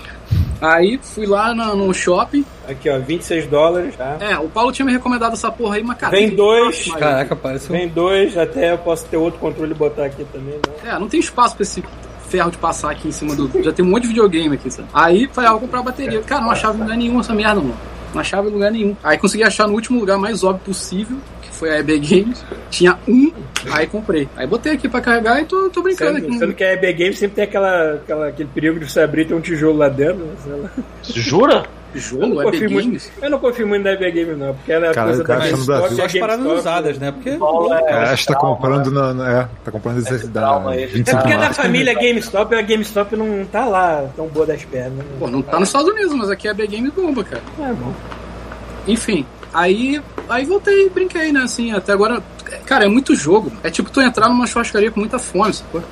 Aí 0.62 1.00
fui 1.02 1.26
lá 1.26 1.54
na- 1.54 1.76
no 1.76 1.94
shopping. 1.94 2.46
Aqui, 2.68 2.90
ó, 2.90 2.98
26 3.00 3.46
dólares, 3.48 3.96
tá? 3.96 4.18
É, 4.20 4.38
o 4.38 4.48
Paulo 4.50 4.72
tinha 4.72 4.86
me 4.86 4.92
recomendado 4.92 5.34
essa 5.34 5.52
porra 5.52 5.76
aí, 5.76 5.84
mas 5.84 5.98
cara. 5.98 6.12
Vem 6.12 6.30
dois. 6.36 6.92
Caraca, 6.94 7.36
parece. 7.36 7.72
Vem 7.72 7.88
dois, 7.88 8.38
até 8.38 8.72
eu 8.74 8.78
posso 8.78 9.06
ter 9.06 9.18
outro 9.18 9.40
controle 9.40 9.72
e 9.72 9.76
botar 9.76 10.06
aqui 10.06 10.24
também, 10.26 10.56
né? 10.56 10.92
É, 10.92 11.00
não 11.00 11.08
tem 11.08 11.20
espaço 11.20 11.56
pra 11.56 11.64
esse 11.64 11.84
ferro 12.30 12.50
de 12.52 12.58
passar 12.58 12.92
aqui 12.92 13.08
em 13.08 13.12
cima 13.12 13.36
do. 13.36 13.52
Já 13.64 13.72
tem 13.72 13.86
um 13.86 13.90
monte 13.90 14.04
de 14.04 14.08
videogame 14.10 14.56
aqui, 14.56 14.72
sabe? 14.72 14.88
Aí 14.94 15.30
falei, 15.32 15.50
ah, 15.50 15.54
vou 15.54 15.62
comprar 15.62 15.80
a 15.80 15.84
bateria. 15.84 16.22
Cara, 16.22 16.42
não 16.42 16.52
achava 16.52 16.76
em 16.78 16.82
lugar 16.82 16.98
nenhum 16.98 17.20
essa 17.20 17.34
merda, 17.34 17.62
mano. 17.62 17.76
Não 18.14 18.22
achava 18.22 18.48
em 18.50 18.52
lugar 18.52 18.72
nenhum. 18.72 18.96
Aí 19.04 19.18
consegui 19.18 19.44
achar 19.44 19.68
no 19.68 19.74
último 19.74 20.00
lugar 20.00 20.18
mais 20.18 20.44
óbvio 20.44 20.64
possível, 20.66 21.18
foi 21.56 21.70
a 21.72 21.80
EB 21.80 22.00
Games. 22.00 22.44
Tinha 22.70 22.98
um, 23.08 23.32
aí 23.72 23.88
comprei. 23.88 24.28
Aí 24.36 24.46
botei 24.48 24.74
aqui 24.74 24.88
pra 24.88 25.02
carregar 25.02 25.42
e 25.42 25.46
tô, 25.46 25.70
tô 25.70 25.82
brincando 25.82 26.16
Sendo, 26.20 26.28
aqui. 26.28 26.38
sendo 26.40 26.54
que 26.54 26.64
a 26.64 26.74
EB 26.74 26.94
Game 26.94 27.16
sempre 27.16 27.36
tem 27.36 27.44
aquela, 27.46 27.94
aquela, 27.96 28.28
aquele 28.28 28.50
perigo 28.54 28.80
de 28.80 28.90
você 28.92 29.00
abrir 29.02 29.24
e 29.24 29.26
ter 29.26 29.34
um 29.34 29.42
tijolo 29.42 29.78
lá 29.78 29.90
dentro, 29.90 30.26
né? 30.26 30.34
Sei 30.44 30.54
lá. 30.54 30.70
Jura? 31.04 31.66
Eu 31.96 32.50
EB 32.50 32.68
muito- 32.68 32.86
Games. 32.88 33.12
Eu 33.22 33.30
não 33.30 33.40
confio 33.40 33.66
muito 33.66 33.84
na 33.84 33.92
EB 33.94 34.12
Games, 34.12 34.38
não, 34.38 34.54
porque 34.54 34.70
ela 34.70 34.88
é 34.88 34.94
Cara, 34.94 35.08
coisa 35.08 35.24
da 35.24 35.36
GameStop. 35.38 35.96
Só 35.96 36.02
a 36.02 36.06
as 36.06 36.14
paradas 36.14 36.46
usadas, 36.46 36.98
né? 37.00 37.12
Porque. 37.14 37.32
Paulo 37.38 37.74
é- 37.74 37.84
Cara, 37.84 38.12
acho 38.12 38.28
que 38.28 38.34
tá 38.34 38.40
comprando 38.40 38.92
na. 38.92 39.14
na- 39.14 39.32
É, 39.32 39.48
tá 39.64 39.72
comprando 39.72 40.00
esse 40.00 40.28
da 40.28 40.42
trauma 40.42 40.72
aí, 40.72 40.88
25 40.88 41.10
É 41.18 41.22
porque 41.22 41.34
é 41.34 41.38
da 41.38 41.54
família 41.54 41.94
GameStop 41.94 42.54
e 42.54 42.58
a 42.58 42.62
GameStop 42.62 43.16
não 43.16 43.46
tá 43.46 43.64
lá 43.66 44.10
tão 44.14 44.28
boa 44.28 44.46
das 44.46 44.66
pernas. 44.66 45.06
Pô, 45.18 45.28
não 45.30 45.42
tá 45.42 45.58
nos 45.58 45.70
Estados 45.70 45.88
Unidos, 45.90 46.14
mas 46.16 46.30
aqui 46.30 46.50
é 46.50 46.52
EB 46.52 46.68
Games 46.68 46.92
bomba, 46.94 47.24
cara. 47.24 47.42
É 47.62 47.72
bom. 47.72 47.94
Enfim, 48.88 49.26
aí, 49.56 50.02
aí 50.30 50.46
voltei 50.46 50.90
brinquei, 50.90 51.32
né? 51.32 51.42
Assim, 51.42 51.72
até 51.72 51.94
agora. 51.94 52.22
Cara, 52.66 52.86
é 52.86 52.88
muito 52.88 53.16
jogo. 53.16 53.52
É 53.64 53.70
tipo 53.70 53.90
tu 53.90 54.02
entrar 54.02 54.30
numa 54.30 54.46
churrascaria 54.48 54.92
com 54.92 55.00
muita 55.00 55.20
fome, 55.20 55.54
sacou? 55.54 55.84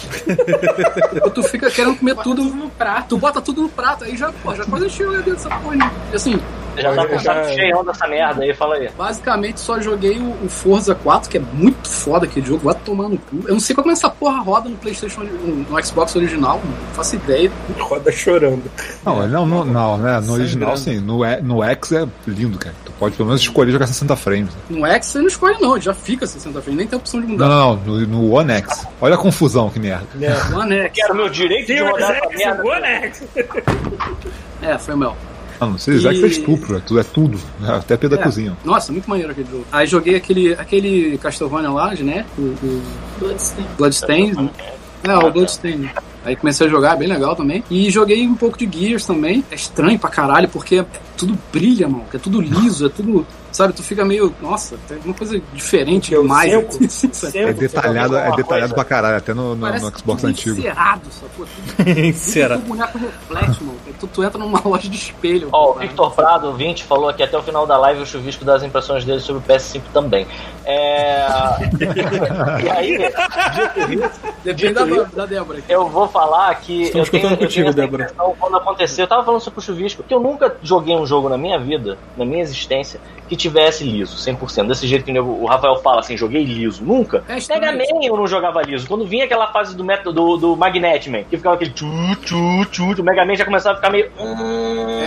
Ou 1.23 1.29
tu 1.31 1.43
fica 1.43 1.69
querendo 1.69 1.97
comer 1.97 2.15
tudo 2.17 2.43
no 2.43 2.69
prato. 2.69 3.09
Tu 3.09 3.17
bota 3.17 3.41
tudo 3.41 3.61
no 3.63 3.69
prato, 3.69 4.03
aí 4.03 4.15
já, 4.17 4.31
pô, 4.43 4.53
já 4.55 4.65
quase 4.65 4.85
encheu 4.85 5.11
dentro 5.11 5.33
dessa 5.33 5.49
porra. 5.49 5.75
né? 5.75 5.91
Assim, 6.13 6.39
Já 6.75 6.91
tá 6.95 7.05
com 7.07 7.15
o 7.15 7.19
Já- 7.19 7.35
saco 7.35 7.49
cheio 7.53 7.83
dessa 7.83 8.07
merda 8.07 8.43
aí, 8.43 8.53
fala 8.53 8.75
aí. 8.75 8.89
basicamente 8.97 9.59
só 9.59 9.79
joguei 9.79 10.17
o, 10.17 10.45
o 10.45 10.49
Forza 10.49 10.95
4, 10.95 11.29
que 11.29 11.37
é 11.37 11.41
muito 11.53 11.87
foda 11.87 12.25
aquele 12.25 12.45
jogo, 12.47 12.63
vai 12.63 12.73
tomar 12.75 13.09
no 13.09 13.17
cu. 13.17 13.41
Eu 13.47 13.53
não 13.53 13.59
sei 13.59 13.75
como 13.75 13.91
essa 13.91 14.09
porra 14.09 14.39
roda 14.41 14.69
no 14.69 14.75
Playstation, 14.77 15.21
no, 15.21 15.55
no 15.69 15.85
Xbox 15.85 16.15
original, 16.15 16.59
não 16.65 16.93
faço 16.95 17.15
ideia. 17.15 17.51
Roda 17.79 18.11
chorando. 18.11 18.63
Não, 19.05 19.27
não, 19.27 19.45
não, 19.45 19.65
não, 19.65 19.97
né? 19.97 20.19
No 20.21 20.33
original, 20.33 20.75
sim. 20.75 20.99
No, 20.99 21.19
no 21.43 21.63
X 21.63 21.91
é 21.91 22.07
lindo, 22.25 22.57
cara. 22.57 22.73
Tu 22.83 22.91
pode 22.93 23.15
pelo 23.15 23.27
menos 23.27 23.41
escolher 23.41 23.71
jogar 23.71 23.85
60 23.85 24.15
frames. 24.15 24.49
No 24.69 24.83
X 24.87 25.05
você 25.07 25.19
não 25.19 25.27
escolhe 25.27 25.57
não, 25.61 25.79
já 25.79 25.93
fica 25.93 26.25
60 26.43 26.61
frames, 26.61 26.77
nem 26.77 26.87
tem 26.87 26.97
opção 26.99 27.21
de 27.21 27.27
mudar. 27.27 27.47
Não, 27.47 27.75
não, 27.77 27.83
no, 27.85 28.07
no 28.07 28.31
One 28.31 28.51
X. 28.53 28.85
Olha 29.01 29.15
a 29.15 29.17
confusão, 29.17 29.69
que 29.69 29.79
merda. 29.79 30.05
É. 30.21 30.55
One 30.55 30.75
X. 30.75 30.91
Quero 30.95 31.15
meu 31.15 31.29
direito 31.29 31.67
de 31.67 31.81
rodar 31.81 32.11
essa 32.11 32.29
merda. 32.29 32.63
One 32.63 32.85
X. 32.87 33.23
É, 34.61 34.77
foi 34.77 34.93
o 34.93 34.97
meu. 34.97 35.15
Não, 35.59 35.71
não 35.71 35.77
sei 35.77 35.95
E- 35.97 35.99
que 35.99 36.07
é 36.07 36.11
estupro, 36.27 36.77
é 36.77 36.79
tudo, 36.81 36.99
é 36.99 37.03
tudo. 37.03 37.39
Até 37.65 37.95
pé 37.95 38.09
da 38.09 38.17
É. 38.17 38.19
cozinha. 38.23 38.57
Nossa, 38.65 38.91
muito 38.91 39.09
maneiro 39.09 39.31
aquele 39.31 39.49
jogo. 39.49 39.65
Aí 39.71 39.87
joguei 39.87 40.15
aquele, 40.15 40.53
aquele 40.53 41.17
Castlevania 41.19 41.69
lá, 41.69 41.93
né? 41.93 42.25
O, 42.37 42.41
o 42.41 42.81
Bloodstain. 43.19 43.65
Bloodstained. 43.77 44.49
É, 45.03 45.15
o 45.17 45.31
Bloodstained. 45.31 45.91
Aí 46.25 46.35
comecei 46.35 46.67
a 46.67 46.69
jogar, 46.69 46.95
bem 46.95 47.07
legal 47.07 47.35
também. 47.35 47.63
E 47.69 47.89
joguei 47.89 48.25
um 48.27 48.35
pouco 48.35 48.57
de 48.57 48.69
Gears 48.71 49.05
também. 49.05 49.43
É 49.51 49.55
estranho 49.55 49.99
pra 49.99 50.09
caralho, 50.09 50.47
porque 50.49 50.83
tudo 51.17 51.37
brilha, 51.51 51.87
mano. 51.87 52.05
É 52.13 52.17
tudo 52.17 52.41
liso, 52.41 52.85
é 52.85 52.89
tudo. 52.89 53.25
Sabe, 53.53 53.71
tu 53.73 53.83
fica 53.83 54.03
meio. 54.03 54.33
Nossa, 54.41 54.77
tem 54.87 54.97
uma 55.05 55.13
coisa 55.13 55.39
diferente 55.53 56.09
Que 56.09 56.15
é 56.15 56.19
o 56.19 56.23
demais. 56.23 56.51
cinco? 56.91 57.13
Sabe? 57.15 57.37
É 57.37 57.53
detalhado, 57.53 58.17
é 58.17 58.31
detalhado 58.31 58.43
coisa. 58.47 58.73
pra 58.73 58.83
caralho, 58.83 59.17
até 59.17 59.33
no, 59.33 59.55
no, 59.55 59.67
no 59.71 59.79
Xbox 59.97 60.21
tudo 60.21 60.27
antigo. 60.27 60.57
encerado, 60.59 61.01
sacou? 61.11 61.45
Será? 62.13 62.55
tudo 62.57 62.67
boneco 62.67 62.97
reflete, 62.97 63.63
mano. 63.63 63.77
Tu, 63.99 64.07
tu 64.07 64.23
entra 64.23 64.37
numa 64.39 64.59
loja 64.65 64.89
de 64.89 64.97
espelho. 64.97 65.49
Ó, 65.51 65.69
o 65.69 65.73
cara. 65.75 65.87
Victor 65.87 66.11
Prado, 66.15 66.53
20, 66.53 66.83
falou 66.83 67.07
aqui 67.09 67.21
até 67.23 67.37
o 67.37 67.43
final 67.43 67.65
da 67.67 67.77
live 67.77 68.01
o 68.01 68.05
chuvisco 68.05 68.43
das 68.43 68.63
impressões 68.63 69.05
dele 69.05 69.19
sobre 69.19 69.41
o 69.41 69.45
PS5 69.45 69.81
também. 69.93 70.27
É... 70.65 71.25
e 72.63 72.69
aí, 72.69 72.97
dito 72.97 73.93
isso, 73.93 74.19
Depende 74.43 74.73
da, 74.73 74.85
dito 74.85 75.15
da 75.15 75.25
Débora 75.25 75.59
aqui. 75.59 75.71
eu 75.71 75.87
vou 75.89 76.07
falar 76.07 76.55
que 76.55 76.83
Estamos 76.83 77.07
eu 77.07 77.11
tenho, 77.11 77.23
contando 77.23 77.39
eu 77.41 77.47
contigo, 77.47 77.73
Débora. 77.73 78.11
quando 78.39 78.57
aconteceu. 78.57 79.03
Eu 79.03 79.07
tava 79.09 79.23
falando 79.23 79.41
sobre 79.41 79.59
o 79.59 79.61
chuvisco, 79.61 80.03
que 80.03 80.13
eu 80.13 80.19
nunca 80.19 80.55
joguei 80.63 80.95
um 80.95 81.05
jogo 81.05 81.29
na 81.29 81.37
minha 81.37 81.59
vida, 81.59 81.97
na 82.17 82.25
minha 82.25 82.41
existência, 82.41 82.99
que 83.33 83.37
tivesse 83.37 83.83
liso, 83.83 84.15
100%. 84.15 84.67
Desse 84.67 84.85
jeito 84.87 85.03
que 85.05 85.19
o 85.19 85.45
Rafael 85.45 85.75
fala 85.77 85.99
assim, 86.01 86.15
joguei 86.15 86.43
liso. 86.43 86.83
Nunca. 86.83 87.23
É. 87.27 87.35
Mega 87.53 87.71
Man 87.71 88.03
eu 88.03 88.15
não 88.15 88.27
jogava 88.27 88.61
liso. 88.61 88.87
Quando 88.87 89.05
vinha 89.07 89.25
aquela 89.25 89.47
fase 89.47 89.75
do 89.75 89.83
método 89.83 90.13
do, 90.13 90.37
do 90.37 90.55
Magnet 90.55 91.09
Man, 91.09 91.23
que 91.23 91.37
ficava 91.37 91.55
aquele 91.55 91.71
tchu, 91.71 91.85
tchu, 92.23 92.65
tchu, 92.71 93.01
o 93.01 93.03
Mega 93.03 93.25
Man 93.25 93.35
já 93.35 93.45
começava 93.45 93.73
a 93.73 93.75
ficar 93.77 93.89
meio. 93.89 94.11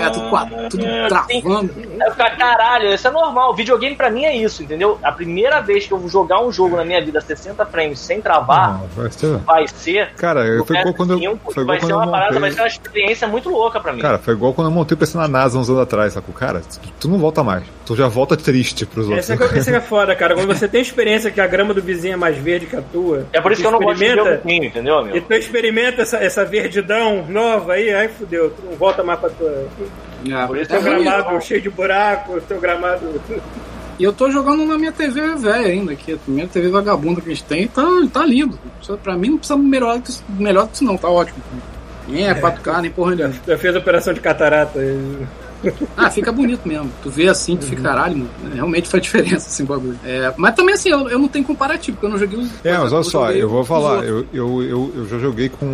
É, 0.03 0.11
tudo, 0.11 0.29
tudo 0.70 0.85
Assim, 0.87 1.41
travando. 1.41 1.70
Aí 1.77 1.99
eu 2.07 2.11
ficava, 2.11 2.31
caralho, 2.37 2.95
isso 2.95 3.07
é 3.07 3.11
normal. 3.11 3.55
Videogame 3.55 3.95
pra 3.97 4.11
mim 4.11 4.24
é 4.24 4.35
isso, 4.37 4.62
entendeu? 4.62 4.99
A 5.03 5.12
primeira 5.12 5.61
vez 5.61 5.87
que 5.87 5.93
eu 5.93 5.99
vou 5.99 6.09
jogar 6.09 6.43
um 6.43 6.51
jogo 6.53 6.77
na 6.77 6.85
minha 6.85 7.03
vida 7.05 7.18
a 7.18 7.22
60 7.22 7.64
frames 7.66 7.99
sem 7.99 8.20
travar, 8.20 8.74
Não, 8.81 8.87
vai 8.89 9.11
ser- 9.11 9.37
vai 9.39 9.68
ser. 9.68 10.11
Cara, 10.14 10.45
foi 10.66 10.79
igual 10.79 10.95
quando 10.95 11.12
eu, 11.12 11.18
PS5, 11.18 11.39
foi 11.53 11.62
igual 11.62 11.66
vai 11.66 11.79
quando 11.79 11.87
ser 11.87 11.93
eu 11.93 11.97
uma 11.99 12.11
parada, 12.11 12.41
vai 12.41 12.51
ser 12.51 12.61
uma 12.61 12.66
experiência 12.66 13.29
muito 13.29 13.49
louca 13.49 13.81
pra 13.81 13.93
mim. 13.93 14.01
Cara, 14.03 14.18
foi 14.18 14.35
igual 14.35 14.53
quando 14.53 14.68
eu 14.68 14.72
montei 14.74 14.95
o 14.95 14.99
PC 14.99 15.16
na 15.18 15.29
NASA 15.29 15.59
uns 15.59 15.68
anos 15.68 15.81
atrás, 15.83 16.12
sacou? 16.12 16.35
Cara, 16.35 16.61
tu, 16.61 16.81
tu 17.01 17.09
não 17.09 17.18
volta 17.18 17.43
mais. 17.43 17.64
Tu 17.85 17.95
já 17.97 18.09
volta 18.17 18.35
triste 18.37 18.87
pros 18.87 19.07
outros. 19.09 19.29
Essa 19.31 19.35
é, 19.45 19.49
que- 19.49 19.59
essa 19.59 19.71
que 19.71 19.77
é 19.77 19.81
foda, 19.81 20.17
cara. 20.17 20.35
Quando 20.35 20.47
você 20.49 20.67
tem 20.67 20.81
experiência 20.81 21.31
que 21.31 21.39
a 21.41 21.47
grama 21.47 21.75
do 21.75 21.83
vizinho 21.83 22.14
é 22.14 22.17
mais 22.17 22.37
verde 22.39 22.64
que 22.64 22.75
a 22.75 22.81
tua. 22.81 23.27
é 23.33 23.41
por 23.43 23.53
isso 23.53 23.61
que 23.61 23.67
eu 23.67 23.71
não 23.73 23.79
gosto 23.79 23.99
de 23.99 24.05
ver 24.07 24.19
o 24.21 24.51
entendeu, 24.51 24.95
E 25.07 25.11
amigo? 25.11 25.27
tu 25.29 25.35
experimenta 25.35 26.01
essa, 26.03 26.17
essa 26.17 26.45
verdidão 26.45 27.27
nova 27.29 27.75
aí, 27.75 27.93
aí 27.93 28.09
fudeu. 28.09 28.49
Tu 28.51 28.62
não 28.64 28.73
volta 28.77 29.03
mais 29.05 29.21
pra 29.21 29.29
tua. 29.29 29.51
É, 30.29 30.47
Por 30.47 30.57
isso 30.57 30.75
é 30.75 30.79
que 30.81 30.89
eu 30.89 30.93
Teu 30.95 31.03
gramado 31.05 31.41
cheio 31.45 31.61
de 31.61 31.69
buraco, 31.71 32.41
teu 32.49 32.59
gramado. 32.59 33.21
E 33.99 34.03
eu 34.05 34.12
tô 34.12 34.31
jogando 34.31 34.64
na 34.67 34.77
minha 34.79 34.93
TV 34.93 35.35
velha 35.37 35.67
ainda, 35.69 35.93
aqui. 35.93 36.14
A 36.14 36.17
primeira 36.17 36.49
TV 36.51 36.69
vagabunda 36.69 37.21
que 37.21 37.29
a 37.31 37.35
gente 37.35 37.45
tem, 37.45 37.62
e 37.62 37.69
tá, 37.69 37.83
tá 38.12 38.25
lindo. 38.27 38.59
Pra 39.03 39.14
mim 39.17 39.31
não 39.31 39.39
precisa 39.39 39.59
melhorar 39.59 40.01
que 40.01 40.11
isso, 40.11 40.25
melhor 40.39 40.67
que 40.69 40.75
isso 40.77 40.85
não, 40.85 40.97
tá 40.97 41.09
ótimo. 41.09 41.39
Nem 42.09 42.29
é 42.29 42.35
4K, 42.35 42.83
nem 42.83 42.91
porra 42.91 43.14
nenhuma. 43.14 43.35
Já 43.47 43.59
fez 43.59 43.75
a 43.75 43.79
operação 43.79 44.12
de 44.14 44.21
catarata. 44.21 44.79
Ah, 45.97 46.11
fica 46.11 46.31
bonito 46.31 46.67
mesmo. 46.69 46.91
Tu 47.03 47.11
vê 47.11 47.29
assim, 47.29 47.57
tu 47.57 47.65
fica 47.67 47.83
caralho, 47.83 48.19
mano. 48.19 48.31
Realmente 48.55 48.89
faz 48.89 49.03
diferença 49.03 49.49
esse 49.49 49.63
bagulho. 49.63 49.99
É, 50.05 50.33
mas 50.37 50.55
também 50.55 50.75
assim, 50.75 50.91
eu, 50.91 51.09
eu 51.09 51.19
não 51.19 51.29
tenho 51.29 51.45
comparativo, 51.45 51.97
porque 51.97 52.07
eu 52.07 52.11
não 52.11 52.19
joguei 52.19 52.39
os. 52.39 52.51
É, 52.65 52.77
mas 52.79 52.93
olha 52.93 53.03
só, 53.05 53.31
eu 53.33 53.49
vou 53.49 53.65
falar, 53.65 54.05
eu, 54.05 54.27
eu, 54.33 54.63
eu, 54.63 54.93
eu 54.97 55.09
já 55.09 55.19
joguei 55.19 55.49
com 55.49 55.67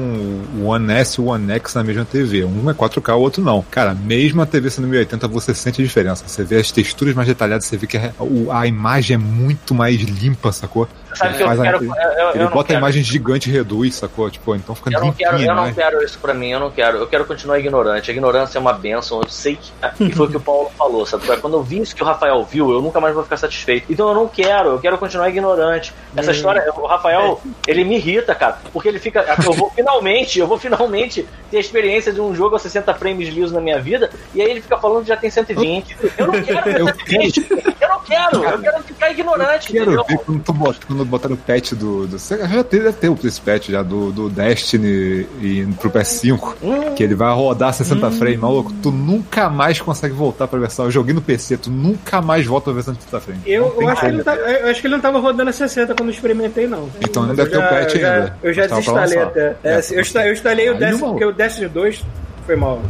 o 0.57 0.65
One 0.67 0.93
S 0.93 1.21
e 1.21 1.25
o 1.25 1.27
One 1.27 1.51
X 1.53 1.75
na 1.75 1.83
mesma 1.85 2.05
TV. 2.05 2.45
Um 2.45 2.71
é 2.71 2.75
4K, 2.75 3.15
o 3.17 3.21
outro 3.21 3.43
não. 3.43 3.65
Cara, 3.71 3.95
mesmo 3.95 4.41
a 4.43 4.47
TV 4.47 4.71
sendo 4.71 4.89
1080, 4.89 5.27
você 5.29 5.55
sente 5.55 5.83
a 5.83 5.85
diferença. 5.85 6.25
Você 6.27 6.45
vê 6.45 6.57
as 6.57 6.71
texturas 6.71 7.15
mais 7.15 7.29
detalhadas, 7.29 7.65
você 7.67 7.77
vê 7.77 7.87
que 7.87 7.97
a, 7.97 8.13
o- 8.21 8.51
a 8.51 8.67
imagem 8.67 9.15
é 9.17 9.19
muito 9.19 9.75
mais 9.75 10.01
limpa, 10.01 10.53
sacou? 10.53 10.89
Sabe 11.15 11.37
que 11.37 11.43
eu 11.43 11.49
a- 11.51 11.57
quero. 11.57 11.85
Eu, 11.85 11.93
eu, 11.95 12.29
Ele 12.31 12.39
eu 12.39 12.45
não 12.45 12.51
bota 12.51 12.61
a 12.61 12.65
quero. 12.69 12.79
imagem 12.79 13.03
gigante 13.03 13.49
e 13.49 13.53
reduz, 13.53 13.95
sacou? 13.97 14.31
Tipo, 14.31 14.55
então 14.55 14.75
fica 14.75 14.91
Eu 14.93 15.01
não 15.01 15.13
quero, 15.13 15.39
eu 15.39 15.47
não 15.49 15.55
mais. 15.63 15.75
quero 15.75 16.03
isso 16.03 16.19
pra 16.19 16.33
mim, 16.35 16.51
eu 16.51 16.61
não 16.61 16.71
quero. 16.71 16.99
Eu 16.99 17.07
quero 17.07 17.25
continuar 17.25 17.59
ignorante. 17.59 18.11
A 18.11 18.15
ignorância 18.15 18.59
é 18.59 18.61
uma 18.61 18.73
benção, 18.73 19.21
eu 19.23 19.29
sei 19.29 19.57
que. 19.57 19.73
E 20.05 20.13
foi 20.13 20.27
o 20.27 20.31
que 20.31 20.37
o 20.37 20.41
Paulo 20.41 20.71
falou, 20.77 21.05
sabe? 21.07 21.25
Quando 21.41 21.55
eu 21.57 21.63
vi 21.63 21.81
isso 21.81 21.95
que 21.95 22.03
o 22.03 22.07
Rafael 22.07 22.43
viu, 22.45 22.71
eu 22.71 22.83
nunca 22.83 23.01
mais 23.01 23.15
vou 23.15 23.23
ficar 23.25 23.37
satisfeito. 23.37 23.87
Então 23.91 24.09
eu 24.09 24.15
não 24.15 24.27
quero, 24.29 24.71
eu 24.71 24.79
quero 24.81 24.99
continuar 24.99 25.29
ignorante. 25.29 25.93
Essa 26.17 26.31
Hum. 26.31 26.35
história, 26.35 26.73
o 26.77 26.87
Rafael, 26.87 27.41
ele 27.67 27.85
me 27.85 27.97
irrita, 27.97 28.35
cara. 28.35 28.59
Porque 28.73 28.89
ele 28.89 28.99
fica. 28.99 29.25
Eu 29.45 29.53
vou 29.53 29.71
finalmente, 29.75 30.39
eu 30.39 30.47
vou 30.47 30.59
finalmente 30.59 31.27
ter 31.51 31.57
a 31.59 31.61
experiência 31.61 32.13
de 32.13 32.21
um 32.21 32.35
jogo 32.35 32.57
a 32.57 32.59
60 32.59 32.93
frames 32.95 33.29
liso 33.29 33.53
na 33.55 33.61
minha 33.61 33.79
vida, 33.81 34.11
e 34.35 34.41
aí 34.43 34.51
ele 34.51 34.61
fica 34.61 34.77
falando 34.79 35.03
que 35.03 35.09
já 35.09 35.17
tem 35.17 35.31
120. 35.31 35.97
Eu 36.17 36.27
não 36.27 36.43
quero 36.43 36.63
ter 36.65 36.81
Eu 36.81 36.87
120. 36.87 37.47
Eu 37.81 37.89
não 37.89 38.01
quero, 38.01 38.45
eu 38.45 38.59
quero 38.61 38.83
ficar 38.83 39.11
ignorante, 39.11 39.69
Quero 39.73 39.85
entendeu? 39.85 40.05
ver 40.09 40.19
quando, 40.19 40.43
tu 40.43 40.53
bota, 40.53 40.79
quando 40.87 41.02
botaram 41.05 41.35
o 41.35 41.39
patch 41.39 41.73
do. 41.73 42.07
do 42.07 42.17
já 42.19 42.65
teve, 42.65 42.85
deve 42.85 42.97
ter 42.97 43.27
esse 43.27 43.41
patch 43.41 43.69
já 43.69 43.83
do, 43.83 44.11
do 44.13 44.29
Destiny 44.29 45.27
e 45.41 45.67
pro 45.81 45.91
PS5. 45.91 46.55
Hum. 46.63 46.95
Que 46.95 47.03
ele 47.05 47.15
vai 47.15 47.33
rodar 47.35 47.73
60 47.73 48.11
frames, 48.13 48.39
maluco. 48.39 48.73
Tu 48.83 48.91
nunca 48.91 49.49
mais 49.49 49.81
consegue 49.81 50.15
voltar 50.15 50.47
pra 50.49 50.59
versão. 50.59 50.85
Eu 50.87 50.91
joguei 50.91 51.15
no 51.15 51.21
PC, 51.23 51.57
tu 51.57 51.71
nunca 51.71 52.21
mais 52.23 52.47
volta 52.47 52.65
pra 52.67 52.75
versão 52.75 52.95
de 52.95 53.03
60 53.03 53.21
frames. 53.21 53.43
Eu, 53.47 53.75
eu 53.81 53.89
acho 53.89 54.01
que 54.01 54.07
ele 54.07 54.23
tá, 54.25 54.35
eu 54.37 54.71
acho 54.71 54.81
que 54.81 54.87
ele 54.87 54.95
não 54.95 55.01
tava 55.03 55.19
rodando 55.19 55.51
a 55.51 55.53
60 55.53 55.95
quando 55.95 56.09
eu 56.09 56.15
experimentei, 56.15 56.67
não. 56.67 56.89
Então 57.01 57.23
não 57.25 57.31
Eu 57.31 57.37
deve 57.37 57.51
ter 57.51 57.57
o 57.59 57.61
já- 57.61 57.69
patch 57.69 57.95
eu 57.95 58.01
já- 58.01 58.15
ainda. 58.15 58.37
Eu 58.43 58.53
já 58.53 58.69
Tava 58.69 58.83
pra 58.83 58.93
desinstalei 59.05 59.29
até. 59.29 59.57
É, 59.65 59.73
É. 59.75 59.81
eu, 59.91 60.23
eu 60.27 60.33
instalei 60.33 60.71
o 60.71 60.79
Destiny, 60.79 61.09
porque 61.11 61.25
o 61.25 61.33
Destiny 61.33 61.69
2 61.69 62.05
foi 62.47 62.57
mal. 62.57 62.83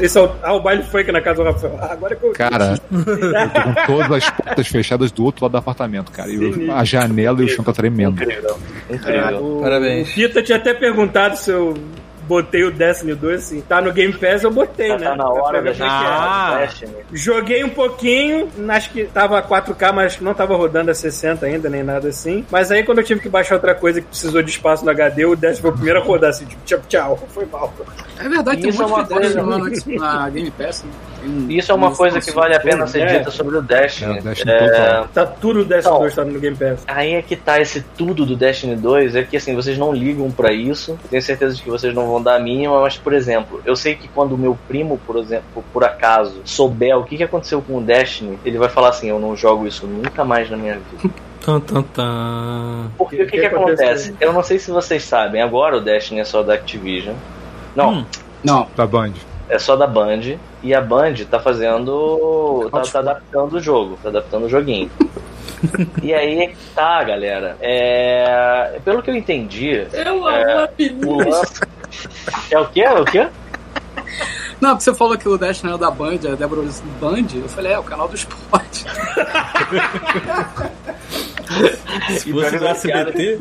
Esse 0.00 0.18
é 0.18 0.22
o, 0.22 0.30
ah, 0.42 0.52
o 0.54 0.60
baile 0.60 0.82
funk 0.82 1.10
na 1.12 1.20
casa 1.20 1.42
do 1.42 1.50
Rafael. 1.50 1.78
Ah, 1.80 1.92
Agora 1.92 2.14
que 2.16 2.24
eu. 2.24 2.32
Cara, 2.32 2.74
eu 2.90 2.98
tô 3.50 3.62
com 3.62 3.86
todas 3.86 4.12
as 4.24 4.30
portas 4.30 4.66
fechadas 4.68 5.10
do 5.12 5.24
outro 5.24 5.44
lado 5.44 5.52
do 5.52 5.58
apartamento, 5.58 6.12
cara. 6.12 6.30
E 6.30 6.34
eu- 6.66 6.72
a 6.74 6.84
janela 6.84 7.40
e 7.40 7.44
o 7.44 7.48
chão 7.48 7.64
tá 7.64 7.72
tremendo. 7.72 8.22
Incrível. 8.22 8.58
É, 8.90 8.94
Incrível. 8.94 9.44
o, 9.58 9.60
Parabéns. 9.62 10.10
O 10.10 10.14
Pita 10.14 10.42
tinha 10.42 10.58
até 10.58 10.74
perguntado 10.74 11.36
se 11.36 11.50
eu 11.50 11.74
botei 12.28 12.62
o 12.64 12.70
Destiny 12.70 13.14
2, 13.14 13.40
assim. 13.42 13.60
Tá 13.62 13.80
no 13.80 13.92
Game 13.92 14.12
Pass, 14.12 14.42
eu 14.44 14.50
botei, 14.50 14.88
Já 14.88 14.98
né? 14.98 15.06
tá 15.06 15.16
na 15.16 15.28
hora 15.28 15.62
da 15.62 15.72
gente 15.72 15.82
é 15.82 15.86
é. 15.86 15.88
Ah. 15.90 16.56
Destiny. 16.60 16.92
Joguei 17.12 17.64
um 17.64 17.70
pouquinho, 17.70 18.48
acho 18.68 18.90
que 18.90 19.04
tava 19.06 19.42
4K, 19.42 19.92
mas 19.92 20.06
acho 20.06 20.18
que 20.18 20.24
não 20.24 20.34
tava 20.34 20.54
rodando 20.56 20.90
a 20.90 20.94
60 20.94 21.46
ainda, 21.46 21.68
nem 21.70 21.82
nada 21.82 22.08
assim. 22.08 22.44
Mas 22.50 22.70
aí 22.70 22.84
quando 22.84 22.98
eu 22.98 23.04
tive 23.04 23.20
que 23.20 23.28
baixar 23.28 23.54
outra 23.56 23.74
coisa 23.74 24.00
que 24.00 24.06
precisou 24.08 24.42
de 24.42 24.50
espaço 24.50 24.84
no 24.84 24.90
HD, 24.90 25.24
o 25.24 25.34
Destiny 25.34 25.62
foi 25.62 25.70
o 25.70 25.74
primeiro 25.74 26.00
a 26.00 26.02
rodar 26.02 26.30
assim, 26.30 26.44
tipo, 26.44 26.60
tchau, 26.64 26.80
tchau, 26.88 27.28
foi 27.34 27.46
mal. 27.46 27.72
É 28.20 28.28
verdade, 28.28 28.60
tem 28.60 28.70
Isso 28.70 28.82
um 28.82 28.84
é 28.84 28.88
monte 28.88 28.98
uma 28.98 29.04
de 29.06 29.12
ideias 29.14 29.32
coisa- 29.34 29.48
lá 29.48 29.58
no- 29.58 30.24
na 30.24 30.30
Game 30.30 30.50
Pass. 30.50 30.82
Né? 30.84 30.90
Tem 31.20 31.30
um- 31.30 31.50
Isso 31.50 31.72
é 31.72 31.74
uma 31.74 31.88
um 31.88 31.94
coisa 31.94 32.20
que 32.20 32.30
vale 32.30 32.54
a 32.54 32.60
pena 32.60 32.86
ser 32.86 33.06
dita 33.06 33.30
sobre 33.30 33.56
o 33.56 33.62
Destiny. 33.62 34.16
É, 34.16 34.20
o 34.20 34.22
Destiny 34.22 34.50
É. 34.52 35.04
Tá 35.12 35.26
tudo 35.26 35.60
o 35.60 35.64
Destiny 35.64 35.88
Então. 35.94 35.98
2 36.00 36.14
tá 36.14 36.24
no 36.24 36.38
Game 36.40 36.56
Pass. 36.56 36.84
Aí 36.86 37.14
é 37.14 37.22
que 37.22 37.34
tá 37.36 37.60
esse 37.60 37.80
tudo 37.96 38.24
do 38.24 38.36
Destiny 38.36 38.76
2, 38.76 39.16
é 39.16 39.22
que 39.22 39.36
assim, 39.36 39.54
vocês 39.54 39.76
não 39.78 39.92
ligam 39.92 40.30
pra 40.30 40.52
isso. 40.52 40.92
Eu 41.04 41.08
tenho 41.10 41.22
certeza 41.22 41.54
de 41.54 41.62
que 41.62 41.70
vocês 41.70 41.94
não 41.94 42.06
vão 42.06 42.22
dar 42.22 42.36
a 42.36 42.38
mínima, 42.38 42.80
mas 42.80 42.96
por 42.96 43.12
exemplo, 43.12 43.60
eu 43.64 43.74
sei 43.76 43.94
que 43.94 44.08
quando 44.08 44.32
o 44.32 44.38
meu 44.38 44.56
primo, 44.68 45.00
por 45.06 45.16
exemplo, 45.16 45.64
por 45.72 45.84
acaso, 45.84 46.40
souber 46.44 46.96
o 46.98 47.04
que, 47.04 47.16
que 47.16 47.24
aconteceu 47.24 47.60
com 47.62 47.78
o 47.78 47.80
Destiny, 47.82 48.38
ele 48.44 48.58
vai 48.58 48.68
falar 48.68 48.90
assim: 48.90 49.08
eu 49.08 49.18
não 49.18 49.34
jogo 49.36 49.66
isso 49.66 49.86
nunca 49.86 50.24
mais 50.24 50.50
na 50.50 50.56
minha 50.56 50.74
vida. 50.74 51.14
Tan, 51.40 51.60
tan, 51.60 51.82
tan. 51.82 52.90
Porque 52.98 53.16
Que- 53.16 53.22
o 53.22 53.26
que, 53.26 53.32
que 53.32 53.40
que 53.40 53.46
acontece? 53.46 54.14
Eu 54.20 54.32
não 54.32 54.42
sei 54.42 54.58
se 54.58 54.70
vocês 54.70 55.02
sabem, 55.04 55.40
agora 55.40 55.76
o 55.78 55.80
Destiny 55.80 56.20
é 56.20 56.24
só 56.24 56.42
da 56.42 56.54
Activision. 56.54 57.14
Não, 57.74 57.90
Hum. 58.00 58.04
Não, 58.44 58.66
Da 58.76 58.86
Band. 58.86 59.12
É 59.48 59.58
só 59.58 59.76
da 59.76 59.86
Band 59.86 60.36
e 60.62 60.74
a 60.74 60.80
Band 60.80 61.14
tá 61.30 61.38
fazendo. 61.40 62.68
tá, 62.70 62.82
tá 62.82 62.98
adaptando 63.00 63.54
o 63.54 63.60
jogo, 63.60 63.98
tá 64.02 64.08
adaptando 64.08 64.44
o 64.44 64.48
joguinho. 64.48 64.90
e 66.02 66.12
aí 66.14 66.38
é 66.40 66.46
que 66.48 66.56
tá, 66.74 67.02
galera. 67.04 67.56
É, 67.60 68.78
pelo 68.84 69.02
que 69.02 69.10
eu 69.10 69.14
entendi. 69.16 69.86
Eu 69.92 70.28
é, 70.28 70.64
amo 70.64 70.68
o 71.06 71.28
lance- 71.28 71.60
É 72.50 72.58
o 72.58 72.66
quê? 72.66 72.82
É 72.82 72.92
o 72.92 73.04
quê? 73.04 73.26
Não, 74.60 74.70
porque 74.70 74.84
você 74.84 74.94
falou 74.94 75.16
que 75.16 75.28
o 75.28 75.38
Dash 75.38 75.62
não 75.62 75.70
era 75.70 75.78
da 75.78 75.90
Band, 75.90 76.18
a 76.30 76.34
Débora 76.34 76.62
disse 76.62 76.82
Band. 77.00 77.26
Eu 77.34 77.48
falei, 77.48 77.72
é, 77.72 77.78
o 77.78 77.82
canal 77.84 78.08
do 78.08 78.14
esporte. 78.16 78.84
Se 82.18 82.32
fosse 82.32 82.58
do 82.58 82.66
SBT, 82.66 83.38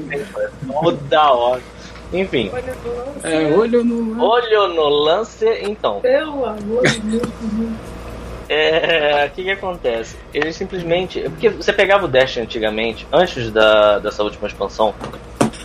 Toda 0.81 1.31
hora. 1.31 1.61
Enfim, 2.13 2.49
É, 3.23 3.53
olho 3.53 3.83
no. 3.83 4.23
olho 4.23 4.67
no 4.69 4.87
lance, 4.87 5.45
então. 5.63 5.99
Pelo 5.99 6.45
amor 6.45 6.87
de 6.87 6.99
Deus. 6.99 7.27
É, 8.49 9.25
o 9.29 9.35
que 9.35 9.43
que 9.43 9.51
acontece? 9.51 10.15
Eles 10.33 10.55
simplesmente. 10.55 11.19
Porque 11.21 11.49
você 11.49 11.73
pegava 11.73 12.05
o 12.05 12.07
Dash 12.07 12.37
antigamente, 12.37 13.05
antes 13.11 13.51
da, 13.51 13.99
dessa 13.99 14.23
última 14.23 14.47
expansão, 14.47 14.93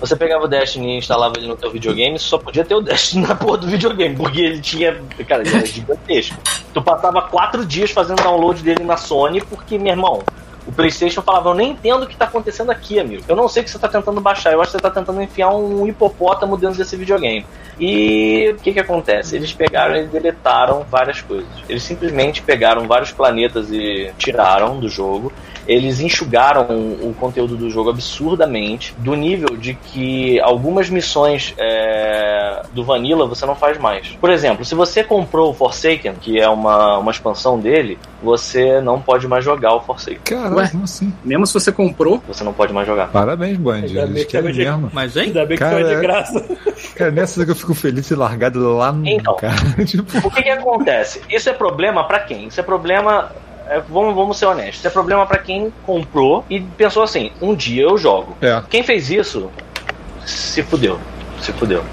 você 0.00 0.16
pegava 0.16 0.44
o 0.44 0.48
Dash 0.48 0.74
e 0.74 0.80
instalava 0.80 1.34
ele 1.36 1.46
no 1.46 1.56
teu 1.56 1.70
videogame, 1.70 2.18
só 2.18 2.38
podia 2.38 2.64
ter 2.64 2.74
o 2.74 2.80
Dash 2.80 3.14
na 3.22 3.36
porra 3.36 3.58
do 3.58 3.66
videogame, 3.68 4.16
porque 4.16 4.40
ele 4.40 4.60
tinha. 4.60 5.00
Cara, 5.28 5.42
ele 5.42 5.56
era 5.56 5.64
gigantesco. 5.66 6.36
Tu 6.74 6.82
passava 6.82 7.22
quatro 7.22 7.64
dias 7.64 7.92
fazendo 7.92 8.20
download 8.20 8.60
dele 8.62 8.82
na 8.82 8.96
Sony, 8.96 9.40
porque, 9.42 9.78
meu 9.78 9.92
irmão. 9.92 10.22
O 10.66 10.72
PlayStation 10.72 11.22
falava, 11.22 11.50
eu 11.50 11.54
nem 11.54 11.70
entendo 11.70 12.04
o 12.04 12.06
que 12.06 12.16
tá 12.16 12.24
acontecendo 12.24 12.70
aqui, 12.70 12.98
amigo. 13.00 13.24
Eu 13.26 13.34
não 13.34 13.48
sei 13.48 13.62
o 13.62 13.64
que 13.64 13.70
você 13.70 13.78
tá 13.78 13.88
tentando 13.88 14.20
baixar, 14.20 14.52
eu 14.52 14.60
acho 14.60 14.70
que 14.70 14.78
você 14.78 14.82
tá 14.82 14.90
tentando 14.90 15.20
enfiar 15.20 15.50
um 15.50 15.86
hipopótamo 15.86 16.56
dentro 16.56 16.78
desse 16.78 16.96
videogame. 16.96 17.44
E 17.80 18.54
o 18.56 18.60
que 18.60 18.72
que 18.72 18.80
acontece? 18.80 19.34
Eles 19.34 19.52
pegaram 19.52 19.96
e 19.96 20.06
deletaram 20.06 20.84
várias 20.88 21.20
coisas. 21.20 21.48
Eles 21.68 21.82
simplesmente 21.82 22.42
pegaram 22.42 22.86
vários 22.86 23.10
planetas 23.10 23.70
e 23.72 24.12
tiraram 24.18 24.78
do 24.78 24.88
jogo. 24.88 25.32
Eles 25.66 26.00
enxugaram 26.00 26.62
o 27.00 27.14
conteúdo 27.18 27.56
do 27.56 27.70
jogo 27.70 27.90
absurdamente, 27.90 28.94
do 28.98 29.14
nível 29.14 29.56
de 29.56 29.74
que 29.74 30.40
algumas 30.40 30.88
missões 30.90 31.54
é, 31.58 32.62
do 32.72 32.84
Vanilla 32.84 33.26
você 33.26 33.46
não 33.46 33.54
faz 33.54 33.78
mais. 33.78 34.08
Por 34.20 34.30
exemplo, 34.30 34.64
se 34.64 34.74
você 34.74 35.02
comprou 35.04 35.50
o 35.50 35.54
Forsaken, 35.54 36.14
que 36.20 36.40
é 36.40 36.48
uma, 36.48 36.98
uma 36.98 37.10
expansão 37.10 37.58
dele, 37.58 37.98
você 38.22 38.80
não 38.80 39.00
pode 39.00 39.26
mais 39.28 39.44
jogar 39.44 39.74
o 39.74 39.80
Forsaken. 39.80 40.20
Caralho, 40.24 40.56
Ué? 40.56 40.68
como 40.70 40.84
assim? 40.84 41.12
Mesmo 41.24 41.46
se 41.46 41.54
você 41.54 41.70
comprou, 41.72 42.22
Você 42.28 42.44
não 42.44 42.52
pode 42.52 42.72
mais 42.72 42.86
jogar. 42.86 43.08
Parabéns, 43.08 43.56
Band. 43.56 43.74
Ainda 43.74 43.88
bem 43.88 44.02
Eles 44.02 44.24
que 44.24 44.30
querem 44.30 44.46
tava 44.46 44.52
de- 44.52 44.64
mesmo. 44.64 44.90
mas 44.92 45.16
hein? 45.16 45.24
Ainda 45.24 45.46
bem 45.46 45.56
que 45.56 45.62
Cara, 45.64 45.74
foi 45.76 45.84
de 45.84 45.92
é- 45.94 46.00
graça. 46.00 46.44
Cara, 46.96 47.10
nessa 47.10 47.44
que 47.44 47.50
eu 47.50 47.56
fico 47.56 47.74
feliz 47.74 48.10
e 48.10 48.14
largado 48.14 48.76
lá 48.76 48.92
no. 48.92 49.06
Então. 49.06 49.36
Cara, 49.36 49.54
tipo, 49.86 50.04
O 50.26 50.30
que 50.30 50.42
que 50.42 50.50
acontece? 50.50 51.20
Isso 51.30 51.48
é 51.48 51.52
problema 51.52 52.04
pra 52.04 52.20
quem? 52.20 52.46
Isso 52.48 52.60
é 52.60 52.62
problema. 52.62 53.30
É, 53.68 53.80
vamos, 53.80 54.14
vamos 54.14 54.38
ser 54.38 54.46
honestos. 54.46 54.84
É 54.84 54.90
problema 54.90 55.26
pra 55.26 55.38
quem 55.38 55.72
comprou 55.84 56.44
e 56.48 56.60
pensou 56.60 57.02
assim: 57.02 57.30
um 57.40 57.54
dia 57.54 57.82
eu 57.82 57.96
jogo. 57.98 58.36
é. 58.40 58.62
Quem 58.68 58.82
fez 58.82 59.10
isso 59.10 59.50
se 60.24 60.62
fudeu. 60.62 60.98
Se 61.40 61.52
fudeu. 61.52 61.84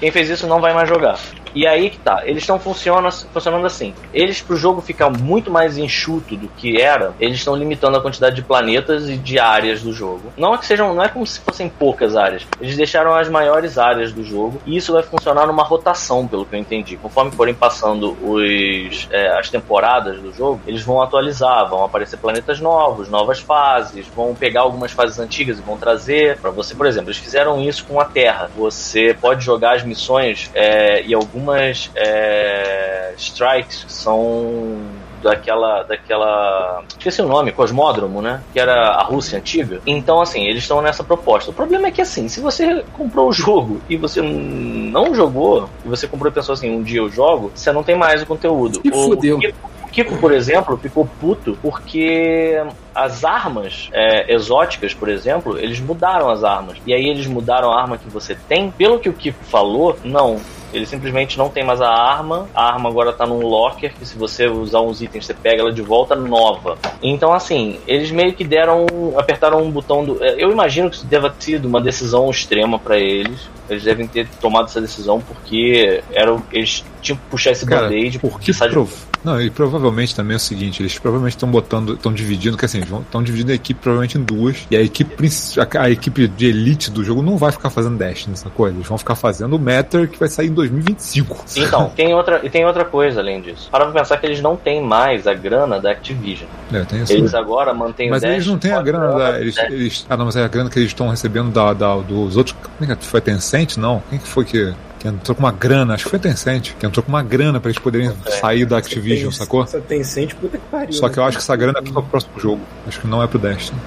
Quem 0.00 0.10
fez 0.10 0.28
isso 0.28 0.46
não 0.46 0.60
vai 0.60 0.74
mais 0.74 0.88
jogar. 0.88 1.18
E 1.56 1.66
aí 1.66 1.88
que 1.88 1.96
tá, 1.96 2.20
eles 2.26 2.42
estão 2.42 2.58
funcionando, 2.58 3.64
assim. 3.64 3.94
Eles, 4.12 4.42
pro 4.42 4.58
jogo 4.58 4.82
ficar 4.82 5.08
muito 5.08 5.50
mais 5.50 5.78
enxuto 5.78 6.36
do 6.36 6.48
que 6.48 6.78
era, 6.78 7.14
eles 7.18 7.38
estão 7.38 7.56
limitando 7.56 7.96
a 7.96 8.00
quantidade 8.02 8.36
de 8.36 8.42
planetas 8.42 9.08
e 9.08 9.16
de 9.16 9.38
áreas 9.38 9.80
do 9.80 9.90
jogo. 9.90 10.34
Não 10.36 10.52
é 10.52 10.58
que 10.58 10.66
sejam, 10.66 10.92
não 10.92 11.02
é 11.02 11.08
como 11.08 11.26
se 11.26 11.40
fossem 11.40 11.66
poucas 11.66 12.14
áreas. 12.14 12.46
Eles 12.60 12.76
deixaram 12.76 13.14
as 13.14 13.30
maiores 13.30 13.78
áreas 13.78 14.12
do 14.12 14.22
jogo 14.22 14.60
e 14.66 14.76
isso 14.76 14.92
vai 14.92 15.02
funcionar 15.02 15.46
numa 15.46 15.62
rotação, 15.62 16.28
pelo 16.28 16.44
que 16.44 16.54
eu 16.54 16.60
entendi. 16.60 16.98
Conforme 16.98 17.30
forem 17.30 17.54
passando 17.54 18.14
os, 18.22 19.08
é, 19.10 19.38
as 19.38 19.48
temporadas 19.48 20.20
do 20.20 20.34
jogo, 20.34 20.60
eles 20.66 20.82
vão 20.82 21.00
atualizar, 21.00 21.70
vão 21.70 21.82
aparecer 21.82 22.18
planetas 22.18 22.60
novos, 22.60 23.08
novas 23.08 23.40
fases, 23.40 24.06
vão 24.08 24.34
pegar 24.34 24.60
algumas 24.60 24.92
fases 24.92 25.18
antigas 25.18 25.58
e 25.58 25.62
vão 25.62 25.78
trazer 25.78 26.38
para 26.38 26.50
você, 26.50 26.74
por 26.74 26.84
exemplo, 26.84 27.08
eles 27.08 27.18
fizeram 27.18 27.62
isso 27.62 27.86
com 27.86 27.98
a 27.98 28.04
Terra. 28.04 28.50
Você 28.54 29.16
pode 29.18 29.42
jogar 29.42 29.76
as 29.76 29.82
missões 29.82 30.50
é, 30.54 31.02
e 31.02 31.14
algumas 31.14 31.45
é, 31.94 33.12
strikes 33.16 33.84
que 33.84 33.92
são 33.92 34.78
daquela 35.22 35.82
daquela 35.82 36.82
esqueci 36.88 37.22
o 37.22 37.26
nome 37.26 37.50
cosmódromo 37.50 38.20
né 38.20 38.42
que 38.52 38.60
era 38.60 38.90
a 38.90 39.02
Rússia 39.02 39.38
antiga 39.38 39.80
então 39.86 40.20
assim 40.20 40.44
eles 40.44 40.62
estão 40.62 40.80
nessa 40.82 41.02
proposta 41.02 41.50
o 41.50 41.54
problema 41.54 41.88
é 41.88 41.90
que 41.90 42.02
assim 42.02 42.28
se 42.28 42.38
você 42.40 42.84
comprou 42.92 43.28
o 43.30 43.32
jogo 43.32 43.80
e 43.88 43.96
você 43.96 44.20
não 44.22 45.14
jogou 45.14 45.68
e 45.84 45.88
você 45.88 46.06
comprou 46.06 46.30
e 46.30 46.34
pensou 46.34 46.52
assim 46.52 46.70
um 46.70 46.82
dia 46.82 47.00
eu 47.00 47.08
jogo 47.10 47.50
você 47.54 47.72
não 47.72 47.82
tem 47.82 47.96
mais 47.96 48.22
o 48.22 48.26
conteúdo 48.26 48.80
E 48.84 48.90
O 48.90 48.92
fudeu. 48.92 49.38
Kiko- 49.38 49.70
o 49.82 49.88
Kiko, 49.88 50.16
por 50.18 50.32
exemplo, 50.32 50.76
ficou 50.76 51.08
puto 51.18 51.56
porque 51.62 52.62
as 52.94 53.24
armas 53.24 53.88
é, 53.92 54.30
exóticas, 54.34 54.92
por 54.92 55.08
exemplo, 55.08 55.58
eles 55.58 55.80
mudaram 55.80 56.28
as 56.28 56.44
armas. 56.44 56.76
E 56.84 56.92
aí 56.92 57.08
eles 57.08 57.26
mudaram 57.26 57.70
a 57.72 57.80
arma 57.80 57.96
que 57.96 58.10
você 58.10 58.34
tem. 58.34 58.70
Pelo 58.70 58.98
que 58.98 59.08
o 59.08 59.12
Kiko 59.14 59.42
falou, 59.44 59.96
não. 60.04 60.38
Ele 60.72 60.84
simplesmente 60.86 61.38
não 61.38 61.48
tem 61.48 61.64
mais 61.64 61.80
a 61.80 61.88
arma. 61.88 62.48
A 62.54 62.72
arma 62.72 62.88
agora 62.88 63.12
tá 63.12 63.26
num 63.26 63.40
locker 63.46 63.92
que 63.94 64.04
se 64.06 64.16
você 64.16 64.46
usar 64.46 64.80
uns 64.80 65.00
itens, 65.00 65.26
você 65.26 65.34
pega 65.34 65.60
ela 65.62 65.72
de 65.72 65.82
volta 65.82 66.14
nova. 66.14 66.76
Então, 67.02 67.32
assim, 67.32 67.78
eles 67.86 68.10
meio 68.10 68.32
que 68.32 68.44
deram. 68.44 68.86
apertaram 69.16 69.62
um 69.62 69.70
botão 69.70 70.04
do. 70.04 70.22
é, 70.24 70.34
Eu 70.42 70.50
imagino 70.50 70.90
que 70.90 70.96
isso 70.96 71.06
deva 71.06 71.30
ter 71.30 71.44
sido 71.44 71.66
uma 71.68 71.80
decisão 71.80 72.28
extrema 72.30 72.78
pra 72.78 72.98
eles. 72.98 73.48
Eles 73.68 73.82
devem 73.84 74.06
ter 74.06 74.28
tomado 74.40 74.66
essa 74.66 74.80
decisão 74.80 75.20
porque 75.20 76.02
era, 76.12 76.36
eles 76.52 76.84
tinham 77.02 77.16
que 77.18 77.24
puxar 77.30 77.50
esse 77.50 77.64
band-aid 77.66 78.18
porque 78.20 78.46
precisar 78.46 78.66
de- 78.68 78.72
prov... 78.74 78.90
Não, 79.26 79.40
e 79.42 79.50
provavelmente 79.50 80.14
também 80.14 80.34
é 80.34 80.36
o 80.36 80.40
seguinte, 80.40 80.80
eles 80.80 80.96
provavelmente 80.98 81.34
estão 81.34 81.50
botando, 81.50 81.94
estão 81.94 82.12
dividindo, 82.12 82.56
que 82.56 82.64
assim, 82.64 82.80
estão 82.80 83.20
dividindo 83.22 83.50
a 83.50 83.54
equipe 83.56 83.80
provavelmente 83.80 84.16
em 84.16 84.22
duas, 84.22 84.66
e 84.70 84.76
a 84.76 84.80
equipe 84.80 85.16
a, 85.58 85.82
a 85.82 85.90
equipe 85.90 86.28
de 86.28 86.46
elite 86.46 86.90
do 86.92 87.02
jogo 87.02 87.22
não 87.22 87.36
vai 87.36 87.50
ficar 87.50 87.68
fazendo 87.70 87.98
Destiny, 87.98 88.30
nessa 88.30 88.48
coisa, 88.50 88.76
eles 88.76 88.86
vão 88.86 88.96
ficar 88.96 89.16
fazendo 89.16 89.56
o 89.56 89.58
Matter 89.58 90.08
que 90.08 90.16
vai 90.16 90.28
sair 90.28 90.46
em 90.46 90.52
2025. 90.52 91.44
Então, 91.56 91.90
tem 91.96 92.14
outra, 92.14 92.40
e 92.44 92.48
tem 92.48 92.64
outra 92.64 92.84
coisa 92.84 93.20
além 93.20 93.40
disso. 93.40 93.68
Para 93.70 93.86
pra 93.86 94.00
pensar 94.00 94.16
que 94.18 94.26
eles 94.26 94.40
não 94.40 94.56
têm 94.56 94.80
mais 94.80 95.26
a 95.26 95.34
grana 95.34 95.80
da 95.80 95.90
Activision. 95.90 96.48
É, 96.72 96.84
tem 96.84 97.02
Eles 97.08 97.34
agora 97.34 97.74
mantêm 97.74 98.10
Mas 98.10 98.22
eles 98.22 98.46
não 98.46 98.58
têm 98.58 98.72
a 98.72 98.82
grana 98.82 99.12
da. 99.18 99.40
Eles, 99.40 99.56
eles- 99.58 100.06
ah, 100.08 100.16
não, 100.16 100.26
mas 100.26 100.36
é 100.36 100.44
a 100.44 100.48
grana 100.48 100.70
que 100.70 100.78
eles 100.78 100.90
estão 100.90 101.08
recebendo 101.08 101.50
da, 101.50 101.72
da- 101.72 101.96
dos 101.96 102.36
outros. 102.36 102.56
Como 102.78 102.92
é 102.92 102.94
que 102.96 103.04
foi 103.04 103.20
Tencent? 103.20 103.76
Não. 103.76 104.02
Quem 104.08 104.18
que 104.18 104.26
foi 104.28 104.44
que, 104.44 104.72
que 105.12 105.20
entrou 105.20 105.34
com 105.34 105.42
uma 105.42 105.52
grana? 105.52 105.94
Acho 105.94 106.04
que 106.04 106.10
foi 106.10 106.18
a 106.18 106.22
Tencent, 106.22 106.72
que 106.78 106.86
entrou 106.86 107.02
com 107.02 107.08
uma 107.10 107.22
grana 107.22 107.60
pra 107.60 107.70
eles 107.70 107.78
poderem 107.80 108.12
sair 108.40 108.64
da 108.66 108.78
Activision, 108.78 109.30
Tem- 109.30 109.38
sacou? 109.38 109.66
Só 109.66 109.80
tem 109.80 110.02
cente, 110.04 110.34
puta 110.34 110.58
que 110.58 110.64
pariu. 110.70 110.92
Só 110.92 111.08
que 111.08 111.18
eu 111.18 111.22
né? 111.22 111.28
acho 111.28 111.38
que 111.38 111.42
essa 111.42 111.56
grana 111.56 111.78
é 111.78 111.82
pro 111.82 112.02
próximo 112.02 112.38
jogo. 112.38 112.60
Acho 112.86 113.00
que 113.00 113.06
não 113.06 113.22
é 113.22 113.26
pro 113.26 113.38
Destiny. 113.38 113.78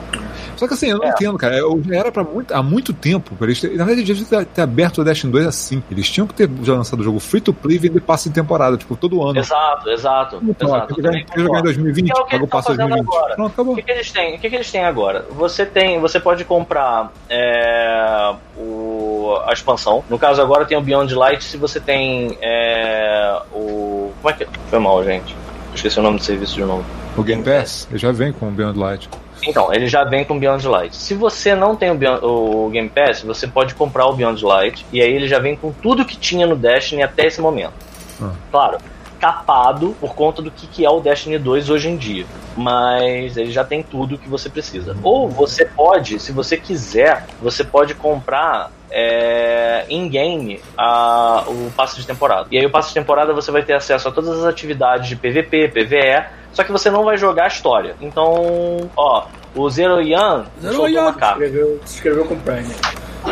Só 0.56 0.68
que 0.68 0.74
assim, 0.74 0.88
eu 0.90 0.98
não 0.98 1.06
É. 1.06 1.10
entendo, 1.12 1.38
cara. 1.38 1.56
Eu, 1.56 1.82
já 1.88 1.96
era 1.96 2.12
pra 2.12 2.22
muito, 2.22 2.54
há 2.54 2.62
muito 2.62 2.92
tempo. 2.92 3.34
Pra 3.36 3.48
eles 3.48 3.62
ter, 3.62 3.70
na 3.78 3.86
verdade, 3.86 4.02
eles 4.12 4.20
deviam 4.26 4.44
ter, 4.44 4.46
ter 4.46 4.62
aberto 4.62 4.98
o 5.00 5.04
Destiny 5.06 5.32
2 5.32 5.46
assim. 5.48 5.82
Eles 5.90 6.10
tinham 6.10 6.28
que 6.28 6.34
ter 6.34 6.50
já 6.64 6.74
lançado 6.74 7.00
o 7.00 7.04
jogo 7.04 7.18
free 7.18 7.40
to 7.40 7.54
play 7.54 7.78
e 7.78 7.80
vender 7.80 8.02
passe 8.02 8.28
de 8.28 8.36
temporada, 8.36 8.76
tipo, 8.76 8.94
todo 8.98 9.26
ano. 9.26 9.40
Exato, 9.40 9.90
exato. 9.90 10.40
Então, 10.44 10.68
exato. 10.68 10.92
Eu 10.92 10.96
quer 10.98 11.02
jogar 11.04 11.18
em 11.18 11.26
concordo. 11.46 11.64
2020, 11.64 12.06
Que 12.08 12.12
é 12.12 12.22
o 12.22 12.26
que 12.26 12.36
o 12.36 12.40
tão 12.40 12.48
passe 12.50 12.68
fazendo 12.68 12.90
2020. 12.90 13.16
agora. 13.16 13.36
Pronto, 13.36 13.50
O 13.50 13.54
acabou. 13.54 13.76
que, 13.78 13.84
que 13.84 13.92
eles 13.92 14.12
têm? 14.12 14.36
O 14.36 14.40
que, 14.40 14.50
que 14.50 14.56
eles 14.58 14.70
têm 14.70 14.84
agora? 14.84 15.26
Você 15.32 15.66
tem, 15.66 15.98
você 16.02 16.20
pode 16.20 16.44
comprar 16.44 17.10
é, 17.30 18.34
o, 18.58 19.38
a 19.46 19.54
expansão. 19.54 20.04
No 20.10 20.20
caso 20.20 20.42
agora 20.42 20.66
tem 20.66 20.78
o 20.78 20.82
Beyond 20.82 21.09
Light. 21.16 21.44
Se 21.44 21.58
você 21.58 21.80
tem 21.80 22.38
é, 22.42 23.40
o 23.54 24.12
como 24.22 24.30
é 24.30 24.34
que 24.34 24.48
foi 24.70 24.80
mal, 24.80 25.04
gente? 25.04 25.36
Esqueci 25.74 26.00
o 26.00 26.04
nome 26.04 26.18
do 26.18 26.24
serviço 26.24 26.56
de 26.56 26.64
novo. 26.64 26.84
O 27.18 27.24
Game 27.24 27.44
Pass, 27.44 27.88
ele 27.90 28.00
já 28.00 28.12
vem 28.12 28.32
com 28.34 28.48
o 28.48 28.52
Beyond 28.52 28.78
Light. 28.78 29.10
Então, 29.44 29.74
ele 29.74 29.88
já 29.88 30.04
vem 30.04 30.26
com 30.26 30.36
o 30.36 30.40
Beyond 30.40 30.68
Light. 30.68 30.96
Se 30.96 31.14
você 31.14 31.56
não 31.56 31.76
tem 31.76 31.92
o, 31.92 31.96
Beyond- 31.96 32.24
o 32.24 32.70
Game 32.70 32.90
Pass, 32.90 33.22
você 33.22 33.48
pode 33.48 33.74
comprar 33.76 34.06
o 34.08 34.14
Beyond 34.14 34.44
Light 34.44 34.86
e 34.92 35.02
aí 35.02 35.14
ele 35.14 35.28
já 35.28 35.40
vem 35.40 35.56
com 35.56 35.72
tudo 35.72 36.04
que 36.06 36.18
tinha 36.18 36.46
no 36.46 36.56
Destiny 36.56 37.02
até 37.04 37.28
esse 37.28 37.40
momento. 37.40 37.74
Ah. 38.22 38.32
Claro, 38.52 38.78
capado 39.20 39.96
por 40.00 40.16
conta 40.16 40.42
do 40.42 40.50
que, 40.50 40.66
que 40.68 40.86
é 40.86 40.90
o 40.90 41.00
Destiny 41.00 41.38
2 41.38 41.70
hoje 41.70 41.90
em 41.90 41.98
dia. 41.98 42.26
Mas 42.56 43.38
ele 43.38 43.52
já 43.52 43.64
tem 43.64 43.84
tudo 43.84 44.18
que 44.18 44.30
você 44.30 44.50
precisa. 44.50 44.96
Ou 45.04 45.28
você 45.30 45.66
pode, 45.66 46.20
se 46.20 46.32
você 46.32 46.58
quiser, 46.58 47.26
você 47.42 47.64
pode 47.64 47.94
comprar 47.94 48.72
é, 48.92 49.86
in-game 49.90 50.60
o 51.48 51.72
passe 51.72 51.96
de 51.98 52.08
temporada. 52.08 52.48
E 52.52 52.58
aí 52.58 52.66
o 52.66 52.72
passe 52.72 52.90
de 52.90 52.96
temporada 52.96 53.34
você 53.34 53.52
vai 53.52 53.64
ter 53.64 53.74
acesso 53.74 54.08
a 54.08 54.12
todas 54.12 54.40
as 54.40 54.46
atividades 54.46 55.08
de 55.08 55.16
PVP, 55.16 55.70
PVE, 55.70 56.26
só 56.52 56.64
que 56.64 56.72
você 56.72 56.90
não 56.90 57.04
vai 57.04 57.18
jogar 57.18 57.46
a 57.46 57.48
história. 57.48 57.96
Então, 58.02 58.90
ó, 58.96 59.26
o 59.56 59.70
Zero 59.70 60.02
Yan 60.02 60.46
Zero 60.62 60.74
soltou 60.76 60.90
Yan. 60.90 61.02
uma 61.04 61.14
se 61.86 61.96
inscreveu 61.96 62.26
com 62.26 62.34
o 62.34 62.40
Prime. 62.40 62.76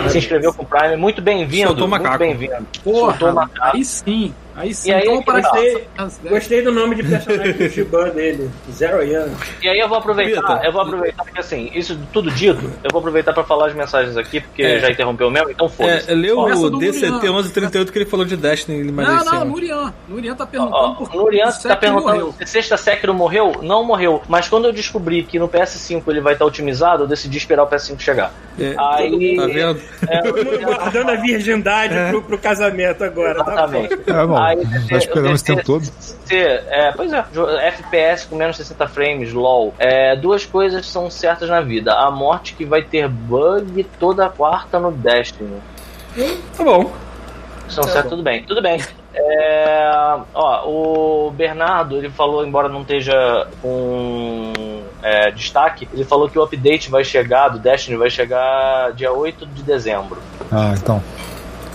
Se 0.10 0.18
inscreveu 0.18 0.54
com 0.54 0.64
o 0.64 0.66
Prime, 0.66 0.96
muito 0.96 1.22
bem-vindo. 1.22 1.68
Soltou 1.70 1.88
Muito 1.88 2.04
macaco. 2.04 2.20
bem-vindo. 2.20 2.68
Soltou 2.84 3.14
Porra, 3.18 3.32
uma 3.32 3.48
carta. 3.48 3.78
aí 3.78 3.86
sim. 3.86 4.34
Aí 4.58 4.74
sim, 4.74 4.90
E 4.90 4.94
aí, 4.94 5.02
então 5.04 5.22
para 5.22 5.40
gostei- 5.42 5.86
dez. 5.96 6.20
Gostei 6.30 6.62
do 6.64 6.72
nome 6.72 6.96
de 6.96 7.04
personagem 7.04 7.54
do 7.54 7.70
Shiban 7.70 8.10
dele, 8.10 8.50
Zero 8.72 9.04
Young. 9.04 9.30
E 9.62 9.70
aí 9.70 9.78
eu 9.80 9.88
vou 9.88 10.00
aproveitar, 10.00 10.66
eu 10.66 10.72
vou 10.72 10.82
aproveitar 10.82 11.24
porque 11.24 11.40
assim, 11.40 11.70
isso 11.76 11.96
tudo 12.12 12.32
dito, 12.32 12.64
eu 12.84 12.90
vou 12.92 13.00
aproveitar 13.00 13.34
pra 13.34 13.44
falar 13.44 13.68
as 13.68 13.76
mensagens 13.76 14.18
aqui, 14.18 14.42
porque 14.42 14.64
É. 14.64 14.80
já 14.80 14.90
interrompeu 14.90 15.30
mesmo, 15.30 15.52
então 15.52 15.70
foda-se. 15.70 16.10
É, 16.12 16.16
leu 16.16 16.40
o 16.40 16.70
do 16.72 16.80
DCT 16.80 17.06
Murian. 17.12 17.22
1138 17.34 17.92
que 17.92 17.98
ele 18.00 18.06
falou 18.06 18.26
de 18.26 18.36
Destiny, 18.36 18.92
mas 18.92 19.08
Não, 19.08 19.26
não. 19.40 19.46
Nurian. 19.46 19.94
Nurian 20.08 20.36
tá 20.36 20.44
Ó, 20.44 20.48
perguntando 20.48 20.96
por 20.96 21.14
o 21.16 21.18
Nurian 21.22 21.52
tá 21.52 21.76
perguntando 21.76 22.16
morreu. 22.16 22.34
se 22.40 22.46
Sexta 22.48 22.78
Sekiro 22.78 23.14
morreu? 23.14 23.60
Não 23.62 23.84
morreu. 23.84 24.24
Mas 24.28 24.50
quando 24.50 24.66
eu 24.66 24.74
descobri 24.74 25.22
que 25.22 25.38
no 25.38 25.48
PS5 25.48 26.02
ele 26.08 26.20
vai 26.22 26.34
estar 26.34 26.46
otimizado, 26.46 27.04
eu 27.04 27.08
decidi 27.08 27.38
esperar 27.38 27.64
o 27.64 27.68
PS5 27.68 28.00
chegar. 28.00 28.34
É, 28.60 28.74
Aí. 28.76 29.36
Tá 29.36 29.46
vendo? 29.46 29.82
É, 30.10 30.24
mundo 30.24 30.66
guardando 30.66 31.12
a 31.12 31.16
virgindade 31.16 31.94
pro, 32.10 32.24
pro 32.24 32.38
casamento 32.40 33.04
agora, 33.04 33.44
tá 33.44 33.52
Exatamente. 33.52 33.94
É, 34.08 34.26
bom, 34.26 34.38
Aí, 34.48 34.58
nós 34.92 35.04
esperamos 35.04 35.42
esse 35.42 35.46
tempo 35.46 35.64
todo. 35.64 35.88
é, 36.30 36.92
pois 36.96 37.12
é, 37.14 37.26
jo- 37.34 37.48
FPS 37.50 38.26
com 38.28 38.36
menos 38.36 38.58
60 38.58 38.88
frames, 38.88 39.34
LOL. 39.34 39.74
É, 39.80 40.16
duas 40.16 40.46
coisas 40.46 40.86
são 40.86 41.10
certas 41.10 41.50
na 41.50 41.62
vida. 41.62 41.94
A 41.94 42.10
morte 42.12 42.54
que 42.54 42.66
vai 42.66 42.82
ter 42.84 43.08
bug 43.08 43.84
toda 44.00 44.30
quarta 44.30 44.80
no 44.80 44.92
Destiny. 44.92 45.62
Tá 46.56 46.64
bom. 46.64 46.92
São 47.70 47.84
certas, 47.84 48.10
tudo 48.10 48.24
bem. 48.24 48.44
Tudo 48.44 48.62
bem. 48.62 48.80
É, 49.14 49.90
ó, 50.34 50.70
o 50.70 51.32
Bernardo, 51.32 51.98
ele 51.98 52.10
falou, 52.10 52.46
embora 52.46 52.70
não 52.70 52.82
esteja 52.82 53.48
com 53.62 54.54
é, 55.02 55.32
destaque, 55.32 55.88
ele 55.94 56.04
falou 56.06 56.30
que 56.30 56.38
o 56.38 56.44
update 56.44 56.90
vai 56.90 57.04
chegar, 57.04 57.50
do 57.50 57.60
Destiny 57.60 57.98
vai 57.98 58.10
chegar 58.10 58.94
dia 58.94 59.12
8 59.12 59.46
de 59.48 59.64
dezembro. 59.64 60.22
Ah, 60.52 60.74
então. 60.78 61.02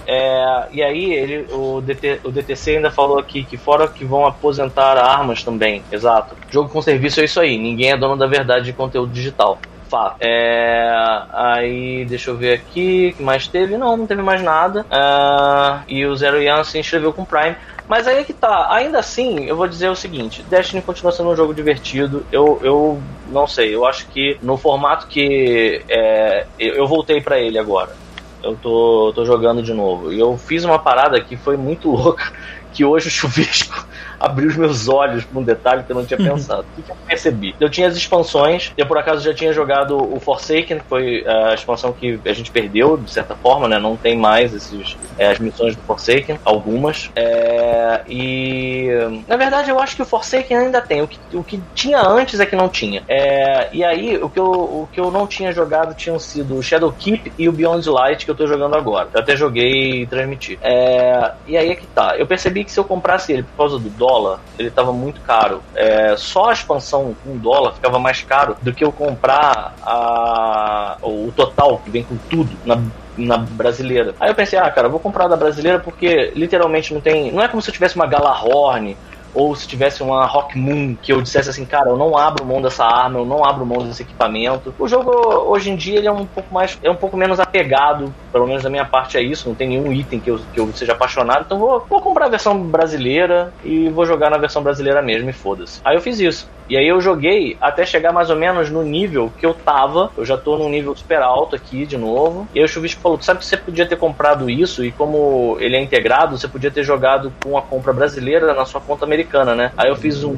É, 0.07 0.67
e 0.73 0.83
aí 0.83 1.13
ele, 1.13 1.47
o, 1.53 1.81
DT, 1.81 2.21
o 2.25 2.31
DTC 2.31 2.77
ainda 2.77 2.91
falou 2.91 3.19
aqui 3.19 3.45
que 3.45 3.57
fora 3.57 3.89
que 3.89 4.05
vão 4.05 4.27
aposentar 4.27 4.97
armas 4.99 5.43
também, 5.43 5.83
exato. 5.91 6.37
Jogo 6.51 6.69
com 6.69 6.83
serviço 6.83 7.21
é 7.21 7.25
isso 7.25 7.41
aí, 7.41 7.59
ninguém 7.59 7.93
é 7.93 7.97
dono 7.97 8.17
da 8.17 8.27
verdade 8.27 8.67
de 8.67 8.73
conteúdo 8.73 9.13
digital. 9.13 9.59
Fato. 9.89 10.17
É, 10.21 10.91
aí, 11.31 12.07
deixa 12.07 12.31
eu 12.31 12.37
ver 12.37 12.55
aqui, 12.55 13.13
que 13.15 13.23
mais 13.23 13.47
teve? 13.47 13.77
Não, 13.77 13.95
não 13.95 14.07
teve 14.07 14.23
mais 14.23 14.43
nada. 14.43 14.87
Ah, 14.91 15.83
e 15.87 16.07
o 16.07 16.17
Zero 16.17 16.41
Young 16.43 16.65
se 16.65 16.79
inscreveu 16.79 17.13
com 17.13 17.27
Prime. 17.27 17.57
Mas 17.87 18.07
aí 18.07 18.21
é 18.21 18.25
que 18.25 18.33
tá, 18.33 18.69
ainda 18.71 18.99
assim, 18.99 19.45
eu 19.45 19.55
vou 19.55 19.69
dizer 19.69 19.91
o 19.91 19.95
seguinte: 19.95 20.43
Destiny 20.49 20.81
continua 20.81 21.13
sendo 21.13 21.29
um 21.29 21.37
jogo 21.37 21.53
divertido. 21.53 22.25
Eu, 22.33 22.59
eu 22.63 23.03
não 23.29 23.47
sei, 23.47 23.75
eu 23.75 23.85
acho 23.85 24.07
que 24.09 24.39
no 24.41 24.57
formato 24.57 25.07
que 25.09 25.83
é, 25.91 26.47
eu, 26.59 26.87
voltei 26.87 27.21
pra 27.21 27.39
ele 27.39 27.59
agora 27.59 28.02
eu 28.43 28.57
tô, 28.57 29.13
tô 29.15 29.25
jogando 29.25 29.63
de 29.63 29.73
novo. 29.73 30.13
E 30.13 30.19
eu 30.19 30.37
fiz 30.37 30.65
uma 30.65 30.79
parada 30.79 31.23
que 31.23 31.37
foi 31.37 31.57
muito 31.57 31.89
louca, 31.93 32.25
que 32.73 32.85
hoje 32.85 33.09
o 33.09 33.11
chuvisco 33.11 33.87
abriu 34.19 34.49
os 34.49 34.57
meus 34.57 34.89
olhos 34.89 35.25
pra 35.25 35.41
um 35.41 35.43
detalhe 35.43 35.83
que 35.83 35.91
eu 35.91 35.97
não 35.97 36.05
tinha 36.05 36.17
pensado. 36.17 36.63
O 36.63 36.77
que, 36.77 36.83
que 36.83 36.91
eu 36.91 36.97
percebi? 37.07 37.55
Eu 37.61 37.69
tinha 37.69 37.89
as 37.89 37.97
expansões, 37.97 38.73
eu 38.77 38.87
por 38.87 38.97
acaso 38.97 39.23
já 39.23 39.35
tinha 39.35 39.53
jogado 39.53 39.97
o 39.97 40.21
Forsaken, 40.21 40.79
que 40.79 40.85
foi 40.89 41.25
a 41.27 41.55
expansão 41.55 41.93
que 41.93 42.21
a 42.25 42.33
gente 42.33 42.51
perdeu, 42.51 42.97
de 42.97 43.11
certa 43.11 43.35
forma, 43.35 43.69
né? 43.69 43.79
Não 43.79 43.97
tem 43.97 44.17
mais 44.17 44.55
esses, 44.55 44.97
é, 45.19 45.29
as 45.29 45.39
missões 45.39 45.75
do 45.75 45.83
Forsaken, 45.83 46.39
algumas. 46.45 47.11
É, 47.17 48.03
e 48.09 48.89
na 49.27 49.37
verdade 49.37 49.71
eu 49.71 49.81
acho 49.81 49.97
que 49.97 50.03
o 50.03 50.07
Forsaken 50.07 50.57
ainda 50.57 50.81
tem. 50.81 51.03
O 51.03 51.09
que, 51.09 51.19
o 51.35 51.43
que 51.43 51.61
tinha 51.75 52.01
antes 52.01 52.39
é 52.39 52.47
que 52.47 52.55
não 52.55 52.69
tinha. 52.69 53.03
É, 53.09 53.69
e 53.73 53.85
aí 53.85 54.17
o 54.19 54.29
que, 54.29 54.39
eu, 54.39 54.51
o 54.51 54.89
que 54.93 55.01
eu 55.01 55.11
não 55.11 55.27
tinha 55.27 55.53
jogado 55.53 55.95
tinham 55.95 56.19
sido 56.19 56.57
o 56.57 56.63
Shadowkeep 56.63 57.33
e 57.37 57.49
o 57.49 57.53
Beyond 57.53 57.89
Light 57.89 58.25
que 58.25 58.31
eu 58.31 58.35
tô 58.35 58.47
jogando 58.47 58.77
agora. 58.77 59.09
Eu 59.13 59.21
até 59.21 59.37
joguei 59.37 60.03
e 60.03 60.07
transmiti. 60.07 60.59
É, 60.63 61.33
e 61.47 61.57
aí 61.57 61.71
é 61.71 61.75
que 61.75 61.87
tá. 61.87 62.15
Eu 62.17 62.27
percebi 62.27 62.62
que 62.65 62.73
se 62.73 62.79
eu 62.79 62.85
comprasse 62.85 63.33
ele 63.33 63.43
por 63.43 63.57
causa 63.57 63.79
do 63.79 63.89
dólar, 63.91 64.41
ele 64.59 64.71
tava 64.71 64.93
muito 64.93 65.21
caro. 65.21 65.63
É, 65.75 66.15
só 66.17 66.51
a 66.51 66.53
expansão 66.53 67.15
com 67.25 67.37
dólar 67.37 67.73
ficava 67.75 67.99
mais 67.99 68.23
caro 68.23 68.57
do 68.63 68.73
que 68.73 68.85
eu 68.85 68.93
comprar 68.93 69.75
a, 69.83 70.97
o 71.03 71.33
total, 71.35 71.79
que 71.79 71.91
vem 71.91 72.03
com 72.03 72.17
tudo, 72.29 72.57
na 72.65 72.81
na 73.17 73.37
brasileira. 73.37 74.15
Aí 74.19 74.31
eu 74.31 74.35
pensei, 74.35 74.59
ah, 74.59 74.71
cara, 74.71 74.89
vou 74.89 74.99
comprar 74.99 75.29
da 75.29 75.37
brasileira 75.37 75.79
porque 75.79 76.33
literalmente 76.35 76.95
não 76.95 77.01
tem. 77.01 77.31
Não 77.31 77.43
é 77.43 77.49
como 77.49 77.61
se 77.61 77.69
eu 77.69 77.75
tivesse 77.75 77.95
uma 77.95 78.07
Galahorn 78.07 78.97
ou 79.35 79.55
se 79.55 79.67
tivesse 79.67 80.03
uma 80.03 80.27
Rock 80.27 80.59
Moon 80.59 80.97
que 81.01 81.13
eu 81.13 81.23
dissesse 81.23 81.51
assim, 81.51 81.65
cara, 81.65 81.91
eu 81.91 81.97
não 81.97 82.17
abro 82.17 82.45
mão 82.45 82.61
dessa 82.61 82.85
arma, 82.85 83.19
eu 83.19 83.25
não 83.25 83.45
abro 83.45 83.65
mão 83.65 83.87
desse 83.87 84.03
equipamento. 84.03 84.75
O 84.79 84.87
jogo 84.87 85.11
hoje 85.51 85.71
em 85.71 85.77
dia 85.77 85.99
ele 85.99 86.09
é 86.09 86.13
um 86.13 86.27
pouco 86.27 86.53
mais, 86.53 86.79
é 86.83 86.91
um 86.91 86.97
pouco 86.97 87.17
menos 87.17 87.41
apegado, 87.41 88.13
pelo 88.33 88.47
menos 88.47 88.63
da 88.63 88.71
minha 88.71 88.85
parte 88.85 89.17
é 89.17 89.23
isso, 89.23 89.49
não 89.49 89.55
tem 89.55 89.69
nenhum 89.69 89.93
item 89.93 90.21
que 90.21 90.31
eu, 90.31 90.41
que 90.53 90.61
eu 90.61 90.73
seja 90.75 90.93
apaixonado, 90.93 91.45
então 91.47 91.59
vou, 91.59 91.85
vou 91.89 92.01
comprar 92.01 92.27
a 92.27 92.31
versão 92.31 92.59
brasileira 92.59 93.53
e 93.65 93.89
vou 93.89 94.05
jogar 94.05 94.31
na 94.31 94.39
versão 94.39 94.63
brasileira 94.63 95.03
mesmo 95.03 95.31
e 95.31 95.33
foda-se. 95.33 95.81
Aí 95.85 95.97
eu 95.97 96.01
fiz 96.01 96.19
isso. 96.21 96.49
E 96.73 96.77
aí 96.79 96.89
eu 96.89 97.03
joguei 97.03 97.55
até 97.61 97.85
chegar 97.85 98.15
mais 98.15 98.31
ou 98.31 98.37
menos 98.37 98.71
no 98.71 98.83
nível 98.83 99.31
que 99.39 99.45
eu 99.45 99.53
tava. 99.53 100.11
Eu 100.17 100.25
já 100.25 100.39
tô 100.39 100.57
num 100.57 100.71
nível 100.71 100.97
super 100.97 101.21
alto 101.21 101.55
aqui 101.55 101.85
de 101.85 101.99
novo. 101.99 102.49
E 102.55 102.59
aí 102.61 102.65
o 102.65 102.69
Chuvisco 102.69 102.99
falou: 102.99 103.21
sabe 103.21 103.41
que 103.41 103.45
você 103.45 103.59
podia 103.59 103.85
ter 103.85 103.97
comprado 103.97 104.49
isso? 104.49 104.83
E 104.83 104.91
como 104.91 105.59
ele 105.61 105.77
é 105.77 105.83
integrado, 105.83 106.39
você 106.39 106.49
podia 106.49 106.71
ter 106.71 106.83
jogado 106.83 107.31
com 107.45 107.59
a 107.59 107.61
compra 107.61 107.93
brasileira 107.93 108.55
na 108.55 108.65
sua 108.65 108.81
conta 108.81 109.05
americana, 109.05 109.55
né? 109.55 109.71
Aí 109.77 109.91
eu 109.91 109.97
fiz 109.97 110.25
um. 110.25 110.35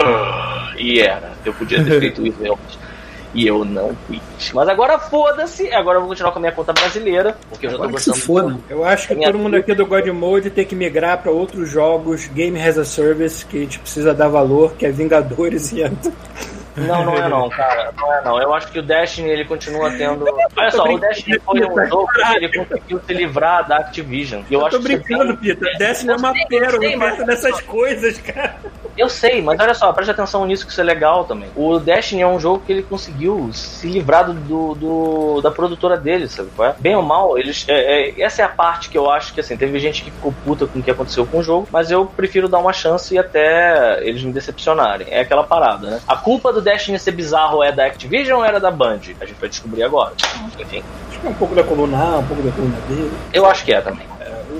"Ah", 0.00 0.72
E 0.78 1.00
era. 1.00 1.32
Eu 1.44 1.52
podia 1.52 1.84
ter 1.84 1.90
feito 2.00 2.26
isso 2.26 2.40
realmente. 2.40 2.78
E 3.38 3.46
eu 3.46 3.64
não 3.64 3.96
fiz. 4.08 4.20
Mas 4.52 4.68
agora 4.68 4.98
foda-se. 4.98 5.72
Agora 5.72 5.98
eu 5.98 6.00
vou 6.00 6.08
continuar 6.08 6.32
com 6.32 6.38
a 6.38 6.40
minha 6.40 6.52
conta 6.52 6.72
brasileira. 6.72 7.36
Porque 7.48 7.66
eu 7.66 7.70
já 7.70 7.76
tô 7.76 7.82
Agora 7.84 7.96
que 7.96 8.02
se 8.02 8.10
gostando. 8.10 8.40
foda. 8.50 8.58
Eu 8.68 8.84
acho 8.84 9.06
que 9.06 9.14
Minha 9.14 9.30
todo 9.30 9.40
mundo 9.40 9.56
aqui 9.56 9.74
do 9.74 9.86
God 9.86 10.06
Mode 10.08 10.50
tem 10.50 10.64
que 10.64 10.74
migrar 10.74 11.22
pra 11.22 11.30
outros 11.30 11.70
jogos, 11.70 12.26
Game 12.26 12.60
as 12.60 12.76
a 12.76 12.84
Service, 12.84 13.46
que 13.46 13.58
a 13.58 13.60
gente 13.60 13.78
precisa 13.78 14.12
dar 14.12 14.26
valor, 14.26 14.72
que 14.72 14.84
é 14.84 14.90
Vingadores 14.90 15.70
e 15.70 15.82
Anthem. 15.86 16.12
Não, 16.86 17.04
não 17.04 17.14
é 17.16 17.28
não, 17.28 17.48
cara. 17.48 17.92
Não 17.96 18.14
é 18.14 18.24
não. 18.24 18.40
Eu 18.42 18.54
acho 18.54 18.68
que 18.70 18.78
o 18.78 18.82
Destiny 18.82 19.28
ele 19.30 19.44
continua 19.44 19.90
tendo. 19.90 20.24
Olha 20.56 20.70
só, 20.70 20.84
o 20.84 20.98
Destiny 20.98 21.38
foi 21.40 21.60
um 21.66 21.86
jogo 21.86 22.06
que 22.08 22.36
ele 22.36 22.48
conseguiu 22.64 23.00
se 23.06 23.12
livrar 23.14 23.66
da 23.66 23.76
Activision. 23.78 24.42
E 24.50 24.54
eu, 24.54 24.60
Eu 24.60 24.66
acho 24.66 24.76
tô 24.76 24.82
que 24.82 24.88
brincando, 24.96 25.36
tem- 25.36 25.54
Peter. 25.54 25.78
Destiny 25.78 26.12
é 26.12 26.16
uma 26.16 26.32
pérola 26.48 26.78
sei, 26.80 26.96
mas- 26.96 27.14
perto 27.16 27.26
dessas 27.26 27.60
coisas, 27.62 28.18
cara. 28.18 28.56
Eu 28.96 29.08
sei, 29.08 29.40
mas 29.40 29.60
olha 29.60 29.74
só, 29.74 29.92
preste 29.92 30.10
atenção 30.10 30.44
nisso 30.44 30.66
que 30.66 30.72
isso 30.72 30.80
é 30.80 30.84
legal 30.84 31.24
também. 31.24 31.48
O 31.54 31.78
Destiny 31.78 32.22
é 32.22 32.26
um 32.26 32.40
jogo 32.40 32.64
que 32.66 32.72
ele 32.72 32.82
conseguiu 32.82 33.48
se 33.52 33.86
livrar 33.86 34.24
do, 34.26 34.34
do- 34.34 34.74
do- 34.74 35.40
da 35.40 35.50
produtora 35.52 35.96
dele, 35.96 36.28
sabe? 36.28 36.48
qual 36.56 36.70
é? 36.70 36.74
Bem 36.78 36.96
ou 36.96 37.02
mal, 37.02 37.38
eles. 37.38 37.64
é- 37.68 38.08
é- 38.10 38.22
essa 38.22 38.42
é 38.42 38.44
a 38.44 38.48
parte 38.48 38.88
que 38.88 38.98
eu 38.98 39.08
acho 39.10 39.32
que 39.32 39.40
assim, 39.40 39.56
teve 39.56 39.78
gente 39.78 40.02
que 40.02 40.10
ficou 40.10 40.34
puta 40.44 40.66
com 40.66 40.80
o 40.80 40.82
que 40.82 40.90
aconteceu 40.90 41.24
com 41.26 41.38
o 41.38 41.42
jogo, 41.42 41.68
mas 41.70 41.90
eu 41.92 42.06
prefiro 42.06 42.48
dar 42.48 42.58
uma 42.58 42.72
chance 42.72 43.14
e 43.14 43.18
até 43.18 44.00
eles 44.02 44.22
me 44.24 44.32
decepcionarem. 44.32 45.06
É 45.10 45.20
aquela 45.20 45.44
parada, 45.44 45.88
né? 45.90 46.00
A 46.08 46.16
culpa 46.16 46.52
do 46.52 46.60
Destiny 46.70 46.98
ser 46.98 47.12
bizarro 47.12 47.62
é 47.62 47.72
da 47.72 47.86
Activision 47.86 48.38
ou 48.40 48.44
era 48.44 48.60
da 48.60 48.70
Band? 48.70 49.00
A 49.20 49.24
gente 49.24 49.40
vai 49.40 49.48
descobrir 49.48 49.82
agora. 49.82 50.12
Enfim, 50.60 50.82
Acho 51.08 51.18
que 51.20 51.26
é 51.26 51.30
um 51.30 51.34
pouco 51.34 51.54
da 51.54 51.64
coluna 51.64 51.96
A, 51.96 52.18
um 52.18 52.26
pouco 52.26 52.42
da 52.42 52.52
coluna 52.52 52.76
B. 52.88 53.08
eu 53.32 53.46
acho 53.46 53.64
que 53.64 53.72
é 53.72 53.80
também. 53.80 54.06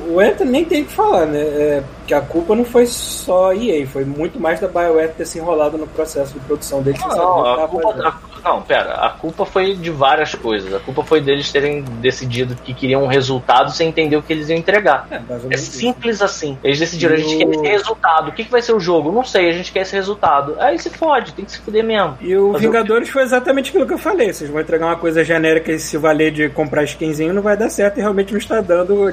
O 0.08 0.18
Anthem 0.18 0.46
nem 0.46 0.64
tem 0.64 0.82
o 0.82 0.84
que 0.86 0.92
falar, 0.92 1.26
né? 1.26 1.38
É, 1.40 1.82
que 2.08 2.14
a 2.14 2.22
culpa 2.22 2.56
não 2.56 2.64
foi 2.64 2.86
só 2.86 3.52
EA, 3.52 3.86
foi 3.86 4.02
muito 4.02 4.40
mais 4.40 4.58
da 4.58 4.66
BioWare 4.66 5.12
ter 5.12 5.26
se 5.26 5.38
enrolado 5.38 5.76
no 5.76 5.86
processo 5.86 6.32
de 6.32 6.40
produção 6.40 6.80
deles. 6.82 7.00
o 7.04 7.06
Não, 7.08 7.14
que 7.54 7.60
a 7.60 7.68
culpa, 7.68 7.88
a- 8.08 8.48
não, 8.48 8.62
pera, 8.62 8.94
a 8.94 9.10
culpa 9.10 9.44
foi 9.44 9.74
de 9.74 9.90
várias 9.90 10.34
coisas. 10.34 10.72
A 10.72 10.78
culpa 10.80 11.04
foi 11.04 11.20
deles 11.20 11.52
terem 11.52 11.82
decidido 12.00 12.56
que 12.64 12.72
queriam 12.72 13.04
um 13.04 13.06
resultado 13.08 13.70
sem 13.72 13.88
entender 13.88 14.16
o 14.16 14.22
que 14.22 14.32
eles 14.32 14.48
iam 14.48 14.56
entregar. 14.58 15.06
É, 15.10 15.16
É 15.16 15.18
menos 15.20 15.44
isso. 15.62 15.72
simples 15.78 16.22
assim. 16.22 16.56
Eles 16.64 16.78
decidiram, 16.78 17.14
a 17.14 17.18
gente 17.18 17.34
E 17.34 17.38
quer 17.38 17.46
o- 17.46 17.50
esse 17.52 17.66
resultado. 17.68 18.28
O 18.30 18.32
que, 18.32 18.44
que 18.44 18.50
vai 18.50 18.62
ser 18.62 18.72
o 18.72 18.80
jogo? 18.80 19.12
Não 19.12 19.22
sei, 19.22 19.50
a 19.50 19.52
gente 19.52 19.70
quer 19.70 19.80
esse 19.80 19.94
resultado. 19.94 20.56
Aí 20.58 20.78
se 20.78 20.88
fode, 20.88 21.34
tem 21.34 21.44
que 21.44 21.52
se 21.52 21.58
fuder 21.58 21.84
mesmo. 21.84 22.16
E 22.22 22.34
o 22.34 22.52
Fazer 22.52 22.66
o 22.66 22.70
Vingadores 22.70 23.10
foi 23.10 23.22
exatamente 23.22 23.68
aquilo 23.68 23.86
que 23.86 23.92
eu 23.92 23.98
falei. 23.98 24.32
Vocês 24.32 24.48
vão 24.48 24.62
entregar 24.62 24.86
uma 24.86 24.96
coisa 24.96 25.22
genérica 25.22 25.70
e 25.72 25.78
se 25.78 25.98
valer 25.98 26.30
de 26.32 26.48
comprar 26.48 26.84
skinzinho 26.84 27.34
não 27.34 27.42
vai 27.42 27.54
dar 27.56 27.68
certo 27.68 27.98
e 27.98 28.00
realmente 28.00 28.32
não 28.32 28.38
está 28.38 28.62
dando. 28.62 29.08
A 29.08 29.12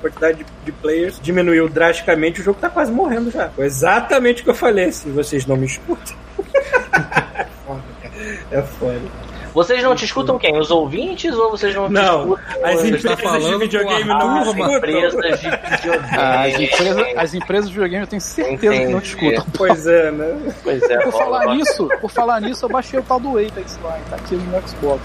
quantidade 0.00 0.38
de, 0.38 0.46
de 0.64 0.72
players 0.72 1.20
diminuiu 1.20 1.68
drasticamente. 1.68 2.29
O 2.38 2.42
jogo 2.42 2.58
tá 2.60 2.68
quase 2.70 2.92
morrendo 2.92 3.30
já. 3.30 3.48
Foi 3.50 3.64
exatamente 3.66 4.42
o 4.42 4.44
que 4.44 4.50
eu 4.50 4.54
falei. 4.54 4.92
Se 4.92 5.08
vocês 5.10 5.46
não 5.46 5.56
me 5.56 5.66
escutam. 5.66 6.14
é 7.34 7.44
foda, 7.66 7.82
cara. 8.02 8.14
É 8.50 8.62
foda. 8.62 9.00
Vocês 9.52 9.82
não 9.82 9.96
te 9.96 10.04
escutam 10.04 10.38
quem? 10.38 10.56
Os 10.56 10.70
ouvintes 10.70 11.34
ou 11.34 11.50
vocês 11.50 11.74
não, 11.74 11.88
Não, 11.88 12.36
te 12.36 12.42
as 12.62 12.84
escutam? 12.84 12.86
empresas 12.86 13.02
tá 13.02 13.16
falando 13.16 13.52
de 13.52 13.58
videogame 13.58 14.04
não 14.04 14.34
me 14.38 14.44
turma. 14.44 14.64
As 14.66 14.72
escutam. 14.72 14.76
empresas 14.76 15.40
de 15.40 15.50
videogame. 15.50 16.08
Ah, 16.16 16.42
as, 16.44 16.54
empresas, 16.60 17.06
as 17.16 17.34
empresas 17.34 17.66
de 17.68 17.72
videogame 17.74 18.04
eu 18.04 18.06
tenho 18.08 18.22
certeza 18.22 18.58
que 18.58 18.86
não 18.86 19.00
te 19.00 19.12
Entendi. 19.16 19.30
escutam. 19.34 19.52
Pois 19.56 19.86
é, 19.88 20.10
né? 20.12 20.52
Pois 20.62 20.82
é, 20.84 20.98
Por 20.98 21.12
falar 21.12 21.46
nisso, 21.56 21.88
por 22.00 22.10
falar 22.12 22.40
nisso, 22.40 22.64
eu 22.64 22.68
baixei 22.68 23.00
o 23.00 23.02
tal 23.02 23.18
do 23.18 23.30
Apex 23.30 23.76
lá, 23.82 23.98
tá 24.08 24.14
aqui 24.16 24.36
no 24.36 24.68
Xbox. 24.68 25.00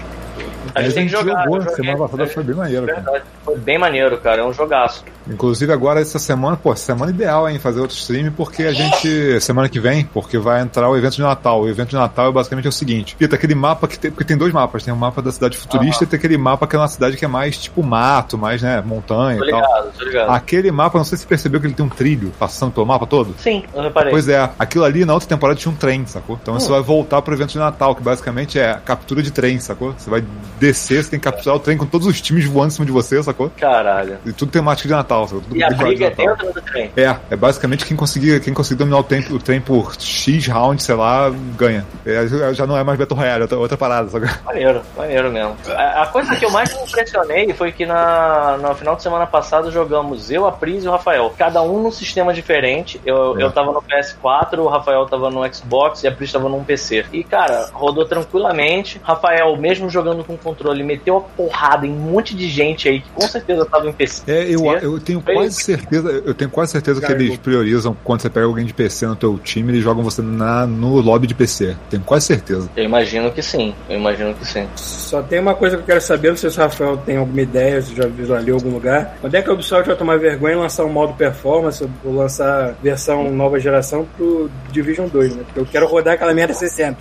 A 0.76 0.88
gente 0.88 1.08
jogar. 1.08 1.44
jogou, 1.44 1.56
eu 1.56 1.62
joguei. 1.62 1.76
semana 1.76 1.98
passada 1.98 2.26
foi 2.26 2.44
bem 2.44 2.54
maneiro, 2.54 2.86
cara. 2.86 3.22
Foi 3.44 3.56
bem 3.58 3.78
maneiro, 3.78 4.18
cara. 4.18 4.42
É 4.42 4.44
um 4.44 4.52
jogaço. 4.52 5.04
Inclusive 5.28 5.72
agora 5.72 6.00
essa 6.00 6.18
semana, 6.18 6.56
pô, 6.56 6.74
semana 6.76 7.10
ideal, 7.10 7.48
hein, 7.48 7.58
fazer 7.58 7.80
outro 7.80 7.96
stream, 7.96 8.30
porque 8.32 8.62
a 8.62 8.72
gente, 8.72 9.40
semana 9.40 9.68
que 9.68 9.80
vem, 9.80 10.04
porque 10.04 10.38
vai 10.38 10.60
entrar 10.60 10.88
o 10.88 10.96
evento 10.96 11.16
de 11.16 11.22
Natal. 11.22 11.62
O 11.62 11.68
evento 11.68 11.90
de 11.90 11.96
Natal 11.96 12.28
é 12.28 12.32
basicamente 12.32 12.68
o 12.68 12.72
seguinte, 12.72 13.16
Pita, 13.16 13.34
aquele 13.34 13.54
mapa 13.54 13.88
que 13.88 13.98
tem, 13.98 14.10
porque 14.10 14.24
tem 14.24 14.36
dois 14.36 14.52
mapas, 14.52 14.84
tem 14.84 14.94
o 14.94 14.96
mapa 14.96 15.20
da 15.20 15.32
cidade 15.32 15.56
futurista 15.56 16.04
e 16.04 16.06
tem 16.06 16.16
aquele 16.18 16.36
mapa 16.38 16.66
que 16.66 16.76
é 16.76 16.78
uma 16.78 16.86
cidade 16.88 17.16
que 17.16 17.24
é 17.24 17.28
mais 17.28 17.58
tipo 17.58 17.82
mato, 17.82 18.38
mais, 18.38 18.62
né, 18.62 18.80
montanha 18.84 19.38
Tô 19.38 19.44
e 19.46 19.50
tal. 19.50 19.60
ligado, 19.60 19.92
tô 19.98 20.04
ligado. 20.04 20.30
Aquele 20.30 20.70
mapa, 20.70 20.98
não 20.98 21.04
sei 21.04 21.18
se 21.18 21.22
você 21.22 21.28
percebeu 21.28 21.60
que 21.60 21.66
ele 21.66 21.74
tem 21.74 21.84
um 21.84 21.88
trilho 21.88 22.32
passando 22.38 22.70
pelo 22.72 22.86
mapa 22.86 23.06
todo. 23.06 23.34
Sim, 23.38 23.64
eu 23.74 23.82
reparei. 23.82 24.10
Pois 24.12 24.28
é, 24.28 24.48
aquilo 24.58 24.84
ali 24.84 25.04
na 25.04 25.14
outra 25.14 25.28
temporada 25.28 25.58
tinha 25.58 25.72
um 25.72 25.76
trem, 25.76 26.06
sacou? 26.06 26.38
Então 26.40 26.54
você 26.54 26.70
vai 26.70 26.82
voltar 26.82 27.20
pro 27.22 27.34
evento 27.34 27.50
de 27.50 27.58
Natal, 27.58 27.94
que 27.94 28.02
basicamente 28.02 28.58
é 28.58 28.78
captura 28.84 29.22
de 29.22 29.32
trem, 29.32 29.58
sacou? 29.58 29.92
Você 29.96 30.08
vai 30.08 30.22
descer, 30.66 31.02
você 31.04 31.10
tem 31.10 31.18
que 31.20 31.24
capturar 31.24 31.56
o 31.56 31.60
trem 31.60 31.76
com 31.76 31.86
todos 31.86 32.06
os 32.06 32.20
times 32.20 32.44
voando 32.44 32.68
em 32.68 32.70
cima 32.70 32.86
de 32.86 32.92
você, 32.92 33.22
sacou? 33.22 33.50
Caralho. 33.58 34.18
E 34.24 34.32
tudo 34.32 34.50
temático 34.50 34.88
de 34.88 34.94
Natal, 34.94 35.26
sacou? 35.26 35.40
Tudo 35.42 35.56
E 35.56 35.62
a 35.62 35.68
decorado 35.68 35.94
de 35.94 35.96
briga 36.04 36.12
é 36.22 36.26
dentro 36.26 36.52
do 36.52 36.60
trem. 36.62 36.90
É, 36.96 37.16
é 37.30 37.36
basicamente 37.36 37.84
quem 37.84 37.96
conseguir, 37.96 38.40
quem 38.40 38.52
conseguir 38.52 38.78
dominar 38.78 38.98
o, 38.98 39.04
tempo, 39.04 39.34
o 39.34 39.38
trem 39.38 39.60
por 39.60 39.94
X 39.98 40.46
round, 40.48 40.82
sei 40.82 40.94
lá, 40.94 41.30
ganha. 41.56 41.86
É, 42.04 42.26
já- 42.54 42.66
não 42.66 42.76
é 42.76 42.82
mais 42.82 42.98
Battle 42.98 43.18
Royale, 43.18 43.40
é 43.40 43.42
outra, 43.44 43.58
outra 43.58 43.76
parada, 43.76 44.08
sabe? 44.08 44.28
Maneiro, 44.44 44.82
maneiro 44.96 45.30
mesmo. 45.30 45.56
A, 45.68 46.02
a 46.02 46.06
coisa 46.08 46.34
que 46.36 46.44
eu 46.44 46.50
mais 46.50 46.74
me 46.74 46.82
impressionei 46.82 47.52
foi 47.52 47.70
que 47.72 47.86
na, 47.86 48.58
no 48.60 48.74
final 48.74 48.96
de 48.96 49.02
semana 49.02 49.26
passado 49.26 49.70
jogamos 49.70 50.30
eu, 50.30 50.46
a 50.46 50.52
Pris 50.52 50.84
e 50.84 50.88
o 50.88 50.90
Rafael. 50.90 51.32
Cada 51.38 51.62
um 51.62 51.82
num 51.82 51.90
sistema 51.92 52.32
diferente. 52.34 53.00
Eu, 53.04 53.38
É. 53.38 53.42
eu 53.42 53.50
tava 53.52 53.72
no 53.72 53.80
PS4, 53.82 54.58
o 54.58 54.66
Rafael 54.68 55.06
tava 55.06 55.30
no 55.30 55.42
Xbox 55.54 56.02
e 56.02 56.08
a 56.08 56.12
Pris 56.12 56.32
tava 56.32 56.48
num 56.48 56.64
PC. 56.64 57.04
E, 57.12 57.22
cara, 57.22 57.68
rodou 57.72 58.04
tranquilamente. 58.04 59.00
Rafael, 59.02 59.56
mesmo 59.56 59.88
jogando 59.88 60.24
com 60.24 60.36
controle, 60.56 60.82
meteu 60.82 61.18
a 61.18 61.20
porrada 61.20 61.86
em 61.86 61.92
um 61.92 61.96
monte 61.96 62.34
de 62.34 62.48
gente 62.48 62.88
aí 62.88 63.00
que 63.00 63.10
com 63.10 63.20
certeza 63.22 63.64
tava 63.66 63.88
em 63.88 63.92
PC. 63.92 64.22
É, 64.26 64.44
eu, 64.48 64.64
eu 64.78 65.00
tenho 65.00 65.20
Foi 65.20 65.34
quase 65.34 65.48
isso. 65.50 65.64
certeza, 65.64 66.10
eu 66.24 66.34
tenho 66.34 66.50
quase 66.50 66.72
certeza 66.72 67.00
que 67.00 67.12
eles 67.12 67.36
priorizam 67.36 67.96
quando 68.02 68.22
você 68.22 68.30
pega 68.30 68.46
alguém 68.46 68.64
de 68.64 68.72
PC 68.72 69.06
no 69.06 69.16
teu 69.16 69.38
time, 69.38 69.72
eles 69.72 69.82
jogam 69.82 70.02
você 70.02 70.22
na, 70.22 70.66
no 70.66 71.00
lobby 71.00 71.26
de 71.26 71.34
PC. 71.34 71.76
Tenho 71.90 72.02
quase 72.02 72.26
certeza. 72.26 72.68
Eu 72.76 72.84
imagino 72.84 73.30
que 73.30 73.42
sim. 73.42 73.74
Eu 73.88 73.98
imagino 73.98 74.34
que 74.34 74.46
sim. 74.46 74.66
Só 74.76 75.22
tem 75.22 75.38
uma 75.38 75.54
coisa 75.54 75.76
que 75.76 75.82
eu 75.82 75.86
quero 75.86 76.00
saber, 76.00 76.30
não 76.30 76.36
sei 76.36 76.50
se 76.50 76.58
o 76.58 76.62
Rafael 76.62 76.96
tem 76.98 77.16
alguma 77.16 77.40
ideia, 77.40 77.80
se 77.82 77.94
já 77.94 78.06
visualizou 78.06 78.54
em 78.54 78.58
algum 78.58 78.70
lugar. 78.70 79.16
Quando 79.20 79.34
é 79.34 79.42
que 79.42 79.50
a 79.50 79.52
Ubisoft 79.52 79.86
vai 79.86 79.96
tomar 79.96 80.18
vergonha 80.18 80.54
e 80.54 80.58
lançar 80.58 80.84
um 80.84 80.92
modo 80.92 81.14
performance 81.14 81.86
ou 82.04 82.14
lançar 82.14 82.74
versão 82.82 83.30
nova 83.30 83.58
geração 83.58 84.06
pro 84.16 84.50
Division 84.70 85.08
2, 85.08 85.36
né? 85.36 85.42
Porque 85.44 85.60
eu 85.60 85.66
quero 85.66 85.86
rodar 85.86 86.14
aquela 86.14 86.32
merda 86.32 86.54
60. 86.54 86.98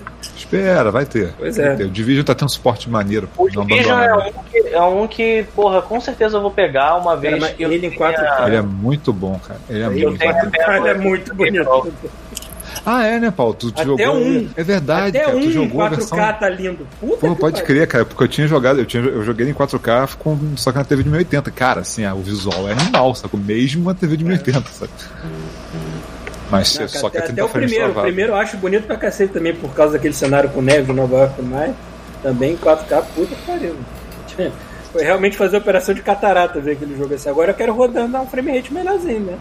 Espera, 0.57 0.91
vai 0.91 1.05
ter. 1.05 1.33
Pois 1.37 1.57
Vai 1.57 1.65
é. 1.67 1.75
ter. 1.75 1.83
O 1.85 1.89
Division 1.89 2.23
tá 2.25 2.33
tendo 2.35 2.49
suporte 2.49 2.89
maneiro. 2.89 3.29
O 3.37 3.47
não 3.53 3.65
Division 3.65 3.99
é 3.99 4.13
um, 4.15 4.31
que, 4.43 4.57
é 4.73 4.81
um 4.81 5.07
que, 5.07 5.45
porra, 5.55 5.81
com 5.81 5.99
certeza 6.01 6.37
eu 6.37 6.41
vou 6.41 6.51
pegar 6.51 6.95
uma 6.97 7.15
vez. 7.15 7.43
que 7.51 7.63
eu 7.63 7.71
ele 7.71 7.87
em 7.87 7.89
tenha- 7.91 8.11
4K. 8.13 8.47
Ele 8.47 8.55
é 8.57 8.61
muito 8.61 9.11
bom, 9.13 9.39
cara. 9.39 9.59
Ele 9.69 9.83
é 9.83 9.85
Ele 9.87 10.05
muito. 10.07 10.19
Cara, 10.51 10.89
é 10.89 10.93
muito 10.93 11.33
bonito. 11.35 11.93
Ah, 12.85 13.03
é, 13.03 13.19
né, 13.19 13.31
Paulo? 13.31 13.53
Tu, 13.55 13.71
tu 13.71 13.81
Até 13.81 14.03
jogou. 14.05 14.15
um. 14.21 14.49
É 14.55 14.63
verdade, 14.63 15.17
Até 15.17 15.25
cara. 15.25 15.37
um 15.37 15.41
Tu 15.41 15.51
jogou 15.51 15.81
a 15.81 15.89
4K 15.89 15.95
versão. 15.95 16.17
tá 16.39 16.49
lindo. 16.49 16.87
Puta 16.99 17.17
Pô, 17.17 17.33
que 17.33 17.41
pode 17.41 17.53
pariu. 17.61 17.65
crer, 17.65 17.87
cara, 17.87 18.05
porque 18.05 18.23
eu 18.23 18.27
tinha 18.27 18.47
jogado, 18.47 18.79
eu, 18.79 18.85
tinha, 18.85 19.01
eu 19.01 19.23
joguei 19.23 19.49
em 19.49 19.53
4K 19.53 20.15
com, 20.19 20.37
só 20.55 20.71
que 20.71 20.77
na 20.77 20.83
TV 20.83 21.01
de 21.01 21.09
1080. 21.09 21.49
Cara, 21.51 21.81
assim, 21.81 22.05
ah, 22.05 22.13
o 22.13 22.21
visual 22.21 22.69
é 22.69 22.73
animal, 22.73 23.15
sacou? 23.15 23.39
Mesmo 23.39 23.81
uma 23.81 23.95
TV 23.95 24.17
de 24.17 24.23
1080, 24.25 24.69
sabe? 24.69 24.91
Mas 26.49 26.77
Não, 26.77 26.87
só 26.87 27.09
que 27.09 27.17
até, 27.17 27.27
a 27.27 27.31
até 27.31 27.43
o 27.43 27.47
30 27.47 27.49
frames 27.49 27.71
primeiro, 27.71 27.99
o 27.99 28.01
primeiro 28.01 28.31
eu 28.33 28.35
acho 28.35 28.57
bonito 28.57 28.85
pra 28.85 28.97
cacete 28.97 29.33
também, 29.33 29.55
por 29.55 29.73
causa 29.73 29.93
daquele 29.93 30.13
cenário 30.13 30.49
com 30.49 30.61
neve 30.61 30.91
em 30.91 30.95
Nova 30.95 31.17
York 31.17 31.41
mais. 31.41 31.73
Também 32.21 32.53
em 32.53 32.57
4K, 32.57 33.03
puta 33.15 33.35
que 33.35 33.45
pariu. 33.45 33.75
Foi 34.91 35.03
realmente 35.03 35.37
fazer 35.37 35.57
operação 35.57 35.93
de 35.93 36.01
catarata 36.01 36.59
ver 36.59 36.71
aquele 36.71 36.97
jogo 36.97 37.13
assim. 37.13 37.29
Agora 37.29 37.51
eu 37.51 37.55
quero 37.55 37.73
rodando 37.73 38.15
a 38.15 38.21
um 38.21 38.27
frame 38.27 38.55
rate 38.55 38.73
menorzinho, 38.73 39.19
né? 39.21 39.37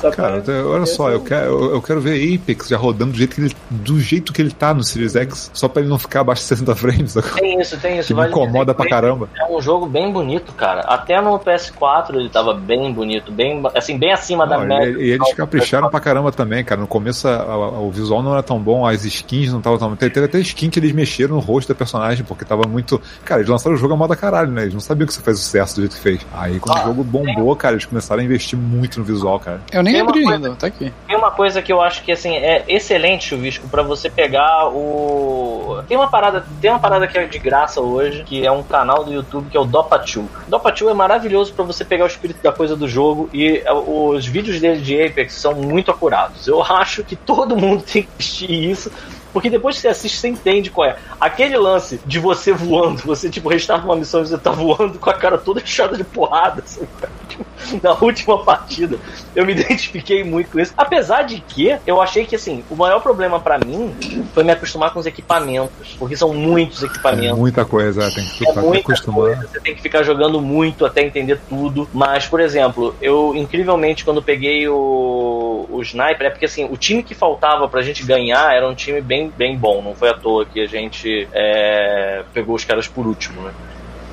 Só 0.00 0.10
Cara, 0.10 0.40
pra- 0.40 0.66
olha 0.66 0.86
só, 0.86 1.10
eu 1.10 1.20
quero, 1.20 1.74
eu, 1.74 1.82
quero 1.82 2.00
ver 2.00 2.34
Apex 2.34 2.68
já 2.68 2.76
rodando 2.76 3.12
do 3.12 3.18
jeito, 3.18 3.34
que 3.34 3.40
ele, 3.42 3.56
do 3.70 4.00
jeito 4.00 4.32
que 4.32 4.40
ele 4.40 4.50
tá 4.50 4.72
no 4.72 4.82
Series 4.82 5.14
X, 5.14 5.50
só 5.52 5.68
pra 5.68 5.80
ele 5.82 5.90
não 5.90 5.98
ficar 5.98 6.20
abaixo 6.20 6.42
de 6.42 6.48
60 6.48 6.74
frames? 6.74 7.14
Tem 7.38 7.60
isso, 7.60 7.76
tem 7.78 7.98
isso. 7.98 8.08
Que 8.08 8.14
me 8.14 8.20
vale 8.20 8.32
dizer 8.32 8.42
incomoda 8.42 8.74
pra 8.74 8.88
caramba. 8.88 9.28
É 9.38 9.44
um 9.46 9.60
jogo 9.60 9.86
bem 9.86 10.10
bonito, 10.12 10.52
cara. 10.52 10.80
Até 10.82 11.20
no 11.20 11.38
PS4 11.38 12.14
ele 12.14 12.28
tava 12.28 12.54
bem 12.54 12.92
bonito, 12.92 13.30
bem 13.30 13.62
assim, 13.74 13.98
bem 13.98 14.12
acima 14.12 14.46
da 14.46 14.58
Não, 14.58 14.66
média. 14.66 14.98
e, 15.00 15.10
eles 15.10 15.34
capricharam 15.34 15.88
pra 15.90 16.00
caramba 16.00 16.32
também, 16.32 16.64
cara. 16.64 16.80
No 16.80 16.86
começo 16.86 17.28
a- 17.28 17.36
a- 17.42 17.80
o 17.80 17.90
visual 17.90 18.22
não 18.22 18.32
era 18.32 18.42
tão 18.42 18.58
bom, 18.58 18.86
as 18.86 19.04
skins 19.04 19.50
não 19.50 19.58
estavam 19.58 19.78
tão. 19.78 19.96
Teve 19.96 20.10
teve 20.12 20.26
até 20.26 20.38
skin 20.40 20.70
que 20.70 20.78
eles 20.78 20.92
mexeram 20.92 21.34
no 21.34 21.40
rosto 21.40 21.68
da 21.68 21.74
personagem, 21.74 22.24
porque 22.24 22.44
tava 22.44 22.66
muito. 22.66 23.00
Cara, 23.24 23.40
eles 23.40 23.50
lançaram 23.50 23.76
o 23.76 23.78
jogo 23.78 23.94
a 23.94 23.96
moda 23.96 24.16
caralho, 24.16 24.50
né? 24.50 24.62
Eles 24.62 24.74
não 24.74 24.80
sabiam 24.80 25.06
que 25.06 25.12
você 25.14 25.20
faz 25.20 25.38
sucesso 25.38 25.76
do 25.76 25.82
jeito 25.82 25.96
que 25.96 26.02
fez. 26.02 26.26
Aí 26.32 26.58
quando 26.58 26.78
Ah, 26.78 26.82
o 26.82 26.86
jogo 26.86 27.04
bombou, 27.04 27.54
cara, 27.56 27.74
eles 27.74 27.84
começaram 27.86 28.20
a 28.22 28.24
investir 28.24 28.58
muito 28.58 28.98
no 28.98 29.04
visual, 29.04 29.38
cara. 29.38 29.60
Eu 29.72 29.82
nem 29.82 29.89
Tem 29.92 30.02
uma 30.02 30.10
abri 30.10 30.22
coisa- 30.24 30.36
ainda, 30.46 30.56
tá 30.56 30.66
aqui. 30.66 30.92
Tem 31.06 31.16
uma 31.16 31.30
coisa 31.30 31.62
que 31.62 31.72
eu 31.72 31.80
acho 31.80 32.02
que 32.02 32.12
assim 32.12 32.36
é 32.36 32.64
excelente, 32.68 33.26
Chuvisco, 33.26 33.68
pra 33.68 33.82
você 33.82 34.08
pegar 34.10 34.68
o. 34.68 35.82
Tem 35.88 35.96
uma 35.96 36.08
parada, 36.08 36.44
tem 36.60 36.70
uma 36.70 36.78
parada 36.78 37.06
que 37.06 37.18
é 37.18 37.24
de 37.26 37.38
graça 37.38 37.80
hoje, 37.80 38.22
que 38.24 38.44
é 38.46 38.50
um 38.52 38.62
canal 38.62 39.04
do 39.04 39.12
YouTube 39.12 39.48
que 39.50 39.56
é 39.56 39.60
o 39.60 39.66
Dopa2. 39.66 40.24
Dopa2 40.50 40.90
é 40.90 40.94
maravilhoso 40.94 41.52
pra 41.52 41.64
você 41.64 41.84
pegar 41.84 42.04
o 42.04 42.08
espírito 42.08 42.42
da 42.42 42.52
coisa 42.52 42.76
do 42.76 42.88
jogo 42.88 43.28
e 43.32 43.62
é, 43.64 43.72
os 43.72 44.26
vídeos 44.26 44.60
dele 44.60 44.80
de 44.80 45.00
Apex 45.02 45.34
são 45.34 45.54
muito 45.54 45.90
acurados. 45.90 46.46
Eu 46.46 46.62
acho 46.62 47.02
que 47.04 47.16
todo 47.16 47.56
mundo 47.56 47.82
tem 47.90 48.02
que 48.02 48.08
assistir 48.18 48.50
isso. 48.70 48.90
Porque 49.32 49.48
depois 49.48 49.76
que 49.76 49.82
você 49.82 49.86
assiste, 49.88 50.18
você 50.18 50.26
entende 50.26 50.70
qual 50.72 50.88
é. 50.88 50.96
Aquele 51.20 51.56
lance 51.56 52.00
de 52.04 52.18
você 52.18 52.52
voando, 52.52 53.00
você 53.02 53.30
tipo 53.30 53.48
restarta 53.48 53.84
uma 53.84 53.94
missão 53.94 54.22
e 54.22 54.26
você 54.26 54.36
tá 54.36 54.50
voando 54.50 54.98
com 54.98 55.08
a 55.08 55.14
cara 55.14 55.38
toda 55.38 55.60
inchada 55.62 55.96
de 55.96 56.02
porrada, 56.02 56.62
sabe? 56.66 56.88
Tipo, 57.30 57.46
na 57.80 57.92
última 57.92 58.42
partida. 58.42 58.98
Eu 59.36 59.46
me 59.46 59.52
identifiquei 59.52 59.79
muito 60.24 60.50
com 60.50 60.60
isso. 60.60 60.72
Apesar 60.76 61.22
de 61.22 61.40
que 61.40 61.76
eu 61.86 62.00
achei 62.00 62.24
que 62.24 62.36
assim, 62.36 62.62
o 62.70 62.76
maior 62.76 63.00
problema 63.00 63.38
pra 63.40 63.58
mim 63.58 63.94
foi 64.34 64.44
me 64.44 64.52
acostumar 64.52 64.92
com 64.92 65.00
os 65.00 65.06
equipamentos. 65.06 65.96
Porque 65.98 66.16
são 66.16 66.32
muitos 66.34 66.82
É 66.82 66.86
equipamentos. 66.86 67.38
muita 67.38 67.64
coisa, 67.64 68.00
tem 68.10 68.24
que 68.24 68.44
É 68.44 68.48
ficar 68.48 68.60
muita 68.62 68.78
acostumar. 68.80 69.20
coisa, 69.20 69.48
você 69.48 69.60
tem 69.60 69.74
que 69.74 69.82
ficar 69.82 70.02
jogando 70.02 70.40
muito 70.40 70.84
até 70.84 71.02
entender 71.02 71.40
tudo. 71.48 71.88
Mas, 71.92 72.26
por 72.26 72.40
exemplo, 72.40 72.94
eu 73.00 73.34
incrivelmente 73.34 74.04
quando 74.04 74.22
peguei 74.22 74.68
o, 74.68 75.66
o 75.70 75.82
Sniper, 75.82 76.26
é 76.26 76.30
porque 76.30 76.44
assim, 76.44 76.64
o 76.64 76.76
time 76.76 77.02
que 77.02 77.14
faltava 77.14 77.68
pra 77.68 77.82
gente 77.82 78.04
ganhar 78.04 78.54
era 78.54 78.68
um 78.68 78.74
time 78.74 79.00
bem, 79.00 79.32
bem 79.36 79.56
bom. 79.56 79.82
Não 79.82 79.94
foi 79.94 80.08
à 80.10 80.14
toa 80.14 80.44
que 80.46 80.60
a 80.60 80.66
gente 80.66 81.28
é, 81.32 82.22
pegou 82.32 82.54
os 82.54 82.64
caras 82.64 82.86
por 82.88 83.06
último, 83.06 83.42
né? 83.42 83.52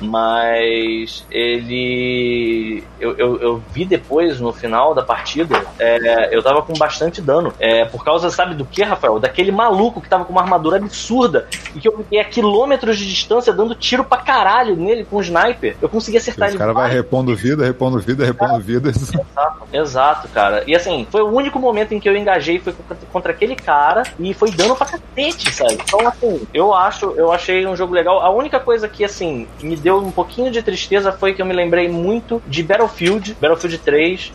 Mas 0.00 1.24
ele. 1.30 2.84
Eu, 3.00 3.16
eu, 3.16 3.40
eu 3.40 3.62
vi 3.72 3.84
depois, 3.84 4.40
no 4.40 4.52
final 4.52 4.94
da 4.94 5.02
partida, 5.02 5.64
é, 5.78 6.34
eu 6.34 6.42
tava 6.42 6.62
com 6.62 6.72
bastante 6.74 7.20
dano. 7.20 7.52
É, 7.58 7.84
por 7.84 8.04
causa, 8.04 8.30
sabe 8.30 8.54
do 8.54 8.64
que, 8.64 8.82
Rafael? 8.82 9.18
Daquele 9.18 9.52
maluco 9.52 10.00
que 10.00 10.08
tava 10.08 10.24
com 10.24 10.32
uma 10.32 10.42
armadura 10.42 10.76
absurda 10.76 11.48
e 11.74 11.80
que 11.80 11.88
eu 11.88 11.96
fiquei 11.96 12.20
a 12.20 12.24
quilômetros 12.24 12.98
de 12.98 13.08
distância 13.08 13.52
dando 13.52 13.74
tiro 13.74 14.04
pra 14.04 14.18
caralho 14.18 14.76
nele 14.76 15.04
com 15.04 15.16
o 15.16 15.20
sniper. 15.20 15.76
Eu 15.80 15.88
consegui 15.88 16.16
acertar 16.16 16.48
Os 16.48 16.52
ele. 16.54 16.58
caras 16.58 16.74
vai 16.74 16.84
várias 16.84 17.04
repondo 17.04 17.34
vida, 17.34 17.64
repondo 17.64 17.98
vida, 17.98 18.24
repondo 18.24 18.60
vida. 18.60 18.90
Exato, 18.90 19.62
exato, 19.72 20.28
cara. 20.28 20.64
E 20.66 20.74
assim, 20.74 21.06
foi 21.10 21.22
o 21.22 21.28
único 21.28 21.58
momento 21.58 21.92
em 21.92 22.00
que 22.00 22.08
eu 22.08 22.16
engajei 22.16 22.58
foi 22.58 22.72
contra, 22.72 22.96
contra 23.12 23.32
aquele 23.32 23.56
cara 23.56 24.02
e 24.18 24.34
foi 24.34 24.50
dano 24.50 24.76
pra 24.76 24.86
cacete, 24.86 25.52
sabe? 25.52 25.74
Então, 25.74 26.06
assim, 26.06 26.46
eu 26.52 26.74
acho, 26.74 27.14
eu 27.16 27.32
achei 27.32 27.66
um 27.66 27.76
jogo 27.76 27.94
legal. 27.94 28.20
A 28.20 28.30
única 28.30 28.60
coisa 28.60 28.88
que, 28.88 29.04
assim, 29.04 29.46
me 29.62 29.76
deu 29.76 29.87
um 29.96 30.10
pouquinho 30.10 30.50
de 30.50 30.62
tristeza 30.62 31.12
foi 31.12 31.34
que 31.34 31.42
eu 31.42 31.46
me 31.46 31.54
lembrei 31.54 31.88
muito 31.88 32.42
de 32.46 32.62
Battlefield, 32.62 33.36
Battlefield 33.40 33.78
3. 33.78 34.32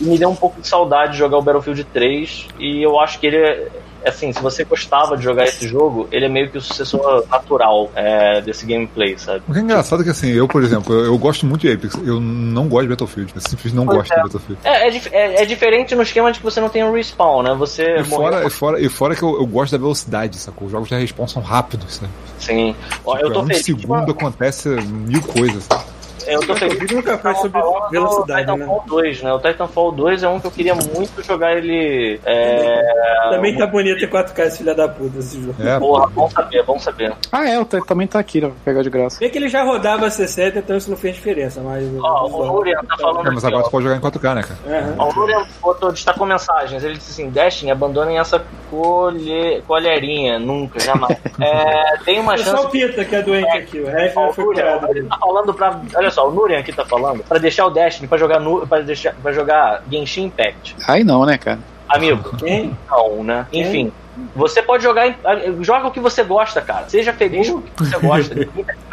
E 0.00 0.04
me 0.04 0.18
deu 0.18 0.30
um 0.30 0.34
pouco 0.34 0.60
de 0.60 0.66
saudade 0.66 1.12
de 1.12 1.18
jogar 1.18 1.38
o 1.38 1.42
Battlefield 1.42 1.84
3. 1.84 2.48
E 2.58 2.82
eu 2.82 2.98
acho 2.98 3.18
que 3.18 3.26
ele 3.26 3.36
é. 3.36 3.68
Assim, 4.06 4.32
se 4.32 4.40
você 4.42 4.64
gostava 4.64 5.16
de 5.16 5.22
jogar 5.22 5.44
esse 5.44 5.66
jogo, 5.68 6.08
ele 6.10 6.24
é 6.26 6.28
meio 6.28 6.50
que 6.50 6.58
o 6.58 6.60
sucessor 6.60 7.24
natural 7.30 7.90
é, 7.94 8.40
desse 8.40 8.66
gameplay, 8.66 9.16
sabe? 9.18 9.42
O 9.48 9.52
que 9.52 9.58
é 9.58 9.62
engraçado 9.62 10.00
é 10.02 10.04
que 10.04 10.10
assim, 10.10 10.30
eu, 10.30 10.48
por 10.48 10.62
exemplo, 10.62 10.92
eu, 10.94 11.06
eu 11.06 11.18
gosto 11.18 11.46
muito 11.46 11.60
de 11.62 11.72
Apex, 11.72 11.94
eu 12.04 12.20
não 12.20 12.68
gosto 12.68 12.82
de 12.84 12.88
Battlefield, 12.90 13.32
eu 13.34 13.40
simplesmente 13.40 13.76
não 13.76 13.84
Pois 13.86 13.98
gosto 13.98 14.12
é. 14.12 14.16
de 14.16 14.22
Battlefield. 14.22 14.60
É, 14.64 14.88
é, 14.88 15.00
é- 15.12 15.42
é 15.42 15.46
diferente 15.46 15.94
no 15.94 16.02
esquema 16.02 16.32
de 16.32 16.38
que 16.38 16.44
você 16.44 16.60
não 16.60 16.68
tem 16.68 16.82
um 16.84 16.92
respawn, 16.92 17.42
né? 17.42 17.54
Você 17.54 17.82
E 18.00 18.04
fora, 18.04 18.30
morreu- 18.36 18.46
e 18.46 18.50
fora, 18.50 18.80
e 18.80 18.88
fora 18.88 19.16
que 19.16 19.22
eu, 19.22 19.34
eu 19.36 19.46
gosto 19.46 19.72
da 19.72 19.78
velocidade, 19.78 20.36
sacou? 20.38 20.66
Os 20.66 20.72
jogos 20.72 20.90
da 20.90 20.96
respawn 20.98 21.26
são 21.28 21.42
rápidos, 21.42 21.94
sabe? 21.96 22.12
Sim. 22.38 22.74
Ó, 23.04 23.14
eu 23.16 23.22
Tipo, 23.24 23.32
tô 23.34 23.40
um 23.42 23.46
feliz. 23.46 23.64
segundo 23.64 24.10
acontece 24.12 24.68
mil 24.68 25.22
coisas, 25.22 25.64
sabe? 25.64 25.84
Eu 26.26 26.40
tô 26.46 26.54
feliz. 26.56 26.76
O 26.76 26.80
vídeo 26.80 26.96
nunca 26.96 27.18
foi 27.18 27.34
sobre 27.36 27.60
velocidade, 27.90 28.46
né? 28.46 28.52
Titanfall 28.54 28.84
2, 28.86 29.22
né? 29.22 29.32
O 29.32 29.38
Titanfall 29.40 29.92
2 29.92 30.22
é 30.22 30.28
um 30.28 30.40
que 30.40 30.46
eu 30.46 30.50
queria 30.50 30.74
muito 30.74 31.22
jogar 31.22 31.52
ele. 31.56 32.20
É... 32.24 33.30
Também 33.30 33.56
tá 33.56 33.66
bonito 33.66 34.04
em 34.04 34.08
4K 34.08 34.38
esse 34.46 34.58
filho 34.58 34.74
da 34.74 34.88
puta 34.88 35.18
esse 35.18 35.40
jogo. 35.40 35.54
É, 35.62 35.78
Porra, 35.78 36.06
bom 36.08 36.28
saber, 36.30 36.62
bom 36.64 36.78
saber. 36.78 37.12
Ah, 37.30 37.48
é, 37.48 37.58
o 37.58 37.64
também 37.64 38.06
tá 38.06 38.18
aqui, 38.18 38.40
né? 38.40 38.48
Vou 38.48 38.56
pegar 38.64 38.82
de 38.82 38.90
graça. 38.90 39.18
Bem 39.18 39.30
que 39.30 39.38
ele 39.38 39.48
já 39.48 39.62
rodava 39.62 40.08
60, 40.10 40.58
então 40.58 40.76
isso 40.76 40.90
não 40.90 40.96
fez 40.96 41.14
diferença, 41.14 41.60
mas. 41.62 41.84
Ó, 42.00 42.26
o 42.28 42.46
Nurian 42.46 42.80
tá 42.88 42.96
falando. 42.96 43.26
é, 43.26 43.30
mas 43.30 43.44
agora 43.44 43.64
você 43.64 43.70
pode 43.70 43.84
jogar 43.84 43.96
em 43.96 44.00
4K, 44.00 44.34
né, 44.34 44.42
cara? 44.42 44.94
Ó, 44.98 45.08
O 45.08 45.46
botou, 45.60 45.92
destacou 45.92 46.26
mensagens. 46.26 46.82
Ele 46.84 46.94
disse 46.94 47.10
assim: 47.12 47.30
Destiny, 47.30 47.70
abandonem 47.70 48.18
essa 48.18 48.42
colhe... 48.70 49.62
colherinha. 49.66 50.38
Nunca, 50.38 50.78
jamais. 50.80 51.18
É, 51.40 51.96
tem 52.04 52.20
uma 52.20 52.34
É 52.34 52.38
chance. 52.38 52.50
só 52.50 52.66
o 52.66 52.70
Pita 52.70 53.04
que 53.04 53.16
é 53.16 53.22
doente 53.22 53.50
aqui, 53.56 53.80
o 53.80 53.86
resto 53.86 54.20
o 54.20 54.32
foi 54.32 54.44
curado. 54.44 54.86
ele 54.90 55.08
tá 55.08 55.18
falando 55.18 55.52
pra. 55.54 55.80
Olha 55.96 56.10
só, 56.12 56.28
o 56.28 56.32
Nurian 56.32 56.58
aqui 56.58 56.72
tá 56.72 56.84
falando 56.84 57.24
pra 57.24 57.38
deixar 57.38 57.66
o 57.66 57.70
Destiny 57.70 58.06
pra 58.06 58.18
jogar, 58.18 58.40
nu... 58.40 58.66
pra 58.66 58.80
deixar... 58.80 59.14
pra 59.14 59.32
jogar 59.32 59.82
Genshin 59.90 60.24
Impact. 60.24 60.76
Aí 60.86 61.02
não, 61.02 61.24
né, 61.24 61.38
cara? 61.38 61.58
Amigo, 61.88 62.36
Quem? 62.38 62.76
não, 62.90 63.24
né? 63.24 63.46
Quem? 63.50 63.62
Enfim. 63.62 63.92
Você 64.36 64.62
pode 64.62 64.82
jogar. 64.82 65.16
Joga 65.60 65.88
o 65.88 65.90
que 65.90 66.00
você 66.00 66.22
gosta, 66.22 66.60
cara. 66.60 66.88
Seja 66.88 67.12
feliz 67.14 67.48
com 67.48 67.58
o 67.58 67.62
que 67.62 67.84
você 67.84 67.98
gosta. 67.98 68.34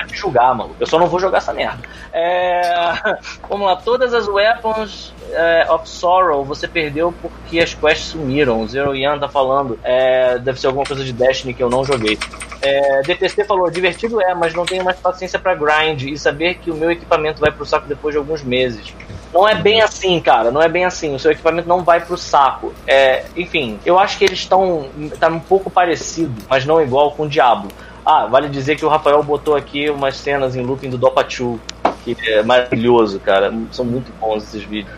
Te 0.09 0.17
julgar, 0.17 0.53
mano. 0.55 0.75
Eu 0.79 0.87
só 0.87 0.99
não 0.99 1.07
vou 1.07 1.19
jogar 1.19 1.37
essa 1.37 1.53
merda. 1.53 1.79
É... 2.11 2.61
Vamos 3.47 3.67
lá. 3.67 3.75
Todas 3.75 4.13
as 4.13 4.27
weapons 4.27 5.13
é, 5.31 5.67
of 5.69 5.87
sorrow 5.87 6.43
você 6.43 6.67
perdeu 6.67 7.13
porque 7.21 7.59
as 7.59 7.73
quests 7.73 8.09
sumiram. 8.09 8.61
O 8.61 8.67
Zero 8.67 8.95
Yan 8.95 9.19
tá 9.19 9.29
falando. 9.29 9.79
É, 9.83 10.37
deve 10.39 10.59
ser 10.59 10.67
alguma 10.67 10.85
coisa 10.85 11.03
de 11.03 11.13
Destiny 11.13 11.53
que 11.53 11.63
eu 11.63 11.69
não 11.69 11.83
joguei. 11.83 12.17
É, 12.61 13.01
DTC 13.03 13.45
falou: 13.45 13.69
divertido 13.69 14.21
é, 14.21 14.33
mas 14.33 14.53
não 14.53 14.65
tenho 14.65 14.83
mais 14.83 14.97
paciência 14.99 15.39
pra 15.39 15.55
grind 15.55 16.03
e 16.03 16.17
saber 16.17 16.55
que 16.55 16.71
o 16.71 16.75
meu 16.75 16.91
equipamento 16.91 17.39
vai 17.39 17.51
pro 17.51 17.65
saco 17.65 17.87
depois 17.87 18.13
de 18.13 18.17
alguns 18.17 18.43
meses. 18.43 18.93
Não 19.33 19.47
é 19.47 19.53
bem 19.53 19.81
assim, 19.81 20.19
cara. 20.19 20.51
Não 20.51 20.61
é 20.61 20.67
bem 20.67 20.85
assim. 20.85 21.13
O 21.13 21.19
seu 21.19 21.31
equipamento 21.31 21.67
não 21.67 21.83
vai 21.83 22.01
pro 22.01 22.17
saco. 22.17 22.73
É, 22.87 23.25
enfim, 23.37 23.79
eu 23.85 23.99
acho 23.99 24.17
que 24.17 24.25
eles 24.25 24.39
estão. 24.39 24.89
Tá 25.19 25.27
um 25.27 25.39
pouco 25.39 25.69
parecido, 25.69 26.33
mas 26.49 26.65
não 26.65 26.81
igual 26.81 27.11
com 27.11 27.23
o 27.23 27.29
Diablo. 27.29 27.69
Ah, 28.11 28.25
vale 28.25 28.49
dizer 28.49 28.75
que 28.75 28.83
o 28.83 28.89
Rafael 28.89 29.21
botou 29.21 29.55
aqui 29.55 29.87
umas 29.87 30.17
cenas 30.17 30.55
em 30.55 30.63
looping 30.63 30.89
do 30.89 30.97
Dopa 30.97 31.21
2, 31.23 31.59
que 32.03 32.17
é 32.27 32.41
maravilhoso, 32.41 33.19
cara. 33.19 33.53
São 33.71 33.85
muito 33.85 34.11
bons 34.19 34.41
esses 34.45 34.63
vídeos. 34.63 34.97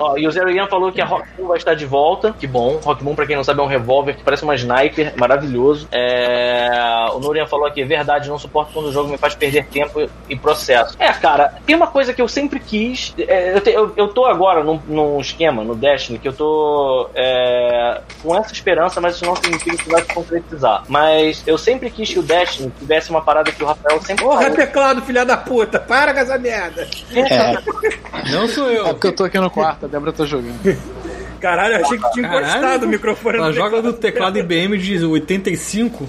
Ó, 0.00 0.16
e 0.16 0.26
o 0.26 0.30
Zero 0.32 0.50
Ian 0.50 0.66
falou 0.66 0.90
que 0.90 1.00
a 1.00 1.04
Rock 1.04 1.28
Moon 1.38 1.46
vai 1.48 1.58
estar 1.58 1.74
de 1.74 1.84
volta. 1.86 2.34
Que 2.38 2.46
bom. 2.46 2.80
Rock 2.82 3.04
Moon, 3.04 3.14
pra 3.14 3.26
quem 3.26 3.36
não 3.36 3.44
sabe, 3.44 3.60
é 3.60 3.62
um 3.62 3.66
revólver 3.66 4.14
que 4.16 4.24
parece 4.24 4.42
uma 4.42 4.54
sniper. 4.54 5.12
Maravilhoso. 5.16 5.86
É... 5.92 6.68
O 7.14 7.18
Nurian 7.20 7.46
falou 7.46 7.66
aqui, 7.66 7.84
verdade, 7.84 8.28
não 8.28 8.38
suporto 8.38 8.72
quando 8.72 8.86
o 8.86 8.92
jogo 8.92 9.08
me 9.10 9.18
faz 9.18 9.34
perder 9.34 9.66
tempo 9.66 10.08
e 10.28 10.36
processo. 10.36 10.96
É, 10.98 11.12
cara, 11.12 11.54
tem 11.66 11.76
uma 11.76 11.86
coisa 11.88 12.12
que 12.14 12.22
eu 12.22 12.28
sempre 12.28 12.58
quis. 12.60 13.14
é, 13.18 13.54
eu, 13.56 13.60
te- 13.60 13.70
eu, 13.70 13.92
eu 13.96 14.08
tô 14.08 14.24
agora 14.24 14.64
num, 14.64 14.80
num 14.86 15.20
esquema, 15.20 15.62
no 15.62 15.74
Destiny, 15.74 16.18
que 16.18 16.28
eu 16.28 16.32
tô 16.32 17.08
é, 17.14 18.00
com 18.22 18.36
essa 18.36 18.52
esperança, 18.52 19.00
mas 19.00 19.16
isso 19.16 19.24
não 19.26 19.36
significa 19.36 19.76
que 19.76 19.90
vai 19.90 20.02
se 20.02 20.14
concretizar. 20.14 20.84
Mas 20.88 21.42
eu 21.46 21.58
sempre 21.58 21.90
quis 21.90 22.08
que 22.10 22.18
o 22.18 22.22
Destiny 22.22 22.72
tivesse 22.78 23.10
uma 23.10 23.20
parada 23.20 23.52
que 23.52 23.62
o 23.62 23.66
Rafael 23.66 24.00
sempre 24.00 24.24
Porra, 24.24 24.40
falou. 24.42 24.56
teclado, 24.56 25.02
filha 25.02 25.24
da 25.24 25.36
puta, 25.36 25.78
para 25.78 26.12
com 26.14 26.20
essa 26.20 26.38
merda. 26.38 26.88
É, 27.14 27.58
Não 28.32 28.46
sou 28.48 28.70
eu. 28.70 28.86
é 28.86 28.92
porque 28.92 29.08
eu 29.08 29.14
tô 29.16 29.24
aqui 29.24 29.38
no 29.38 29.50
quarto, 29.50 29.88
Débora 29.90 30.12
tá 30.12 30.24
jogando. 30.24 30.60
Caralho, 31.40 31.76
eu 31.76 31.84
achei 31.86 31.98
que 31.98 32.10
tinha 32.12 32.28
Caralho. 32.28 32.46
encostado 32.46 32.82
o 32.84 32.88
microfone 32.88 33.38
Ela 33.38 33.46
no 33.46 33.52
joga 33.54 33.70
teclado. 33.76 33.86
no 33.86 33.92
teclado 33.94 34.38
IBM 34.38 34.76
de 34.78 35.04
85. 35.06 36.06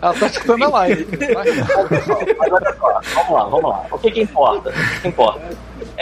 Ela 0.00 0.14
tá 0.14 0.26
escutando 0.26 0.64
a 0.64 0.68
live. 0.68 1.06
Mas 2.38 2.52
olha 2.52 2.74
só, 2.78 3.00
vamos 3.14 3.32
lá, 3.32 3.44
vamos 3.44 3.70
lá. 3.70 3.82
O 3.90 3.98
que 3.98 4.10
que 4.12 4.20
importa? 4.22 4.70
O 4.70 5.00
que 5.02 5.08
importa? 5.08 5.40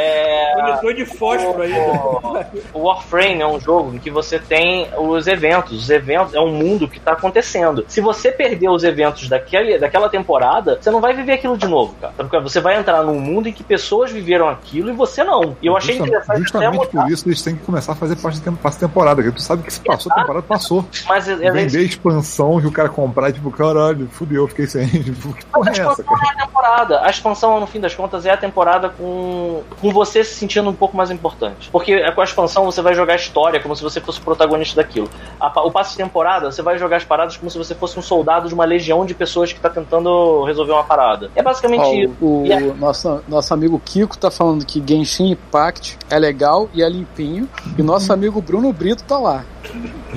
É, 0.01 0.55
Monitor 0.62 0.95
de 0.95 1.05
fósforo 1.05 1.62
aí. 1.62 1.73
o, 1.73 2.79
o 2.79 2.83
Warframe 2.87 3.41
é 3.41 3.47
um 3.47 3.59
jogo 3.59 3.95
em 3.97 3.99
que 3.99 4.11
você 4.11 4.39
tem 4.39 4.89
os 4.97 5.27
eventos. 5.27 5.73
Os 5.83 5.91
eventos 5.91 6.35
é 6.35 6.41
um 6.41 6.53
mundo 6.53 6.87
que 6.87 6.99
está 6.99 7.12
acontecendo. 7.12 7.85
Se 7.89 8.01
você 8.01 8.31
perder 8.31 8.69
os 8.69 8.85
eventos 8.85 9.29
daquele, 9.29 9.77
daquela 9.79 10.09
temporada, 10.09 10.79
você 10.81 10.89
não 10.91 11.01
vai 11.01 11.15
viver 11.15 11.33
aquilo 11.33 11.59
de 11.59 11.66
novo, 11.66 11.95
cara. 12.01 12.12
Porque 12.16 12.39
você 12.39 12.61
vai 12.61 12.77
entrar 12.79 13.03
num 13.03 13.19
mundo 13.19 13.49
em 13.49 13.53
que 13.53 13.65
pessoas 13.65 14.12
viveram 14.12 14.49
aquilo 14.49 14.89
e 14.91 14.93
você 14.93 15.25
não. 15.25 15.57
E 15.61 15.66
eu 15.66 15.77
achei 15.77 15.97
Justa- 15.97 16.07
interessante 16.09 16.31
até 16.31 16.39
justamente 16.43 16.77
mudar. 16.77 17.03
por 17.03 17.11
isso 17.12 17.29
eles 17.29 17.43
têm 17.43 17.57
que 17.57 17.65
começar 17.65 17.93
a 17.93 17.97
fazer 17.97 18.15
parte 18.16 18.39
da 18.41 18.70
temporada. 18.70 19.16
Porque 19.20 19.37
tu 19.37 19.43
sabe 19.43 19.65
que 19.65 19.73
se 19.73 19.81
passou, 19.81 20.12
a 20.12 20.15
temporada 20.15 20.43
passou. 20.47 20.85
Mas 21.09 21.29
é, 21.29 21.33
é, 21.33 21.51
Vender 21.51 21.83
expansão 21.83 22.61
que 22.61 22.66
o 22.69 22.73
cara 22.73 22.89
comprar, 22.89 23.33
tipo, 23.33 23.51
caralho, 23.51 24.09
fudeu, 24.12 24.47
fiquei 24.47 24.66
sem. 24.69 24.87
Tipo, 25.09 25.33
que 25.33 25.45
porra 25.47 25.70
é 25.70 25.70
a 25.70 25.73
essa, 25.73 26.03
expansão 26.03 26.05
cara? 26.05 26.27
é 26.27 26.31
a 26.43 26.47
temporada. 26.47 27.01
A 27.03 27.11
expansão, 27.11 27.61
no 27.61 27.66
fim 27.66 27.81
das 27.81 27.95
contas, 27.95 28.27
é 28.27 28.31
a 28.31 28.37
temporada 28.37 28.89
com, 28.91 29.62
com 29.81 29.88
você 29.93 30.24
se 30.24 30.35
sentindo 30.35 30.69
um 30.69 30.74
pouco 30.74 30.97
mais 30.97 31.10
importante. 31.10 31.69
Porque 31.70 31.98
com 32.12 32.20
a 32.20 32.24
expansão 32.24 32.65
você 32.65 32.81
vai 32.82 32.94
jogar 32.94 33.15
a 33.15 33.16
história 33.16 33.60
como 33.60 33.74
se 33.77 33.82
você 33.82 34.01
fosse 34.01 34.19
o 34.20 34.23
protagonista 34.23 34.77
daquilo. 34.77 35.09
A 35.40 35.48
o 35.62 35.70
passe 35.70 35.90
de 35.93 35.97
temporada, 35.98 36.51
você 36.52 36.62
vai 36.62 36.78
jogar 36.78 36.97
as 36.98 37.05
paradas 37.05 37.36
como 37.36 37.51
se 37.51 37.59
você 37.59 37.74
fosse 37.74 37.98
um 37.98 38.02
soldado 38.02 38.48
de 38.48 38.55
uma 38.55 38.65
legião 38.65 39.05
de 39.05 39.15
pessoas 39.15 39.52
que 39.52 39.60
tá 39.60 39.69
tentando 39.69 40.44
resolver 40.44 40.73
uma 40.73 40.85
parada. 40.85 41.31
É 41.35 41.43
basicamente 41.43 41.82
Ó, 41.82 41.93
isso. 41.94 42.15
o 42.20 42.44
a- 42.52 42.74
nosso, 42.74 43.20
nosso 43.28 43.52
amigo 43.55 43.81
Kiko 43.85 44.16
tá 44.16 44.31
falando 44.31 44.65
que 44.65 44.82
Genshin 44.86 45.31
Impact 45.32 45.98
é 46.10 46.19
legal 46.19 46.69
e 46.73 46.82
é 46.82 46.89
limpinho. 46.89 47.48
E 47.77 47.82
nosso 47.82 48.12
amigo 48.12 48.40
Bruno 48.40 48.73
Brito 48.73 49.02
tá 49.05 49.19
lá. 49.19 49.44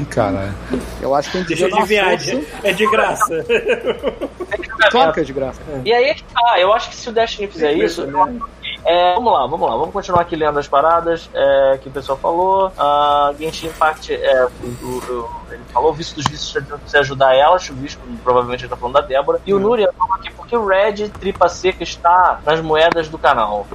Caralho. 0.09 0.53
Eu 1.01 1.13
acho 1.15 1.31
que 1.31 1.37
a 1.37 1.39
gente 1.41 1.49
Deixa 1.49 1.67
uma 1.67 1.77
adivinhar, 1.79 2.09
força. 2.19 2.41
é 2.63 2.73
de 2.73 2.89
graça. 2.89 3.45
Claro 4.89 5.13
que 5.13 5.19
é 5.19 5.23
de 5.23 5.33
graça. 5.33 5.61
E 5.85 5.93
aí 5.93 6.05
é 6.05 6.13
que 6.13 6.23
tá, 6.23 6.59
eu 6.59 6.73
acho 6.73 6.89
que 6.89 6.95
se 6.95 7.09
o 7.09 7.11
Destiny 7.11 7.47
fizer 7.47 7.73
isso. 7.73 8.05
É, 8.83 9.13
vamos 9.13 9.31
lá, 9.31 9.45
vamos 9.45 9.69
lá, 9.69 9.75
vamos 9.77 9.93
continuar 9.93 10.21
aqui 10.21 10.35
lendo 10.35 10.57
as 10.57 10.67
paradas 10.67 11.29
é, 11.35 11.77
que 11.83 11.87
o 11.87 11.91
pessoal 11.91 12.17
falou. 12.17 12.71
A 12.77 13.31
Genshin 13.39 13.67
Impact, 13.67 14.11
é, 14.11 14.45
o, 14.45 14.49
o- 14.85 14.87
o- 15.19 15.41
ele 15.51 15.61
falou, 15.71 15.91
o 15.91 15.93
visto 15.93 16.15
dos 16.15 16.25
vistos 16.25 16.47
está 16.47 16.61
tentando 16.61 16.81
você 16.87 16.97
ajudar 16.97 17.35
ela, 17.35 17.57
o 17.57 17.73
visto 17.75 17.99
provavelmente 18.23 18.61
ele 18.63 18.69
tá 18.69 18.75
falando 18.77 18.95
da 18.95 19.01
Débora. 19.01 19.39
E 19.45 19.53
o 19.53 19.59
Núria 19.59 19.91
falou 19.95 20.15
aqui, 20.15 20.31
por 20.31 20.47
que 20.47 20.55
o 20.57 20.65
Red 20.65 21.09
Tripa 21.19 21.47
Seca 21.47 21.83
está 21.83 22.39
nas 22.43 22.59
moedas 22.61 23.07
do 23.07 23.19
canal? 23.19 23.67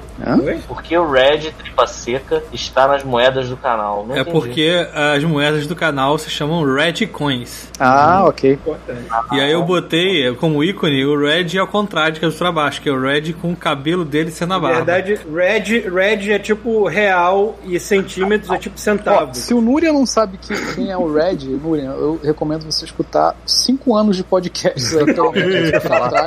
Porque 0.66 0.97
o 0.98 1.09
Red 1.09 1.52
Tripa 1.52 1.86
Seca 1.86 2.43
está 2.52 2.88
nas 2.88 3.05
moedas 3.05 3.48
do 3.48 3.56
canal. 3.56 4.05
Não 4.09 4.16
É 4.16 4.20
entendi. 4.22 4.36
porque 4.36 4.88
as 5.14 5.22
moedas 5.22 5.65
do 5.66 5.76
canal 5.76 6.16
se 6.18 6.30
chamam 6.30 6.64
Red 6.64 7.06
Coins. 7.09 7.68
Ah, 7.78 8.24
ok. 8.26 8.52
Importante. 8.52 9.06
E 9.32 9.40
aí 9.40 9.52
eu 9.52 9.62
botei 9.64 10.34
como 10.36 10.62
ícone 10.64 11.05
o 11.05 11.18
Red 11.18 11.59
ao 11.59 11.66
contrário, 11.66 12.18
que 12.18 12.24
é 12.24 12.28
o 12.28 12.32
pra 12.32 12.52
baixo, 12.52 12.80
que 12.80 12.88
é 12.88 12.93
o 12.93 13.01
Red 13.01 13.32
com 13.34 13.52
o 13.52 13.56
cabelo 13.56 14.05
dele 14.05 14.30
sendo 14.30 14.55
a 14.55 14.56
Na 14.56 14.60
barba. 14.60 14.76
verdade, 14.84 15.20
red, 15.32 15.80
red 15.88 16.32
é 16.32 16.38
tipo 16.38 16.86
real 16.86 17.59
e 17.64 17.78
centímetros 17.80 18.51
é 18.51 18.59
tipo 18.59 18.76
Ó, 18.76 18.78
centavo. 18.78 19.34
se 19.34 19.52
o 19.55 19.60
Núria 19.60 19.93
não 19.93 20.06
sabe 20.06 20.38
que- 20.38 20.74
quem 20.74 20.90
é 20.90 20.97
o 20.97 21.12
Red, 21.12 21.38
Núria, 21.62 21.84
eu 21.86 22.20
recomendo 22.22 22.64
você 22.64 22.84
escutar 22.84 23.34
cinco 23.47 23.97
anos 23.97 24.16
de 24.16 24.22
trás. 24.24 24.94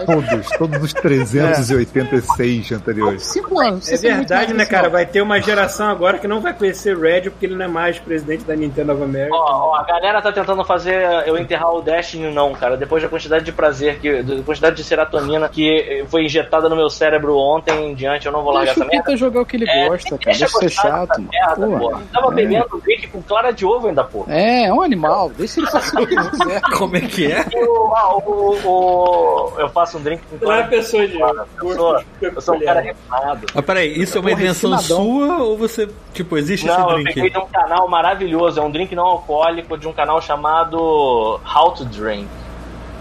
Todos, 0.06 0.48
todos 0.57 0.84
os 0.84 0.94
386 0.94 2.72
anteriores. 2.72 3.24
Cinco 3.24 3.60
anos. 3.60 3.88
É 3.88 3.91
muito 3.91 4.02
verdade, 4.18 4.53
né, 4.53 4.66
cara? 4.66 4.90
Vai 4.90 5.06
ter 5.06 5.22
uma 5.22 5.40
geração 5.41 5.88
agora 5.90 6.18
que 6.18 6.28
não 6.28 6.41
vai 6.41 6.53
conhecer 6.53 6.98
Red 6.98 7.30
porque 7.30 7.45
ele 7.45 7.56
não 7.56 7.66
é 7.66 7.68
mais 7.68 7.99
presidente 7.99 8.44
da 8.44 8.56
Nintendo 8.56 8.94
of 8.94 9.06
America. 9.22 9.36
Ó, 9.38 9.70
ó, 9.72 9.76
a 9.76 9.84
galera 9.84 10.22
tá 10.22 10.32
tentando 10.32 10.64
fazer 10.64 11.04
eu 11.28 11.38
enterrar 11.38 11.74
o 11.74 11.82
Destiny, 11.82 12.32
não, 12.34 12.54
cara. 12.54 12.76
Depois 12.78 13.02
da 13.04 13.10
quantidade 13.10 13.46
de 13.46 13.52
prazer, 13.52 14.00
que, 14.00 14.22
da 14.24 14.41
quantidade 14.44 14.76
de 14.76 14.84
serotonina 14.84 15.48
que 15.50 16.06
foi 16.10 16.26
injetada 16.26 16.68
no 16.70 16.76
meu 16.76 16.90
cérebro 16.90 17.38
ontem 17.38 17.91
em 17.91 17.96
diante, 17.96 18.26
eu 18.26 18.32
não 18.32 18.41
vou 18.44 18.52
largar 18.54 18.74
Deixa 18.76 18.80
essa 18.82 18.90
o 18.90 18.96
merda. 18.96 19.18
Jogar 19.18 19.41
o 19.41 19.46
que 19.46 19.58
ele 19.58 19.70
É, 19.70 19.88
gosta, 19.90 20.10
cara. 20.18 20.22
deixa 20.26 20.40
Deixa 20.40 20.58
ser 20.60 20.66
dessa 20.66 20.82
chato. 20.82 21.22
Merda, 21.22 21.68
Pô, 21.68 21.80
porra. 21.80 22.02
Tava 22.14 22.32
bebendo 22.32 22.66
um 22.74 22.80
drink 22.80 23.08
com 23.08 23.22
clara 23.22 23.52
de 23.52 23.66
ovo 23.66 23.88
ainda, 23.88 24.04
pô. 24.04 24.26
É, 24.28 24.66
é 24.66 24.74
um 24.74 24.82
animal. 24.82 25.30
Deixa 25.38 25.60
ele 25.60 25.68
fazer 25.70 26.00
o 26.02 26.08
que 26.08 26.14
ele 26.16 26.30
quiser. 26.30 26.62
Como 26.78 26.96
é 26.98 27.02
que 27.02 27.32
é? 27.32 27.46
Eu, 27.54 27.94
ah, 27.96 28.16
o- 28.16 28.58
o- 28.66 29.60
eu 29.60 29.70
faço 29.70 29.98
um 29.98 30.02
drink 30.02 30.22
com 30.30 30.36
Não 30.46 30.52
é 30.54 30.56
clara 30.58 30.64
de 30.64 30.70
pessoa 30.70 31.08
de 31.08 31.22
ovo. 31.22 31.40
Eu 31.62 31.76
sou, 31.76 32.04
eu 32.22 32.41
sou 32.41 32.56
um 32.56 32.60
cara 32.60 32.80
refinado. 32.82 33.48
Ah, 33.56 33.62
peraí, 33.62 34.00
isso 34.00 34.18
é 34.18 34.22
uma 34.22 34.32
invenção 34.32 34.78
sua 34.80 35.38
ou 35.44 35.58
você, 35.58 35.90
tipo, 36.14 36.38
existe 36.38 36.66
Não, 36.66 36.74
esse 36.74 36.84
eu 36.84 36.94
drink? 36.96 37.14
peguei 37.14 37.30
de 37.30 37.38
um 37.38 37.46
canal 37.48 37.88
maravilhoso. 37.88 38.60
É 38.60 38.64
um 38.64 38.72
drink 38.72 38.96
não 38.96 39.06
alcoólico 39.10 39.77
de 39.77 39.88
um 39.88 39.94
canal 39.94 40.22
chamado 40.22 41.40
How 41.56 41.72
to 41.73 41.86
Drink. 41.86 42.27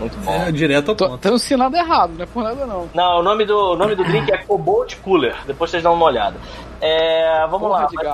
Muito 0.00 0.16
bom. 0.24 0.30
É, 0.32 0.52
direto 0.52 0.90
ao 0.90 0.94
Tô, 0.94 1.08
ponto. 1.08 1.28
tô 1.28 1.34
ensinado 1.34 1.76
errado, 1.76 2.12
não 2.16 2.22
é 2.22 2.26
por 2.26 2.44
nada 2.44 2.64
não. 2.66 2.88
Não, 2.94 3.18
o 3.18 3.22
nome 3.22 3.44
do, 3.44 3.72
o 3.72 3.76
nome 3.76 3.96
do 3.96 4.04
drink 4.04 4.30
é 4.32 4.38
Cobalt 4.38 4.94
Cooler. 5.02 5.34
Depois 5.44 5.70
vocês 5.72 5.82
dão 5.82 5.94
uma 5.94 6.06
olhada. 6.06 6.36
É, 6.80 7.40
vamos 7.50 7.66
Porra 7.66 7.80
lá. 7.80 7.86
de 7.86 7.96
mas, 7.96 8.06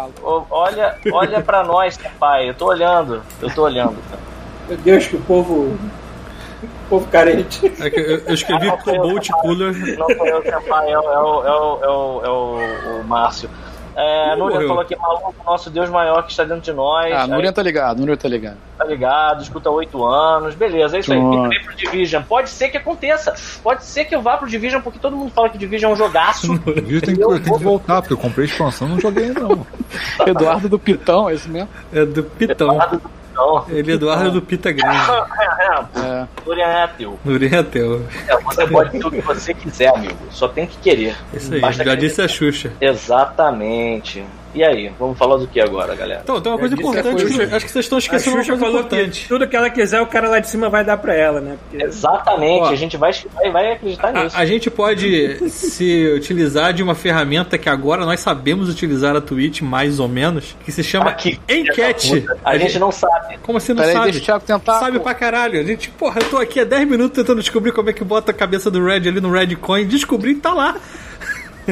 olha, 0.51 0.97
olha 1.13 1.43
pra 1.43 1.63
nós, 1.63 1.99
pai. 2.19 2.49
Eu 2.49 2.55
tô 2.55 2.69
olhando. 2.69 3.21
Eu 3.43 3.55
tô 3.55 3.65
olhando. 3.65 3.97
Meu 4.67 4.79
Deus, 4.79 5.07
que 5.07 5.17
o 5.17 5.21
povo. 5.21 5.53
O 6.63 6.89
povo 6.89 7.07
carente. 7.09 7.67
É 7.79 7.91
que 7.91 8.01
eu, 8.01 8.19
eu 8.21 8.33
escrevi 8.35 8.71
Cobalt 8.79 9.29
Cooler. 9.43 9.99
Não 9.99 10.07
sou 10.07 10.27
eu, 10.27 10.43
pai. 10.63 10.91
É, 10.91 10.99
o- 10.99 11.03
é, 11.03 11.19
o- 11.19 11.45
é, 11.47 11.51
o- 11.51 11.85
é, 11.85 11.89
o- 11.91 12.21
é 12.25 12.29
o, 12.31 13.01
o 13.01 13.05
Márcio. 13.05 13.51
É, 13.97 14.37
Núria 14.37 14.55
Morreu. 14.57 14.69
falou 14.69 14.85
que 14.85 14.97
maluco, 14.97 15.35
nosso 15.47 15.71
Deus 15.71 15.89
maior 15.89 16.23
que 16.25 16.31
está 16.33 16.43
dentro 16.45 16.63
de 16.63 16.73
nós. 16.73 17.13
Ah, 17.13 17.23
Aí- 17.25 17.29
Núria 17.31 17.53
tá 17.53 17.63
ligado, 17.63 18.01
Núria 18.01 18.17
tá 18.17 18.29
ligado. 18.29 18.57
tá 18.77 18.85
ligado, 18.85 19.43
escuta 19.43 19.69
há 19.69 19.73
oito 19.73 20.05
anos, 20.05 20.55
beleza, 20.55 20.97
é 20.97 21.01
isso 21.01 21.13
aí. 21.13 21.21
Também 21.21 21.63
pro 21.63 21.75
Division. 21.77 22.23
Pode 22.23 22.51
ser 22.51 22.69
que 22.71 22.77
aconteça. 22.77 23.35
Pode 23.63 23.85
ser 23.85 24.05
que 24.05 24.15
eu 24.15 24.21
vá 24.21 24.37
pro 24.37 24.49
Division, 24.49 24.83
porque 24.83 24.99
todo 24.99 25.15
mundo 25.17 25.31
fala 25.31 25.49
que 25.49 25.57
Division 25.59 25.91
é 25.91 25.95
um 25.95 25.97
jogaço. 25.97 26.53
O 26.65 26.73
vídeo 26.75 27.01
tem 27.01 27.15
que, 27.15 27.23
Eu 27.23 27.41
tem 27.41 27.57
que 27.57 27.63
voltar, 27.65 28.01
porque 28.03 28.15
eu 28.15 28.19
comprei 28.19 28.47
a 28.47 28.49
expansão 28.49 28.89
e 28.89 28.91
não 28.93 29.01
joguei 29.01 29.29
não. 29.31 29.67
Eduardo 30.27 30.69
do 30.69 30.79
Pitão, 30.79 31.29
é 31.29 31.35
isso 31.35 31.49
mesmo? 31.49 31.69
É 31.93 32.05
do 32.05 32.23
Pitão. 32.25 32.79
Então, 33.35 33.65
Ele 33.69 33.91
é 33.91 33.95
Eduardo 33.97 34.31
do 34.31 34.43
Pita 34.43 34.71
Grande. 34.71 34.97
É. 35.97 36.27
Dorian 36.45 36.67
é 36.67 36.87
teu. 36.87 37.19
Nurinha 37.25 37.65
Teu. 37.65 38.07
É, 38.29 38.37
você 38.39 38.67
pode 38.67 38.99
tudo 39.01 39.17
que 39.17 39.23
você 39.23 39.53
quiser, 39.53 39.89
amigo. 39.89 40.17
Só 40.31 40.47
tem 40.47 40.67
que 40.67 40.77
querer. 40.79 41.17
Isso 41.33 41.53
aí, 41.53 41.61
Basta 41.61 41.83
já 41.85 41.95
disse 41.95 42.23
a 42.23 42.29
Xuxa. 42.29 42.73
Exatamente. 42.81 44.25
E 44.55 44.63
aí, 44.63 44.91
vamos 44.99 45.19
falar 45.19 45.37
do 45.37 45.49
que 45.49 45.61
agora, 45.61 45.95
galera? 45.97 46.21
Então, 46.23 46.41
tem 46.41 46.53
uma 46.53 46.59
coisa 46.59 46.77
disse 46.77 46.87
a 46.89 46.91
importante. 46.93 47.23
Xuxa. 47.23 47.47
que- 47.47 47.55
Acho 47.57 47.67
que 47.67 47.73
vocês 47.73 47.85
estão 47.85 47.97
A 47.97 47.99
esquecendo 47.99 48.37
uma 48.37 48.45
coisa 48.45 48.61
falou 48.61 48.85
que 48.85 48.95
importante. 48.95 49.29
tudo 49.29 49.49
que 49.49 49.57
ela 49.57 49.69
quiser, 49.71 50.01
o 50.01 50.07
cara 50.07 50.29
lá 50.29 50.39
de 50.39 50.49
cima 50.49 50.69
vai 50.69 50.85
dar 50.85 50.97
pra 50.97 51.13
ela, 51.15 51.41
né? 51.41 51.57
Porque 51.69 51.85
Exatamente, 51.85 52.63
Ó. 52.63 52.69
a 52.71 52.77
gente 52.77 52.97
vai, 52.97 53.11
vai, 53.35 53.51
vai 53.51 53.73
acreditar 53.73 54.13
nisso. 54.13 54.37
A, 54.37 54.41
a 54.41 54.47
gente 54.47 54.71
pode 54.71 55.49
se 55.51 56.07
utilizar 56.17 56.73
de 56.73 56.83
uma 56.83 56.95
ferramenta 56.95 57.59
que 57.59 57.69
agora 57.69 58.05
nós 58.07 58.21
sabemos 58.21 58.69
utilizar 58.69 59.17
a 59.17 59.21
Twitch, 59.21 59.61
mais 59.61 59.99
ou 59.99 60.07
menos, 60.09 60.57
que 60.65 60.71
se 60.71 60.85
chama 60.85 61.11
Aqui. 61.11 61.41
Enquete. 61.49 62.25
A 62.45 62.57
gente 62.57 62.79
não 62.79 62.93
sabe. 62.93 63.39
Como 63.43 63.59
assim 63.59 63.73
não 63.73 63.81
Peraí, 63.83 63.93
sabe? 63.95 64.05
deixa 64.13 64.19
o 64.21 64.25
Thiago 64.25 64.45
tentar. 64.45 64.79
Sabe 64.79 65.01
pra 65.01 65.15
caralho. 65.15 65.59
A 65.59 65.65
gente, 65.65 65.91
porra, 65.91 66.21
eu 66.21 66.31
tô 66.31 66.37
aqui 66.39 66.61
há 66.61 66.65
10 66.65 66.87
minutos 66.89 67.17
tentando 67.17 67.41
descobrir 67.41 67.73
como 67.73 67.91
é 67.91 67.93
que 67.93 68.05
bota 68.05 68.31
a 68.31 68.35
cabeça 68.35 68.71
do 68.71 68.85
Red 68.85 69.09
ali 69.09 69.21
no 69.21 69.31
Red 69.33 69.57
Coin. 69.57 69.85
Descobri 69.87 70.31
e 70.31 70.35
tá 70.37 70.53
lá. 70.55 70.77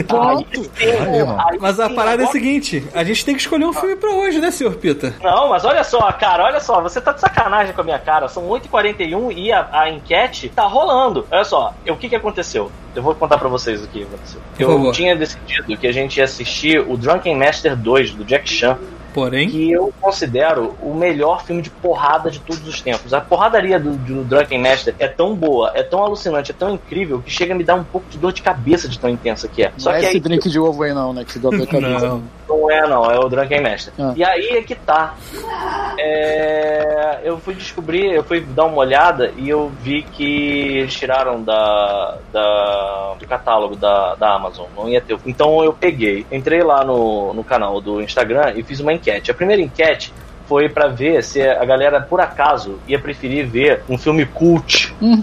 Pronto. 0.07 0.71
Aí, 0.81 1.59
Mas 1.61 1.79
a 1.79 1.89
sim, 1.89 1.95
parada 1.95 2.23
é 2.23 2.27
a 2.27 2.31
seguinte: 2.31 2.87
a 2.95 3.05
gente 3.05 3.25
tem 3.25 3.35
que 3.35 3.41
escolher 3.41 3.65
um 3.65 3.73
filme 3.73 3.97
pra 3.97 4.11
hoje, 4.11 4.41
né, 4.41 4.51
senhor 4.51 4.75
Pita? 4.75 5.15
Não, 5.23 5.49
mas 5.51 5.65
olha 5.65 5.85
só, 5.85 6.11
cara, 6.13 6.45
olha 6.45 6.61
só, 6.61 6.81
você 6.81 7.01
tá 7.01 7.13
de 7.13 7.21
sacanagem 7.21 7.75
com 7.75 7.81
a 7.81 7.85
minha 7.85 7.99
cara. 7.99 8.29
São 8.29 8.49
8h41 8.49 9.33
e 9.37 9.53
a, 9.53 9.69
a 9.73 9.91
enquete 9.91 10.49
tá 10.49 10.65
rolando. 10.65 11.27
Olha 11.31 11.45
só, 11.45 11.75
o 11.87 11.97
que 11.97 12.09
que 12.09 12.17
aconteceu? 12.17 12.71
Eu 12.95 13.03
vou 13.03 13.15
contar 13.15 13.39
pra 13.39 13.49
vocês 13.49 13.83
o 13.83 13.89
que 13.89 14.03
aconteceu. 14.03 14.41
Eu 14.59 14.93
tinha 14.93 15.17
decidido 15.17 15.77
que 15.77 15.87
a 15.87 15.93
gente 15.93 16.19
ia 16.19 16.25
assistir 16.25 16.79
o 16.79 16.97
Drunken 16.97 17.37
Master 17.37 17.77
2 17.77 18.13
do 18.13 18.25
Jack 18.25 18.49
Chan, 18.49 18.79
Porém, 19.13 19.49
que 19.49 19.71
eu 19.71 19.93
considero 20.01 20.75
o 20.83 20.95
melhor 20.95 21.45
filme 21.45 21.63
de 21.63 21.71
porrada 21.71 22.31
de 22.31 22.41
todos 22.41 22.67
os 22.67 22.81
tempos. 22.81 23.13
A 23.13 23.21
porradaria 23.21 23.79
do, 23.79 23.93
do 23.93 24.25
Drunken 24.25 24.61
Master 24.61 24.95
é 24.99 25.07
tão 25.09 25.35
boa, 25.35 25.73
é 25.75 25.83
tão 25.83 26.03
alucinante, 26.03 26.51
é 26.51 26.55
tão 26.55 26.71
incrível 26.75 27.21
que 27.21 27.31
chega 27.31 27.55
a 27.55 27.57
me 27.57 27.65
dar 27.65 27.75
um 27.75 27.85
pouco 27.85 28.09
de 28.09 28.19
dor 28.19 28.33
de 28.33 28.43
cabeça 28.43 28.89
de 28.89 28.99
tão 28.99 29.11
intensa 29.11 29.49
que 29.49 29.63
é. 29.65 29.71
Não 29.71 29.79
Só 29.79 29.93
é 29.93 30.01
que 30.01 30.05
esse 30.07 30.15
aí 30.17 30.21
drink 30.21 30.49
de 30.49 30.59
ovo 30.59 30.83
aí 30.83 30.93
não, 30.95 31.13
né? 31.13 31.25
Que 31.25 31.33
se 31.33 31.39
dá 31.39 31.51
dor 31.51 31.61
de 31.61 31.67
cabeça. 31.67 32.07
não. 32.07 32.23
não 32.49 32.71
é, 32.71 32.89
não, 32.89 33.11
é 33.11 33.19
o 33.19 33.29
Drunken 33.29 33.61
Master. 33.63 33.93
Ah. 33.99 34.13
E 34.17 34.25
aí 34.25 34.49
é 34.57 34.63
que 34.63 34.75
tá. 34.75 35.15
É, 35.99 37.21
eu 37.25 37.39
fui 37.39 37.55
descobrir, 37.55 38.13
eu 38.13 38.25
fui 38.25 38.41
dar 38.41 38.65
uma 38.65 38.79
olhada 38.79 39.33
e 39.37 39.49
eu 39.49 39.71
vi 39.81 40.03
que 40.03 40.79
eles 40.79 40.95
tiraram 40.95 41.43
da, 41.43 42.19
da- 42.33 43.15
do 43.19 43.27
catálogo 43.27 43.77
da, 43.77 44.15
da 44.15 44.35
Amazon. 44.35 44.67
Não 44.77 44.89
ia 44.89 45.01
ter. 45.01 45.19
Então 45.27 45.63
eu 45.63 45.73
peguei, 45.73 46.27
entrei 46.31 46.63
lá 46.63 46.85
no, 46.85 47.33
no 47.35 47.45
canal 47.45 47.81
do 47.81 48.01
Instagram 48.01 48.53
e 48.57 48.63
fiz 48.63 48.81
uma 48.81 48.93
enquete. 49.03 49.31
A 49.31 49.35
primeira 49.35 49.61
enquete 49.61 50.15
foi 50.53 50.69
pra 50.69 50.87
ver 50.87 51.25
se 51.25 51.41
a 51.41 51.65
galera, 51.65 52.03
por 52.03 52.21
acaso, 52.21 52.79
ia 52.87 52.99
preferir 52.99 53.47
ver 53.47 53.83
um 53.89 53.97
filme 53.97 54.27
cult, 54.27 54.95
um 55.01 55.23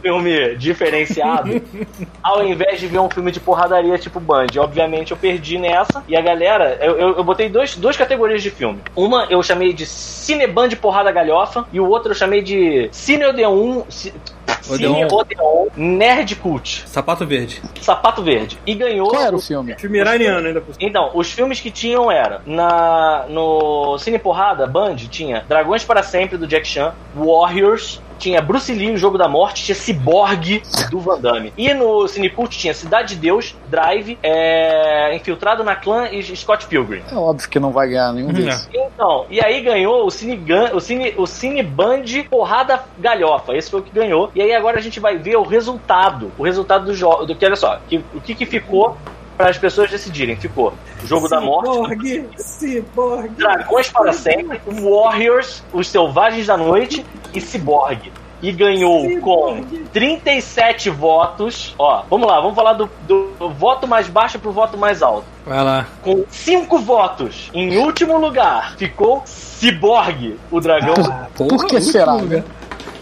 filme 0.00 0.54
diferenciado, 0.54 1.60
ao 2.22 2.44
invés 2.46 2.78
de 2.78 2.86
ver 2.86 3.00
um 3.00 3.10
filme 3.10 3.32
de 3.32 3.40
porradaria 3.40 3.98
tipo 3.98 4.20
Band. 4.20 4.46
Obviamente 4.58 5.10
eu 5.10 5.16
perdi 5.16 5.58
nessa. 5.58 6.04
E 6.06 6.16
a 6.16 6.20
galera, 6.20 6.78
eu, 6.80 6.96
eu, 6.96 7.16
eu 7.16 7.24
botei 7.24 7.48
dois, 7.48 7.74
duas 7.74 7.96
categorias 7.96 8.40
de 8.40 8.50
filme. 8.50 8.78
Uma 8.94 9.26
eu 9.30 9.42
chamei 9.42 9.72
de 9.72 9.84
Cineband 9.84 10.76
Porrada 10.76 11.10
Galhofa 11.10 11.64
e 11.72 11.80
o 11.80 11.88
outro 11.88 12.12
eu 12.12 12.14
chamei 12.14 12.40
de 12.40 12.88
Cine 12.92 13.24
Odeon. 13.26 13.82
Ci- 13.88 14.14
Cine 14.62 14.86
Odeon. 15.04 15.08
Odeon 15.10 15.66
Nerd 15.76 16.36
Cult. 16.36 16.84
Sapato 16.86 17.26
Verde. 17.26 17.60
Sapato 17.80 18.22
Verde. 18.22 18.58
E 18.64 18.74
ganhou. 18.74 19.08
Qual 19.08 19.22
era 19.22 19.34
o 19.34 19.40
filme? 19.40 19.74
filme 19.76 19.98
iraniano 19.98 20.46
ainda 20.46 20.60
por. 20.60 20.74
Então, 20.80 21.10
os 21.14 21.32
filmes 21.32 21.58
que 21.60 21.70
tinham 21.70 22.10
era 22.10 22.40
na 22.46 23.24
no 23.28 23.96
Cine 23.98 24.18
Porrada 24.18 24.35
Band 24.66 24.96
tinha 24.96 25.44
Dragões 25.48 25.84
para 25.84 26.02
Sempre 26.02 26.36
do 26.36 26.46
Jack 26.46 26.66
Chan, 26.66 26.92
Warriors, 27.14 28.00
tinha 28.18 28.40
Bruce 28.40 28.72
Lee, 28.72 28.92
o 28.92 28.96
Jogo 28.96 29.18
da 29.18 29.28
Morte, 29.28 29.62
tinha 29.64 29.74
Cyborg 29.74 30.62
do 30.90 30.98
Van 30.98 31.20
Damme. 31.20 31.52
E 31.56 31.72
no 31.74 32.08
Cine 32.08 32.30
Cult 32.30 32.56
tinha 32.58 32.72
Cidade 32.72 33.14
de 33.14 33.20
Deus, 33.20 33.54
Drive, 33.68 34.18
é, 34.22 35.14
Infiltrado 35.14 35.62
na 35.62 35.76
Clã 35.76 36.08
e 36.10 36.22
Scott 36.34 36.66
Pilgrim. 36.66 37.02
É 37.10 37.14
óbvio 37.14 37.48
que 37.48 37.60
não 37.60 37.70
vai 37.72 37.88
ganhar 37.88 38.12
nenhum 38.12 38.32
desses. 38.32 38.68
Então, 38.72 39.26
e 39.28 39.38
aí 39.44 39.60
ganhou 39.60 40.06
o 40.06 40.10
Cine, 40.10 40.36
Gun- 40.36 40.74
o 40.74 40.80
Cine, 40.80 41.14
o 41.18 41.26
Cine 41.26 41.62
Band 41.62 42.04
Porrada 42.30 42.84
Galhofa. 42.98 43.54
Esse 43.54 43.70
foi 43.70 43.80
o 43.80 43.82
que 43.82 43.90
ganhou. 43.90 44.30
E 44.34 44.40
aí 44.40 44.54
agora 44.54 44.78
a 44.78 44.82
gente 44.82 44.98
vai 44.98 45.18
ver 45.18 45.36
o 45.36 45.42
resultado. 45.42 46.32
O 46.38 46.42
resultado 46.42 46.86
do 46.86 46.94
jogo. 46.94 47.26
Do 47.26 47.34
que, 47.34 47.44
olha 47.44 47.56
só, 47.56 47.78
que, 47.88 47.98
o 48.14 48.20
que, 48.22 48.34
que 48.34 48.46
ficou 48.46 48.96
para 49.36 49.50
as 49.50 49.58
pessoas 49.58 49.90
decidirem? 49.90 50.36
Ficou 50.36 50.72
o 51.02 51.06
Jogo 51.06 51.28
da 51.28 51.40
Morte. 51.40 52.24
Cyborg. 52.38 53.28
Dragões 53.36 53.88
para 53.90 54.12
sempre, 54.12 54.60
Warriors, 54.66 55.62
Os 55.72 55.88
Selvagens 55.88 56.46
da 56.46 56.56
Noite 56.56 57.04
e 57.34 57.40
Cyborg. 57.40 58.12
E 58.42 58.52
ganhou 58.52 59.18
com 59.20 59.64
37 59.94 60.90
votos. 60.90 61.74
Ó, 61.78 62.02
vamos 62.10 62.26
lá, 62.28 62.38
vamos 62.40 62.54
falar 62.54 62.74
do, 62.74 62.88
do 63.08 63.30
voto 63.58 63.86
mais 63.88 64.08
baixo 64.08 64.38
pro 64.38 64.52
voto 64.52 64.76
mais 64.76 65.02
alto. 65.02 65.24
Vai 65.44 65.64
lá. 65.64 65.86
Com 66.02 66.22
5 66.28 66.78
votos, 66.80 67.50
em 67.54 67.78
último 67.78 68.18
lugar, 68.18 68.76
ficou 68.76 69.22
Cyborg, 69.24 70.38
o 70.50 70.60
dragão. 70.60 70.94
Por 71.34 71.66
que 71.66 71.80
será, 71.80 72.16
né? 72.16 72.44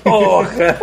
Porra. 0.05 0.79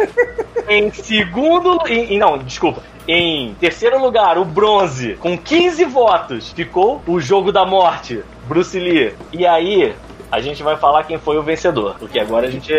Em 0.68 0.91
segundo. 0.91 1.80
Em, 1.88 2.15
em- 2.15 2.19
não, 2.19 2.38
desculpa. 2.40 2.82
Em 3.07 3.53
terceiro 3.60 3.99
lugar, 4.02 4.38
o 4.38 4.45
bronze, 4.45 5.15
com 5.19 5.38
15 5.38 5.86
votos, 5.86 6.52
ficou 6.52 7.02
o 7.07 7.19
Jogo 7.19 7.52
da 7.52 7.65
Morte, 7.65 8.23
Bruce 8.48 8.80
Lee. 8.80 9.14
E 9.34 9.45
aí, 9.45 9.94
a 10.32 10.40
gente 10.40 10.61
vai 10.64 10.78
falar 10.78 11.03
quem 11.03 11.18
foi 11.18 11.38
o 11.38 11.41
vencedor. 11.44 11.95
Porque 11.99 12.19
agora 12.19 12.48
a 12.48 12.52
gente. 12.52 12.72
É, 12.72 12.78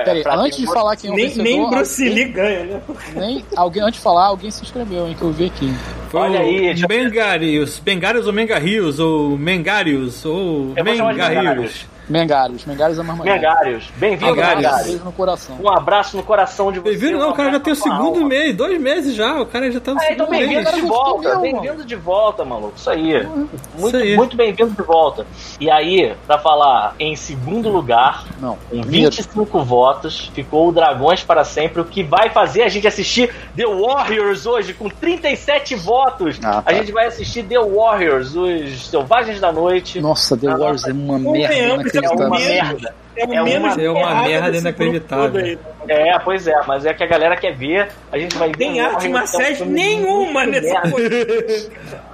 é, 0.00 0.02
Peraí, 0.04 0.22
pra 0.22 0.36
antes 0.36 0.58
de 0.58 0.68
um- 0.68 0.72
falar 0.72 0.96
quem 0.96 1.10
é 1.10 1.12
o 1.12 1.16
Nem, 1.16 1.24
vencedor, 1.26 1.44
nem 1.44 1.70
Bruce 1.70 2.02
alguém- 2.08 2.24
Lee 2.24 2.32
ganha, 2.32 2.64
né? 2.64 2.80
nem 3.16 3.44
alguém 3.56 3.82
antes 3.82 3.94
de 3.94 4.00
falar, 4.04 4.26
alguém 4.26 4.50
se 4.50 4.62
inscreveu, 4.62 5.08
hein, 5.08 5.16
que 5.18 5.22
eu 5.22 5.32
vi 5.32 5.46
aqui. 5.46 5.72
Foi 6.10 6.20
Olha 6.20 6.40
o 6.40 6.42
aí, 6.42 6.74
Bengarius. 6.86 7.78
Bengarius 7.80 8.26
ou 8.26 8.32
Mengarius, 8.32 8.98
ou 9.00 9.36
Mengarius, 9.38 10.24
ou 10.24 10.74
Mengarius. 10.76 11.86
Mengários, 12.08 12.64
Mengários 12.64 12.98
é 12.98 13.02
mais 13.02 13.18
maneiro. 13.18 13.40
Mengários. 13.40 13.90
Bem-vindo, 13.96 14.34
Mengários. 14.34 14.56
Mengários. 14.62 14.86
Beijo 14.88 15.04
no 15.04 15.12
coração. 15.12 15.56
Um 15.60 15.70
abraço 15.70 16.16
no 16.16 16.22
coração 16.22 16.70
de 16.72 16.80
vocês. 16.80 17.00
Bem-vindo, 17.00 17.18
não, 17.20 17.28
um 17.28 17.30
o 17.32 17.34
cara 17.34 17.50
já 17.50 17.56
abraço 17.56 17.64
tem 17.64 17.90
o 17.92 17.96
segundo 17.96 18.16
alma. 18.18 18.28
mês, 18.28 18.56
dois 18.56 18.80
meses 18.80 19.14
já, 19.14 19.40
o 19.40 19.46
cara 19.46 19.70
já 19.70 19.80
tá 19.80 19.94
no 19.94 20.00
É, 20.02 20.12
então 20.12 20.26
segundo 20.26 20.30
mês. 20.38 20.48
bem-vindo 20.48 20.72
de 20.72 20.80
volta, 20.82 21.38
bem-vindo 21.38 21.84
de 21.84 21.96
volta, 21.96 22.44
maluco. 22.44 22.74
Isso 22.76 22.90
aí. 22.90 23.26
Muito, 23.26 23.56
Isso 23.88 23.96
aí. 23.96 24.16
muito 24.16 24.36
bem-vindo 24.36 24.70
de 24.70 24.82
volta. 24.82 25.26
E 25.60 25.70
aí, 25.70 26.14
pra 26.26 26.38
falar 26.38 26.94
em 26.98 27.16
segundo 27.16 27.68
lugar, 27.68 28.24
Não. 28.40 28.58
com 28.70 28.82
25 28.82 29.62
votos, 29.64 30.30
ficou 30.34 30.68
o 30.68 30.72
Dragões 30.72 31.22
para 31.24 31.44
sempre, 31.44 31.80
o 31.80 31.84
que 31.84 32.02
vai 32.02 32.30
fazer 32.30 32.62
a 32.62 32.68
gente 32.68 32.86
assistir 32.86 33.34
The 33.56 33.64
Warriors 33.66 34.46
hoje, 34.46 34.74
com 34.74 34.88
37 34.88 35.74
votos. 35.76 36.38
Ah, 36.42 36.60
tá. 36.60 36.62
A 36.66 36.74
gente 36.74 36.92
vai 36.92 37.06
assistir 37.06 37.44
The 37.44 37.58
Warriors, 37.58 38.34
os 38.34 38.88
Selvagens 38.88 39.40
da 39.40 39.50
Noite. 39.52 40.00
Nossa, 40.00 40.36
The 40.36 40.48
Ah, 40.48 40.56
Wars 40.56 40.84
é 40.86 40.92
uma 40.92 41.18
merda 41.18 41.93
que 42.00 42.06
é 42.06 42.08
É 42.08 42.12
uma 42.14 42.38
merda. 42.38 42.94
É, 43.16 43.24
o 43.26 43.32
É 43.32 43.34
uma- 43.36 43.44
menos 43.44 43.78
é 43.78 43.90
uma 43.90 44.22
merda 44.22 44.50
desse 44.50 44.62
inacreditável. 44.62 45.58
É, 45.88 46.18
pois 46.18 46.46
é, 46.48 46.54
mas 46.66 46.84
é 46.86 46.92
que 46.94 47.04
a 47.04 47.06
galera 47.06 47.36
quer 47.36 47.54
ver. 47.54 47.88
A 48.10 48.18
gente 48.18 48.36
vai 48.36 48.48
ver. 48.48 48.56
Tem 48.56 48.80
arte 48.80 49.08
marciais 49.08 49.60
é 49.60 49.64
um 49.64 49.68
nenhuma 49.68 50.46
nessa 50.46 50.80
coisa. 50.90 51.70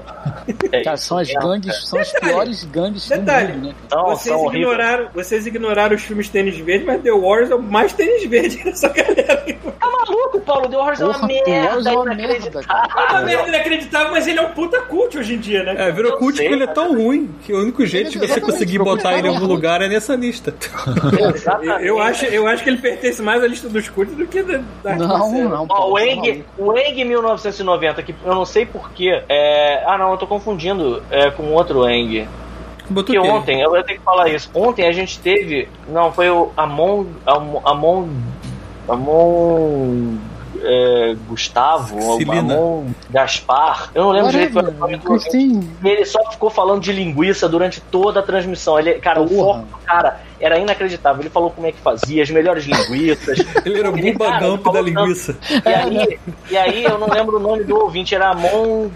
É 0.72 0.82
Cara, 0.82 0.96
são 0.96 1.18
as 1.18 1.28
gangues, 1.32 1.88
são 1.88 1.98
as 1.98 2.12
Detalhe. 2.12 2.32
piores 2.32 2.64
gangues 2.64 3.08
Detalhe. 3.08 3.52
do 3.52 3.58
mundo, 3.58 3.66
né? 3.68 3.74
Não, 3.90 4.04
Vocês 4.06 4.42
ignoraram, 4.42 5.08
vocês 5.14 5.46
ignoraram 5.46 5.96
os 5.96 6.02
filmes 6.02 6.28
tênis 6.28 6.56
verde, 6.58 6.84
mas 6.84 7.02
The 7.02 7.12
Wars 7.12 7.50
é 7.50 7.54
o 7.54 7.62
mais 7.62 7.92
tênis 7.92 8.24
verde 8.26 8.62
dessa 8.64 8.88
galera. 8.88 9.44
Tá 9.80 9.90
maluco, 9.90 10.40
Paulo? 10.40 10.68
The 10.68 10.76
Warriors 10.76 11.00
é 11.00 11.04
uma 11.04 11.14
Porra, 11.14 11.28
The 11.28 11.50
merda. 11.50 11.68
Wars 11.74 11.86
é 11.86 11.90
uma 11.92 12.12
inacreditável. 12.14 12.68
merda, 12.68 13.04
É 13.08 13.10
uma 13.10 13.22
merda 13.22 13.48
inacreditável, 13.48 14.10
mas 14.12 14.26
ele 14.26 14.38
é 14.38 14.42
um 14.42 14.50
puta 14.52 14.80
cult 14.82 15.18
hoje 15.18 15.34
em 15.34 15.38
dia, 15.38 15.62
né? 15.62 15.74
É, 15.88 15.90
virou 15.92 16.12
Eu 16.12 16.18
cult 16.18 16.36
sei, 16.36 16.46
porque 16.46 16.54
ele 16.56 16.64
é 16.64 16.66
cara. 16.74 16.74
tão 16.86 16.96
ruim 16.96 17.30
que 17.44 17.52
o 17.52 17.60
único 17.60 17.84
jeito 17.86 18.10
de 18.10 18.18
você 18.18 18.24
Exatamente, 18.24 18.52
conseguir 18.52 18.78
botar 18.78 19.18
ele 19.18 19.28
em 19.28 19.34
algum 19.34 19.46
lugar 19.46 19.80
é 19.82 19.88
nessa 19.88 20.14
lista. 20.14 20.54
Exatamente. 21.34 21.86
Eu 21.86 21.98
acho, 22.00 22.24
eu 22.26 22.46
acho 22.46 22.62
que 22.62 22.70
ele 22.70 22.78
pertence 22.78 23.20
mais 23.22 23.42
à 23.42 23.46
lista 23.46 23.68
dos 23.68 23.88
cultos 23.88 24.14
do 24.16 24.26
que 24.26 24.42
da, 24.42 24.60
da 24.82 24.96
Não, 24.96 25.48
não. 25.48 25.66
Paulo, 25.66 25.94
o 25.94 25.98
Eng, 25.98 26.44
o 26.58 26.76
Eng 26.76 27.04
1990, 27.04 28.02
que 28.02 28.14
eu 28.24 28.34
não 28.34 28.44
sei 28.44 28.66
porquê. 28.66 29.22
É... 29.28 29.82
Ah, 29.86 29.98
não, 30.10 30.14
eu 30.14 30.18
tô 30.18 30.26
confundindo 30.26 31.02
é, 31.10 31.30
com 31.30 31.52
outro 31.52 31.88
Eng. 31.88 32.26
Que 33.06 33.18
o 33.18 33.24
ontem, 33.24 33.60
eu, 33.60 33.76
eu 33.76 33.84
tenho 33.84 34.00
que 34.00 34.04
falar 34.04 34.28
isso. 34.28 34.50
Ontem 34.52 34.86
a 34.86 34.90
gente 34.90 35.20
teve. 35.20 35.68
Não, 35.88 36.12
foi 36.12 36.28
o 36.28 36.50
Amon. 36.56 37.06
Amon. 37.64 38.08
Amon. 38.88 40.16
É, 40.62 41.16
Gustavo, 41.26 42.18
Cilina. 42.18 42.54
Amon 42.54 42.86
Gaspar. 43.08 43.90
Eu 43.94 44.02
não 44.02 44.10
lembro 44.10 44.30
direito 44.30 44.52
qual 44.52 44.66
era 44.66 44.74
o 44.74 44.78
nome 44.78 44.96
do. 44.96 45.16
Ele 45.84 46.04
só 46.04 46.30
ficou 46.32 46.50
falando 46.50 46.82
de 46.82 46.92
linguiça 46.92 47.48
durante 47.48 47.80
toda 47.80 48.18
a 48.18 48.22
transmissão. 48.22 48.78
Ele, 48.78 48.94
cara, 48.94 49.22
o 49.22 49.28
Porra. 49.28 49.60
foco 49.60 49.78
do 49.78 49.84
cara 49.86 50.20
era 50.40 50.58
inacreditável. 50.58 51.22
Ele 51.22 51.30
falou 51.30 51.50
como 51.50 51.68
é 51.68 51.72
que 51.72 51.78
fazia, 51.78 52.22
as 52.24 52.30
melhores 52.30 52.64
linguiças. 52.64 53.38
Ele 53.64 53.78
era 53.78 53.88
o 53.88 53.92
Gump 53.92 54.72
da 54.72 54.80
linguiça. 54.82 55.38
E 55.64 55.68
aí, 55.68 56.18
e 56.50 56.56
aí 56.58 56.84
eu 56.84 56.98
não 56.98 57.08
lembro 57.08 57.36
o 57.36 57.40
nome 57.40 57.64
do 57.64 57.76
ouvinte, 57.76 58.14
era 58.14 58.30
Amon 58.30 58.90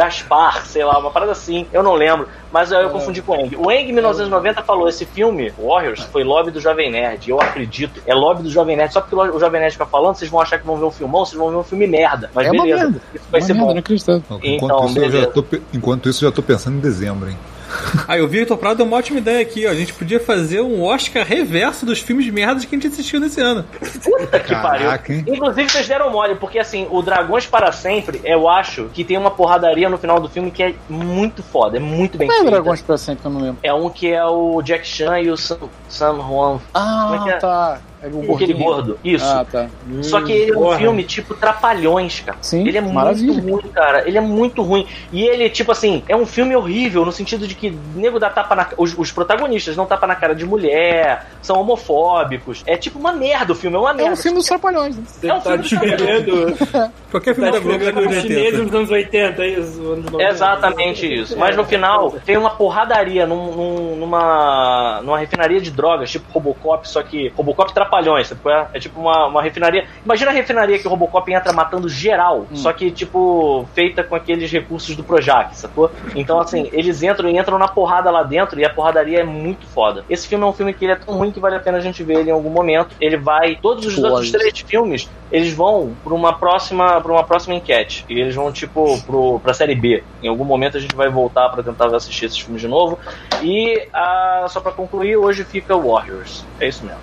Aspar, 0.00 0.66
sei 0.66 0.84
lá, 0.84 0.98
uma 0.98 1.10
parada 1.10 1.32
assim, 1.32 1.66
eu 1.72 1.82
não 1.82 1.94
lembro. 1.94 2.28
Mas 2.52 2.72
aí 2.72 2.82
eu 2.84 2.90
confundi 2.90 3.20
com 3.20 3.32
o 3.32 3.36
Eng. 3.40 3.56
O 3.56 3.70
Eng, 3.70 3.88
em 3.88 3.92
1990, 3.92 4.62
falou: 4.62 4.88
esse 4.88 5.04
filme, 5.04 5.52
Warriors, 5.58 6.02
foi 6.04 6.22
lobby 6.22 6.50
do 6.50 6.60
Jovem 6.60 6.90
Nerd. 6.90 7.28
Eu 7.30 7.40
acredito. 7.40 8.00
É 8.06 8.14
lobby 8.14 8.42
do 8.44 8.50
Jovem 8.50 8.76
Nerd. 8.76 8.92
Só 8.92 9.00
porque 9.00 9.14
o 9.16 9.38
Jovem 9.40 9.60
Nerd 9.60 9.72
fica 9.72 9.86
falando, 9.86 10.14
vocês 10.14 10.30
vão 10.30 10.40
achar 10.40 10.58
que 10.58 10.66
vão 10.66 10.76
ver 10.76 10.84
um 10.84 10.90
filmão, 10.90 11.24
vocês 11.24 11.36
vão 11.38 11.50
ver 11.50 11.56
um 11.56 11.64
filme 11.64 11.86
merda. 11.86 12.30
Mas 12.34 12.46
É 12.46 12.50
uma 12.52 12.62
beleza. 12.62 12.82
merda. 12.84 13.00
Isso 13.14 13.24
vai 13.30 13.40
Uma 13.40 13.46
ser 13.46 13.52
merda, 13.54 13.66
bom. 13.66 13.72
inacreditável. 13.72 14.22
Enquanto, 14.42 14.72
Então, 14.72 14.86
isso, 14.86 14.98
eu 15.00 15.10
já 15.10 15.26
tô, 15.26 15.44
enquanto 15.72 16.08
isso, 16.08 16.24
eu 16.24 16.30
já 16.30 16.34
tô 16.34 16.42
pensando 16.42 16.76
em 16.76 16.80
dezembro, 16.80 17.28
hein? 17.30 17.36
Aí 18.08 18.20
o 18.20 18.28
Victor 18.28 18.56
Prado 18.56 18.78
deu 18.78 18.86
uma 18.86 18.96
ótima 18.96 19.18
ideia 19.18 19.40
aqui, 19.40 19.66
ó. 19.66 19.70
A 19.70 19.74
gente 19.74 19.92
podia 19.92 20.20
fazer 20.20 20.60
um 20.60 20.82
Oscar 20.82 21.24
reverso 21.26 21.84
dos 21.86 21.98
filmes 22.00 22.24
de 22.24 22.32
merda 22.32 22.60
que 22.60 22.66
a 22.74 22.78
gente 22.78 22.86
assistiu 22.88 23.20
nesse 23.20 23.40
ano. 23.40 23.64
Puta 24.02 24.40
que 24.40 24.54
pariu. 24.54 24.86
Caraca, 24.86 25.12
hein? 25.12 25.24
Inclusive, 25.26 25.68
vocês 25.68 25.88
deram 25.88 26.10
mole, 26.10 26.34
porque 26.36 26.58
assim, 26.58 26.86
o 26.90 27.02
Dragões 27.02 27.46
para 27.46 27.72
Sempre, 27.72 28.20
eu 28.24 28.48
acho 28.48 28.88
que 28.92 29.04
tem 29.04 29.16
uma 29.18 29.30
porradaria 29.30 29.88
no 29.88 29.98
final 29.98 30.20
do 30.20 30.28
filme 30.28 30.50
que 30.50 30.62
é 30.62 30.74
muito 30.88 31.42
foda, 31.42 31.76
é 31.76 31.80
muito 31.80 32.16
bem 32.18 32.28
Qual 32.28 32.40
é. 32.40 32.50
Dragões 32.50 32.82
pra 32.82 32.96
sempre 32.98 33.22
que 33.22 33.26
eu 33.26 33.30
não 33.32 33.40
lembro? 33.40 33.58
É 33.62 33.72
um 33.74 33.88
que 33.90 34.12
é 34.12 34.24
o 34.24 34.60
Jack 34.62 34.86
Chan 34.86 35.20
e 35.20 35.30
o 35.30 35.36
Sam, 35.36 35.58
Sam 35.88 36.16
Juan. 36.16 36.58
Como 36.72 37.14
é 37.14 37.24
que 37.24 37.30
Ah, 37.30 37.34
é? 37.34 37.38
tá. 37.38 37.78
É 38.04 38.08
o 38.12 38.34
Aquele 38.34 38.52
gordo. 38.54 38.98
Isso. 39.02 39.24
Ah, 39.24 39.44
tá. 39.50 39.66
Só 40.02 40.20
que 40.20 40.30
ele 40.32 40.52
é 40.52 40.56
um 40.56 40.60
porra. 40.62 40.78
filme 40.78 41.04
tipo 41.04 41.34
Trapalhões, 41.34 42.20
cara. 42.20 42.38
Sim, 42.42 42.66
ele 42.68 42.76
é 42.76 42.80
maravilha. 42.80 43.32
muito 43.42 43.50
ruim, 43.62 43.72
cara. 43.72 44.06
Ele 44.06 44.18
é 44.18 44.20
muito 44.20 44.62
ruim. 44.62 44.86
E 45.12 45.22
ele, 45.24 45.48
tipo 45.48 45.72
assim, 45.72 46.02
é 46.08 46.14
um 46.16 46.26
filme 46.26 46.54
horrível 46.54 47.04
no 47.04 47.12
sentido 47.12 47.46
de 47.46 47.54
que 47.54 47.70
nego 47.94 48.18
dá 48.18 48.28
tapa 48.30 48.54
na. 48.54 48.68
Os, 48.76 48.96
os 48.98 49.10
protagonistas 49.10 49.76
não 49.76 49.86
tapa 49.86 50.06
na 50.06 50.14
cara 50.14 50.34
de 50.34 50.44
mulher, 50.44 51.26
são 51.40 51.58
homofóbicos. 51.60 52.62
É 52.66 52.76
tipo 52.76 52.98
uma 52.98 53.12
merda 53.12 53.52
o 53.52 53.56
filme, 53.56 53.76
é 53.76 53.80
uma 53.80 53.90
É 53.90 53.94
merda. 53.94 54.12
um 54.12 54.16
filme 54.16 54.38
dos 54.38 54.46
Trapalhões. 54.46 54.96
Né? 54.96 55.02
Você 55.06 55.28
É 55.28 55.34
um 55.34 55.40
tá 55.40 55.50
filme 55.58 55.62
de 55.62 55.68
descrevendo, 55.68 56.56
Qualquer 57.10 57.34
filme 57.34 57.50
tá 57.50 57.56
da 57.58 57.62
Globo 57.62 57.78
da 57.78 57.84
descrevendo 57.84 57.84
década 57.84 58.06
os 58.08 58.14
de 58.14 58.20
chineses 58.28 58.44
80. 58.60 58.64
nos 58.64 58.74
anos 58.74 58.90
80, 58.90 59.42
é 59.42 59.48
isso? 59.48 59.80
Anos 59.92 60.04
90. 60.06 60.22
É 60.22 60.28
exatamente 60.30 61.14
isso. 61.14 61.38
Mas 61.38 61.56
no 61.56 61.64
final 61.64 62.10
tem 62.24 62.36
uma 62.36 62.50
porradaria 62.50 63.26
num- 63.26 63.52
num- 63.56 63.96
numa, 63.96 65.00
numa 65.02 65.18
refinaria 65.18 65.60
de 65.60 65.70
drogas, 65.70 66.10
tipo 66.10 66.24
Robocop, 66.32 66.88
só 66.88 67.02
que 67.02 67.28
Robocop 67.36 67.72
trapalhões, 67.72 67.93
qual 68.42 68.56
é? 68.56 68.68
É 68.72 68.78
tipo 68.78 69.00
uma, 69.00 69.26
uma 69.26 69.42
refinaria. 69.42 69.86
Imagina 70.04 70.30
a 70.30 70.34
refinaria 70.34 70.78
que 70.78 70.86
o 70.86 70.90
Robocop 70.90 71.32
entra 71.32 71.52
matando 71.52 71.88
geral, 71.88 72.46
só 72.54 72.72
que, 72.72 72.90
tipo, 72.90 73.66
feita 73.74 74.02
com 74.02 74.14
aqueles 74.14 74.50
recursos 74.50 74.96
do 74.96 75.04
Projac, 75.04 75.56
sacou? 75.56 75.90
Então, 76.14 76.40
assim, 76.40 76.68
eles 76.72 77.02
entram 77.02 77.28
e 77.28 77.38
entram 77.38 77.58
na 77.58 77.68
porrada 77.68 78.10
lá 78.10 78.22
dentro 78.22 78.58
e 78.58 78.64
a 78.64 78.70
porradaria 78.70 79.20
é 79.20 79.24
muito 79.24 79.66
foda. 79.66 80.04
Esse 80.08 80.26
filme 80.26 80.44
é 80.44 80.46
um 80.46 80.52
filme 80.52 80.72
que 80.72 80.84
ele 80.84 80.92
é 80.92 80.96
tão 80.96 81.16
ruim 81.16 81.30
que 81.30 81.40
vale 81.40 81.56
a 81.56 81.60
pena 81.60 81.78
a 81.78 81.80
gente 81.80 82.02
ver 82.02 82.20
ele 82.20 82.30
em 82.30 82.32
algum 82.32 82.50
momento. 82.50 82.94
Ele 83.00 83.16
vai. 83.16 83.56
Todos 83.56 83.86
os 83.86 83.98
outros 83.98 84.30
três 84.30 84.58
filmes, 84.60 85.08
eles 85.30 85.52
vão 85.52 85.94
pra 86.02 86.14
uma 86.14 86.32
próxima, 86.32 87.00
pra 87.00 87.12
uma 87.12 87.24
próxima 87.24 87.54
enquete. 87.54 88.04
E 88.08 88.20
eles 88.20 88.34
vão, 88.34 88.52
tipo, 88.52 89.00
pro, 89.02 89.40
pra 89.40 89.54
série 89.54 89.74
B. 89.74 90.02
Em 90.22 90.28
algum 90.28 90.44
momento 90.44 90.76
a 90.76 90.80
gente 90.80 90.94
vai 90.94 91.08
voltar 91.08 91.48
pra 91.48 91.62
tentar 91.62 91.94
assistir 91.94 92.26
esses 92.26 92.38
filmes 92.38 92.60
de 92.60 92.68
novo. 92.68 92.98
E 93.42 93.88
ah, 93.92 94.46
só 94.48 94.60
pra 94.60 94.72
concluir, 94.72 95.16
hoje 95.16 95.44
fica 95.44 95.76
Warriors. 95.76 96.44
É 96.60 96.68
isso 96.68 96.84
mesmo. 96.84 97.00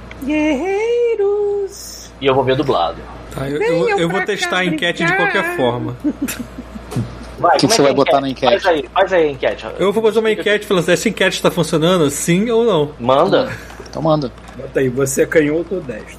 E 2.20 2.26
eu 2.26 2.36
vou 2.36 2.44
ver 2.44 2.56
dublado. 2.56 2.98
Tá, 3.34 3.49
eu, 3.49 3.62
eu- 3.62 3.99
eu 3.99 4.10
vou 4.10 4.22
testar 4.26 4.58
a 4.60 4.66
enquete 4.66 5.03
de 5.06 5.16
qualquer 5.16 5.56
forma. 5.56 5.95
Vai, 7.40 7.56
O 7.56 7.60
que 7.60 7.66
como 7.66 7.74
você 7.76 7.82
é 7.82 7.86
vai 7.86 7.94
botar 7.95 8.22
na 8.22 8.30
enquete? 8.30 8.52
Faz 8.62 8.66
aí, 8.68 8.88
faz 8.94 9.14
aí 9.14 9.28
a 9.30 9.32
enquete. 9.32 9.66
Eu 9.80 9.91
vou 9.91 10.03
fazer 10.03 10.20
uma 10.20 10.30
enquete 10.32 10.64
falando 10.68 10.84
se 10.84 10.91
essa 10.91 11.10
enquete 11.10 11.38
está 11.38 11.49
funcionando, 11.49 12.08
sim 12.12 12.52
ou 12.52 12.64
não. 12.64 12.91
Manda. 12.99 13.52
Então 13.90 13.99
manda. 13.99 14.32
Bota 14.56 14.80
aí, 14.80 14.90
você 14.90 15.24
é 15.24 15.26
canhoto 15.26 15.74
ou 15.76 15.82
destro? 15.82 16.18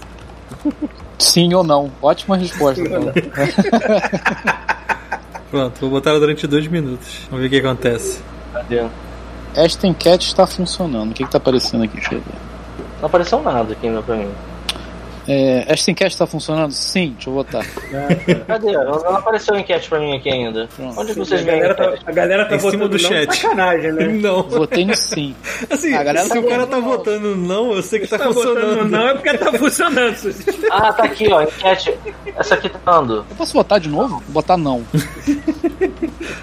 Sim 1.21 1.55
ou 1.55 1.63
não? 1.63 1.93
Ótima 2.03 2.37
resposta. 2.37 2.81
Então. 2.83 3.13
Pronto, 5.49 5.81
vou 5.81 5.91
botar 5.91 6.11
ela 6.11 6.19
durante 6.19 6.45
dois 6.47 6.67
minutos. 6.67 7.21
Vamos 7.31 7.41
ver 7.43 7.47
o 7.47 7.51
que 7.61 7.67
acontece. 7.67 8.21
Cadê? 8.53 8.85
Esta 9.55 9.87
enquete 9.87 10.27
está 10.27 10.45
funcionando. 10.47 11.11
O 11.13 11.15
que 11.15 11.23
está 11.23 11.39
aparecendo 11.39 11.85
aqui? 11.85 11.95
Deixa 11.99 12.15
eu 12.15 12.21
ver. 12.21 12.35
Não 13.01 13.07
apareceu 13.07 13.41
nada 13.43 13.73
aqui 13.73 13.89
meu 13.89 14.03
pra 14.03 14.17
mim. 14.17 14.31
É, 15.29 15.65
esta 15.69 15.91
enquete 15.91 16.13
está 16.15 16.27
funcionando? 16.27 16.73
Sim, 16.73 17.11
deixa 17.13 17.31
eu 17.31 17.35
votar. 17.35 17.65
Cadê? 18.47 18.73
Não, 18.73 19.17
apareceu 19.17 19.57
enquete 19.57 19.89
pra 19.89 20.01
mim 20.01 20.17
aqui 20.17 20.29
ainda. 20.31 20.69
Pronto. 20.77 20.99
Onde 21.01 21.11
é 21.11 21.13
A 21.13 21.17
vocês 21.17 21.45
galera, 21.45 21.75
tá, 21.75 21.95
a 22.07 22.13
galera 22.13 22.45
tá 22.47 22.57
Em 22.57 22.59
cima 22.59 22.73
votando 22.73 22.89
do 22.97 23.03
não 23.03 23.09
chat. 23.09 23.37
sacanagem, 23.37 23.93
né? 23.93 24.07
Não. 24.23 24.43
Votei 24.43 24.85
no 24.85 24.97
sim. 24.97 25.35
Assim, 25.71 25.95
A 25.95 26.03
galera 26.03 26.25
se 26.27 26.35
tá 26.35 26.41
o 26.41 26.43
cara 26.49 26.67
tá 26.67 26.79
votando 26.81 27.29
não. 27.29 27.37
votando 27.37 27.37
não, 27.37 27.73
eu 27.77 27.83
sei 27.83 28.01
que 28.01 28.07
tá, 28.09 28.19
Tá 28.19 28.29
votando 28.29 28.61
funcionando. 28.61 28.91
não 28.91 29.09
é 29.09 29.15
porque 29.15 29.39
tá 29.39 29.53
funcionando. 29.53 30.17
Ah, 30.71 30.93
tá 30.93 31.05
aqui, 31.05 31.33
ó. 31.33 31.43
Enquete. 31.43 31.95
Essa 32.37 32.55
aqui 32.55 32.69
tá 32.69 32.79
dando. 32.85 33.19
Eu 33.31 33.37
posso 33.37 33.53
votar 33.53 33.79
de 33.81 33.89
novo? 33.89 34.15
Vou 34.27 34.33
botar 34.33 34.57
não. 34.57 34.83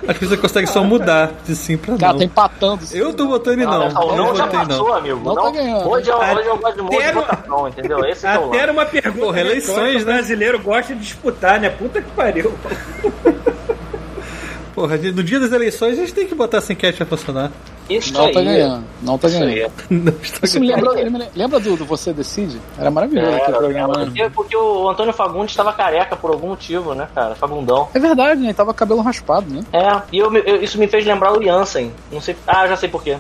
Acho 0.09 0.19
que 0.19 0.25
você 0.25 0.37
consegue 0.37 0.65
só 0.67 0.83
mudar 0.83 1.31
de 1.45 1.55
sim 1.55 1.77
pra 1.77 1.95
Cara, 1.95 2.13
não. 2.13 2.19
tá 2.19 2.25
empatando. 2.25 2.83
Eu 2.91 3.13
tô 3.13 3.27
votando 3.27 3.61
em 3.61 3.65
não. 3.65 3.89
Não, 3.89 4.07
Não, 4.07 4.17
não 4.17 4.35
já 4.35 4.45
votei 4.45 4.59
passou, 4.65 4.87
não. 4.87 4.93
amigo. 4.95 5.19
Não 5.23 5.35
tá 5.35 5.51
ganhando. 5.51 5.87
Hoje, 5.87 6.09
é, 6.09 6.15
hoje 6.15 6.47
eu 6.47 6.57
gosto 6.57 6.75
de 6.77 6.81
monte 6.81 7.05
de 7.05 7.11
votação, 7.11 7.67
entendeu? 7.67 8.05
Esse 8.05 8.25
é 8.25 8.39
o 8.39 8.47
Até 8.47 8.71
uma 8.71 8.85
pergunta 8.87 9.25
Porra, 9.25 9.39
eleições, 9.39 10.03
né? 10.03 10.13
O 10.13 10.15
brasileiro 10.15 10.59
gosta 10.63 10.95
de 10.95 11.01
disputar, 11.01 11.59
né? 11.59 11.69
Puta 11.69 12.01
que 12.01 12.09
pariu. 12.11 12.51
Porra, 14.73 14.97
no 14.97 15.23
dia 15.23 15.39
das 15.39 15.51
eleições 15.51 15.99
a 15.99 16.01
gente 16.01 16.13
tem 16.13 16.25
que 16.27 16.33
botar 16.33 16.57
essa 16.57 16.73
enquete 16.73 16.97
pra 16.97 17.05
funcionar. 17.05 17.51
Isso 17.89 18.13
Não 18.13 18.25
aí. 18.25 18.33
tá 18.33 18.41
ganhando. 18.41 18.83
Não 19.01 19.17
tá 19.17 19.27
Isso 19.27 19.39
ganhando. 19.39 19.71
Não 19.89 20.13
está 20.21 20.39
Isso 20.43 20.59
me 20.59 20.67
lembra, 20.67 20.99
ele 21.01 21.09
me 21.09 21.27
lembra 21.35 21.59
do, 21.59 21.75
do 21.75 21.85
Você 21.85 22.13
Decide? 22.13 22.59
Era 22.77 22.91
maravilhoso 22.91 23.35
aquele 23.35 23.57
programa. 23.57 23.97
né? 23.97 24.05
Porque, 24.05 24.29
porque 24.29 24.55
o 24.57 24.89
Antônio 24.89 25.13
Fagundes 25.13 25.51
estava 25.51 25.73
careca 25.73 26.15
por 26.15 26.29
algum 26.31 26.49
motivo, 26.49 26.93
né, 26.93 27.07
cara? 27.15 27.33
Fagundão. 27.35 27.87
É 27.93 27.99
verdade, 27.99 28.39
né? 28.41 28.47
Ele 28.47 28.53
tava 28.53 28.73
com 28.73 28.77
cabelo 28.79 29.01
raspado, 29.01 29.49
né? 29.49 29.63
É, 29.73 30.01
e 30.11 30.19
eu, 30.19 30.31
eu- 30.37 30.61
isso 30.63 30.77
me 30.77 30.87
fez 30.87 31.05
lembrar 31.05 31.33
o 31.37 31.43
Jansen. 31.43 31.91
Não 32.11 32.21
sei. 32.21 32.35
Ah, 32.47 32.67
já 32.67 32.75
sei 32.77 32.89
por 32.89 33.03
quê. 33.03 33.17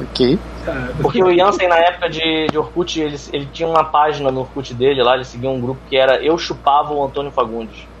Ok. 0.00 0.38
Porque 1.02 1.22
o 1.22 1.34
Jansen, 1.34 1.68
na 1.68 1.76
época 1.78 2.08
de, 2.10 2.46
de 2.50 2.58
Orkut, 2.58 3.00
ele, 3.00 3.16
ele 3.32 3.48
tinha 3.52 3.68
uma 3.68 3.84
página 3.84 4.30
no 4.30 4.40
Orkut 4.40 4.72
dele 4.74 5.02
lá, 5.02 5.14
ele 5.14 5.24
seguia 5.24 5.48
um 5.50 5.60
grupo 5.60 5.80
que 5.88 5.96
era 5.96 6.22
Eu 6.22 6.36
Chupava 6.38 6.92
o 6.92 7.04
Antônio 7.04 7.30
Fagundes. 7.30 7.88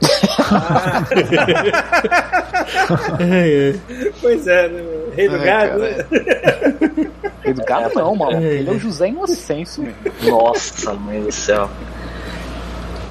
É, 3.18 3.70
é. 3.70 4.10
Pois 4.20 4.46
é, 4.46 4.68
né? 4.68 4.82
Rei 5.14 5.28
do 5.28 5.36
Ai, 5.36 5.44
gado. 5.44 5.80
cara. 5.80 6.06
Rei 7.42 7.54
do 7.54 7.64
gado 7.64 7.94
não, 7.94 8.16
mano. 8.16 8.42
Ele 8.42 8.68
é 8.68 8.72
o 8.72 8.78
José 8.78 9.08
Inocêncio, 9.08 9.82
meu. 9.82 9.94
Nossa, 10.30 10.92
mãe 10.94 11.22
do 11.22 11.32
céu. 11.32 11.68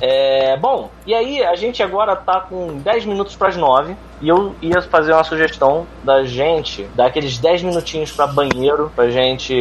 É, 0.02 0.56
bom, 0.56 0.90
e 1.06 1.14
aí 1.14 1.44
a 1.44 1.56
gente 1.56 1.84
agora 1.84 2.16
tá 2.16 2.40
com 2.40 2.78
10 2.78 3.06
minutos 3.06 3.36
para 3.36 3.50
as 3.50 3.58
9 3.58 3.98
e 4.22 4.30
eu 4.30 4.56
ia 4.62 4.82
fazer 4.82 5.12
uma 5.12 5.26
sugestão 5.26 5.86
da 6.06 6.24
gente 6.24 6.88
dar 6.96 7.08
aqueles 7.08 7.38
10 7.38 7.64
minutinhos 7.64 8.10
para 8.10 8.26
banheiro, 8.28 8.90
pra 8.96 9.10
gente 9.10 9.54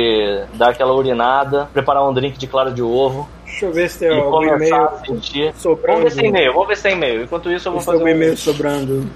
dar 0.55 0.69
aquela 0.69 0.94
urinada, 0.94 1.69
preparar 1.73 2.09
um 2.09 2.15
drink 2.15 2.39
de 2.39 2.47
clara 2.47 2.70
de 2.70 2.82
ovo 2.82 3.28
Deixa 3.59 3.66
eu 3.66 3.73
ver 3.73 3.90
se 3.90 3.98
tem 3.98 4.09
e 4.09 4.20
algum 4.20 4.44
e-mail 4.44 4.74
a 4.77 4.98
sentir. 5.05 5.52
sobrando. 5.56 5.98
Vamos 5.98 6.05
ver 6.05 6.10
se 6.10 6.16
tem 6.19 6.28
e-mail, 6.28 6.52
vamos 6.52 6.69
ver 6.69 6.77
se 6.77 6.82
tem 6.85 6.93
e-mail. 6.93 7.23
Enquanto 7.24 7.51
isso 7.51 7.66
eu 7.69 7.73
vou 7.73 7.81
fazer 7.81 8.05
um 8.05 8.09
e-mail 8.09 8.36
sobrando. 8.36 9.10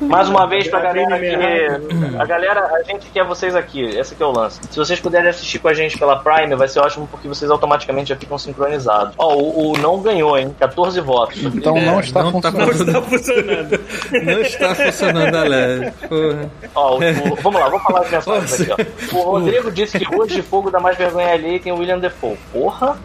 Mais 0.00 0.28
uma 0.28 0.46
vez 0.46 0.68
pra 0.68 0.80
galera 0.80 1.18
que. 1.18 2.18
A 2.18 2.24
galera, 2.24 2.60
a 2.74 2.82
gente 2.82 3.06
quer 3.10 3.24
vocês 3.24 3.54
aqui. 3.54 3.82
Esse 3.82 4.14
aqui 4.14 4.22
é 4.22 4.26
o 4.26 4.32
lance. 4.32 4.60
Se 4.70 4.76
vocês 4.76 4.98
puderem 5.00 5.28
assistir 5.30 5.58
com 5.58 5.68
a 5.68 5.74
gente 5.74 5.98
pela 5.98 6.16
Prime, 6.18 6.54
vai 6.56 6.68
ser 6.68 6.80
ótimo 6.80 7.06
porque 7.10 7.28
vocês 7.28 7.50
automaticamente 7.50 8.08
já 8.10 8.16
ficam 8.16 8.36
sincronizados. 8.38 9.14
Ó, 9.18 9.34
o, 9.34 9.72
o 9.72 9.78
não 9.78 10.00
ganhou, 10.00 10.36
hein? 10.38 10.54
14 10.58 11.00
votos. 11.00 11.42
Então 11.44 11.74
não 11.80 12.00
está 12.00 12.22
não 12.22 12.40
tá 12.40 12.50
funcionando. 12.52 12.86
Não 12.86 12.96
está 12.96 13.02
funcionando. 13.02 13.80
Não 14.24 14.40
está 14.40 14.74
funcionando 14.74 15.34
a 15.36 15.42
LED. 15.44 15.92
Porra. 16.08 16.50
Ó, 16.74 16.94
o- 16.94 17.32
o- 17.32 17.36
vamos 17.36 17.60
lá, 17.60 17.68
vamos 17.68 17.82
falar 17.84 18.00
as 18.02 18.10
mensagens 18.10 18.58
Nossa. 18.58 18.72
aqui, 18.74 18.84
ó. 19.12 19.16
O 19.18 19.30
Rodrigo 19.32 19.70
disse 19.70 19.98
que 19.98 20.04
Ruas 20.04 20.28
de 20.28 20.42
Fogo 20.42 20.70
dá 20.70 20.80
mais 20.80 20.96
vergonha 20.96 21.32
alheia 21.32 21.56
e 21.56 21.60
tem 21.60 21.72
o 21.72 21.76
William 21.78 21.98
Defoe. 21.98 22.36
Porra! 22.52 22.96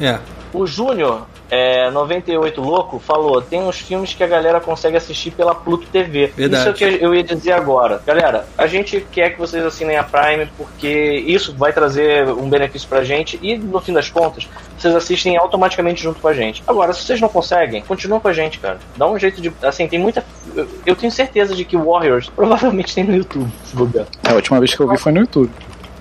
É. 0.00 0.18
O 0.52 0.66
Júnior, 0.66 1.26
é, 1.50 1.90
98 1.90 2.60
Louco, 2.60 2.98
falou: 2.98 3.40
tem 3.42 3.60
uns 3.62 3.78
filmes 3.78 4.14
que 4.14 4.22
a 4.24 4.26
galera 4.26 4.60
consegue 4.60 4.96
assistir 4.96 5.30
pela 5.30 5.54
Pluto 5.54 5.86
TV. 5.92 6.32
Verdade. 6.36 6.60
Isso 6.62 6.68
é 6.68 6.70
o 6.70 6.74
que 6.98 7.04
eu 7.04 7.14
ia 7.14 7.22
dizer 7.22 7.52
agora. 7.52 8.02
Galera, 8.06 8.46
a 8.56 8.66
gente 8.66 9.06
quer 9.12 9.30
que 9.30 9.38
vocês 9.38 9.64
assinem 9.64 9.96
a 9.96 10.02
Prime 10.04 10.46
porque 10.56 10.88
isso 11.26 11.54
vai 11.56 11.72
trazer 11.72 12.28
um 12.28 12.48
benefício 12.48 12.88
pra 12.88 13.04
gente 13.04 13.38
e, 13.42 13.56
no 13.56 13.80
fim 13.80 13.92
das 13.92 14.08
contas, 14.10 14.48
vocês 14.78 14.94
assistem 14.94 15.36
automaticamente 15.36 16.02
junto 16.02 16.20
com 16.20 16.28
a 16.28 16.34
gente. 16.34 16.62
Agora, 16.66 16.92
se 16.92 17.02
vocês 17.02 17.20
não 17.20 17.28
conseguem, 17.28 17.82
continuam 17.82 18.20
com 18.20 18.28
a 18.28 18.32
gente, 18.32 18.58
cara. 18.58 18.78
Dá 18.96 19.06
um 19.06 19.18
jeito 19.18 19.40
de. 19.40 19.52
Assim, 19.62 19.86
tem 19.86 19.98
muita. 19.98 20.24
eu- 20.86 20.96
tenho 20.96 21.12
certeza 21.12 21.54
de 21.54 21.64
que 21.64 21.76
Warriors 21.76 22.28
provavelmente 22.34 22.94
tem 22.94 23.04
no 23.04 23.14
YouTube, 23.14 23.50
se 23.64 23.76
bobear. 23.76 24.06
É, 24.26 24.30
A 24.30 24.34
última 24.34 24.58
vez 24.58 24.74
que 24.74 24.80
eu 24.80 24.88
vi 24.88 24.96
foi 24.98 25.12
no 25.12 25.20
YouTube. 25.20 25.50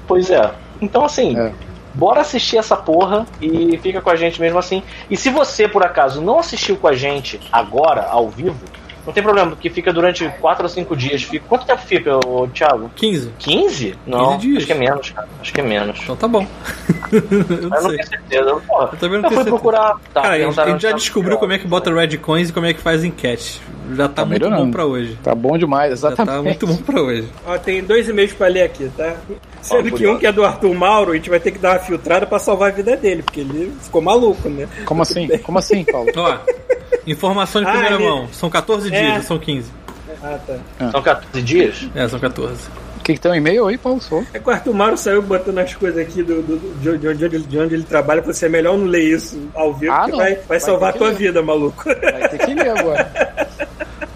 Pois 0.07 0.29
é. 0.29 0.51
Então, 0.81 1.05
assim, 1.05 1.37
É. 1.37 1.51
bora 1.93 2.21
assistir 2.21 2.57
essa 2.57 2.75
porra 2.75 3.25
e 3.41 3.77
fica 3.77 4.01
com 4.01 4.09
a 4.09 4.15
gente 4.15 4.39
mesmo 4.41 4.59
assim. 4.59 4.83
E 5.09 5.17
se 5.17 5.29
você, 5.29 5.67
por 5.67 5.83
acaso, 5.83 6.21
não 6.21 6.39
assistiu 6.39 6.75
com 6.77 6.87
a 6.87 6.93
gente 6.93 7.39
agora, 7.51 8.03
ao 8.09 8.29
vivo, 8.29 8.59
Não 9.05 9.11
tem 9.13 9.21
problema, 9.21 9.51
porque 9.51 9.69
fica 9.69 9.91
durante 9.91 10.27
4 10.39 10.63
ou 10.63 10.69
5 10.69 10.95
dias. 10.95 11.23
Fica... 11.23 11.45
Quanto 11.49 11.65
tempo 11.65 11.81
fica, 11.81 12.17
o 12.25 12.47
Thiago? 12.47 12.89
15. 12.95 13.31
15? 13.37 13.95
Não, 14.07 14.37
15 14.37 14.39
dias. 14.39 14.57
acho 14.57 14.65
que 14.67 14.71
é 14.71 14.75
menos, 14.75 15.09
cara. 15.11 15.27
Acho 15.41 15.53
que 15.53 15.59
é 15.59 15.63
menos. 15.63 15.99
Então 16.01 16.15
tá 16.15 16.27
bom. 16.27 16.47
eu 17.11 17.19
Eu 17.21 17.61
não 17.63 17.69
não 17.69 17.81
sei. 17.81 17.97
tenho 17.97 18.07
certeza. 18.07 18.55
Porra, 18.67 18.89
Eu 18.93 18.97
também 18.99 19.17
não 19.21 19.25
eu 19.25 19.29
tenho 19.29 19.29
fui 19.29 19.35
certeza. 19.35 19.49
procurar. 19.49 19.95
Tá, 20.13 20.21
Cara, 20.21 20.27
a 20.27 20.31
gente, 20.31 20.39
perguntaram 20.39 20.69
a 20.69 20.71
gente 20.73 20.81
já 20.83 20.91
descobriu 20.93 21.37
como 21.37 21.51
é 21.53 21.59
que 21.59 21.67
bota 21.67 21.93
Red 21.93 22.17
Coins 22.17 22.49
e 22.49 22.53
como 22.53 22.65
é 22.65 22.73
que 22.73 22.79
faz 22.81 23.03
enquete. 23.03 23.61
Já 23.95 24.07
tá, 24.07 24.13
Tá 24.13 24.25
muito 24.25 24.39
melhorando. 24.41 24.65
bom 24.65 24.71
pra 24.71 24.85
hoje. 24.85 25.17
Tá 25.21 25.35
bom 25.35 25.57
demais, 25.57 25.99
Já 25.99 26.07
exatamente. 26.07 26.35
tá 26.35 26.41
muito 26.41 26.67
bom 26.67 26.77
pra 26.77 27.01
hoje. 27.01 27.27
Ó, 27.45 27.57
tem 27.57 27.83
dois 27.83 28.07
e-mails 28.07 28.31
pra 28.31 28.47
ler 28.47 28.61
aqui, 28.63 28.89
tá? 28.95 29.15
Sendo 29.61 29.91
que 29.91 30.07
um 30.07 30.17
que 30.17 30.25
é 30.25 30.31
do 30.31 30.45
Arthur 30.45 30.73
Mauro, 30.73 31.11
a 31.11 31.15
gente 31.15 31.29
vai 31.29 31.39
ter 31.41 31.51
que 31.51 31.59
dar 31.59 31.73
uma 31.73 31.79
filtrada 31.79 32.25
pra 32.25 32.39
salvar 32.39 32.69
a 32.69 32.73
vida 32.73 32.95
dele, 32.95 33.21
porque 33.21 33.41
ele 33.41 33.73
ficou 33.81 34.01
maluco, 34.01 34.47
né? 34.47 34.69
Como 34.85 35.01
assim? 35.03 35.27
Como 35.39 35.59
assim, 35.59 35.83
Paulo? 35.83 36.09
Ó, 36.15 36.37
informação 37.05 37.61
de 37.61 37.67
Ah, 37.67 37.71
primeira 37.71 37.95
ele- 37.95 38.05
mão. 38.05 38.27
São 38.31 38.49
14 38.49 38.89
dias, 38.89 38.92
É. 38.95 39.21
são 39.21 39.37
15. 39.39 39.69
Ah, 40.21 40.39
tá. 40.45 40.91
São 40.91 41.01
14 41.01 41.41
dias? 41.41 41.87
É, 41.95 42.07
são 42.07 42.19
14. 42.19 42.55
O 42.99 43.03
que, 43.03 43.13
que 43.15 43.19
tem 43.19 43.31
um 43.31 43.35
e-mail 43.35 43.67
aí, 43.67 43.77
Paulo? 43.77 43.99
Só? 43.99 44.23
É 44.33 44.39
que 44.39 44.47
o 44.47 44.51
Arthur 44.51 44.73
Mauro 44.73 44.95
saiu 44.97 45.21
botando 45.21 45.57
as 45.57 45.73
coisas 45.75 45.99
aqui 46.01 46.23
do, 46.23 46.41
do- 46.41 46.57
do- 46.57 46.79
de, 46.79 46.97
de 46.97 47.07
onde 47.07 47.25
ele, 47.25 47.39
de 47.39 47.59
onde 47.59 47.73
ele 47.75 47.83
trabalha, 47.83 48.21
falou 48.21 48.31
assim, 48.31 48.45
é 48.45 48.49
melhor 48.49 48.77
não 48.77 48.85
ler 48.85 49.03
isso 49.15 49.49
ao 49.53 49.73
vivo, 49.73 49.91
Ah, 49.91 49.97
porque 49.99 50.11
não. 50.11 50.17
vai, 50.19 50.35
vai 50.35 50.43
Vai 50.47 50.59
salvar 50.61 50.93
tua 50.93 51.07
que 51.13 51.23
ler. 51.23 51.27
vida, 51.27 51.41
maluco. 51.41 51.83
Vai 51.83 52.29
ter 52.29 52.37
que 52.45 52.53
ler 52.53 52.69
agora. 52.79 53.47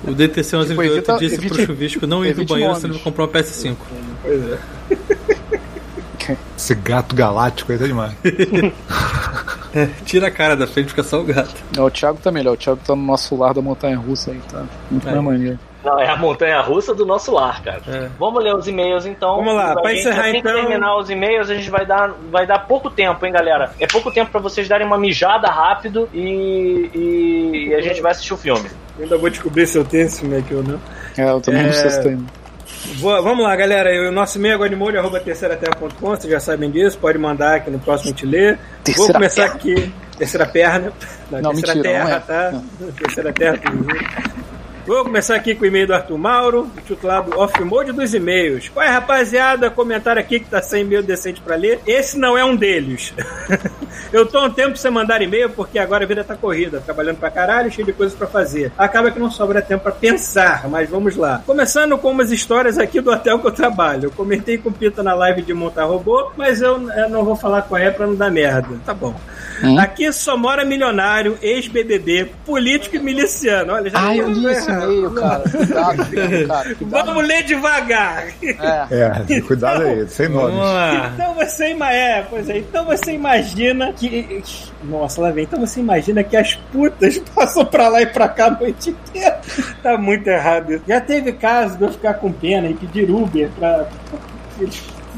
O 0.05 0.13
DTC 0.13 0.55
1138 0.55 1.01
Tipo, 1.05 1.19
disse 1.19 1.35
pro 1.37 1.45
evite- 1.47 1.65
Chuvisco 1.65 2.07
não 2.07 2.23
ir 2.23 2.27
no 2.29 2.31
evite 2.41 2.49
banheiro 2.53 2.75
se 2.75 2.87
não 2.87 2.97
comprou 2.99 3.27
uma 3.27 3.33
PS5. 3.33 3.75
Pois 4.23 4.41
é. 4.51 4.57
Esse 6.57 6.75
gato 6.75 7.15
galáctico 7.15 7.71
aí 7.71 7.77
tá 7.77 7.85
demais. 7.85 8.13
Tira 10.05 10.27
a 10.27 10.31
cara 10.31 10.55
da 10.55 10.65
frente, 10.67 10.89
fica 10.89 11.03
só 11.03 11.19
o 11.19 11.23
gato. 11.23 11.53
É, 11.77 11.81
o 11.81 11.89
Thiago 11.89 12.19
tá 12.21 12.31
melhor. 12.31 12.53
O 12.53 12.57
Thiago 12.57 12.79
tá 12.85 12.95
no 12.95 13.03
nosso 13.03 13.35
lar 13.35 13.53
da 13.53 13.61
montanha 13.61 13.97
russa 13.97 14.31
aí, 14.31 14.39
tá? 14.51 14.63
Muito 14.89 15.07
É. 15.07 15.11
mais 15.11 15.23
maneiro. 15.23 15.59
Não, 15.83 15.97
é 15.99 16.09
a 16.09 16.17
montanha 16.17 16.59
russa 16.59 16.93
do 16.93 17.05
nosso 17.05 17.31
lar, 17.31 17.63
cara. 17.63 17.81
É. 17.87 18.09
Vamos 18.19 18.43
ler 18.43 18.53
os 18.53 18.67
e-mails 18.67 19.05
então. 19.05 19.37
Vamos 19.37 19.53
lá, 19.53 19.71
A 19.71 19.81
pra 19.81 19.91
gente 19.91 20.01
encerrar, 20.01 20.25
assim 20.27 20.37
então- 20.37 20.53
terminar 20.53 20.97
os 20.97 21.09
e-mails, 21.09 21.49
a 21.49 21.55
gente 21.55 21.69
vai 21.69 21.85
dar, 21.85 22.13
vai 22.29 22.45
dar 22.45 22.59
pouco 22.67 22.89
tempo, 22.89 23.25
hein, 23.25 23.31
galera? 23.31 23.71
É 23.79 23.87
pouco 23.87 24.11
tempo 24.11 24.29
pra 24.31 24.41
vocês 24.41 24.67
darem 24.67 24.85
uma 24.85 24.97
mijada 24.97 25.47
rápido 25.49 26.09
e, 26.13 26.89
e, 26.93 27.67
e 27.69 27.75
a 27.75 27.81
gente 27.81 28.01
vai 28.01 28.11
assistir 28.11 28.33
o 28.33 28.37
filme. 28.37 28.67
Eu 28.97 29.03
ainda 29.03 29.17
vou 29.17 29.29
descobrir 29.29 29.65
se 29.67 29.77
eu 29.77 29.85
tenho 29.85 30.07
esse 30.07 30.25
aqui 30.35 30.53
ou 30.55 30.63
não. 30.63 30.79
É, 31.17 31.29
eu 31.29 31.39
também 31.39 31.61
É. 31.61 31.65
não 31.67 31.73
sei 31.73 31.89
se 31.89 32.03
tem. 32.03 32.25
Vou- 32.95 33.21
vamos 33.21 33.43
lá, 33.43 33.55
galera. 33.55 34.09
O 34.09 34.11
nosso 34.11 34.37
e-mail 34.37 34.55
é 34.55 34.57
terceiraterra.com, 35.19 36.07
vocês 36.09 36.31
já 36.31 36.39
sabem 36.39 36.71
disso, 36.71 36.97
pode 36.97 37.17
mandar 37.17 37.59
que 37.61 37.69
no 37.69 37.79
próximo 37.79 38.09
a 38.09 38.11
gente 38.13 38.25
lê. 38.25 38.53
Vou 38.53 38.57
Terceira 38.83 39.13
começar 39.13 39.41
perna. 39.43 39.55
aqui. 39.55 39.93
Terceira 40.17 40.45
perna. 40.47 40.93
Não, 41.29 41.51
terceira 41.51 41.75
mentira, 41.75 41.83
terra, 41.83 42.09
não 42.09 42.15
é. 42.15 42.19
tá? 42.21 42.61
Terceira 42.97 43.33
terra. 43.33 43.59
Vou 44.87 45.03
começar 45.03 45.35
aqui 45.35 45.53
com 45.53 45.65
o 45.65 45.67
e-mail 45.67 45.85
do 45.85 45.93
Arthur 45.93 46.17
Mauro, 46.17 46.71
titulado 46.85 47.37
Off 47.37 47.61
Mode 47.61 47.91
dos 47.91 48.13
e-mails. 48.13 48.69
Qual 48.69 48.85
é, 48.85 48.87
rapaziada? 48.87 49.69
Comentário 49.69 50.21
aqui 50.21 50.39
que 50.39 50.49
tá 50.49 50.61
sem 50.61 50.83
e-mail 50.83 51.03
decente 51.03 51.41
pra 51.41 51.57
ler. 51.57 51.81
Esse 51.85 52.17
não 52.17 52.37
é 52.37 52.45
um 52.45 52.55
deles. 52.55 53.13
Eu 54.13 54.25
tô 54.25 54.45
um 54.45 54.49
tempo 54.49 54.77
sem 54.77 54.89
mandar 54.89 55.21
e-mail 55.21 55.49
porque 55.49 55.77
agora 55.77 56.05
a 56.05 56.07
vida 56.07 56.23
tá 56.23 56.37
corrida, 56.37 56.79
trabalhando 56.79 57.17
pra 57.17 57.29
caralho, 57.29 57.69
cheio 57.69 57.85
de 57.85 57.91
coisas 57.91 58.17
pra 58.17 58.27
fazer. 58.27 58.71
Acaba 58.77 59.11
que 59.11 59.19
não 59.19 59.29
sobra 59.29 59.61
tempo 59.61 59.83
pra 59.83 59.91
pensar, 59.91 60.69
mas 60.69 60.89
vamos 60.89 61.17
lá. 61.17 61.41
Começando 61.45 61.97
com 61.97 62.11
umas 62.11 62.31
histórias 62.31 62.77
aqui 62.77 63.01
do 63.01 63.11
hotel 63.11 63.39
que 63.39 63.47
eu 63.47 63.51
trabalho. 63.51 64.05
Eu 64.05 64.11
comentei 64.11 64.57
com 64.57 64.69
o 64.69 64.71
Pita 64.71 65.03
na 65.03 65.13
live 65.13 65.41
de 65.41 65.53
montar 65.53 65.83
robô, 65.83 66.31
mas 66.37 66.61
eu, 66.61 66.89
eu 66.91 67.09
não 67.09 67.25
vou 67.25 67.35
falar 67.35 67.63
qual 67.63 67.81
é 67.81 67.91
pra 67.91 68.07
não 68.07 68.15
dar 68.15 68.31
merda. 68.31 68.69
Tá 68.85 68.93
bom. 68.93 69.13
Hum? 69.61 69.77
Aqui 69.77 70.11
só 70.13 70.37
mora 70.37 70.63
milionário, 70.63 71.37
ex-BBB, 71.41 72.31
político 72.45 72.95
e 72.95 72.99
miliciano. 72.99 73.73
Olha, 73.73 73.89
já 73.89 74.15
eu 74.15 74.29
li 74.29 74.45
esse 74.45 74.71
e-mail, 74.83 75.11
cara. 75.11 75.43
Cuidado, 75.49 76.05
cuidado, 76.05 76.47
cara. 76.47 76.75
Cuidado. 76.75 77.05
Vamos 77.05 77.27
ler 77.27 77.43
devagar. 77.43 78.27
É. 78.43 79.27
É, 79.29 79.41
cuidado 79.41 79.83
aí, 79.83 80.07
sem 80.07 80.29
nomes. 80.29 80.57
Então 81.13 81.33
você 81.33 81.65
é, 81.65 82.25
pois 82.29 82.49
é, 82.49 82.57
então 82.57 82.85
você 82.85 83.11
imagina 83.13 83.93
que. 83.93 84.43
Nossa, 84.83 85.21
lá 85.21 85.31
vem. 85.31 85.43
Então 85.43 85.59
você 85.59 85.79
imagina 85.79 86.23
que 86.23 86.37
as 86.37 86.55
putas 86.71 87.17
passam 87.35 87.65
pra 87.65 87.87
lá 87.87 88.01
e 88.01 88.07
pra 88.07 88.29
cá 88.29 88.47
a 88.47 88.51
noite 88.51 88.91
inteira. 88.91 89.39
Tá 89.81 89.97
muito 89.97 90.27
errado 90.27 90.73
isso. 90.73 90.83
Já 90.87 91.01
teve 91.01 91.33
caso 91.33 91.77
de 91.77 91.83
eu 91.83 91.91
ficar 91.91 92.15
com 92.15 92.31
pena 92.31 92.67
e 92.67 92.73
pedir 92.73 93.09
Uber 93.09 93.49
pra. 93.57 93.87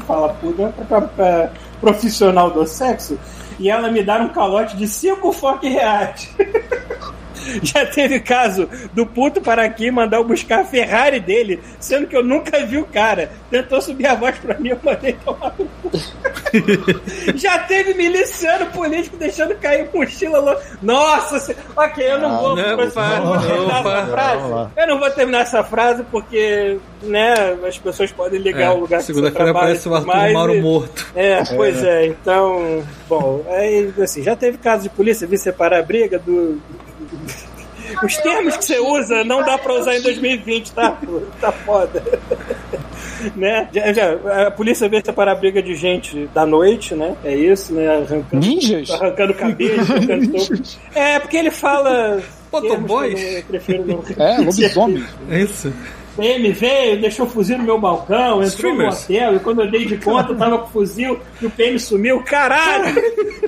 Fala 0.06 0.30
puta, 0.34 0.68
pra, 0.88 1.00
pra, 1.00 1.00
pra 1.08 1.50
profissional 1.80 2.50
do 2.50 2.66
sexo 2.66 3.18
e 3.60 3.68
ela 3.68 3.90
me 3.90 4.02
dar 4.02 4.20
um 4.22 4.28
calote 4.30 4.76
de 4.76 4.88
5 4.88 5.32
fuck 5.32 5.68
reais. 5.68 6.34
Já 7.62 7.86
teve 7.86 8.20
caso 8.20 8.68
do 8.92 9.04
puto 9.06 9.40
para 9.40 9.64
aqui 9.64 9.90
mandar 9.90 10.18
eu 10.18 10.24
buscar 10.24 10.60
a 10.60 10.64
Ferrari 10.64 11.20
dele, 11.20 11.60
sendo 11.78 12.06
que 12.06 12.16
eu 12.16 12.22
nunca 12.24 12.64
vi 12.66 12.78
o 12.78 12.84
cara. 12.84 13.30
Tentou 13.50 13.80
subir 13.80 14.06
a 14.06 14.14
voz 14.14 14.36
pra 14.38 14.58
mim, 14.58 14.70
eu 14.70 14.78
mandei 14.82 15.12
tomar 15.24 15.54
no 15.58 15.66
cu. 15.82 15.90
Já 17.36 17.58
teve 17.60 17.94
miliciano 17.94 18.66
político 18.66 19.16
deixando 19.16 19.54
cair 19.56 19.88
mochila 19.92 20.38
louca. 20.38 20.62
Nossa, 20.82 21.38
se- 21.38 21.56
ok, 21.76 22.04
eu 22.12 22.18
não 22.18 22.38
vou, 22.40 22.56
não, 22.56 22.62
eu 22.62 22.76
não 22.76 22.76
vou 22.76 22.86
opa, 22.86 23.40
terminar 23.46 23.80
opa. 23.80 23.92
essa 23.98 24.06
frase. 24.06 24.48
Lá. 24.50 24.70
Eu 24.76 24.86
não 24.86 24.98
vou 24.98 25.10
terminar 25.10 25.40
essa 25.42 25.64
frase 25.64 26.04
porque, 26.10 26.78
né, 27.02 27.34
as 27.66 27.78
pessoas 27.78 28.10
podem 28.12 28.40
ligar 28.40 28.62
É, 28.62 28.70
o 28.70 28.80
lugar 28.80 28.98
que 28.98 29.06
você 29.06 29.12
Segunda-feira 29.12 29.50
aparece 29.50 29.88
o 29.88 29.94
Arthur 29.94 30.06
tudo 30.06 30.16
mais, 30.16 30.32
Mauro 30.32 30.54
e- 30.54 30.60
morto. 30.60 31.06
é, 31.14 31.42
pois 31.56 31.82
é. 31.82 32.06
então, 32.06 32.82
bom, 33.08 33.44
aí, 33.48 33.92
assim, 34.00 34.22
já 34.22 34.34
teve 34.36 34.58
caso 34.58 34.82
de 34.84 34.88
polícia 34.90 35.26
vir 35.26 35.38
separar 35.38 35.78
a 35.78 35.82
briga 35.82 36.18
do. 36.18 36.60
Os 38.02 38.16
termos 38.18 38.56
que 38.56 38.64
você 38.64 38.78
usa 38.78 39.24
não 39.24 39.42
dá 39.44 39.58
pra 39.58 39.74
usar 39.74 39.96
em 39.96 40.02
2020, 40.02 40.72
tá? 40.72 40.98
Tá 41.40 41.52
foda. 41.52 42.02
né? 43.36 43.68
Já, 43.72 43.92
já, 43.92 44.46
a 44.46 44.50
polícia 44.50 44.88
veio 44.88 45.04
separar 45.04 45.32
a 45.32 45.34
briga 45.34 45.62
de 45.62 45.74
gente 45.74 46.28
da 46.34 46.44
noite, 46.46 46.94
né? 46.94 47.14
É 47.24 47.34
isso, 47.34 47.72
né? 47.74 47.88
Arrancando, 47.88 48.46
Ninjas? 48.46 48.90
arrancando 48.90 49.34
cabelo, 49.34 49.80
arrancando 49.80 50.28
topo. 50.32 50.62
É, 50.94 51.18
porque 51.18 51.36
ele 51.36 51.50
fala. 51.50 52.20
Motoboys? 52.52 53.44
prefiro 53.44 53.86
não. 53.86 54.02
É, 54.18 54.38
lobisomem. 54.38 55.04
É 55.30 55.40
isso. 55.40 55.72
PM 56.20 56.52
veio, 56.52 57.00
deixou 57.00 57.26
o 57.26 57.28
fuzil 57.28 57.58
no 57.58 57.64
meu 57.64 57.78
balcão, 57.78 58.16
entrou 58.16 58.38
no 58.40 58.44
Streamers. 58.44 59.04
hotel, 59.04 59.36
e 59.36 59.38
quando 59.40 59.62
eu 59.62 59.70
dei 59.70 59.86
de 59.86 59.96
conta, 60.04 60.32
eu 60.32 60.36
tava 60.36 60.58
com 60.58 60.66
o 60.66 60.70
fuzil 60.70 61.18
e 61.40 61.46
o 61.46 61.50
PM 61.50 61.78
sumiu. 61.78 62.22
Caralho! 62.22 62.94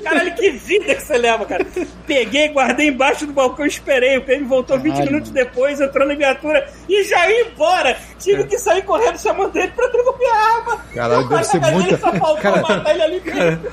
Caralho, 0.03 0.35
que 0.35 0.51
vida 0.51 0.95
que 0.95 1.01
você 1.01 1.17
leva, 1.17 1.45
cara. 1.45 1.65
Peguei, 2.05 2.49
guardei 2.49 2.87
embaixo 2.87 3.25
do 3.25 3.33
balcão 3.33 3.65
e 3.65 3.69
esperei. 3.69 4.17
O 4.17 4.21
PM 4.23 4.45
voltou 4.45 4.77
20 4.77 4.91
Caralho. 4.91 5.11
minutos 5.11 5.31
depois, 5.31 5.79
entrou 5.79 6.07
na 6.07 6.15
viatura 6.15 6.67
e 6.89 7.03
já 7.03 7.29
ia 7.29 7.47
embora. 7.47 7.97
Tive 8.19 8.43
que 8.45 8.57
sair 8.57 8.81
correndo 8.83 9.17
chamando 9.19 9.55
ele 9.55 9.71
pra 9.71 9.87
devolver 9.87 10.29
a 10.29 10.55
arma. 10.55 10.77
Caralho, 10.93 11.29
deve 11.29 11.43
ser 11.43 11.97
faltou 11.97 12.37
Cara, 12.37 12.61
matar 12.61 12.93
ele 12.93 13.03
ali 13.03 13.21
mesmo. 13.21 13.69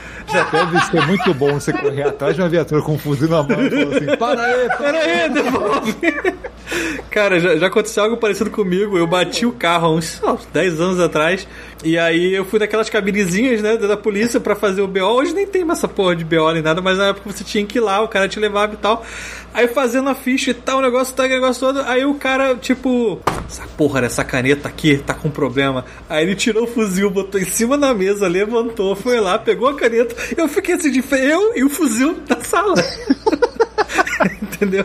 Deve 0.52 0.80
ser 0.86 1.06
muito 1.06 1.34
bom 1.34 1.54
você 1.54 1.72
correr 1.72 2.02
atrás 2.02 2.34
de 2.36 2.42
uma 2.42 2.48
viatura 2.48 2.82
com 2.82 2.92
um 2.92 2.98
fuzil 2.98 3.28
na 3.28 3.42
mão 3.42 3.60
e 3.60 3.70
falar 3.70 3.96
assim: 3.96 4.16
para 4.16 4.42
aí, 4.44 4.68
para 4.76 4.98
aí, 4.98 5.28
devolve. 5.30 5.96
Cara, 7.10 7.40
já, 7.40 7.56
já 7.56 7.66
aconteceu 7.66 8.04
algo 8.04 8.16
parecido 8.16 8.50
comigo. 8.50 8.96
Eu 8.96 9.06
bati 9.06 9.44
o 9.44 9.52
carro 9.52 9.86
há 9.86 9.90
uns, 9.90 10.22
uns 10.22 10.46
10 10.46 10.80
anos 10.80 11.00
atrás. 11.00 11.46
E 11.82 11.98
aí 11.98 12.34
eu 12.34 12.44
fui 12.44 12.58
naquelas 12.58 12.90
cabinezinhas, 12.90 13.62
né, 13.62 13.76
da 13.76 13.96
polícia 13.96 14.38
pra 14.38 14.54
fazer 14.54 14.82
o 14.82 14.86
BO. 14.86 15.00
Hoje 15.00 15.32
nem 15.32 15.46
tem 15.46 15.64
mais 15.64 15.78
essa 15.78 15.88
porra 15.88 16.14
de 16.14 16.24
BO 16.24 16.52
nem 16.52 16.62
nada, 16.62 16.80
mas 16.80 16.98
na 16.98 17.08
época 17.08 17.32
você 17.32 17.42
tinha 17.42 17.64
que 17.64 17.78
ir 17.78 17.80
lá, 17.80 18.02
o 18.02 18.08
cara 18.08 18.28
te 18.28 18.38
levava 18.38 18.74
e 18.74 18.76
tal. 18.76 19.04
Aí 19.52 19.66
fazendo 19.66 20.08
a 20.08 20.14
ficha 20.14 20.50
e 20.50 20.54
tal, 20.54 20.78
o 20.78 20.82
negócio 20.82 21.14
tá, 21.14 21.24
o 21.24 21.28
negócio 21.28 21.60
todo. 21.60 21.80
Aí 21.82 22.04
o 22.04 22.14
cara, 22.14 22.54
tipo, 22.54 23.20
essa 23.48 23.66
porra 23.76 24.02
dessa 24.02 24.22
caneta 24.22 24.68
aqui 24.68 24.98
tá 24.98 25.14
com 25.14 25.30
problema. 25.30 25.84
Aí 26.08 26.24
ele 26.24 26.36
tirou 26.36 26.64
o 26.64 26.66
fuzil, 26.66 27.10
botou 27.10 27.40
em 27.40 27.44
cima 27.44 27.76
da 27.76 27.94
mesa, 27.94 28.28
levantou, 28.28 28.94
foi 28.94 29.18
lá, 29.18 29.38
pegou 29.38 29.68
a 29.68 29.74
caneta. 29.74 30.14
Eu 30.36 30.48
fiquei 30.48 30.74
assim, 30.74 30.90
de 30.90 31.02
eu 31.12 31.56
e 31.56 31.64
o 31.64 31.70
fuzil 31.70 32.18
na 32.28 32.40
sala. 32.40 32.74
Entendeu? 34.60 34.84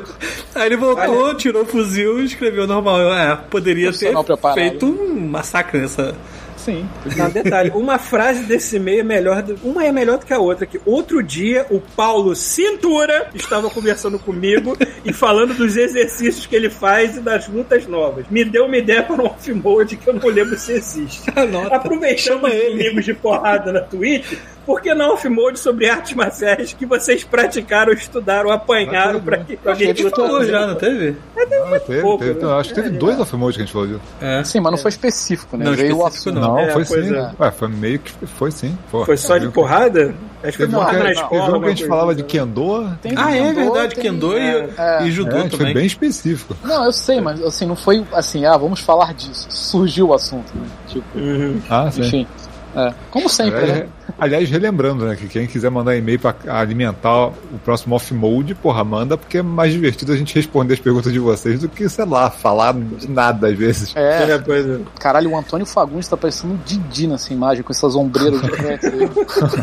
Aí 0.54 0.68
ele 0.68 0.78
voltou, 0.78 1.36
tirou 1.36 1.64
o 1.64 1.66
fuzil 1.66 2.22
e 2.22 2.26
escreveu 2.26 2.66
normal. 2.66 3.00
Eu, 3.02 3.14
é, 3.14 3.36
poderia 3.36 3.92
ter 3.92 4.14
preparado. 4.24 4.56
feito 4.56 4.86
um 4.86 5.20
massacre 5.28 5.80
nessa. 5.82 6.16
Sim. 6.56 6.88
Não, 7.16 7.30
detalhe, 7.30 7.70
uma 7.76 8.00
frase 8.00 8.44
desse 8.44 8.78
e-mail 8.78 9.02
é 9.02 9.04
melhor, 9.04 9.42
do- 9.44 9.56
uma 9.64 9.86
é 9.86 9.92
melhor 9.92 10.18
do 10.18 10.26
que 10.26 10.34
a 10.34 10.40
outra, 10.40 10.66
que 10.66 10.80
outro 10.84 11.22
dia 11.22 11.64
o 11.70 11.80
Paulo 11.80 12.34
Cintura 12.36 13.28
estava 13.36 13.70
conversando 13.70 14.18
comigo 14.18 14.76
e 15.04 15.14
falando 15.14 15.54
dos 15.54 15.78
exercícios 15.78 16.48
que 16.48 16.56
ele 16.56 16.70
faz 16.70 17.18
e 17.18 17.20
das 17.20 17.48
lutas 17.48 17.86
novas. 17.86 18.26
Me 18.32 18.44
deu 18.44 18.66
uma 18.66 18.78
ideia 18.78 19.04
para 19.04 19.16
um 19.22 19.26
off-mode 19.26 19.96
que 19.98 20.08
eu 20.10 20.14
não 20.14 20.28
lembro 20.28 20.58
se 20.58 20.72
existe. 20.72 21.22
Anota. 21.36 21.76
Aproveitando 21.76 22.18
Chama 22.24 22.48
os 22.48 22.54
ele. 22.56 23.02
de 23.02 23.14
porrada 23.14 23.72
na 23.72 23.82
Twitch, 23.82 24.34
por 24.66 24.82
que 24.82 24.94
não 24.94 25.14
off-mode 25.14 25.60
sobre 25.60 25.90
artes 25.90 26.14
marciais 26.14 26.74
que 26.74 26.86
vocês 26.86 27.24
praticaram, 27.24 27.94
estudaram, 27.94 28.52
apanharam 28.52 29.22
pra 29.22 29.38
que 29.40 29.58
A 29.66 29.74
gente 29.74 30.10
falou 30.10 30.44
já, 30.44 30.66
não 30.68 30.76
teve? 30.76 31.16
Ah, 31.38 31.80
teve, 31.80 32.02
pouco, 32.02 32.24
teve, 32.24 32.44
né? 32.46 32.54
acho 32.54 32.70
que 32.70 32.76
teve 32.82 32.90
dois 32.98 33.20
off-mode 33.20 33.56
que 33.58 33.62
a 33.62 33.66
gente 33.66 33.74
falou 33.74 33.88
disso. 33.88 34.02
É. 34.22 34.44
Sim, 34.44 34.60
mas 34.60 34.72
não 34.72 34.78
foi 34.80 34.90
específico, 34.90 35.56
né? 35.58 35.66
Não, 35.66 35.74
Veio 35.74 35.98
o 35.98 36.08
específico 36.08 36.30
assunto. 36.30 36.40
não. 36.42 36.56
Não, 36.56 36.60
É, 36.60 36.70
foi 36.72 36.86
sim. 36.86 37.16
é. 37.16 37.32
Ué, 37.40 37.52
foi 37.52 37.68
meio 37.68 38.00
que. 38.00 38.12
Foi 38.28 38.52
sim. 38.52 38.78
Foi 38.90 39.18
só 39.18 39.36
de 39.36 39.42
Teve- 39.42 39.54
porrada? 39.54 40.14
Acho 40.44 40.52
que 40.52 40.58
foi 40.58 40.66
Teve 40.68 40.74
porrada 40.74 40.92
que, 40.98 40.98
na 40.98 41.10
teve 41.10 41.22
escola. 41.22 41.58
um 41.58 41.62
que 41.62 41.66
a 41.66 41.70
gente 41.70 41.88
falava 41.88 42.16
de 42.16 42.24
Kendo. 42.24 42.96
Ah, 43.18 43.36
é 43.36 43.54
verdade, 43.54 43.96
Kendo 43.96 44.38
e, 44.38 44.40
É. 44.78 45.06
Judô 45.10 45.38
É, 45.38 45.40
foi 45.42 45.50
também. 45.50 45.74
bem 45.74 45.86
específico. 45.86 46.56
Não, 46.64 46.86
eu 46.86 46.92
sei, 46.92 47.20
mas 47.22 47.42
assim, 47.44 47.66
não 47.66 47.76
foi 47.76 48.04
assim, 48.14 48.46
ah, 48.46 48.58
vamos 48.58 48.80
falar 48.80 49.14
disso. 49.14 49.48
Surgiu 49.50 50.10
o 50.10 50.14
assunto, 50.14 50.52
né? 50.56 50.68
Tipo, 50.88 51.06
Uhum. 51.18 51.62
Ah, 51.70 51.90
sim. 51.92 52.02
enfim. 52.02 52.28
É. 52.76 52.94
Como 53.10 53.30
sempre, 53.30 53.62
né? 53.66 53.88
Aliás, 54.18 54.50
relembrando, 54.50 55.06
né, 55.06 55.16
que 55.16 55.28
quem 55.28 55.48
quiser 55.48 55.70
mandar 55.70 55.96
e-mail 55.96 56.20
pra 56.20 56.36
alimentar 56.48 57.28
o 57.28 57.60
próximo 57.64 57.96
off-mode, 57.96 58.56
porra, 58.56 58.84
manda, 58.84 59.18
porque 59.18 59.40
é 59.40 59.42
mais 59.42 59.72
divertido 59.72 60.12
a 60.12 60.18
gente 60.18 60.34
responder 60.36 60.74
as 60.74 60.80
perguntas 60.80 61.12
de 61.12 61.20
vocês 61.20 61.62
do 61.62 61.70
que, 61.70 61.88
sei 61.90 62.06
lá, 62.06 62.30
falar 62.30 62.74
de 62.74 63.10
nada 63.10 63.48
às 63.48 63.58
vezes. 63.58 63.96
É, 63.96 64.32
É, 64.32 64.38
pois 64.38 64.68
é. 64.68 64.80
caralho, 65.00 65.32
o 65.32 65.38
Antônio 65.38 65.66
Fagundes 65.66 66.08
tá 66.08 66.18
parecendo 66.18 66.54
um 66.54 66.58
Didi 66.66 67.08
nessa 67.08 67.34
imagem, 67.34 67.64
com 67.64 67.72
essas 67.72 67.96
ombreiras 67.96 68.42
gigantes 68.42 68.86
aí. 68.92 69.10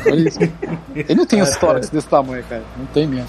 Olha 0.07 0.29
isso. 0.29 0.39
Ele 0.95 1.15
não 1.15 1.27
tem 1.27 1.41
história 1.41 1.81
desse 1.81 2.07
tamanho, 2.07 2.45
cara. 2.49 2.63
Não 2.77 2.87
tem 2.87 3.07
mesmo. 3.07 3.27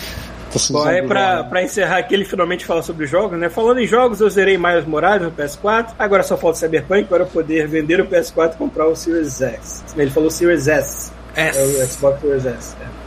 Tá 0.53 0.57
usando 0.57 0.87
aí 0.87 1.01
pra, 1.01 1.43
pra 1.43 1.63
encerrar 1.63 1.97
aqui, 1.97 2.13
ele 2.13 2.25
finalmente 2.25 2.65
fala 2.65 2.81
sobre 2.81 3.05
jogos, 3.05 3.37
né? 3.37 3.49
Falando 3.49 3.79
em 3.79 3.87
jogos, 3.87 4.21
eu 4.21 4.29
zerei 4.29 4.57
Miles 4.57 4.85
Morales 4.85 5.23
no 5.23 5.31
PS4. 5.31 5.93
Agora 5.97 6.23
só 6.23 6.37
falta 6.37 6.59
Cyberpunk 6.59 7.05
para 7.05 7.23
eu 7.23 7.27
poder 7.27 7.67
vender 7.67 7.99
o 7.99 8.07
PS4 8.07 8.53
e 8.53 8.57
comprar 8.57 8.87
o 8.87 8.95
Series 8.95 9.41
S. 9.41 9.83
Ele 9.97 10.11
falou 10.11 10.29
Series 10.29 10.67
S. 10.67 11.11
É 11.35 11.49
o 11.49 11.87
Xbox 11.87 12.21
Series 12.21 12.45
S. 12.45 12.75
é. 12.81 13.03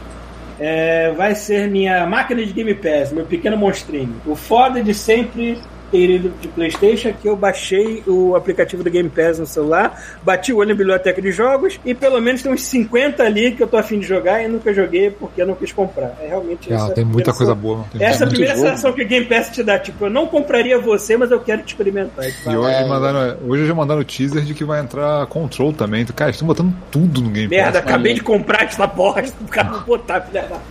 É, 0.59 1.11
vai 1.11 1.35
ser 1.35 1.69
minha 1.69 2.05
máquina 2.07 2.43
de 2.43 2.51
Game 2.51 2.73
Pass, 2.73 3.11
meu 3.11 3.25
pequeno 3.25 3.55
monstrinho. 3.55 4.19
O 4.25 4.35
foda 4.35 4.81
de 4.81 4.93
sempre 4.93 5.59
ido 5.93 6.29
de 6.41 6.47
Playstation 6.49 7.13
que 7.13 7.27
eu 7.29 7.35
baixei 7.35 8.03
o 8.05 8.35
aplicativo 8.35 8.83
do 8.83 8.89
Game 8.89 9.09
Pass 9.09 9.39
no 9.39 9.45
celular, 9.45 10.01
bati 10.21 10.51
o 10.51 10.57
olho 10.57 10.69
na 10.69 10.75
biblioteca 10.75 11.21
de 11.21 11.31
jogos 11.31 11.79
e 11.85 11.93
pelo 11.93 12.19
menos 12.21 12.41
tem 12.41 12.51
uns 12.51 12.63
50 12.63 13.23
ali 13.23 13.51
que 13.53 13.63
eu 13.63 13.67
tô 13.67 13.77
afim 13.77 13.99
de 13.99 14.05
jogar 14.05 14.43
e 14.43 14.47
nunca 14.47 14.73
joguei 14.73 15.09
porque 15.11 15.41
eu 15.41 15.47
não 15.47 15.55
quis 15.55 15.71
comprar. 15.71 16.15
É 16.21 16.27
realmente 16.27 16.71
Ah, 16.73 16.75
essa 16.75 16.89
tem 16.93 17.05
muita 17.05 17.31
coisa 17.33 17.55
boa. 17.55 17.85
Tem 17.91 18.03
Essa 18.05 18.25
é 18.25 18.27
primeira 18.27 18.55
sensação 18.55 18.91
que 18.93 19.01
o 19.03 19.07
Game 19.07 19.25
Pass 19.25 19.49
te 19.49 19.63
dá. 19.63 19.79
Tipo, 19.79 20.05
eu 20.05 20.09
não 20.09 20.27
compraria 20.27 20.77
você, 20.79 21.15
mas 21.15 21.31
eu 21.31 21.39
quero 21.39 21.61
te 21.63 21.69
experimentar. 21.69 22.25
E 22.25 22.55
hoje, 22.55 22.75
É. 22.75 22.85
mandaram, 22.85 23.37
hoje 23.47 23.65
já 23.65 23.73
mandaram 23.73 24.01
o 24.01 24.05
teaser 24.05 24.43
de 24.43 24.53
que 24.53 24.63
vai 24.65 24.81
entrar 24.81 25.25
Control 25.27 25.71
também. 25.73 26.05
Cara, 26.05 26.31
estão 26.31 26.47
botando 26.47 26.73
tudo 26.91 27.21
no 27.21 27.29
Game 27.29 27.47
Merda, 27.47 27.79
Pass. 27.81 27.89
acabei 27.89 28.13
de 28.13 28.21
comprar 28.21 28.63
essa 28.65 28.85
bosta. 28.87 29.33
O 29.41 29.47
cara 29.47 29.69
não 29.69 29.81
botar, 29.83 30.21
filha 30.21 30.41
da 30.41 30.47
puta. 30.47 30.61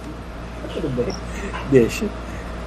Mas 0.63 0.73
Tudo 0.75 0.89
bem. 0.91 1.15
Deixa. 1.71 2.05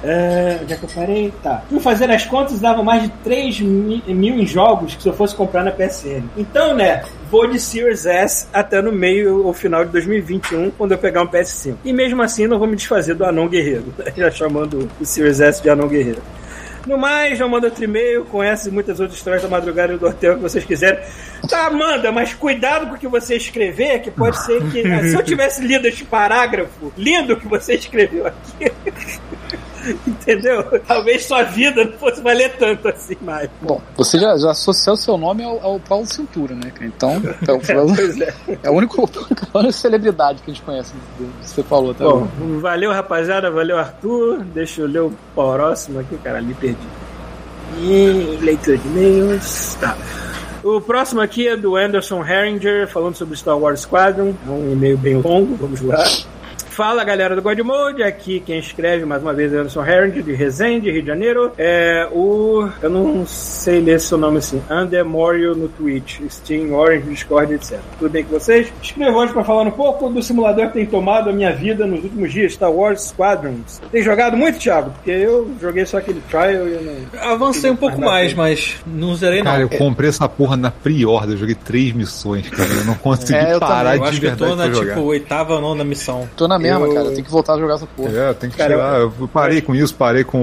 É, 0.02 0.58
onde 0.62 0.72
é 0.72 0.76
que 0.76 0.82
eu 0.84 0.88
parei? 0.94 1.32
Tá. 1.42 1.62
Fui 1.68 1.78
fazer 1.80 2.10
as 2.10 2.24
contas 2.24 2.58
dava 2.58 2.82
mais 2.82 3.02
de 3.02 3.08
3 3.22 3.60
mi- 3.60 4.02
mil 4.08 4.34
em 4.36 4.46
jogos 4.46 4.94
que 4.94 5.02
se 5.02 5.08
eu 5.08 5.12
fosse 5.12 5.34
comprar 5.34 5.62
na 5.62 5.70
PSN. 5.70 6.22
Então, 6.36 6.74
né, 6.74 7.02
vou 7.30 7.46
de 7.46 7.60
Series 7.60 8.06
S 8.06 8.46
até 8.52 8.80
no 8.80 8.92
meio 8.92 9.44
ou 9.44 9.52
final 9.52 9.84
de 9.84 9.90
2021, 9.92 10.70
quando 10.70 10.92
eu 10.92 10.98
pegar 10.98 11.22
um 11.22 11.26
PS5. 11.26 11.76
E 11.84 11.92
mesmo 11.92 12.22
assim, 12.22 12.46
não 12.46 12.58
vou 12.58 12.66
me 12.66 12.76
desfazer 12.76 13.14
do 13.14 13.24
Anão 13.24 13.46
Guerreiro. 13.48 13.92
Já 14.16 14.30
chamando 14.30 14.88
o 15.00 15.04
Series 15.04 15.40
S 15.40 15.62
de 15.62 15.68
Anão 15.68 15.86
Guerreiro. 15.88 16.22
No 16.86 16.96
mais, 16.96 17.36
já 17.38 17.46
manda 17.46 17.66
outro 17.66 17.84
e-mail, 17.84 18.24
conhece 18.24 18.70
muitas 18.70 18.98
outras 19.00 19.18
histórias 19.18 19.42
da 19.42 19.48
madrugada 19.50 19.92
e 19.92 19.98
do 19.98 20.06
hotel 20.08 20.36
que 20.36 20.40
vocês 20.40 20.64
quiserem. 20.64 20.98
Tá, 21.46 21.70
manda, 21.70 22.10
mas 22.10 22.32
cuidado 22.32 22.86
com 22.86 22.94
o 22.94 22.98
que 22.98 23.06
você 23.06 23.36
escrever, 23.36 24.00
que 24.00 24.10
pode 24.10 24.42
ser 24.46 24.62
que. 24.70 24.80
ah, 24.90 25.02
Se 25.02 25.14
eu 25.14 25.22
tivesse 25.22 25.62
lido 25.62 25.86
este 25.86 26.06
parágrafo 26.06 26.90
lindo 26.96 27.36
que 27.36 27.46
você 27.46 27.74
escreveu 27.76 28.26
aqui. 28.28 28.72
Entendeu? 30.06 30.80
Talvez 30.86 31.24
sua 31.24 31.42
vida 31.42 31.84
não 31.84 31.92
fosse 31.94 32.20
valer 32.20 32.56
tanto 32.56 32.88
assim 32.88 33.16
mais. 33.20 33.48
Bom, 33.62 33.80
você 33.96 34.18
já, 34.18 34.36
já 34.36 34.50
associou 34.50 34.94
o 34.94 34.96
seu 34.96 35.16
nome 35.18 35.44
ao, 35.44 35.60
ao 35.62 35.80
Paulo 35.80 36.06
Cintura, 36.06 36.54
né? 36.54 36.72
Então, 36.80 37.12
é 37.46 37.52
o, 37.52 37.60
Pois 37.94 38.20
é. 38.20 38.34
é 38.62 38.68
a 38.68 38.70
única, 38.70 39.00
a 39.00 39.58
única 39.58 39.72
celebridade 39.72 40.42
que 40.42 40.50
a 40.50 40.54
gente 40.54 40.62
conhece 40.64 40.92
que 41.16 41.24
você 41.42 41.62
falou 41.62 41.94
tá 41.94 42.04
Bom, 42.04 42.28
bom? 42.38 42.60
valeu 42.60 42.90
rapaziada, 42.92 43.50
valeu 43.50 43.78
Arthur. 43.78 44.44
Deixa 44.44 44.82
eu 44.82 44.86
ler 44.86 45.00
o 45.02 45.12
próximo 45.34 46.00
aqui, 46.00 46.16
cara, 46.18 46.38
ali 46.38 46.54
perdi. 46.54 46.78
E 47.78 48.38
leitura 48.42 48.76
de 48.76 48.88
e-mails. 48.88 49.76
Tá. 49.80 49.96
O 50.62 50.80
próximo 50.80 51.20
aqui 51.20 51.48
é 51.48 51.56
do 51.56 51.74
Anderson 51.76 52.22
Herringer, 52.22 52.86
falando 52.88 53.14
sobre 53.14 53.36
Star 53.36 53.58
Wars 53.58 53.80
Squadron. 53.80 54.34
É 54.46 54.50
um 54.50 54.72
e-mail 54.72 54.98
bem 54.98 55.16
longo, 55.16 55.56
vamos 55.56 55.80
lá. 55.80 56.04
Fala 56.80 57.04
galera 57.04 57.36
do 57.36 57.42
God 57.42 57.58
Mode, 57.58 58.02
aqui 58.02 58.40
quem 58.40 58.58
escreve 58.58 59.04
mais 59.04 59.20
uma 59.20 59.34
vez 59.34 59.52
é 59.52 59.58
Anderson 59.58 59.84
Herring, 59.84 60.22
de 60.22 60.32
Resende, 60.32 60.90
Rio 60.90 61.02
de 61.02 61.08
Janeiro. 61.08 61.52
É 61.58 62.08
o. 62.10 62.66
Eu 62.80 62.88
não 62.88 63.26
sei 63.26 63.82
ler 63.82 64.00
seu 64.00 64.16
nome 64.16 64.38
assim. 64.38 64.62
Andemorio 64.70 65.54
no 65.54 65.68
Twitch, 65.68 66.20
Steam, 66.30 66.72
Orange, 66.72 67.02
Discord, 67.10 67.52
etc. 67.52 67.78
Tudo 67.98 68.10
bem 68.10 68.24
com 68.24 68.30
vocês? 68.32 68.72
Escrevo 68.82 69.18
hoje 69.18 69.30
para 69.30 69.44
falar 69.44 69.64
um 69.64 69.70
pouco 69.70 70.08
do 70.08 70.22
simulador 70.22 70.68
que 70.68 70.72
tem 70.72 70.86
tomado 70.86 71.28
a 71.28 71.34
minha 71.34 71.52
vida 71.52 71.86
nos 71.86 72.02
últimos 72.02 72.32
dias, 72.32 72.54
Star 72.54 72.72
Wars 72.72 73.08
Squadrons. 73.08 73.78
Tem 73.92 74.02
jogado 74.02 74.34
muito, 74.38 74.58
Thiago? 74.58 74.88
Porque 74.92 75.10
eu 75.10 75.50
joguei 75.60 75.84
só 75.84 75.98
aquele 75.98 76.22
trial 76.30 76.66
e 76.66 76.72
eu 76.76 76.82
não. 76.82 77.30
Avancei 77.30 77.70
um 77.70 77.76
pouco 77.76 78.00
mais, 78.00 78.32
mas 78.32 78.76
não 78.86 79.14
zerei 79.14 79.42
não. 79.42 79.50
Cara, 79.52 79.62
eu 79.64 79.68
comprei 79.68 80.08
essa 80.08 80.26
porra 80.26 80.56
na 80.56 80.70
pre-order, 80.70 81.36
joguei 81.36 81.56
três 81.56 81.92
missões, 81.92 82.48
cara. 82.48 82.70
Eu 82.70 82.86
não 82.86 82.94
consegui 82.94 83.34
É, 83.34 83.52
eu 83.52 83.60
parar 83.60 83.96
Eu 83.96 84.02
de 84.02 84.08
acho 84.08 84.18
que 84.20 84.26
eu 84.28 84.36
tô 84.38 84.56
na 84.56 84.64
pra 84.64 84.72
jogar. 84.72 84.94
tipo 84.94 85.06
oitava 85.06 85.56
ou 85.56 85.60
nona 85.60 85.84
missão. 85.84 86.26
Tô 86.34 86.48
na 86.48 86.58
mesma, 86.58 86.69
Eu- 86.78 86.94
cara. 86.94 87.10
Tem 87.10 87.24
que 87.24 87.30
voltar 87.30 87.54
a 87.54 87.58
jogar 87.58 87.74
essa 87.74 87.86
porra. 87.86 88.10
É, 88.16 88.34
tem 88.34 88.50
que 88.50 88.56
Cara, 88.56 88.70
tirar. 88.74 89.00
Eu 89.00 89.28
parei 89.32 89.60
com 89.60 89.74
isso, 89.74 89.94
parei 89.94 90.24
com 90.24 90.38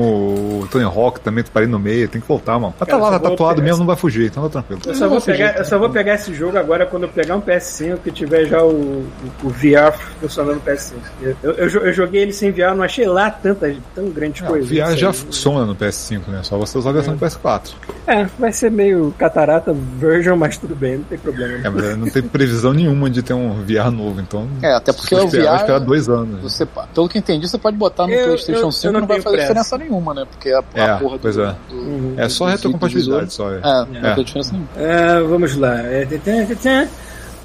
o 0.62 0.68
Tony 0.72 0.84
Hawk 0.86 1.20
também, 1.22 1.44
parei 1.54 1.68
no 1.68 1.80
meio, 1.80 2.08
tem 2.08 2.20
que 2.22 2.28
voltar, 2.28 2.60
mano. 2.60 2.74
Mas 2.80 2.90
tá 2.90 2.98
lá, 2.98 3.12
tá 3.12 3.20
tatuado 3.20 3.62
mesmo, 3.62 3.70
essa- 3.76 3.80
não 3.80 3.86
vai 3.88 3.96
fugir, 3.96 4.28
então 4.28 4.44
tá 4.44 4.50
tranquilo. 4.62 4.82
Eu 4.86 4.96
só, 4.96 5.08
vou 5.08 5.22
pegar, 5.22 5.58
eu 5.58 5.66
só 5.66 5.78
vou 5.80 5.90
pegar 5.90 6.16
esse 6.16 6.34
jogo 6.34 6.58
agora 6.58 6.86
quando 6.86 7.04
eu 7.04 7.10
pegar 7.10 7.36
um 7.36 7.42
PS5 7.42 7.98
que 8.04 8.12
tiver 8.12 8.46
já 8.46 8.64
o, 8.64 8.70
o, 8.72 9.08
o 9.44 9.50
VR 9.50 9.94
funcionando 10.20 10.56
no 10.56 10.62
PS5. 10.62 10.94
Eu, 11.22 11.36
eu, 11.54 11.68
eu 11.70 11.94
joguei 11.94 12.22
ele 12.24 12.34
sem 12.34 12.52
VR, 12.52 12.76
não 12.76 12.84
achei 12.84 13.06
lá 13.08 13.30
tanta, 13.30 13.74
tão 13.96 14.10
grandes 14.10 14.42
É, 14.42 14.46
o 14.46 14.48
coisas. 14.50 14.70
VR 14.70 14.96
já 14.98 15.08
aí. 15.10 15.14
funciona 15.14 15.66
no 15.66 15.76
PS5, 15.76 16.22
né? 16.30 16.40
Só 16.44 16.58
você 16.58 16.78
usar 16.78 16.90
a 16.90 16.94
versão 16.94 17.16
do 17.16 17.20
PS4. 17.26 17.74
É, 18.08 18.26
vai 18.40 18.52
ser 18.52 18.72
meio 18.72 19.14
catarata 19.18 19.74
version, 20.00 20.36
mas 20.36 20.58
tudo 20.58 20.76
bem, 20.76 20.98
não 20.98 21.04
tem 21.04 21.18
problema. 21.18 21.60
É, 21.66 21.70
mas 21.70 21.98
não 21.98 22.10
tem 22.10 22.22
previsão 22.24 22.74
nenhuma 22.74 23.10
de 23.10 23.22
ter 23.22 23.34
um 23.34 23.62
VR 23.64 23.92
novo, 23.92 24.20
então. 24.22 24.48
É, 24.62 24.74
até 24.74 24.92
porque 24.94 25.14
o 25.16 25.24
esperar, 25.26 25.46
vai 25.52 25.56
esperar 25.58 25.80
VR. 25.80 25.86
dois 25.86 26.10
anos. 26.10 26.17
Você, 26.42 26.66
pelo 26.94 27.08
que 27.10 27.18
entendi, 27.18 27.48
você 27.48 27.58
pode 27.58 27.76
botar 27.78 28.06
no 28.08 28.14
Eu- 28.14 28.26
PlayStation 28.26 28.62
eu- 28.68 28.72
5 28.72 28.88
eu 28.88 28.94
não 28.94 29.00
não 29.02 29.08
vai 29.08 29.22
fazer 29.22 29.36
pressa. 29.38 29.54
diferença 29.54 29.78
nenhuma, 29.78 30.14
né? 30.14 30.26
Porque 30.30 30.50
a, 30.52 30.60
a 30.60 30.80
É, 30.80 30.96
porra 30.98 31.18
do. 31.18 31.22
pois 31.22 31.38
é. 31.38 31.56
do- 31.70 32.14
É 32.22 32.30
só 32.30 32.46
do 32.46 32.52
retrocompatibilidade, 32.52 33.34
só. 33.34 33.52
É. 33.52 33.58
É, 33.58 33.62
não 34.02 34.10
É. 34.10 34.16
tem 34.16 34.24
diferença 34.24 34.52
nenhuma. 34.54 34.70
É, 34.76 35.22
vamos 35.22 35.56
lá. 35.56 35.76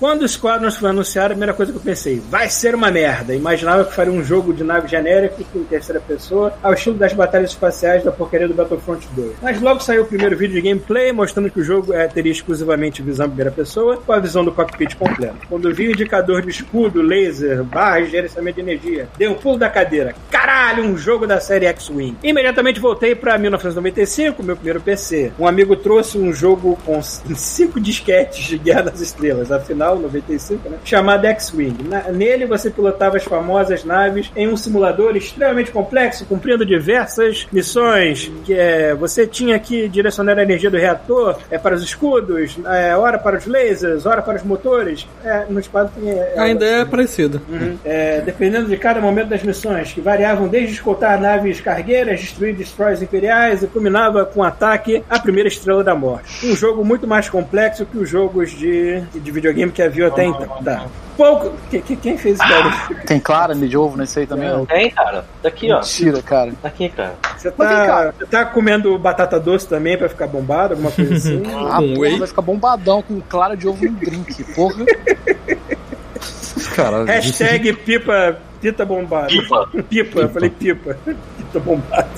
Quando 0.02 0.22
o 0.22 0.28
Squadrons 0.28 0.74
foi 0.74 0.90
anunciado, 0.90 1.26
a 1.26 1.30
primeira 1.30 1.54
coisa 1.54 1.70
que 1.70 1.78
eu 1.78 1.82
pensei, 1.82 2.20
vai 2.28 2.48
ser 2.48 2.74
uma 2.74 2.90
merda. 2.90 3.36
Imaginava 3.36 3.84
que 3.84 3.94
faria 3.94 4.12
um 4.12 4.24
jogo 4.24 4.52
de 4.52 4.64
nave 4.64 4.88
genérico 4.88 5.40
em 5.54 5.62
terceira 5.62 6.00
pessoa, 6.00 6.52
ao 6.60 6.74
estilo 6.74 6.96
das 6.96 7.12
batalhas 7.12 7.50
espaciais 7.50 8.02
da 8.02 8.10
porcaria 8.10 8.48
do 8.48 8.52
Battlefront 8.52 9.06
2. 9.14 9.36
Mas 9.40 9.60
logo 9.60 9.78
saiu 9.78 10.02
o 10.02 10.06
primeiro 10.06 10.36
vídeo 10.36 10.60
de 10.60 10.68
gameplay, 10.68 11.12
mostrando 11.12 11.48
que 11.48 11.60
o 11.60 11.62
jogo 11.62 11.92
é, 11.92 12.08
teria 12.08 12.32
exclusivamente 12.32 13.00
visão 13.00 13.26
em 13.26 13.28
primeira 13.28 13.52
pessoa, 13.52 13.96
com 13.98 14.12
a 14.12 14.18
visão 14.18 14.44
do 14.44 14.50
cockpit 14.50 14.96
completo. 14.96 15.36
Quando 15.48 15.72
vi 15.72 15.86
o 15.86 15.92
indicador 15.92 16.42
de 16.42 16.50
escudo, 16.50 17.00
laser, 17.00 17.62
barra 17.62 18.00
de 18.00 18.10
gerenciamento 18.10 18.56
de 18.56 18.60
energia, 18.60 19.08
dei 19.16 19.28
um 19.28 19.34
pulo 19.34 19.56
da 19.56 19.70
cadeira. 19.70 20.16
Caralho, 20.28 20.82
um 20.82 20.98
jogo 20.98 21.28
da 21.28 21.38
série 21.38 21.66
X-Wing. 21.66 22.16
Imediatamente 22.24 22.80
voltei 22.80 23.14
para 23.14 23.38
1995, 23.38 24.42
meu 24.42 24.56
primeiro 24.56 24.80
PC. 24.80 25.32
Um 25.38 25.46
amigo 25.46 25.76
trouxe 25.76 26.18
um 26.18 26.32
jogo 26.32 26.76
com 26.84 27.00
cinco 27.36 27.78
disquetes 27.78 28.46
de 28.46 28.58
Guerra 28.58 28.82
das 28.82 29.00
Estrelas, 29.00 29.52
afinal, 29.52 29.91
95, 29.98 30.68
né? 30.68 30.78
Chamado 30.84 31.26
X-Wing. 31.26 31.76
Nele 32.12 32.46
você 32.46 32.70
pilotava 32.70 33.16
as 33.16 33.24
famosas 33.24 33.84
naves 33.84 34.30
em 34.36 34.48
um 34.48 34.56
simulador 34.56 35.16
extremamente 35.16 35.70
complexo, 35.70 36.24
cumprindo 36.26 36.64
diversas 36.64 37.46
missões. 37.52 38.30
Que 38.44 38.54
é, 38.54 38.94
você 38.94 39.26
tinha 39.26 39.58
que 39.58 39.88
direcionar 39.88 40.38
a 40.38 40.42
energia 40.42 40.70
do 40.70 40.76
reator 40.76 41.38
é, 41.50 41.58
para 41.58 41.74
os 41.74 41.82
escudos, 41.82 42.58
é, 42.66 42.96
hora 42.96 43.18
para 43.18 43.38
os 43.38 43.46
lasers, 43.46 44.06
hora 44.06 44.22
para 44.22 44.36
os 44.36 44.42
motores. 44.42 45.06
É, 45.24 45.44
no 45.48 45.60
espaço 45.60 45.92
tem. 45.94 46.10
É, 46.10 46.34
Ainda 46.36 46.64
é 46.64 46.84
parecido. 46.84 47.40
Uhum. 47.48 47.78
É, 47.84 48.20
dependendo 48.20 48.68
de 48.68 48.76
cada 48.76 49.00
momento 49.00 49.28
das 49.28 49.42
missões, 49.42 49.92
que 49.92 50.00
variavam 50.00 50.48
desde 50.48 50.74
escoltar 50.74 51.20
naves 51.20 51.60
cargueiras, 51.60 52.20
destruir 52.20 52.54
destroyers 52.54 53.02
imperiais 53.02 53.62
e 53.62 53.66
culminava 53.66 54.24
com 54.24 54.42
ataque 54.42 55.02
à 55.08 55.18
primeira 55.18 55.48
estrela 55.48 55.82
da 55.82 55.94
morte. 55.94 56.46
Um 56.46 56.56
jogo 56.56 56.84
muito 56.84 57.06
mais 57.06 57.28
complexo 57.28 57.86
que 57.86 57.98
os 57.98 58.08
jogos 58.08 58.50
de, 58.50 59.00
de 59.00 59.30
videogame 59.30 59.72
que 59.72 59.81
havia 59.84 60.08
até 60.08 60.24
então. 60.24 60.48
Tá. 60.64 60.86
Pouco. 61.16 61.52
que- 61.70 61.80
que- 61.82 61.96
quem 61.96 62.16
fez 62.16 62.38
isso, 62.38 62.48
cara? 62.48 62.70
Tem 63.06 63.20
Clara 63.20 63.54
de 63.54 63.76
ovo 63.76 63.96
nesse 63.98 64.20
aí 64.20 64.26
também? 64.26 64.50
ó. 64.50 64.64
Tem, 64.64 64.90
cara. 64.90 65.24
Daqui, 65.42 65.70
ó. 65.70 65.76
Mentira, 65.76 66.22
cara. 66.22 66.52
Aqui, 66.64 66.88
cara. 66.88 67.14
Você 67.36 67.48
vem 67.50 67.56
tá, 67.58 68.12
você 68.18 68.26
tá 68.26 68.44
comendo 68.46 68.98
batata 68.98 69.38
doce 69.38 69.68
também 69.68 69.98
pra 69.98 70.08
ficar 70.08 70.26
bombado, 70.26 70.72
alguma 70.74 70.90
coisa 70.90 71.14
assim? 71.14 71.42
Ah, 71.52 71.76
Com 71.76 71.88
porra, 71.94 71.98
whey? 72.00 72.18
vai 72.18 72.28
ficar 72.28 72.42
bombadão 72.42 73.02
com 73.02 73.20
clara 73.20 73.54
de 73.56 73.68
ovo 73.68 73.84
no 73.84 73.92
drink. 73.92 74.42
Porra. 74.54 74.84
Caralho. 76.74 77.04
Hashtag 77.06 77.72
pipa, 77.74 78.38
pita 78.60 78.84
bombado. 78.84 79.26
Pipa. 79.28 79.68
Pipa, 79.88 80.20
eu 80.20 80.28
falei 80.30 80.50
pipa. 80.50 80.96
Pita 81.04 81.60
bombado. 81.60 82.08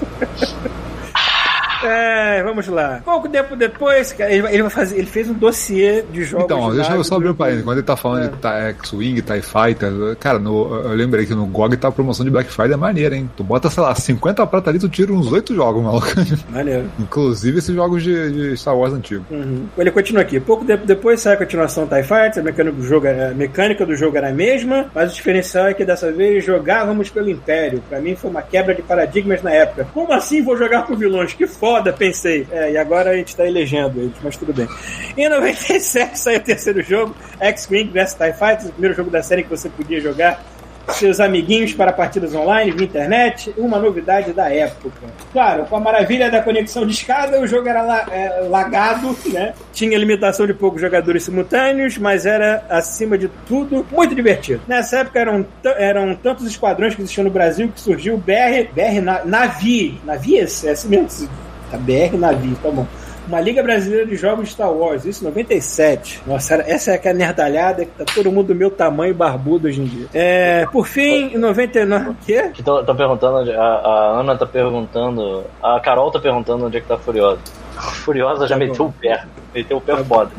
É, 1.86 2.43
vamos 2.43 2.66
lá. 2.69 3.01
Pouco 3.05 3.28
tempo 3.28 3.55
depois, 3.56 4.12
cara, 4.12 4.32
ele, 4.32 4.47
ele 4.48 4.62
vai 4.62 4.70
fazer, 4.70 4.97
ele 4.98 5.06
fez 5.06 5.28
um 5.28 5.35
dossiê 5.35 6.02
de 6.11 6.24
jogos. 6.24 6.44
Então, 6.47 6.70
de 6.70 6.77
deixa 6.77 6.93
eu 6.94 7.05
só 7.05 7.16
abrir 7.16 7.28
um 7.31 7.35
parênteses. 7.35 7.65
Quando 7.65 7.78
ele 7.78 7.86
tá 7.86 7.97
falando 7.97 8.24
É. 8.43 8.73
de 8.73 8.78
X-Wing, 8.78 9.20
TIE 9.23 9.43
Fighter, 9.43 9.93
cara, 10.19 10.39
no, 10.39 10.74
eu 10.85 10.94
lembrei 10.94 11.27
que 11.27 11.35
no 11.35 11.47
GOG 11.47 11.77
tá 11.77 11.89
a 11.89 11.93
promoção 11.93 12.24
de 12.24 12.31
Black 12.31 12.51
Friday 12.51 12.77
maneira, 12.77 13.16
hein? 13.16 13.28
Tu 13.36 13.44
bota, 13.44 13.69
sei 13.70 13.82
lá, 13.82 13.94
50 13.94 14.47
prata 14.47 14.70
ali, 14.70 14.78
tu 14.78 14.89
tira 14.89 15.12
uns 15.12 15.31
8 15.31 15.55
jogos, 15.55 15.82
maluco. 15.82 16.06
Maneiro. 16.51 16.90
Inclusive 16.98 17.59
esses 17.59 17.74
jogos 17.74 18.02
de, 18.02 18.51
de 18.51 18.56
Star 18.56 18.77
Wars 18.77 18.93
antigo. 18.93 19.24
Uhum. 19.31 19.66
Ele 19.77 19.90
continua 19.90 20.23
aqui. 20.23 20.40
Pouco 20.40 20.65
tempo 20.65 20.86
depois 20.86 21.20
sai 21.20 21.35
a 21.35 21.36
continuação 21.36 21.86
TIE 21.86 22.02
Fighter, 22.02 22.39
a 22.39 22.43
mecânica 22.43 22.73
do 22.77 22.82
jogo, 22.86 23.06
era- 23.06 23.31
a 23.31 23.35
mecânica 23.35 23.86
do 23.86 23.94
jogo 23.97 24.16
era 24.16 24.28
a 24.28 24.32
mesma, 24.32 24.86
mas 24.94 25.12
o 25.12 25.15
diferencial 25.15 25.66
é 25.66 25.74
que 25.74 25.85
dessa 25.85 26.11
vez 26.12 26.44
jogávamos 26.44 27.11
pelo 27.11 27.28
Império. 27.28 27.82
Pra 27.89 28.01
mim 28.01 28.15
foi 28.16 28.31
uma 28.31 28.43
quebra 28.43 28.74
de 28.74 28.82
paradigmas 28.82 29.43
na 29.43 29.51
época. 29.51 29.86
Como 29.93 30.12
assim 30.12 30.43
vou 30.43 30.56
jogar 30.56 30.86
por 30.86 30.97
vilões? 30.97 31.32
Que 31.32 31.47
foda, 31.47 31.74
pensei. 31.93 32.47
É, 32.51 32.73
e 32.73 32.77
agora 32.79 33.11
a 33.11 33.17
gente 33.17 33.35
tá 33.37 33.47
elegendo 33.47 34.01
eles, 34.01 34.15
mas 34.23 34.37
tudo 34.37 34.53
bem. 34.53 34.69
Em 35.17 35.29
97 35.29 36.19
saiu 36.19 36.39
o 36.39 36.43
terceiro 36.43 36.83
jogo, 36.83 37.15
X-Wing 37.41 37.91
vs 37.91 38.15
TIE 38.15 38.33
Fighter, 38.33 38.67
o 38.69 38.73
primeiro 38.73 38.97
jogo 38.97 39.11
da 39.11 39.23
série 39.23 39.43
que 39.43 39.51
você 39.51 39.69
podia 39.69 40.01
jogar 40.01 40.43
seus 40.91 41.19
amiguinhos 41.19 41.73
para 41.73 41.91
partidas 41.95 42.35
online 42.35 42.71
via 42.71 42.85
internet, 42.85 43.55
uma 43.57 43.79
novidade 43.79 44.35
da 44.35 44.53
época. 44.53 44.91
Claro, 45.33 45.65
com 45.65 45.77
a 45.77 45.81
maravilha 45.81 46.31
da 46.31 46.43
conexão 46.43 46.87
de 46.87 46.93
escada, 46.93 47.41
o 47.41 47.47
jogo 47.47 47.67
era 47.67 47.81
la- 47.81 48.07
é, 48.13 48.41
lagado, 48.51 49.17
né? 49.29 49.55
Tinha 49.73 49.97
limitação 49.99 50.47
de 50.47 50.53
poucos 50.53 50.83
jogadores 50.83 51.23
simultâneos, 51.25 51.97
mas 51.97 52.27
era, 52.27 52.67
acima 52.69 53.17
de 53.17 53.29
tudo, 53.49 53.87
muito 53.91 54.15
divertido. 54.15 54.61
Nessa 54.69 54.99
época 54.99 55.19
eram, 55.21 55.47
eram 55.79 56.15
tantos 56.17 56.45
esquadrões 56.47 56.95
que 56.95 57.01
existiam 57.01 57.25
no 57.25 57.31
Brasil 57.31 57.71
que 57.75 57.81
surgiu 57.81 58.17
o 58.17 58.19
BR, 58.19 58.69
BR 58.75 59.01
Na- 59.01 59.25
Navi, 59.25 59.99
Navies? 60.05 60.65
É 60.67 60.73
assim 60.73 60.89
mesmo? 60.89 61.31
Tá, 61.75 61.79
BR 61.79 62.17
Navi, 62.19 62.55
tá 62.63 62.71
bom. 62.71 62.87
Uma 63.27 63.41
Liga 63.41 63.63
Brasileira 63.63 64.05
de 64.07 64.17
Jogos 64.17 64.47
de 64.49 64.51
Star 64.53 64.71
Wars, 64.71 65.07
isso 65.07 65.25
em 65.25 65.29
97. 65.29 66.21
Nossa, 66.27 66.57
essa 66.57 66.91
é 66.91 66.95
aquela 66.97 67.15
nerdalhada 67.15 67.87
que 67.87 67.91
tá 67.93 68.05
todo 68.15 68.31
mundo 68.31 68.49
do 68.49 68.55
meu 68.55 68.71
tamanho 68.71 69.15
barbudo 69.15 69.67
hoje 69.67 69.81
em 69.81 69.85
dia. 69.87 70.07
É, 70.13 70.67
por 70.71 70.87
fim, 70.87 71.33
em 71.35 71.39
99. 71.39 72.11
O 72.11 72.17
quê? 72.27 72.51
Tô 72.63 72.95
perguntando, 72.95 73.39
onde- 73.39 73.53
a, 73.53 73.63
a 73.63 74.21
Ana 74.21 74.37
tá 74.37 74.45
perguntando, 74.45 75.43
a 75.63 75.81
Carol 75.81 76.11
tá 76.11 76.19
perguntando 76.21 76.67
onde 76.67 76.77
é 76.77 76.81
que 76.83 76.87
tá 76.87 76.99
Furiosa. 76.99 77.41
Furiosa 78.05 78.47
já 78.47 78.57
Tá 78.57 78.61
bom. 78.65 78.71
meteu 78.71 78.87
o 78.87 78.93
pé, 78.93 79.25
meteu 79.55 79.77
o 79.79 79.81
pé 79.81 79.97
foda. 80.05 80.31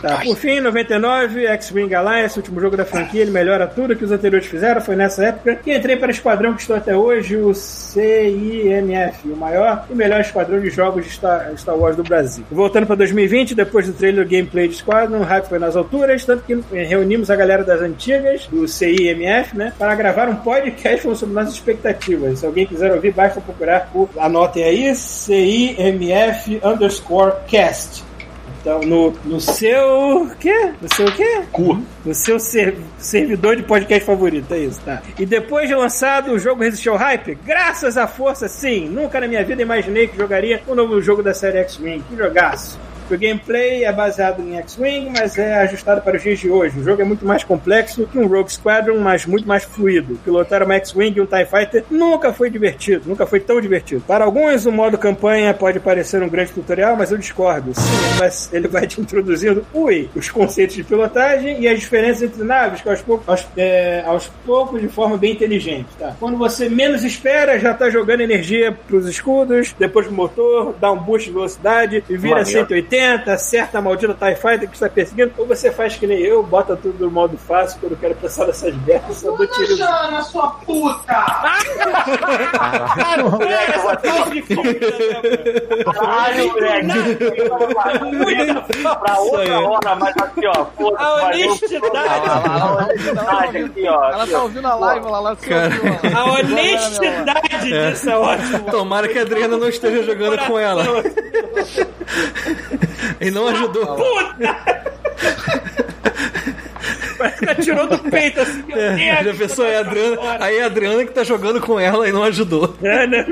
Tá, 0.00 0.20
por 0.24 0.36
fim, 0.36 0.50
em 0.50 0.60
99, 0.60 1.46
X-Wing 1.46 1.94
Alliance, 1.94 2.38
último 2.38 2.60
jogo 2.60 2.76
da 2.76 2.84
franquia, 2.84 3.22
ele 3.22 3.30
melhora 3.30 3.66
tudo 3.66 3.96
que 3.96 4.04
os 4.04 4.12
anteriores 4.12 4.46
fizeram. 4.46 4.80
Foi 4.80 4.94
nessa 4.94 5.24
época 5.24 5.56
que 5.56 5.74
entrei 5.74 5.96
para 5.96 6.08
o 6.08 6.10
esquadrão 6.10 6.54
que 6.54 6.60
estou 6.60 6.76
até 6.76 6.96
hoje, 6.96 7.36
o 7.36 7.52
CIMF, 7.54 9.28
o 9.28 9.36
maior 9.36 9.86
e 9.90 9.94
melhor 9.94 10.20
esquadrão 10.20 10.60
de 10.60 10.70
jogos 10.70 11.04
de 11.04 11.10
Star, 11.10 11.50
Star 11.56 11.76
Wars 11.76 11.96
do 11.96 12.02
Brasil. 12.02 12.44
Voltando 12.50 12.86
para 12.86 12.96
2020, 12.96 13.54
depois 13.54 13.86
do 13.86 13.92
trailer 13.92 14.26
gameplay 14.26 14.68
de 14.68 14.76
Squadron, 14.76 15.18
o 15.18 15.24
hype 15.24 15.46
foi 15.46 15.58
nas 15.58 15.76
alturas, 15.76 16.24
tanto 16.24 16.44
que 16.44 16.54
reunimos 16.72 17.30
a 17.30 17.36
galera 17.36 17.64
das 17.64 17.80
antigas, 17.80 18.46
do 18.46 18.68
CIMF, 18.68 19.56
né, 19.56 19.72
para 19.78 19.94
gravar 19.94 20.28
um 20.28 20.36
podcast 20.36 21.02
falando 21.02 21.18
sobre 21.18 21.34
nossas 21.34 21.54
expectativas. 21.54 22.38
Se 22.38 22.46
alguém 22.46 22.66
quiser 22.66 22.92
ouvir, 22.92 23.12
basta 23.12 23.40
procurar 23.40 23.90
por, 23.92 24.08
anotem 24.16 24.62
aí, 24.62 24.94
CIMF 24.94 26.60
underscore 26.64 27.32
cast. 27.48 28.07
Então, 28.60 28.80
no, 28.80 29.12
no 29.24 29.40
seu. 29.40 30.30
quê? 30.40 30.72
No 30.82 30.92
seu 30.94 31.06
quê? 31.12 31.42
Cu. 31.52 31.80
No 32.04 32.14
seu 32.14 32.38
ser- 32.40 32.76
servidor 32.98 33.56
de 33.56 33.62
podcast 33.62 34.04
favorito, 34.04 34.52
é 34.52 34.58
isso, 34.58 34.80
tá? 34.84 35.00
E 35.18 35.24
depois 35.24 35.68
de 35.68 35.74
lançado, 35.74 36.32
o 36.32 36.38
jogo 36.38 36.62
resistiu 36.62 36.92
ao 36.92 36.98
hype? 36.98 37.36
Graças 37.46 37.96
à 37.96 38.06
força, 38.06 38.48
sim! 38.48 38.88
Nunca 38.88 39.20
na 39.20 39.28
minha 39.28 39.44
vida 39.44 39.62
imaginei 39.62 40.08
que 40.08 40.16
jogaria 40.16 40.60
um 40.68 40.74
novo 40.74 41.00
jogo 41.00 41.22
da 41.22 41.32
série 41.32 41.58
X-Wing. 41.58 42.02
Que 42.08 42.16
jogaço! 42.16 42.78
O 43.10 43.16
gameplay 43.16 43.84
é 43.84 43.92
baseado 43.92 44.42
em 44.42 44.58
X-Wing, 44.58 45.10
mas 45.18 45.38
é 45.38 45.54
ajustado 45.62 46.02
para 46.02 46.18
os 46.18 46.22
dias 46.22 46.38
de 46.38 46.50
hoje. 46.50 46.78
O 46.78 46.84
jogo 46.84 47.00
é 47.00 47.04
muito 47.06 47.24
mais 47.24 47.42
complexo 47.42 48.06
que 48.06 48.18
um 48.18 48.26
Rogue 48.26 48.52
Squadron, 48.52 48.98
mas 48.98 49.24
muito 49.24 49.48
mais 49.48 49.64
fluido. 49.64 50.20
Pilotar 50.22 50.62
uma 50.62 50.74
X-Wing 50.74 51.16
e 51.16 51.20
um 51.22 51.26
TIE 51.26 51.46
Fighter 51.46 51.84
nunca 51.90 52.34
foi 52.34 52.50
divertido, 52.50 53.08
nunca 53.08 53.26
foi 53.26 53.40
tão 53.40 53.62
divertido. 53.62 54.02
Para 54.06 54.26
alguns, 54.26 54.66
o 54.66 54.72
modo 54.72 54.98
campanha 54.98 55.54
pode 55.54 55.80
parecer 55.80 56.22
um 56.22 56.28
grande 56.28 56.52
tutorial, 56.52 56.96
mas 56.96 57.10
eu 57.10 57.16
discordo. 57.16 57.72
Sim, 57.74 58.18
mas 58.18 58.50
ele 58.52 58.68
vai 58.68 58.86
te 58.86 59.00
introduzindo, 59.00 59.64
ui, 59.72 60.10
os 60.14 60.28
conceitos 60.30 60.76
de 60.76 60.84
pilotagem 60.84 61.60
e 61.60 61.66
as 61.66 61.80
diferenças 61.80 62.22
entre 62.24 62.44
naves, 62.44 62.82
que 62.82 62.90
aos 62.90 63.00
poucos, 63.00 63.26
aos, 63.26 63.46
é, 63.56 64.02
aos 64.04 64.26
poucos 64.44 64.82
de 64.82 64.88
forma 64.88 65.16
bem 65.16 65.32
inteligente. 65.32 65.88
Tá? 65.98 66.14
Quando 66.20 66.36
você 66.36 66.68
menos 66.68 67.02
espera, 67.04 67.58
já 67.58 67.72
está 67.72 67.88
jogando 67.88 68.20
energia 68.20 68.70
para 68.70 68.96
os 68.96 69.06
escudos, 69.08 69.74
depois 69.78 70.06
pro 70.06 70.14
motor, 70.14 70.74
dá 70.78 70.92
um 70.92 70.98
boost 70.98 71.28
de 71.28 71.34
velocidade 71.34 72.04
e 72.06 72.16
vira 72.18 72.36
Maneiro. 72.36 72.50
180, 72.50 72.97
acerta 73.00 73.78
a 73.78 73.82
maldita 73.82 74.14
TIE 74.14 74.34
Fighter 74.36 74.68
que 74.68 74.74
está 74.74 74.88
perseguindo, 74.88 75.32
ou 75.36 75.46
você 75.46 75.70
faz 75.70 75.96
que 75.96 76.06
nem 76.06 76.20
eu, 76.20 76.42
bota 76.42 76.76
tudo 76.76 77.04
no 77.04 77.10
modo 77.10 77.36
fácil, 77.36 77.78
quando 77.80 77.92
eu 77.92 77.98
quero 77.98 78.14
pensar 78.16 78.46
nessas 78.46 78.74
merdas, 78.84 79.22
eu 79.22 79.36
dou 79.36 79.46
tiro. 79.46 79.76
Jana, 79.76 80.22
sua 80.22 80.50
puta! 80.50 81.26
Essa 83.68 83.96
parte 83.96 84.30
de 84.30 84.42
comida, 84.54 84.86
né? 84.86 85.84
Caralho, 85.92 86.48
moleque. 86.48 86.88
pra 88.82 89.18
outra 89.18 89.60
hora, 89.60 89.96
mas 89.96 90.16
aqui, 90.16 90.46
ó. 90.46 90.64
Foda-se, 90.66 91.02
A 91.02 91.14
honestidade. 91.14 92.28
A 92.28 92.74
honestidade 92.74 93.58
aqui, 93.58 93.88
ó. 93.88 94.10
Ela 94.10 94.26
tá 94.26 94.42
ouvindo 94.42 94.68
a 94.68 94.74
live 94.74 95.06
lá, 95.06 95.20
lá 95.20 95.36
Cara. 95.36 95.74
A 96.14 96.24
honestidade 96.32 97.58
disso 97.62 98.10
é 98.10 98.16
ótimo. 98.16 98.70
Tomara 98.70 99.08
que 99.08 99.18
a 99.18 99.22
Adriana 99.22 99.56
não 99.56 99.68
esteja 99.68 100.02
jogando 100.02 100.38
com 100.46 100.58
ela. 100.58 100.84
E 103.20 103.30
não 103.30 103.48
ajudou. 103.48 103.96
Parece 107.18 107.38
que 107.38 107.44
ela 107.46 107.54
tirou 107.56 107.86
do 107.88 107.98
peito 107.98 108.40
assim. 108.40 108.62
meu 108.66 108.78
É, 108.78 109.22
Deus, 109.24 109.36
já 109.36 109.46
pensou? 109.46 109.66
É 109.66 109.76
a 109.76 109.80
Adriana, 109.80 110.16
aí 110.40 110.56
é 110.58 110.62
a 110.62 110.66
Adriana 110.66 111.04
que 111.04 111.12
tá 111.12 111.24
jogando 111.24 111.60
com 111.60 111.78
ela 111.80 112.08
e 112.08 112.12
não 112.12 112.22
ajudou. 112.24 112.76
É, 112.82 113.06
né? 113.06 113.26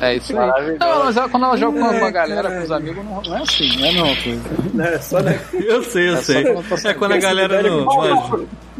É 0.00 0.14
isso 0.16 0.38
aí. 0.38 0.76
Não, 0.78 1.04
mas 1.04 1.16
ela- 1.16 1.28
quando 1.28 1.44
ela 1.44 1.56
joga 1.56 1.78
com 1.78 1.84
Ai, 1.86 1.98
uma 1.98 2.10
galera, 2.10 2.50
com 2.50 2.62
os 2.62 2.70
amigos, 2.70 3.04
não, 3.04 3.20
não 3.22 3.36
é 3.36 3.42
assim, 3.42 3.78
não 3.78 3.86
é 3.88 3.92
não. 3.92 4.16
coisa. 4.16 4.40
Né, 4.74 4.98
Só 4.98 5.20
na... 5.22 5.32
Eu 5.52 5.82
sei, 5.82 6.08
eu 6.08 6.12
É 6.14 6.16
só 6.16 6.22
sei. 6.22 6.42
quando 6.44 6.56
eu 6.70 6.78
tô 6.78 6.88
É 6.88 6.94
quando 6.94 7.12
a 7.12 7.18
galera 7.18 7.62
não. 7.62 7.86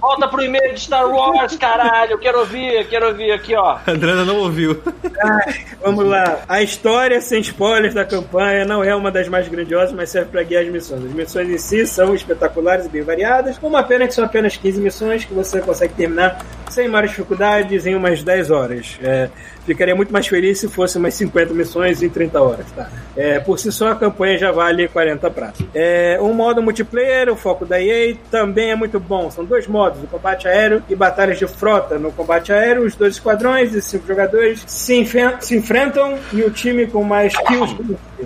Volta 0.00 0.28
pro 0.28 0.42
e-mail 0.42 0.74
de 0.74 0.80
Star 0.80 1.08
Wars, 1.08 1.56
caralho. 1.56 2.12
Eu 2.12 2.18
quero 2.18 2.40
ouvir, 2.40 2.86
quero 2.88 3.08
ouvir 3.08 3.32
aqui, 3.32 3.54
ó. 3.54 3.78
A 3.86 3.90
Adriana 3.90 4.24
não 4.24 4.38
ouviu. 4.38 4.80
Vamos 5.82 6.04
lá. 6.04 6.40
A 6.48 6.62
história, 6.62 7.20
sem 7.20 7.40
spoilers 7.40 7.94
da 7.94 8.04
campanha, 8.04 8.64
não 8.64 8.82
é 8.82 8.94
uma 8.94 9.10
das 9.10 9.28
mais 9.28 9.48
grandiosas, 9.48 9.92
mas 9.92 10.10
serve 10.10 10.30
para 10.30 10.42
guiar 10.42 10.62
as 10.62 10.68
missões. 10.68 11.04
As 11.04 11.12
missões 11.12 11.48
em 11.48 11.58
si 11.58 11.86
são 11.86 12.14
espetaculares 12.14 12.86
e 12.86 12.88
bem 12.88 13.02
variadas. 13.02 13.58
Uma 13.62 13.82
pena 13.82 14.06
que 14.06 14.14
são 14.14 14.24
apenas 14.24 14.56
15 14.56 14.80
missões 14.80 15.24
que 15.24 15.34
você 15.34 15.60
consegue 15.60 15.94
terminar 15.94 16.44
sem 16.70 16.88
maiores 16.88 17.10
dificuldades 17.10 17.86
em 17.86 17.94
umas 17.94 18.22
10 18.22 18.50
horas. 18.50 18.98
É, 19.02 19.28
ficaria 19.68 19.94
muito 19.94 20.12
mais 20.12 20.26
feliz 20.26 20.58
se 20.58 20.68
fosse 20.68 20.98
umas 20.98 21.14
50 21.14 21.54
missões 21.54 22.02
em 22.02 22.08
30 22.08 22.40
horas. 22.42 22.66
Tá? 22.74 22.90
É, 23.16 23.38
por 23.38 23.58
si 23.58 23.70
só, 23.70 23.88
a 23.92 23.94
campanha 23.94 24.36
já 24.38 24.50
vale 24.50 24.88
40 24.88 25.30
pratos. 25.30 25.64
É, 25.74 26.18
um 26.20 26.32
modo 26.32 26.62
multiplayer, 26.62 27.28
o 27.30 27.36
foco 27.36 27.64
da 27.64 27.80
EA, 27.80 28.16
também 28.30 28.70
é 28.70 28.74
muito 28.76 28.98
bom. 28.98 29.30
São 29.30 29.44
dois 29.44 29.66
modos, 29.66 30.02
o 30.02 30.06
combate 30.06 30.48
aéreo 30.48 30.82
e 30.88 30.94
batalhas 30.96 31.38
de 31.38 31.46
frota. 31.46 31.98
No 31.98 32.10
combate 32.10 32.52
aéreo, 32.52 32.84
os 32.84 32.94
dois 32.94 33.14
esquadrões 33.14 33.74
e 33.74 33.82
cinco 33.82 34.06
jogadores 34.06 34.62
se, 34.66 35.04
se 35.40 35.56
enfrentam 35.56 36.18
e 36.32 36.42
o 36.42 36.50
time 36.50 36.86
com 36.86 37.02
mais 37.04 37.36
kills. 37.36 37.76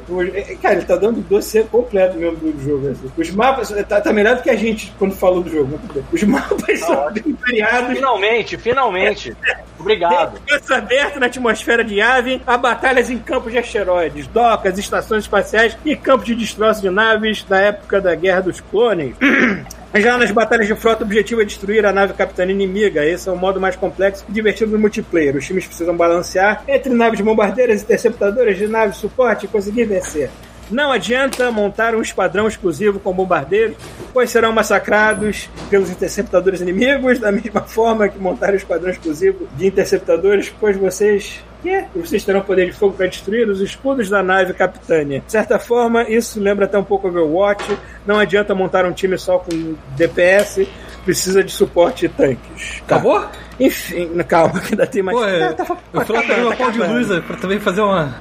O- 0.08 0.22
é, 0.22 0.56
Cara, 0.62 0.76
ele 0.76 0.84
tá 0.84 0.96
dando 0.96 1.18
o 1.18 1.22
dossiê 1.22 1.62
completo 1.64 2.16
mesmo 2.16 2.36
do 2.36 2.62
jogo. 2.62 2.88
assim. 2.88 3.10
Os 3.16 3.30
mapas, 3.30 3.70
tá, 3.88 4.00
tá 4.00 4.12
melhor 4.12 4.36
do 4.36 4.42
que 4.42 4.50
a 4.50 4.56
gente 4.56 4.92
quando 4.98 5.14
falou 5.14 5.42
do 5.42 5.50
jogo. 5.50 5.78
Os 6.12 6.22
mapas 6.22 6.78
são 6.80 7.12
bem 7.12 7.36
variados. 7.40 7.94
Finalmente, 7.96 8.56
finalmente. 8.56 9.36
Obrigado. 9.82 10.40
Espaço 10.46 10.74
aberto 10.74 11.20
na 11.20 11.26
atmosfera 11.26 11.84
de 11.84 11.96
Yavin, 11.96 12.40
há 12.46 12.56
batalhas 12.56 13.10
em 13.10 13.18
campos 13.18 13.52
de 13.52 13.58
asteroides, 13.58 14.26
docas, 14.28 14.78
estações 14.78 15.24
espaciais 15.24 15.76
e 15.84 15.94
campos 15.96 16.26
de 16.26 16.34
destroço 16.34 16.80
de 16.80 16.88
naves 16.88 17.42
da 17.44 17.58
época 17.58 18.00
da 18.00 18.14
Guerra 18.14 18.40
dos 18.40 18.60
Clones. 18.60 19.14
Já 19.94 20.16
nas 20.16 20.30
batalhas 20.30 20.66
de 20.66 20.74
frota, 20.74 21.02
o 21.02 21.06
objetivo 21.06 21.42
é 21.42 21.44
destruir 21.44 21.84
a 21.84 21.92
nave 21.92 22.14
capitã 22.14 22.46
inimiga. 22.46 23.04
Esse 23.04 23.28
é 23.28 23.32
o 23.32 23.36
modo 23.36 23.60
mais 23.60 23.76
complexo 23.76 24.24
e 24.26 24.32
divertido 24.32 24.70
do 24.70 24.78
multiplayer. 24.78 25.36
Os 25.36 25.44
times 25.44 25.66
precisam 25.66 25.94
balancear 25.94 26.64
entre 26.66 26.94
naves 26.94 27.20
bombardeiras, 27.20 27.82
interceptadoras 27.82 28.56
de 28.56 28.66
naves 28.66 28.96
suporte 28.96 29.44
e 29.44 29.48
conseguir 29.48 29.84
vencer. 29.84 30.30
Não 30.72 30.90
adianta 30.90 31.50
montar 31.52 31.94
um 31.94 32.00
esquadrão 32.00 32.48
exclusivo 32.48 32.98
com 32.98 33.12
bombardeiros, 33.12 33.76
pois 34.12 34.30
serão 34.30 34.52
massacrados 34.52 35.48
pelos 35.68 35.90
interceptadores 35.90 36.60
inimigos, 36.60 37.18
da 37.18 37.30
mesma 37.32 37.60
forma 37.62 38.08
que 38.08 38.18
montar 38.18 38.52
um 38.52 38.56
esquadrão 38.56 38.90
exclusivo 38.90 39.46
de 39.56 39.66
interceptadores, 39.66 40.52
pois 40.58 40.76
vocês 40.76 41.42
quê? 41.62 41.84
Vocês 41.94 42.24
terão 42.24 42.40
poder 42.40 42.66
de 42.66 42.72
fogo 42.72 42.94
para 42.94 43.06
destruir 43.06 43.48
os 43.48 43.60
escudos 43.60 44.10
da 44.10 44.22
nave 44.22 44.52
capitânia. 44.52 45.22
De 45.24 45.30
certa 45.30 45.58
forma, 45.58 46.02
isso 46.10 46.40
lembra 46.40 46.64
até 46.64 46.76
um 46.76 46.84
pouco 46.84 47.08
Overwatch. 47.08 47.78
Não 48.04 48.18
adianta 48.18 48.54
montar 48.54 48.84
um 48.84 48.92
time 48.92 49.16
só 49.16 49.38
com 49.38 49.74
DPS, 49.96 50.66
precisa 51.04 51.42
de 51.42 51.52
suporte 51.52 52.06
e 52.06 52.08
tanques. 52.08 52.80
Tá. 52.86 52.96
Acabou? 52.96 53.24
Enfim, 53.60 54.10
calma, 54.26 54.58
que 54.60 54.72
ainda 54.74 54.86
tem 54.86 55.02
mais. 55.02 55.16
Pô, 55.16 55.24
é, 55.24 55.52
Tá, 55.52 55.64
tá, 55.64 55.76
eu 55.92 56.00
fui 56.04 56.16
lá 56.16 56.22
pegar 56.22 56.42
uma 56.42 56.56
pau 56.56 56.70
de 56.70 56.78
luz 56.78 57.10
é, 57.10 57.20
pra 57.20 57.36
também 57.36 57.60
fazer 57.60 57.80
uma. 57.80 58.14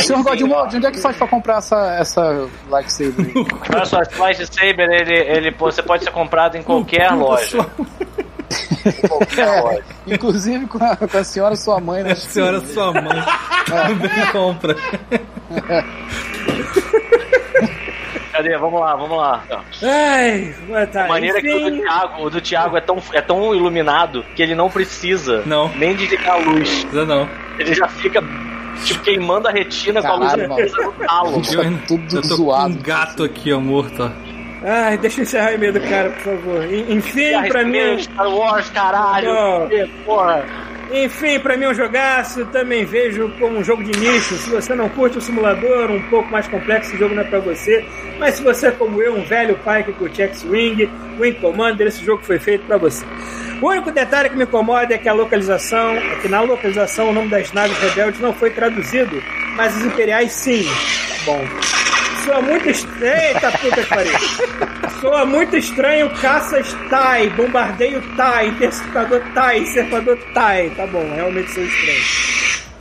Senhor 0.00 0.22
Godmode, 0.22 0.76
onde 0.76 0.86
é 0.86 0.90
que 0.90 1.00
faz 1.00 1.16
pra 1.16 1.26
comprar 1.26 1.58
essa, 1.58 1.96
essa 1.98 2.48
lightsaber? 2.68 3.26
aí? 3.26 3.32
Olha 3.74 3.84
só, 3.84 4.00
esse 4.02 4.18
lightsaber, 4.18 4.88
ele, 4.90 5.18
ele, 5.18 5.50
você 5.52 5.82
pode 5.82 6.04
ser 6.04 6.10
comprado 6.10 6.56
em 6.56 6.62
qualquer 6.62 7.10
loja. 7.12 7.66
Qualquer 9.08 9.62
loja. 9.62 9.82
Inclusive 10.06 10.66
com 10.66 10.84
a, 10.84 10.94
com 10.94 11.16
a 11.16 11.24
senhora 11.24 11.56
sua 11.56 11.80
mãe, 11.80 12.02
né? 12.02 12.12
A 12.12 12.16
senhora 12.16 12.60
sua 12.60 12.92
mãe 12.92 13.24
também 13.66 14.26
compra. 14.30 14.76
Cadê? 18.32 18.56
Vamos 18.58 18.80
lá, 18.80 18.96
vamos 18.96 19.16
lá. 19.16 19.44
Ai, 19.82 20.54
tá. 20.92 21.04
A 21.04 21.08
maneira 21.08 21.40
que 21.40 21.52
o 21.52 21.60
do 21.60 21.68
enfim, 21.68 21.80
Thiago, 21.82 22.22
o 22.24 22.30
do 22.30 22.40
Thiago 22.40 22.76
é 22.76 22.80
tão, 22.80 23.02
é 23.12 23.20
tão 23.20 23.54
iluminado 23.54 24.24
que 24.34 24.42
ele 24.42 24.54
não 24.54 24.68
precisa 24.68 25.42
Não. 25.46 25.68
nem 25.76 25.94
desligar 25.94 26.34
a 26.34 26.38
luz. 26.38 26.68
Precisa 26.68 27.04
não. 27.04 27.28
Ele 27.58 27.74
já 27.74 27.88
fica 27.88 28.20
tipo 28.84 29.02
queimando 29.02 29.48
a 29.48 29.50
retina 29.50 30.00
com 30.00 30.08
a 30.08 30.10
Caralho, 30.18 30.48
luz 30.54 30.72
no 30.72 30.92
talo. 30.92 31.42
Tá 31.42 31.82
tudo 31.86 32.16
eu 32.16 32.22
tô 32.22 32.36
zoado. 32.36 32.74
com 32.74 32.80
um 32.80 32.82
gato 32.82 33.24
aqui, 33.24 33.52
ó, 33.52 33.60
morto, 33.60 34.02
ó. 34.02 34.10
Ai, 34.66 34.96
deixa 34.96 35.20
eu 35.20 35.22
encerrar 35.24 35.50
o 35.50 35.54
e-mail 35.54 35.72
do 35.74 35.80
cara, 35.80 36.10
por 36.10 36.20
favor. 36.22 36.64
En- 36.64 36.94
Enfim, 36.96 37.48
pra 37.48 37.64
mim. 37.64 37.98
Star 37.98 38.28
Wars, 38.34 38.70
caralho. 38.70 39.28
Não. 39.34 39.68
Que 39.68 39.86
Porra. 40.06 40.44
Enfim, 40.92 41.40
pra 41.40 41.56
mim 41.56 41.64
é 41.64 41.70
um 41.70 41.74
jogaço, 41.74 42.44
também 42.46 42.84
vejo 42.84 43.30
como 43.38 43.58
um 43.58 43.64
jogo 43.64 43.82
de 43.82 43.98
nicho. 43.98 44.36
Se 44.36 44.50
você 44.50 44.74
não 44.74 44.88
curte 44.88 45.18
o 45.18 45.20
simulador, 45.20 45.90
um 45.90 46.02
pouco 46.08 46.30
mais 46.30 46.46
complexo, 46.46 46.90
esse 46.90 46.98
jogo 46.98 47.14
não 47.14 47.22
é 47.22 47.26
pra 47.26 47.40
você. 47.40 47.84
Mas 48.18 48.36
se 48.36 48.42
você 48.42 48.68
é 48.68 48.70
como 48.70 49.02
eu, 49.02 49.14
um 49.14 49.24
velho 49.24 49.56
pai 49.64 49.82
que 49.82 49.92
curte 49.92 50.22
X-Wing, 50.22 50.88
Wing 51.18 51.34
Commander, 51.40 51.86
esse 51.86 52.04
jogo 52.04 52.22
foi 52.22 52.38
feito 52.38 52.64
pra 52.66 52.76
você. 52.76 53.04
O 53.60 53.68
único 53.68 53.90
detalhe 53.90 54.28
que 54.28 54.36
me 54.36 54.44
incomoda 54.44 54.94
é 54.94 54.98
que 54.98 55.08
a 55.08 55.12
localização, 55.12 55.96
é 55.96 56.16
que 56.20 56.28
na 56.28 56.40
localização 56.40 57.10
o 57.10 57.12
nome 57.12 57.28
das 57.28 57.52
naves 57.52 57.78
rebeldes 57.78 58.20
não 58.20 58.32
foi 58.32 58.50
traduzido, 58.50 59.22
mas 59.56 59.76
os 59.76 59.84
imperiais 59.84 60.32
sim. 60.32 60.66
Bom. 61.24 61.83
Soa 62.24 62.40
muito 62.40 62.70
estranho. 62.70 63.22
Eita 63.22 63.52
puta 63.52 63.82
que 63.82 63.88
pariu. 63.88 64.18
Soa 65.00 65.26
muito 65.26 65.56
estranho 65.56 66.08
caças 66.20 66.66
TIE, 66.68 67.28
bombardeio 67.36 68.00
TIE, 68.00 68.48
interceptador 68.48 69.20
TIE, 69.20 69.66
cercador 69.66 70.16
TIE. 70.16 70.70
Tá 70.74 70.86
bom, 70.86 71.06
realmente 71.14 71.50
sou 71.52 71.62
estranho. 71.62 72.34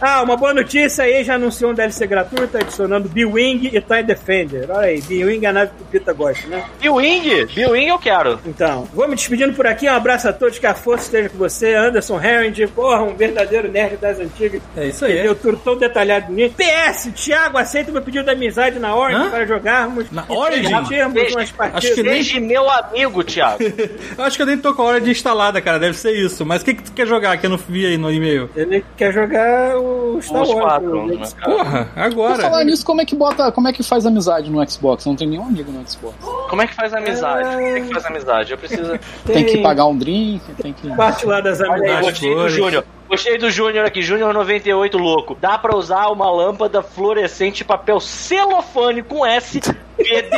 Ah, 0.05 0.21
uma 0.21 0.35
boa 0.35 0.53
notícia 0.53 1.05
aí, 1.05 1.23
já 1.23 1.35
anunciou 1.35 1.71
um 1.71 1.73
DLC 1.73 2.05
gratuito, 2.05 2.57
adicionando 2.57 3.07
B-Wing 3.07 3.67
e 3.67 3.79
TIE 3.79 4.03
Defender. 4.03 4.65
Olha 4.69 4.87
aí, 4.87 5.01
B-Wing 5.01 5.45
é 5.45 5.49
a 5.49 5.53
nave 5.53 5.71
que 5.77 5.81
o 5.81 5.85
Pita 5.85 6.11
gosta, 6.11 6.45
né? 6.47 6.61
Bill-Wing? 6.81 7.45
Bill-Wing 7.45 7.87
eu 7.87 7.97
quero. 7.97 8.37
Então, 8.45 8.85
vou 8.93 9.07
me 9.07 9.15
despedindo 9.15 9.53
por 9.53 9.65
aqui. 9.65 9.87
Um 9.87 9.93
abraço 9.93 10.27
a 10.27 10.33
todos, 10.33 10.59
que 10.59 10.67
a 10.67 10.73
força 10.75 11.05
esteja 11.05 11.29
com 11.29 11.37
você. 11.37 11.73
Anderson 11.73 12.19
Herring, 12.21 12.67
porra, 12.67 13.01
um 13.01 13.15
verdadeiro 13.15 13.71
nerd 13.71 13.95
das 13.95 14.19
antigas. 14.19 14.61
É 14.75 14.87
isso 14.87 15.05
aí. 15.05 15.13
Entendeu 15.13 15.35
tudo 15.35 15.57
tão 15.63 15.77
detalhado 15.77 16.25
bonito. 16.25 16.55
PS, 16.57 17.09
Thiago, 17.15 17.57
aceita 17.57 17.89
meu 17.89 18.01
pedido 18.01 18.25
de 18.25 18.31
amizade 18.31 18.79
na 18.79 18.93
Origin 18.93 19.21
Hã? 19.21 19.29
para 19.29 19.45
jogarmos. 19.45 20.11
Na 20.11 20.25
Origin? 20.27 20.73
umas 20.73 21.35
Acho 21.37 21.53
partidas. 21.53 21.95
que 21.95 22.03
nem- 22.03 22.23
Seja 22.23 22.39
meu 22.41 22.69
amigo, 22.69 23.23
Thiago. 23.23 23.63
Eu 24.17 24.23
acho 24.25 24.35
que 24.35 24.41
eu 24.43 24.47
nem 24.47 24.57
tô 24.57 24.73
com 24.73 24.81
a 24.81 24.85
hora 24.85 25.01
de 25.01 25.11
instalada, 25.11 25.61
cara. 25.61 25.79
Deve 25.79 25.97
ser 25.97 26.11
isso. 26.11 26.45
Mas 26.45 26.61
o 26.61 26.65
que, 26.65 26.73
que 26.73 26.83
tu 26.83 26.91
quer 26.91 27.07
jogar 27.07 27.37
que 27.37 27.45
eu 27.45 27.49
não 27.49 27.57
vi 27.57 27.85
aí 27.85 27.97
no 27.97 28.11
e-mail? 28.11 28.49
Ele 28.55 28.83
quer 28.97 29.13
jogar 29.13 29.77
o 29.77 29.92
Star 30.21 30.41
Os 30.43 30.49
Wars. 30.49 30.61
quatro, 30.61 30.99
o- 30.99 31.05
né, 31.07 31.27
cara? 31.39 31.55
Porra, 31.55 31.85
Por 31.93 32.01
agora. 32.01 32.41
falar 32.43 32.63
nisso, 32.63 32.85
como 32.85 33.01
é 33.01 33.05
que 33.05 33.15
bota, 33.15 33.51
como 33.51 33.67
é 33.67 33.73
que 33.73 33.83
faz 33.83 34.05
amizade 34.05 34.49
no 34.49 34.69
Xbox? 34.69 35.05
Eu 35.05 35.11
não 35.11 35.17
tem 35.17 35.27
nenhum 35.27 35.43
amigo 35.43 35.71
no 35.71 35.87
Xbox. 35.89 36.15
Como 36.49 36.61
é 36.61 36.67
que 36.67 36.73
faz 36.75 36.93
amizade? 36.93 37.49
Como 37.49 37.61
é 37.67 37.81
que 37.81 37.93
faz 37.93 38.05
amizade? 38.05 38.51
Eu 38.51 38.57
preciso. 38.57 38.99
Tem 39.25 39.45
que 39.45 39.57
pagar 39.59 39.85
um 39.87 39.97
drink, 39.97 40.41
tem 40.61 40.73
que. 40.73 40.87
parte 40.95 41.25
lá 41.25 41.41
das 41.41 41.59
amizades. 41.61 42.17
Júnior. 42.53 42.85
Gostei 43.13 43.37
do 43.37 43.51
Júnior 43.51 43.85
aqui, 43.85 44.01
Júnior 44.01 44.33
98 44.33 44.97
louco. 44.97 45.37
Dá 45.39 45.57
pra 45.57 45.75
usar 45.75 46.07
uma 46.07 46.29
lâmpada 46.31 46.81
fluorescente 46.81 47.57
de 47.57 47.63
papel 47.63 47.99
celofane 47.99 49.03
com 49.03 49.23
S, 49.25 49.59
VD, 49.97 50.29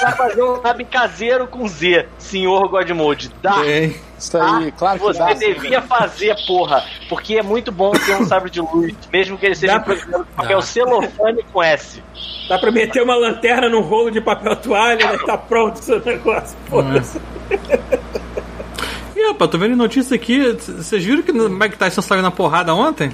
pra 0.00 0.12
fazer 0.12 0.42
um 0.42 0.62
sabe 0.62 0.84
caseiro 0.84 1.46
com 1.48 1.66
Z. 1.66 2.06
Senhor 2.18 2.68
Godmode, 2.68 3.30
dá. 3.42 3.54
Tem. 3.62 3.96
Isso 4.18 4.38
aí, 4.38 4.70
claro 4.70 5.00
que 5.00 5.04
Você 5.04 5.18
dá. 5.18 5.32
devia 5.32 5.82
fazer, 5.82 6.36
porra. 6.46 6.84
Porque 7.08 7.36
é 7.38 7.42
muito 7.42 7.72
bom 7.72 7.90
ter 7.90 8.14
um 8.14 8.24
sabre 8.24 8.50
de 8.50 8.60
luz, 8.60 8.94
mesmo 9.12 9.36
que 9.36 9.46
ele 9.46 9.56
seja 9.56 9.72
Dá 9.74 9.80
pra- 9.80 9.96
papel 10.36 10.58
Dá. 10.58 10.62
celofane 10.62 11.42
com 11.52 11.60
S. 11.60 12.00
Dá 12.48 12.56
pra 12.56 12.70
meter 12.70 13.02
uma 13.02 13.16
lanterna 13.16 13.68
num 13.68 13.80
rolo 13.80 14.10
de 14.12 14.20
papel 14.20 14.54
toalha, 14.56 15.10
né? 15.12 15.18
Tá 15.26 15.36
pronto 15.36 15.74
o 15.76 15.82
seu 15.82 15.98
negócio. 16.04 16.56
Foda-se. 16.68 17.18
Ih, 17.50 17.58
rapaz, 19.28 19.50
tô 19.50 19.58
vendo 19.58 19.76
notícia 19.76 20.14
aqui. 20.14 20.52
Vocês 20.52 21.04
viram 21.04 21.22
que 21.22 21.32
o 21.32 21.48
Mike 21.48 21.76
Tyson 21.76 22.02
saiu 22.02 22.22
na 22.22 22.30
porrada 22.30 22.74
ontem? 22.74 23.12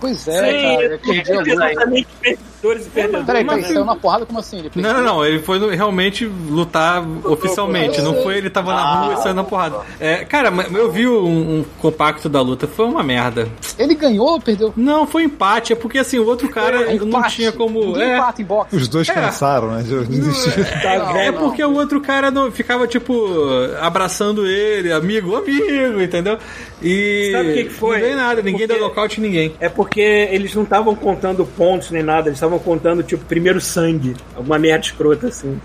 Pois 0.00 0.26
é, 0.28 0.32
Sim, 0.32 0.76
cara. 0.82 0.94
Aquele 0.94 1.22
dia 1.22 1.42
exatamente 1.52 2.08
perdedores 2.20 2.86
e 2.86 2.90
perdedores. 2.90 3.26
Peraí, 3.26 3.44
peraí, 3.44 3.62
saiu 3.64 3.84
na 3.84 3.96
porrada 3.96 4.26
como 4.26 4.38
assim? 4.38 4.58
Ele 4.60 4.70
Não, 4.76 4.92
não, 4.94 5.02
não. 5.04 5.24
Ele 5.26 5.40
foi 5.40 5.58
realmente 5.76 6.24
lutar 6.26 7.02
oficialmente. 7.24 8.00
Não 8.00 8.22
foi 8.22 8.36
ele 8.38 8.50
tava 8.50 8.72
na 8.72 9.02
rua 9.04 9.14
e 9.14 9.16
saiu 9.22 9.34
na 9.34 9.44
porrada. 9.44 9.76
É, 9.98 10.24
cara, 10.24 10.50
eu 10.74 10.90
vi 10.90 11.06
um, 11.08 11.58
um 11.60 11.64
compacto 11.80 12.28
da 12.28 12.40
luta. 12.40 12.66
Foi 12.66 12.86
uma 12.86 13.02
merda. 13.02 13.48
Ele 13.78 13.94
ganhou 13.94 14.26
ou 14.32 14.40
perdeu? 14.40 14.72
Não, 14.76 15.06
foi 15.06 15.24
empate. 15.24 15.72
É 15.72 15.76
porque 15.76 15.98
assim, 15.98 16.18
o 16.18 16.26
outro 16.26 16.48
cara 16.48 16.84
Foi 16.84 16.94
não 16.98 17.06
empate. 17.08 17.36
tinha 17.36 17.52
como. 17.52 17.96
É, 17.98 18.16
empata 18.16 18.42
em 18.42 18.44
boxe. 18.44 18.76
Os 18.76 18.88
dois 18.88 19.08
cansaram, 19.08 19.72
né? 19.72 19.82
Desistiram. 19.82 20.64
Tá 20.82 20.98
Não, 20.98 21.12
velho. 21.12 21.18
É 21.28 21.32
porque 21.32 21.64
o 21.64 21.74
outro 21.74 22.00
cara 22.00 22.30
não, 22.30 22.50
ficava, 22.52 22.86
tipo, 22.86 23.26
abraçando 23.80 24.46
ele, 24.46 24.92
amigo, 24.92 25.34
amigo, 25.36 26.00
entendeu? 26.00 26.38
E. 26.82 27.30
Sabe 27.32 27.50
o 27.50 27.54
que 27.54 27.64
que 27.64 27.70
foi? 27.70 27.96
Não 27.98 28.04
veio 28.04 28.16
nada, 28.16 28.36
ninguém 28.42 28.66
Porque- 28.66 28.66
deu 28.66 28.80
nocaute 28.80 29.20
em 29.20 29.22
ninguém. 29.22 29.54
É 29.60 29.68
porque 29.68 29.89
eles 29.98 30.54
não 30.54 30.62
estavam 30.62 30.94
contando 30.94 31.44
pontos 31.44 31.90
nem 31.90 32.02
nada, 32.02 32.28
eles 32.28 32.36
estavam 32.36 32.58
contando, 32.58 33.02
tipo, 33.02 33.24
primeiro 33.24 33.60
sangue. 33.60 34.14
Alguma 34.36 34.58
merda 34.58 34.84
escrota, 34.84 35.28
assim. 35.28 35.60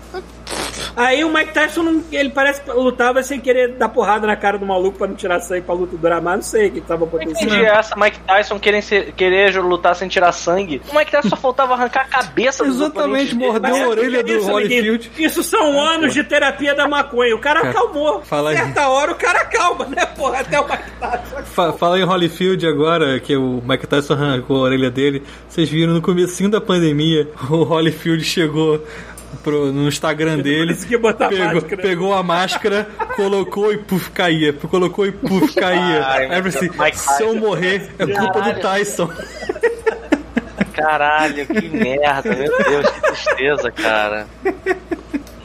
Aí 0.96 1.22
o 1.24 1.32
Mike 1.32 1.52
Tyson, 1.52 1.82
não- 1.82 2.02
ele 2.10 2.30
parece 2.30 2.62
que 2.62 2.70
lutava 2.72 3.22
sem 3.22 3.38
querer 3.38 3.72
dar 3.72 3.90
porrada 3.90 4.26
na 4.26 4.34
cara 4.34 4.56
do 4.58 4.64
maluco 4.64 4.96
pra 4.96 5.06
não 5.06 5.14
tirar 5.14 5.40
sangue 5.40 5.60
pra 5.60 5.74
luta 5.74 5.94
durar 5.96 6.22
mais. 6.22 6.36
Não 6.38 6.42
sei 6.42 6.68
o 6.68 6.72
que 6.72 6.80
tava 6.80 7.04
acontecendo. 7.04 7.36
entendi 7.52 7.64
essa 7.66 7.94
Mike 7.96 8.18
Tyson 8.20 8.58
querer, 8.58 8.82
ser- 8.82 9.12
querer 9.12 9.54
lutar 9.60 9.94
sem 9.94 10.08
tirar 10.08 10.32
sangue. 10.32 10.80
O 10.90 10.96
Mike 10.96 11.10
Tyson 11.10 11.28
só 11.28 11.36
faltava 11.36 11.74
arrancar 11.74 12.02
a 12.02 12.04
cabeça 12.22 12.64
dos 12.64 12.76
Exatamente, 12.76 13.34
mordeu 13.34 13.74
a 13.74 13.78
é 13.78 13.86
orelha 13.86 14.22
do 14.24 14.32
isso, 14.32 14.50
Holyfield. 14.50 15.10
Isso 15.18 15.42
são 15.42 15.78
anos 15.80 16.14
de 16.14 16.24
terapia 16.24 16.74
da 16.74 16.88
maconha. 16.88 17.34
O 17.34 17.38
cara 17.38 17.60
Cara, 17.60 17.70
acalmou. 17.70 18.22
fala 18.22 18.50
aí. 18.50 18.56
Certa 18.56 18.88
hora 18.88 19.12
o 19.12 19.16
cara 19.16 19.40
acalma, 19.42 19.84
né, 19.86 20.06
porra? 20.06 20.40
Até 20.40 20.58
o 20.58 20.64
Mike 20.66 20.90
Tyson. 20.98 21.42
Fa 21.44 21.72
fala 21.74 21.98
em 22.00 22.04
Holyfield 22.04 22.66
agora, 22.66 23.20
que 23.20 23.36
o 23.36 23.62
Mike 23.66 23.86
Tyson 23.86 24.14
arrancou 24.14 24.56
a 24.56 24.60
orelha 24.60 24.90
dele. 24.90 25.22
Vocês 25.48 25.68
viram 25.68 25.92
no 25.92 26.00
comecinho 26.00 26.48
da 26.50 26.60
pandemia, 26.60 27.28
o 27.50 27.64
Holyfield 27.64 28.24
chegou 28.24 28.82
pro, 29.42 29.72
no 29.72 29.88
Instagram 29.88 30.38
dele, 30.38 30.74
conseguia 30.74 30.98
botar 30.98 31.26
a 31.26 31.28
pegou, 31.28 31.54
máscara. 31.54 31.82
pegou 31.82 32.14
a 32.14 32.22
máscara, 32.22 32.88
colocou 33.14 33.72
e 33.72 33.78
puf, 33.78 34.10
caía. 34.10 34.52
Colocou 34.52 35.06
e 35.06 35.12
puf, 35.12 35.54
caía. 35.54 36.06
Ai, 36.06 36.26
Aí 36.26 36.40
assim, 36.40 36.70
se 36.92 37.22
eu 37.22 37.34
morrer, 37.36 37.90
é 37.98 38.06
culpa 38.06 38.40
do. 38.40 38.60
Tyson. 38.60 39.10
Caralho, 40.72 41.46
que 41.46 41.68
merda, 41.68 42.34
meu 42.34 42.64
Deus, 42.64 42.90
que 42.90 43.00
tristeza, 43.00 43.70
cara. 43.70 44.26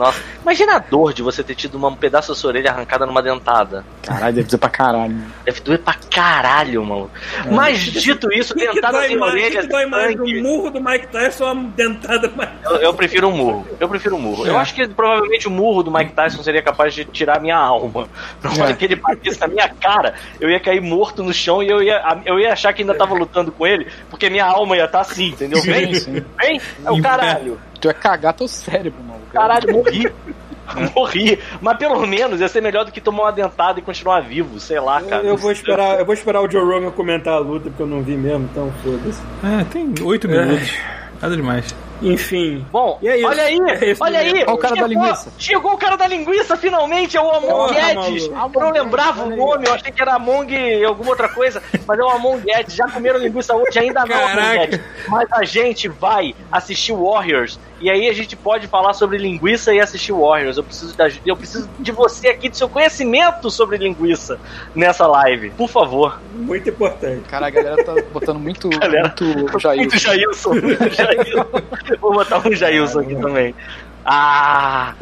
Nossa, 0.01 0.19
imagina 0.41 0.75
a 0.77 0.79
dor 0.79 1.13
de 1.13 1.21
você 1.21 1.43
ter 1.43 1.53
tido 1.53 1.75
uma- 1.75 1.89
um 1.89 1.95
pedaço 1.95 2.29
da 2.29 2.35
sua 2.35 2.49
orelha 2.49 2.71
arrancada 2.71 3.05
numa 3.05 3.21
dentada. 3.21 3.85
Caralho, 4.01 4.33
deve 4.33 4.45
dizer 4.45 4.57
pra 4.57 4.69
caralho. 4.69 5.15
Deve 5.45 5.59
doer 5.61 5.77
pra 5.79 5.93
caralho, 5.93 6.83
mano. 6.83 7.11
Mas 7.51 7.79
dito 7.79 8.31
isso, 8.33 8.55
que, 8.55 8.65
que 8.67 8.73
dentadas 8.73 9.07
dói 9.07 9.15
mais? 9.15 9.33
O 9.33 9.37
que 9.37 9.57
que 9.61 9.67
dói 9.67 9.85
mais? 9.85 10.15
O 10.19 10.25
murro 10.41 10.69
do 10.71 10.81
Mike 10.83 11.07
Tyson 11.07 11.43
ou 11.43 11.49
a 11.51 11.53
dentada 11.53 12.31
mais? 12.35 12.49
Eu, 12.63 12.77
eu 12.77 12.93
prefiro 12.95 13.27
um 13.27 13.31
murro. 13.37 13.67
Eu 13.79 13.87
prefiro 13.87 14.15
um 14.15 14.19
murro. 14.19 14.47
Eu 14.47 14.55
É. 14.55 14.59
acho 14.59 14.73
que 14.73 14.87
provavelmente 14.87 15.47
o 15.47 15.51
murro 15.51 15.83
do 15.83 15.91
Mike 15.91 16.13
Tyson 16.13 16.41
seria 16.41 16.63
capaz 16.63 16.93
de 16.95 17.05
tirar 17.05 17.39
minha 17.39 17.57
alma. 17.57 18.07
Na 18.43 18.49
hora 18.51 18.71
É. 18.71 18.73
que 18.73 18.85
ele 18.85 18.95
batesse 18.95 19.39
na 19.39 19.47
minha 19.47 19.69
cara, 19.69 20.15
eu 20.39 20.49
ia 20.49 20.59
cair 20.59 20.81
morto 20.81 21.21
no 21.21 21.31
chão 21.33 21.61
e 21.61 21.67
eu 21.69 21.81
ia, 21.83 22.01
eu 22.25 22.39
ia 22.39 22.53
achar 22.53 22.73
que 22.73 22.81
ainda 22.81 22.95
tava 22.95 23.13
lutando 23.13 23.51
com 23.51 23.67
ele, 23.67 23.87
porque 24.09 24.29
minha 24.31 24.45
alma 24.45 24.75
ia 24.75 24.85
estar 24.85 25.01
assim, 25.01 25.27
entendeu? 25.27 25.61
Vem, 25.61 25.93
Sim, 25.93 26.15
sim. 26.17 26.25
vem, 26.39 26.59
é 26.83 26.91
o 26.91 26.99
caralho. 27.01 27.59
Tu 27.79 27.87
ia 27.87 27.93
cagar 27.93 28.33
teu 28.33 28.47
cérebro, 28.47 29.01
mano. 29.03 29.20
Caralho, 29.31 29.73
morri. 29.73 30.11
Morri. 30.95 31.37
Mas 31.59 31.77
pelo 31.77 32.05
menos 32.07 32.39
ia 32.39 32.47
ser 32.47 32.61
melhor 32.61 32.85
do 32.85 32.91
que 32.91 33.01
tomar 33.01 33.23
uma 33.23 33.31
dentada 33.31 33.79
e 33.79 33.83
continuar 33.83 34.21
vivo, 34.21 34.57
sei 34.59 34.79
lá, 34.79 35.01
cara. 35.01 35.23
Eu, 35.23 35.31
eu 35.31 35.37
vou 35.37 35.51
esperar, 35.51 35.99
eu 35.99 36.05
vou 36.05 36.13
esperar 36.13 36.41
o 36.41 36.49
Joe 36.49 36.63
Rogan 36.63 36.91
comentar 36.91 37.33
a 37.33 37.39
luta, 37.39 37.69
porque 37.69 37.81
eu 37.81 37.87
não 37.87 38.01
vi 38.01 38.15
mesmo, 38.15 38.47
então 38.49 38.71
foda-se. 38.83 39.21
É, 39.43 39.63
tem 39.65 39.93
oito 40.01 40.29
minutos. 40.29 40.73
Nada 41.21 41.35
demais. 41.35 41.75
Enfim. 42.01 42.65
Bom, 42.71 42.97
E 42.99 43.07
é 43.07 43.23
olha 43.23 43.43
aí, 43.43 43.57
É 43.79 43.95
olha 43.99 44.19
aí. 44.19 44.31
Olha 44.43 44.53
o 44.53 44.57
cara 44.57 44.75
da 44.75 44.87
chegou, 44.87 45.03
linguiça. 45.03 45.33
Chegou 45.37 45.73
o 45.73 45.77
cara 45.77 45.95
da 45.95 46.07
linguiça, 46.07 46.57
finalmente, 46.57 47.15
é 47.15 47.21
o 47.21 47.29
Amon 47.29 47.67
Guedes. 47.67 48.25
Eu 48.25 48.61
não 48.61 48.71
lembrava 48.71 49.23
o 49.25 49.35
nome, 49.35 49.67
eu 49.67 49.73
achei 49.73 49.91
que 49.91 50.01
era 50.01 50.15
Among 50.15 50.83
alguma 50.83 51.11
outra 51.11 51.29
coisa, 51.29 51.61
mas 51.85 51.99
é 51.99 52.03
o 52.03 52.09
Amon 52.09 52.39
Guedes. 52.39 52.73
Já 52.75 52.87
comeram 52.87 53.19
linguiça 53.19 53.55
hoje? 53.55 53.77
Ainda 53.77 54.03
não, 54.05 54.15
Amon 54.15 54.27
Caraca. 54.27 54.57
Guedes. 54.65 54.81
Mas 55.07 55.31
a 55.31 55.43
gente 55.43 55.87
vai 55.87 56.33
assistir 56.51 56.93
Warriors. 56.93 57.59
E 57.81 57.89
aí 57.89 58.07
a 58.07 58.13
gente 58.13 58.35
pode 58.35 58.67
falar 58.67 58.93
sobre 58.93 59.17
linguiça 59.17 59.73
e 59.73 59.79
assistir 59.79 60.11
Warriors. 60.11 60.57
Eu 60.57 60.63
preciso, 60.63 60.95
da, 60.95 61.09
eu 61.25 61.35
preciso 61.35 61.67
de 61.79 61.91
você 61.91 62.27
aqui, 62.27 62.47
do 62.47 62.55
seu 62.55 62.69
conhecimento 62.69 63.49
sobre 63.49 63.77
linguiça 63.77 64.39
nessa 64.75 65.07
live. 65.07 65.49
Por 65.51 65.67
favor. 65.67 66.21
Muito 66.33 66.69
importante. 66.69 67.27
Cara, 67.27 67.47
a 67.47 67.49
galera 67.49 67.83
tá 67.83 67.95
botando 68.13 68.39
muito, 68.39 68.69
Galera, 68.79 69.13
muito 69.19 69.59
Jair. 69.59 69.79
Muito 69.79 69.97
Jailson. 69.97 70.53
Jailson. 70.93 71.45
Vou 71.99 72.13
botar 72.13 72.47
um 72.47 72.53
Jailson 72.53 72.99
aqui 72.99 73.15
também. 73.15 73.55
Ah! 74.05 74.93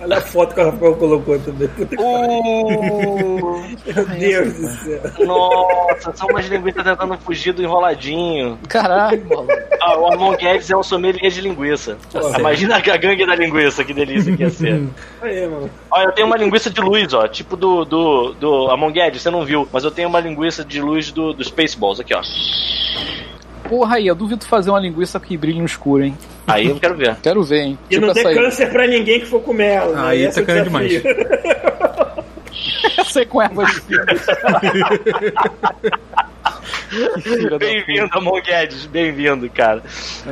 Olha 0.00 0.18
a 0.18 0.20
foto 0.20 0.54
que 0.54 0.60
o 0.60 0.64
Rafael 0.70 0.94
colocou 0.96 1.38
também. 1.38 1.68
Uh, 1.98 3.62
Meu 3.86 4.06
Deus 4.18 4.54
do 4.54 4.68
céu. 4.68 5.26
nossa, 5.26 6.12
são 6.14 6.28
umas 6.28 6.46
linguiças 6.46 6.84
tentando 6.84 7.18
fugir 7.18 7.52
do 7.52 7.62
enroladinho. 7.62 8.58
Caralho. 8.68 9.22
Ah, 9.80 9.98
o 9.98 10.12
Amon 10.12 10.36
Guedes 10.36 10.70
é 10.70 10.76
um 10.76 10.82
sommelier 10.82 11.30
de 11.30 11.40
linguiça. 11.40 11.96
Imagina 12.38 12.76
a 12.76 12.96
gangue 12.96 13.26
da 13.26 13.34
linguiça, 13.34 13.84
que 13.84 13.92
delícia 13.92 14.36
que 14.36 14.42
ia 14.42 14.50
ser. 14.50 14.82
Aí, 15.20 15.46
mano. 15.46 15.70
Olha, 15.90 16.04
eu 16.04 16.12
tenho 16.12 16.26
uma 16.26 16.36
linguiça 16.36 16.70
de 16.70 16.80
luz, 16.80 17.12
ó, 17.12 17.26
tipo 17.26 17.56
do, 17.56 17.84
do, 17.84 18.32
do 18.34 18.70
Amon 18.70 18.90
Guedes, 18.90 19.22
você 19.22 19.30
não 19.30 19.44
viu, 19.44 19.68
mas 19.72 19.84
eu 19.84 19.90
tenho 19.90 20.08
uma 20.08 20.20
linguiça 20.20 20.64
de 20.64 20.80
luz 20.80 21.10
do, 21.10 21.32
do 21.32 21.44
Spaceballs, 21.44 22.00
aqui, 22.00 22.14
ó. 22.14 22.22
Porra 23.68 23.96
aí, 23.96 24.06
eu 24.06 24.14
duvido 24.14 24.44
fazer 24.44 24.70
uma 24.70 24.80
linguiça 24.80 25.18
que 25.18 25.36
brilhe 25.36 25.58
no 25.58 25.66
escuro, 25.66 26.04
hein? 26.04 26.16
Aí 26.46 26.68
eu 26.68 26.78
quero 26.78 26.96
ver. 26.96 27.16
Quero 27.22 27.42
ver, 27.42 27.60
hein? 27.60 27.78
E 27.90 27.98
não 27.98 28.10
essa 28.10 28.22
dê 28.22 28.34
câncer 28.34 28.70
pra 28.70 28.86
ninguém 28.86 29.20
que 29.20 29.26
for 29.26 29.40
comer 29.40 29.72
ela. 29.72 29.94
né? 29.94 30.08
Aí 30.08 30.22
Esse 30.22 30.40
é 30.40 30.42
tá 30.42 30.52
querendo 30.52 30.70
desafio. 30.70 31.02
Sei 33.06 33.24
com 33.24 33.42
ervas 33.42 33.72
finas. 33.78 34.26
Bem-vindo, 37.58 38.08
Amon 38.12 38.40
Guedes, 38.40 38.86
bem-vindo, 38.86 39.48
cara. 39.50 39.82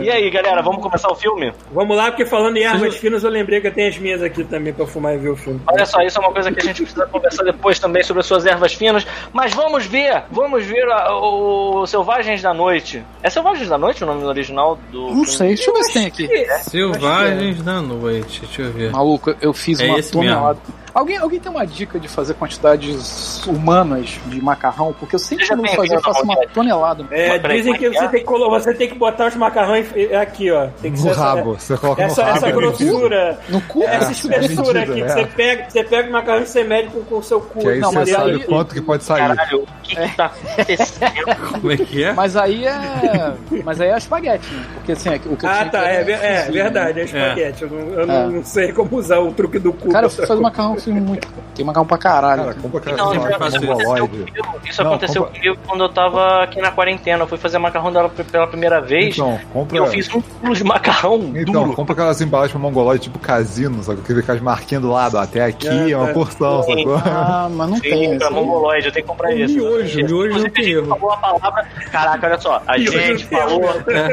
E 0.01 0.11
aí, 0.11 0.31
galera, 0.31 0.62
vamos 0.62 0.82
começar 0.82 1.09
o 1.11 1.15
filme? 1.15 1.52
Vamos 1.73 1.97
lá, 1.97 2.11
porque 2.11 2.24
falando 2.27 2.57
em 2.57 2.65
armas 2.65 2.97
finas, 2.97 3.24
eu 3.24 3.31
lembrei 3.31 3.61
que 3.61 3.66
eu 3.69 3.73
tenho 3.73 3.89
as 3.89 3.98
minhas 3.98 4.23
aqui 4.23 4.44
também 4.44 4.73
pra 4.73 4.86
fumar 4.86 5.15
e 5.15 5.19
ver 5.19 5.31
o 5.31 5.36
filme. 5.36 5.61
Olha 5.66 5.85
só, 5.86 6.01
isso 6.02 6.19
é 6.19 6.20
uma 6.20 6.32
coisa 6.32 6.52
que 6.52 6.61
a 6.61 6.65
gente 6.65 6.82
precisa 6.82 7.07
conversar 7.07 7.43
depois 7.44 7.78
também 7.78 8.02
sobre 8.02 8.20
as 8.20 8.27
suas 8.27 8.47
ervas 8.47 8.73
finas. 8.74 9.07
Mas 9.32 9.52
vamos 9.55 9.86
ver, 9.86 10.23
vamos 10.31 10.65
ver 10.65 10.85
a- 10.90 11.15
o 11.15 11.86
Selvagens 11.86 12.43
da 12.43 12.52
Noite. 12.55 13.02
É 13.23 13.31
Selvagens 13.31 13.69
da 13.69 13.78
Noite 13.78 14.02
o 14.05 14.07
nome 14.07 14.24
original 14.24 14.78
do. 14.90 15.11
Não 15.15 15.24
sei, 15.24 15.48
deixa 15.48 15.70
eu 15.70 15.74
ver 15.74 15.85
se 15.85 15.93
tem 15.93 16.07
aqui. 16.07 16.28
Selvagens 16.62 17.62
da 17.62 17.81
noite, 17.82 18.40
deixa 18.40 18.62
eu 18.62 18.73
ver. 18.73 18.90
Maluco, 18.90 19.35
eu 19.40 19.52
fiz 19.52 19.81
É 19.81 19.86
uma 19.86 20.02
tonelada. 20.02 20.59
Alguém, 20.94 21.16
alguém 21.18 21.38
tem 21.40 21.50
uma 21.50 21.66
dica 21.66 21.98
de 21.98 22.08
fazer 22.08 22.34
quantidades 22.34 23.44
humanas 23.46 24.18
de 24.26 24.40
macarrão? 24.42 24.94
Porque 24.98 25.14
eu 25.14 25.18
sempre 25.18 25.46
que 25.46 25.54
vou 25.54 25.66
fazer, 25.68 25.94
eu 25.96 26.00
faço 26.02 26.22
uma 26.22 26.36
tonelada. 26.48 27.04
É, 27.10 27.38
dizem 27.38 27.74
que 27.74 27.86
é 27.86 27.90
que 27.90 27.96
você 27.98 28.04
é? 28.04 28.08
tem 28.08 28.20
que, 28.20 28.26
colo- 28.26 28.50
você 28.50 28.74
tem 28.74 28.88
que 28.88 28.98
botar 28.98 29.26
os 29.28 29.36
macarrões 29.36 29.86
é 29.94 30.16
aqui, 30.16 30.50
ó. 30.50 30.66
Tem 30.82 30.92
que 30.92 30.98
No 30.98 31.04
ser 31.04 31.10
essa- 31.10 31.20
rabo. 31.20 31.54
Você 31.58 31.76
coloca 31.76 32.02
Essa, 32.02 32.20
no 32.20 32.26
rabo. 32.26 32.36
essa 32.38 32.48
é 32.48 32.52
grossura, 32.52 33.38
No 33.48 33.60
cu? 33.62 33.82
essa 33.84 34.08
É, 34.08 34.12
espessura 34.12 34.78
é 34.80 34.82
aqui, 34.82 34.92
que 34.92 34.94
medida, 35.00 35.12
você 35.14 35.20
é. 35.20 35.24
pega, 35.26 35.70
você 35.70 35.84
pega 35.84 36.08
o 36.08 36.12
macarrão 36.12 36.42
e 36.42 36.46
você 36.46 36.64
mede 36.64 36.88
com, 36.90 37.02
com 37.04 37.16
o 37.18 37.22
seu 37.22 37.40
cu. 37.40 37.60
Que 37.60 37.68
aí 37.68 37.78
Não, 37.80 37.90
você 37.90 37.98
mas 37.98 38.10
sabe 38.10 38.30
aí- 38.32 38.44
quanto 38.44 38.74
que 38.74 38.80
pode 38.80 39.04
sair. 39.04 39.18
Caralho, 39.20 39.62
o 39.62 39.66
que, 39.82 39.96
que 39.96 40.16
tá 40.16 40.26
acontecendo? 40.26 41.36
Como 41.60 41.72
é 41.72 41.76
que 41.76 42.04
é? 42.04 42.12
Mas 42.12 42.36
aí 42.36 42.66
é. 42.66 42.80
Mas 43.64 43.80
aí 43.80 43.88
é 43.90 43.96
espaguete, 43.98 44.46
né? 44.52 44.64
Porque 44.74 44.92
assim, 44.92 45.08
o 45.14 45.36
que 45.36 45.44
eu 45.46 45.48
Ah, 45.50 45.64
tá, 45.64 45.82
que 45.82 45.88
é, 45.88 46.02
ver- 46.04 46.12
é 46.24 46.36
fuzil, 46.40 46.52
verdade, 46.62 46.90
é 46.90 46.94
né? 46.94 47.04
espaguete. 47.04 47.62
Eu, 47.62 47.68
não, 47.70 47.78
eu 47.78 48.00
É. 48.02 48.26
não, 48.26 48.44
sei 48.44 48.72
como 48.72 48.96
usar 48.96 49.18
o 49.18 49.32
truque 49.32 49.58
do 49.58 49.72
cu. 49.72 49.88
Cara, 49.90 50.06
eu 50.06 50.10
fui 50.10 50.26
fazer 50.26 50.40
macarrão, 50.40 50.76
muito. 50.89 51.28
Tem 51.55 51.65
macarrão 51.65 51.86
pra 51.86 51.98
caralho. 51.98 52.43
Cara, 52.44 52.55
compra 52.55 52.97
Não, 52.97 53.12
isso 53.12 53.20
isso. 53.27 53.35
aconteceu 53.35 53.62
mongoloide. 53.62 54.09
comigo, 54.09 54.61
isso 54.65 54.82
Não, 54.85 54.90
aconteceu 54.90 55.23
compra- 55.24 55.39
comigo 55.40 55.59
quando 55.66 55.81
eu 55.85 55.89
tava 55.89 56.43
aqui 56.43 56.61
na 56.61 56.70
quarentena. 56.70 57.23
Eu 57.24 57.27
fui 57.27 57.39
fazer 57.39 57.59
macarrão 57.59 57.93
dela 57.93 58.09
pela 58.09 58.47
primeira 58.47 58.81
vez. 58.81 59.15
Então, 59.15 59.39
e 59.43 59.47
compra. 59.47 59.77
eu 59.78 59.86
fiz 59.89 60.09
um 60.15 60.20
quilo 60.20 60.55
de 60.55 60.65
macarrão 60.65 61.32
Então, 61.35 61.65
duro. 61.65 61.73
compra 61.74 61.93
aquelas 61.93 62.20
embalagens 62.20 62.52
pra 62.52 62.61
mongoloide 62.61 63.02
tipo 63.05 63.19
casino, 63.19 63.82
sabe? 63.82 64.01
Que 64.02 64.15
fica 64.15 64.32
as 64.32 64.40
marquinhas 64.40 64.82
do 64.82 64.90
lado, 64.90 65.19
até 65.19 65.44
aqui 65.44 65.93
é 65.93 65.97
uma 65.97 66.09
porção, 66.12 66.62
Sim. 66.62 66.78
sacou? 66.78 66.97
Ah, 67.05 67.48
mas 67.51 67.70
não 67.70 67.81
tem 67.81 67.93
Sim, 67.93 68.05
esse. 68.11 68.19
pra 68.19 68.31
mongoloide, 68.31 68.86
eu 68.86 68.93
tenho 68.93 69.05
que 69.05 69.11
comprar 69.11 69.31
O 69.31 69.35
miojo, 69.36 69.81
Esse. 69.81 70.02
miojo 70.02 70.39
não 70.39 70.51
tem 70.51 70.65
a 70.65 70.66
gente 70.66 70.73
erro. 70.73 70.86
falou 70.86 71.12
a 71.12 71.16
palavra. 71.16 71.66
Caraca, 71.90 72.27
olha 72.27 72.40
só. 72.40 72.62
A 72.66 72.78
Miojo 72.78 72.98
gente 72.98 73.27
tem 73.27 73.39
falou. 73.39 73.62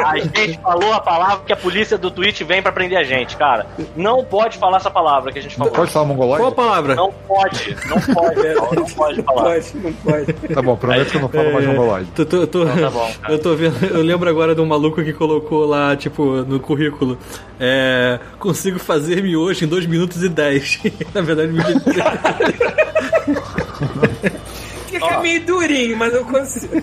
A 0.06 0.18
gente 0.18 0.60
falou 0.62 0.94
a 0.94 1.00
palavra 1.00 1.40
que 1.46 1.54
a 1.54 1.58
polícia 1.58 1.98
do 1.98 2.10
Twitch 2.12 2.42
vem 2.42 2.62
pra 2.62 2.72
prender 2.72 2.98
a 2.98 3.04
gente, 3.04 3.36
cara. 3.38 3.66
Não 3.96 4.24
pode 4.24 4.58
falar 4.58 4.78
essa 4.78 4.90
palavra 4.92 5.32
que 5.32 5.40
a 5.40 5.42
gente 5.42 5.56
falou. 5.56 5.72
Pode 5.74 5.92
falar 5.92 6.06
mongoloide? 6.06 6.44
Palavra? 6.58 6.96
Não 6.96 7.14
pode, 7.28 7.78
não 7.88 8.02
pode, 8.16 8.54
não, 8.56 8.72
não 8.74 8.86
pode 8.86 9.18
Não 9.18 9.24
falar. 9.24 9.44
pode, 9.44 9.78
não 9.78 9.94
pode. 9.94 10.34
Tá 10.34 10.62
bom, 10.64 10.76
prometo 10.76 11.12
que 11.12 11.18
eu 11.18 11.22
não 11.22 11.30
falo 11.30 11.54
mais 11.54 11.66
mongoloide. 11.68 12.10
Tô, 12.16 12.26
tô, 12.26 12.48
tô- 12.48 12.64
Então 12.64 12.78
tá 12.82 12.90
bom, 12.90 13.12
cara. 13.22 13.34
eu 13.34 13.40
tô 13.40 13.56
vendo, 13.56 13.86
eu 13.86 14.02
lembro 14.02 14.28
agora 14.28 14.56
de 14.56 14.62
um 14.62 14.66
maluco 14.66 15.04
que 15.04 15.14
colocou 15.14 15.68
lá, 15.68 15.96
tipo, 15.96 16.26
no 16.48 16.60
currículo, 16.60 17.16
é, 17.60 18.20
consigo 18.40 18.80
fazer 18.80 19.22
miojo 19.22 19.64
em 19.64 19.68
2 19.68 19.86
minutos 19.86 20.24
e 20.24 20.30
10. 20.30 20.80
Na 21.14 21.22
verdade, 21.22 21.54
me 21.54 21.62
Fica 25.00 25.20
meio 25.20 25.46
durinho, 25.46 25.98
mas 25.98 26.14
eu 26.14 26.26
consigo. 26.26 26.74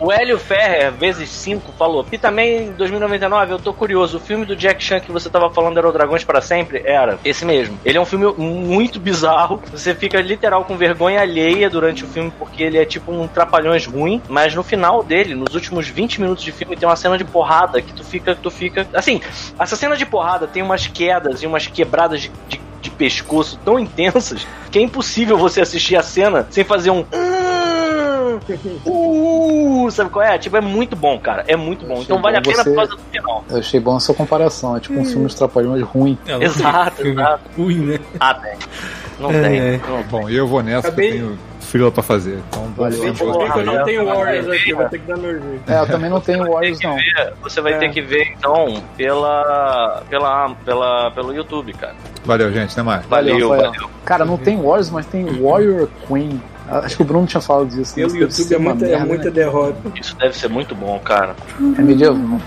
O 0.00 0.12
Hélio 0.12 0.38
Ferrer, 0.38 0.92
vezes 0.92 1.28
5, 1.28 1.72
falou. 1.72 2.06
E 2.12 2.18
também, 2.18 2.68
em 2.68 2.72
2099, 2.72 3.52
eu 3.52 3.58
tô 3.58 3.72
curioso. 3.72 4.18
O 4.18 4.20
filme 4.20 4.44
do 4.44 4.54
Jack 4.54 4.82
Chan 4.82 5.00
que 5.00 5.10
você 5.10 5.28
tava 5.28 5.50
falando 5.50 5.76
era 5.76 5.88
o 5.88 5.92
Dragões 5.92 6.22
para 6.22 6.40
Sempre? 6.40 6.82
Era. 6.84 7.18
Esse 7.24 7.44
mesmo. 7.44 7.78
Ele 7.84 7.98
é 7.98 8.00
um 8.00 8.04
filme 8.04 8.32
muito 8.36 9.00
bizarro. 9.00 9.60
Você 9.72 9.94
fica 9.96 10.20
literal 10.20 10.64
com 10.64 10.76
vergonha 10.76 11.20
alheia 11.20 11.68
durante 11.68 12.04
o 12.04 12.06
filme, 12.06 12.32
porque 12.38 12.62
ele 12.62 12.78
é 12.78 12.84
tipo 12.84 13.10
um 13.10 13.26
trapalhões 13.26 13.86
ruim. 13.86 14.22
Mas 14.28 14.54
no 14.54 14.62
final 14.62 15.02
dele, 15.02 15.34
nos 15.34 15.54
últimos 15.54 15.88
20 15.88 16.20
minutos 16.20 16.44
de 16.44 16.52
filme, 16.52 16.76
tem 16.76 16.88
uma 16.88 16.96
cena 16.96 17.18
de 17.18 17.24
porrada 17.24 17.82
que 17.82 17.92
tu 17.92 18.04
fica. 18.04 18.36
Tu 18.36 18.50
fica. 18.52 18.86
Assim, 18.94 19.20
essa 19.58 19.74
cena 19.74 19.96
de 19.96 20.06
porrada 20.06 20.46
tem 20.46 20.62
umas 20.62 20.86
quedas 20.86 21.42
e 21.42 21.46
umas 21.46 21.66
quebradas 21.66 22.20
de, 22.20 22.30
de, 22.48 22.60
de 22.80 22.90
pescoço 22.90 23.58
tão 23.64 23.78
intensas 23.78 24.46
que 24.70 24.78
é 24.78 24.82
impossível 24.82 25.36
você 25.36 25.60
assistir 25.60 25.96
a 25.96 26.02
cena 26.02 26.46
sem 26.50 26.64
fazer 26.64 26.90
um. 26.90 27.04
Uh, 28.86 29.90
sabe 29.90 30.10
qual 30.10 30.24
é? 30.24 30.38
Tipo, 30.38 30.56
é 30.56 30.60
muito 30.60 30.94
bom, 30.96 31.18
cara. 31.18 31.44
É 31.46 31.56
muito 31.56 31.84
bom. 31.86 32.00
Então 32.02 32.20
vale 32.20 32.36
a 32.36 32.40
bom 32.40 32.50
pena 32.50 32.62
você- 32.62 32.70
por 32.70 32.76
causa 32.76 32.92
do 32.92 32.98
final. 33.10 33.44
Eu 33.50 33.58
achei 33.58 33.80
bom 33.80 33.96
essa 33.96 34.14
comparação. 34.14 34.76
É 34.76 34.80
tipo 34.80 34.98
um 34.98 35.04
filme 35.04 35.26
de 35.26 35.36
trapalhões 35.36 35.82
ruim. 35.82 36.16
Ela 36.26 36.44
Exato, 36.44 37.06
exato. 37.06 37.42
Ruim, 37.56 37.78
né? 37.78 37.98
Ah, 38.20 38.34
tem. 38.34 38.52
Não 39.18 39.30
É, 39.30 39.42
tem. 39.42 39.58
é. 39.58 39.80
Não. 39.88 40.02
Bom, 40.04 40.28
eu 40.28 40.46
vou 40.46 40.62
nessa 40.62 40.88
Acabei- 40.88 41.12
que 41.12 41.18
eu 41.18 41.26
tenho 41.26 41.38
fila 41.60 41.90
pra 41.90 42.02
fazer. 42.02 42.38
Então, 42.48 42.64
Valeu. 42.76 43.12
que 43.14 43.22
eu 43.22 43.64
não 43.64 43.84
tenho. 43.84 44.06
Warriors 44.06 44.48
aqui, 44.48 44.72
vou 44.72 44.88
ter 44.88 44.98
que 45.00 45.06
dar 45.06 45.16
meu 45.18 45.32
jeito. 45.32 45.62
É, 45.70 45.80
eu 45.80 45.86
também 45.86 46.08
não 46.10 46.20
tenho 46.20 46.50
Warriors, 46.50 46.80
não. 46.80 46.94
Ver, 46.96 47.32
Você 47.42 47.60
vai 47.60 47.78
ter 47.78 47.90
que 47.90 48.00
ver, 48.00 48.32
então, 48.38 48.82
pela, 48.96 50.02
pela, 50.08 50.50
pela, 50.64 51.10
pelo 51.10 51.34
YouTube, 51.34 51.72
cara. 51.74 51.94
Valeu, 52.24 52.52
gente. 52.52 52.72
Até 52.72 52.82
mais. 52.82 53.04
Valeu, 53.06 53.50
Rafael. 53.50 53.72
valeu. 53.72 53.90
Cara, 54.04 54.24
não 54.24 54.36
tem 54.38 54.56
Warriors, 54.56 54.90
mas 54.90 55.04
tem 55.06 55.24
Warrior 55.42 55.88
Queen. 56.06 56.40
Acho 56.70 56.96
que 56.96 57.02
o 57.02 57.04
Bruno 57.06 57.26
tinha 57.26 57.40
falado 57.40 57.66
disso. 57.66 57.94
Pelo 57.94 58.14
YouTube 58.14 58.54
é 58.54 58.58
muita, 58.58 58.84
é 58.84 58.88
merda, 58.90 59.06
muita 59.06 59.24
né? 59.24 59.30
derrota. 59.30 59.78
Isso 59.98 60.14
deve 60.16 60.36
ser 60.36 60.48
muito 60.48 60.74
bom, 60.74 60.98
cara. 61.00 61.34
É 61.78 61.82
medieval. 61.82 62.38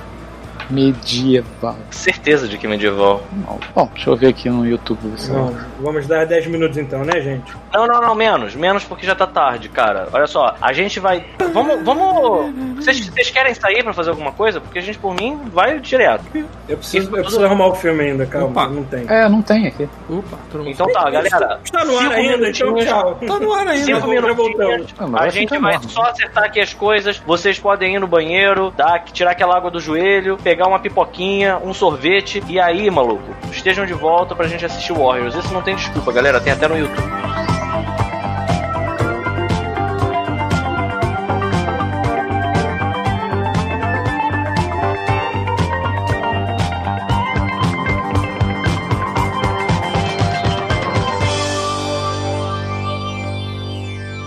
Medieval. 0.71 1.75
Certeza 1.89 2.47
de 2.47 2.57
que 2.57 2.67
medieval. 2.67 3.21
Não. 3.31 3.59
Bom, 3.75 3.89
deixa 3.93 4.09
eu 4.09 4.15
ver 4.15 4.27
aqui 4.27 4.49
no 4.49 4.65
YouTube. 4.65 4.99
eu- 5.03 5.55
Vamos, 5.81 6.07
dar 6.07 6.25
10 6.25 6.47
minutos 6.47 6.77
então, 6.77 7.03
né, 7.03 7.19
gente? 7.21 7.51
Não, 7.73 7.87
não, 7.87 8.01
não, 8.01 8.15
menos. 8.15 8.55
Menos 8.55 8.83
porque 8.83 9.05
já 9.05 9.15
tá 9.15 9.25
tarde, 9.27 9.69
cara. 9.69 10.07
Olha 10.13 10.27
só, 10.27 10.55
a 10.61 10.73
gente 10.73 10.99
vai. 10.99 11.25
Vamos. 11.53 11.83
vamos... 11.83 12.75
Vocês, 12.75 13.07
vocês 13.07 13.29
querem 13.29 13.53
sair 13.53 13.83
pra 13.83 13.93
fazer 13.93 14.09
alguma 14.11 14.31
coisa? 14.31 14.59
Porque 14.61 14.79
a 14.79 14.81
gente, 14.81 14.97
por 14.97 15.13
mim, 15.15 15.39
vai 15.53 15.79
direto. 15.79 16.23
Eu 16.67 16.77
preciso, 16.77 17.07
eu 17.15 17.21
preciso 17.23 17.45
arrumar 17.45 17.67
o 17.67 17.75
filme 17.75 18.03
ainda, 18.03 18.25
calma, 18.25 18.47
Opa. 18.47 18.67
não 18.67 18.83
tem. 18.83 19.05
É, 19.07 19.27
não 19.29 19.41
tem 19.41 19.67
aqui. 19.67 19.87
Opa. 20.09 20.37
Então 20.65 20.87
tá, 20.91 21.09
galera. 21.09 21.59
Está 21.63 21.85
no 21.85 21.97
ar 21.97 22.11
ainda, 22.11 22.49
então 22.49 22.75
tchau. 22.75 23.15
Tá 23.25 23.39
no 23.39 23.53
ar 23.53 23.67
ainda. 23.67 23.85
Cinco 23.85 23.99
Já 23.99 24.07
minutinhos. 24.07 24.35
voltamos. 24.37 24.93
Ah, 24.99 25.03
A 25.03 25.07
vai 25.07 25.29
gente 25.31 25.49
ficar 25.53 25.59
vai 25.61 25.79
só 25.87 26.01
acertar 26.03 26.43
aqui 26.45 26.59
as 26.59 26.73
coisas. 26.73 27.17
Vocês 27.25 27.59
podem 27.59 27.95
ir 27.95 27.99
no 27.99 28.07
banheiro, 28.07 28.71
dar, 28.75 29.03
tirar 29.05 29.31
aquela 29.31 29.55
água 29.57 29.69
do 29.71 29.79
joelho, 29.79 30.37
pegar 30.61 30.67
uma 30.67 30.79
pipoquinha, 30.79 31.57
um 31.57 31.73
sorvete. 31.73 32.43
E 32.47 32.59
aí, 32.59 32.89
maluco, 32.91 33.35
estejam 33.51 33.83
de 33.83 33.93
volta 33.93 34.35
pra 34.35 34.47
gente 34.47 34.63
assistir 34.63 34.93
Warriors. 34.93 35.33
Isso 35.33 35.51
não 35.51 35.63
tem 35.63 35.75
desculpa, 35.75 36.11
galera. 36.11 36.39
Tem 36.39 36.53
até 36.53 36.67
no 36.67 36.77
YouTube. 36.77 37.60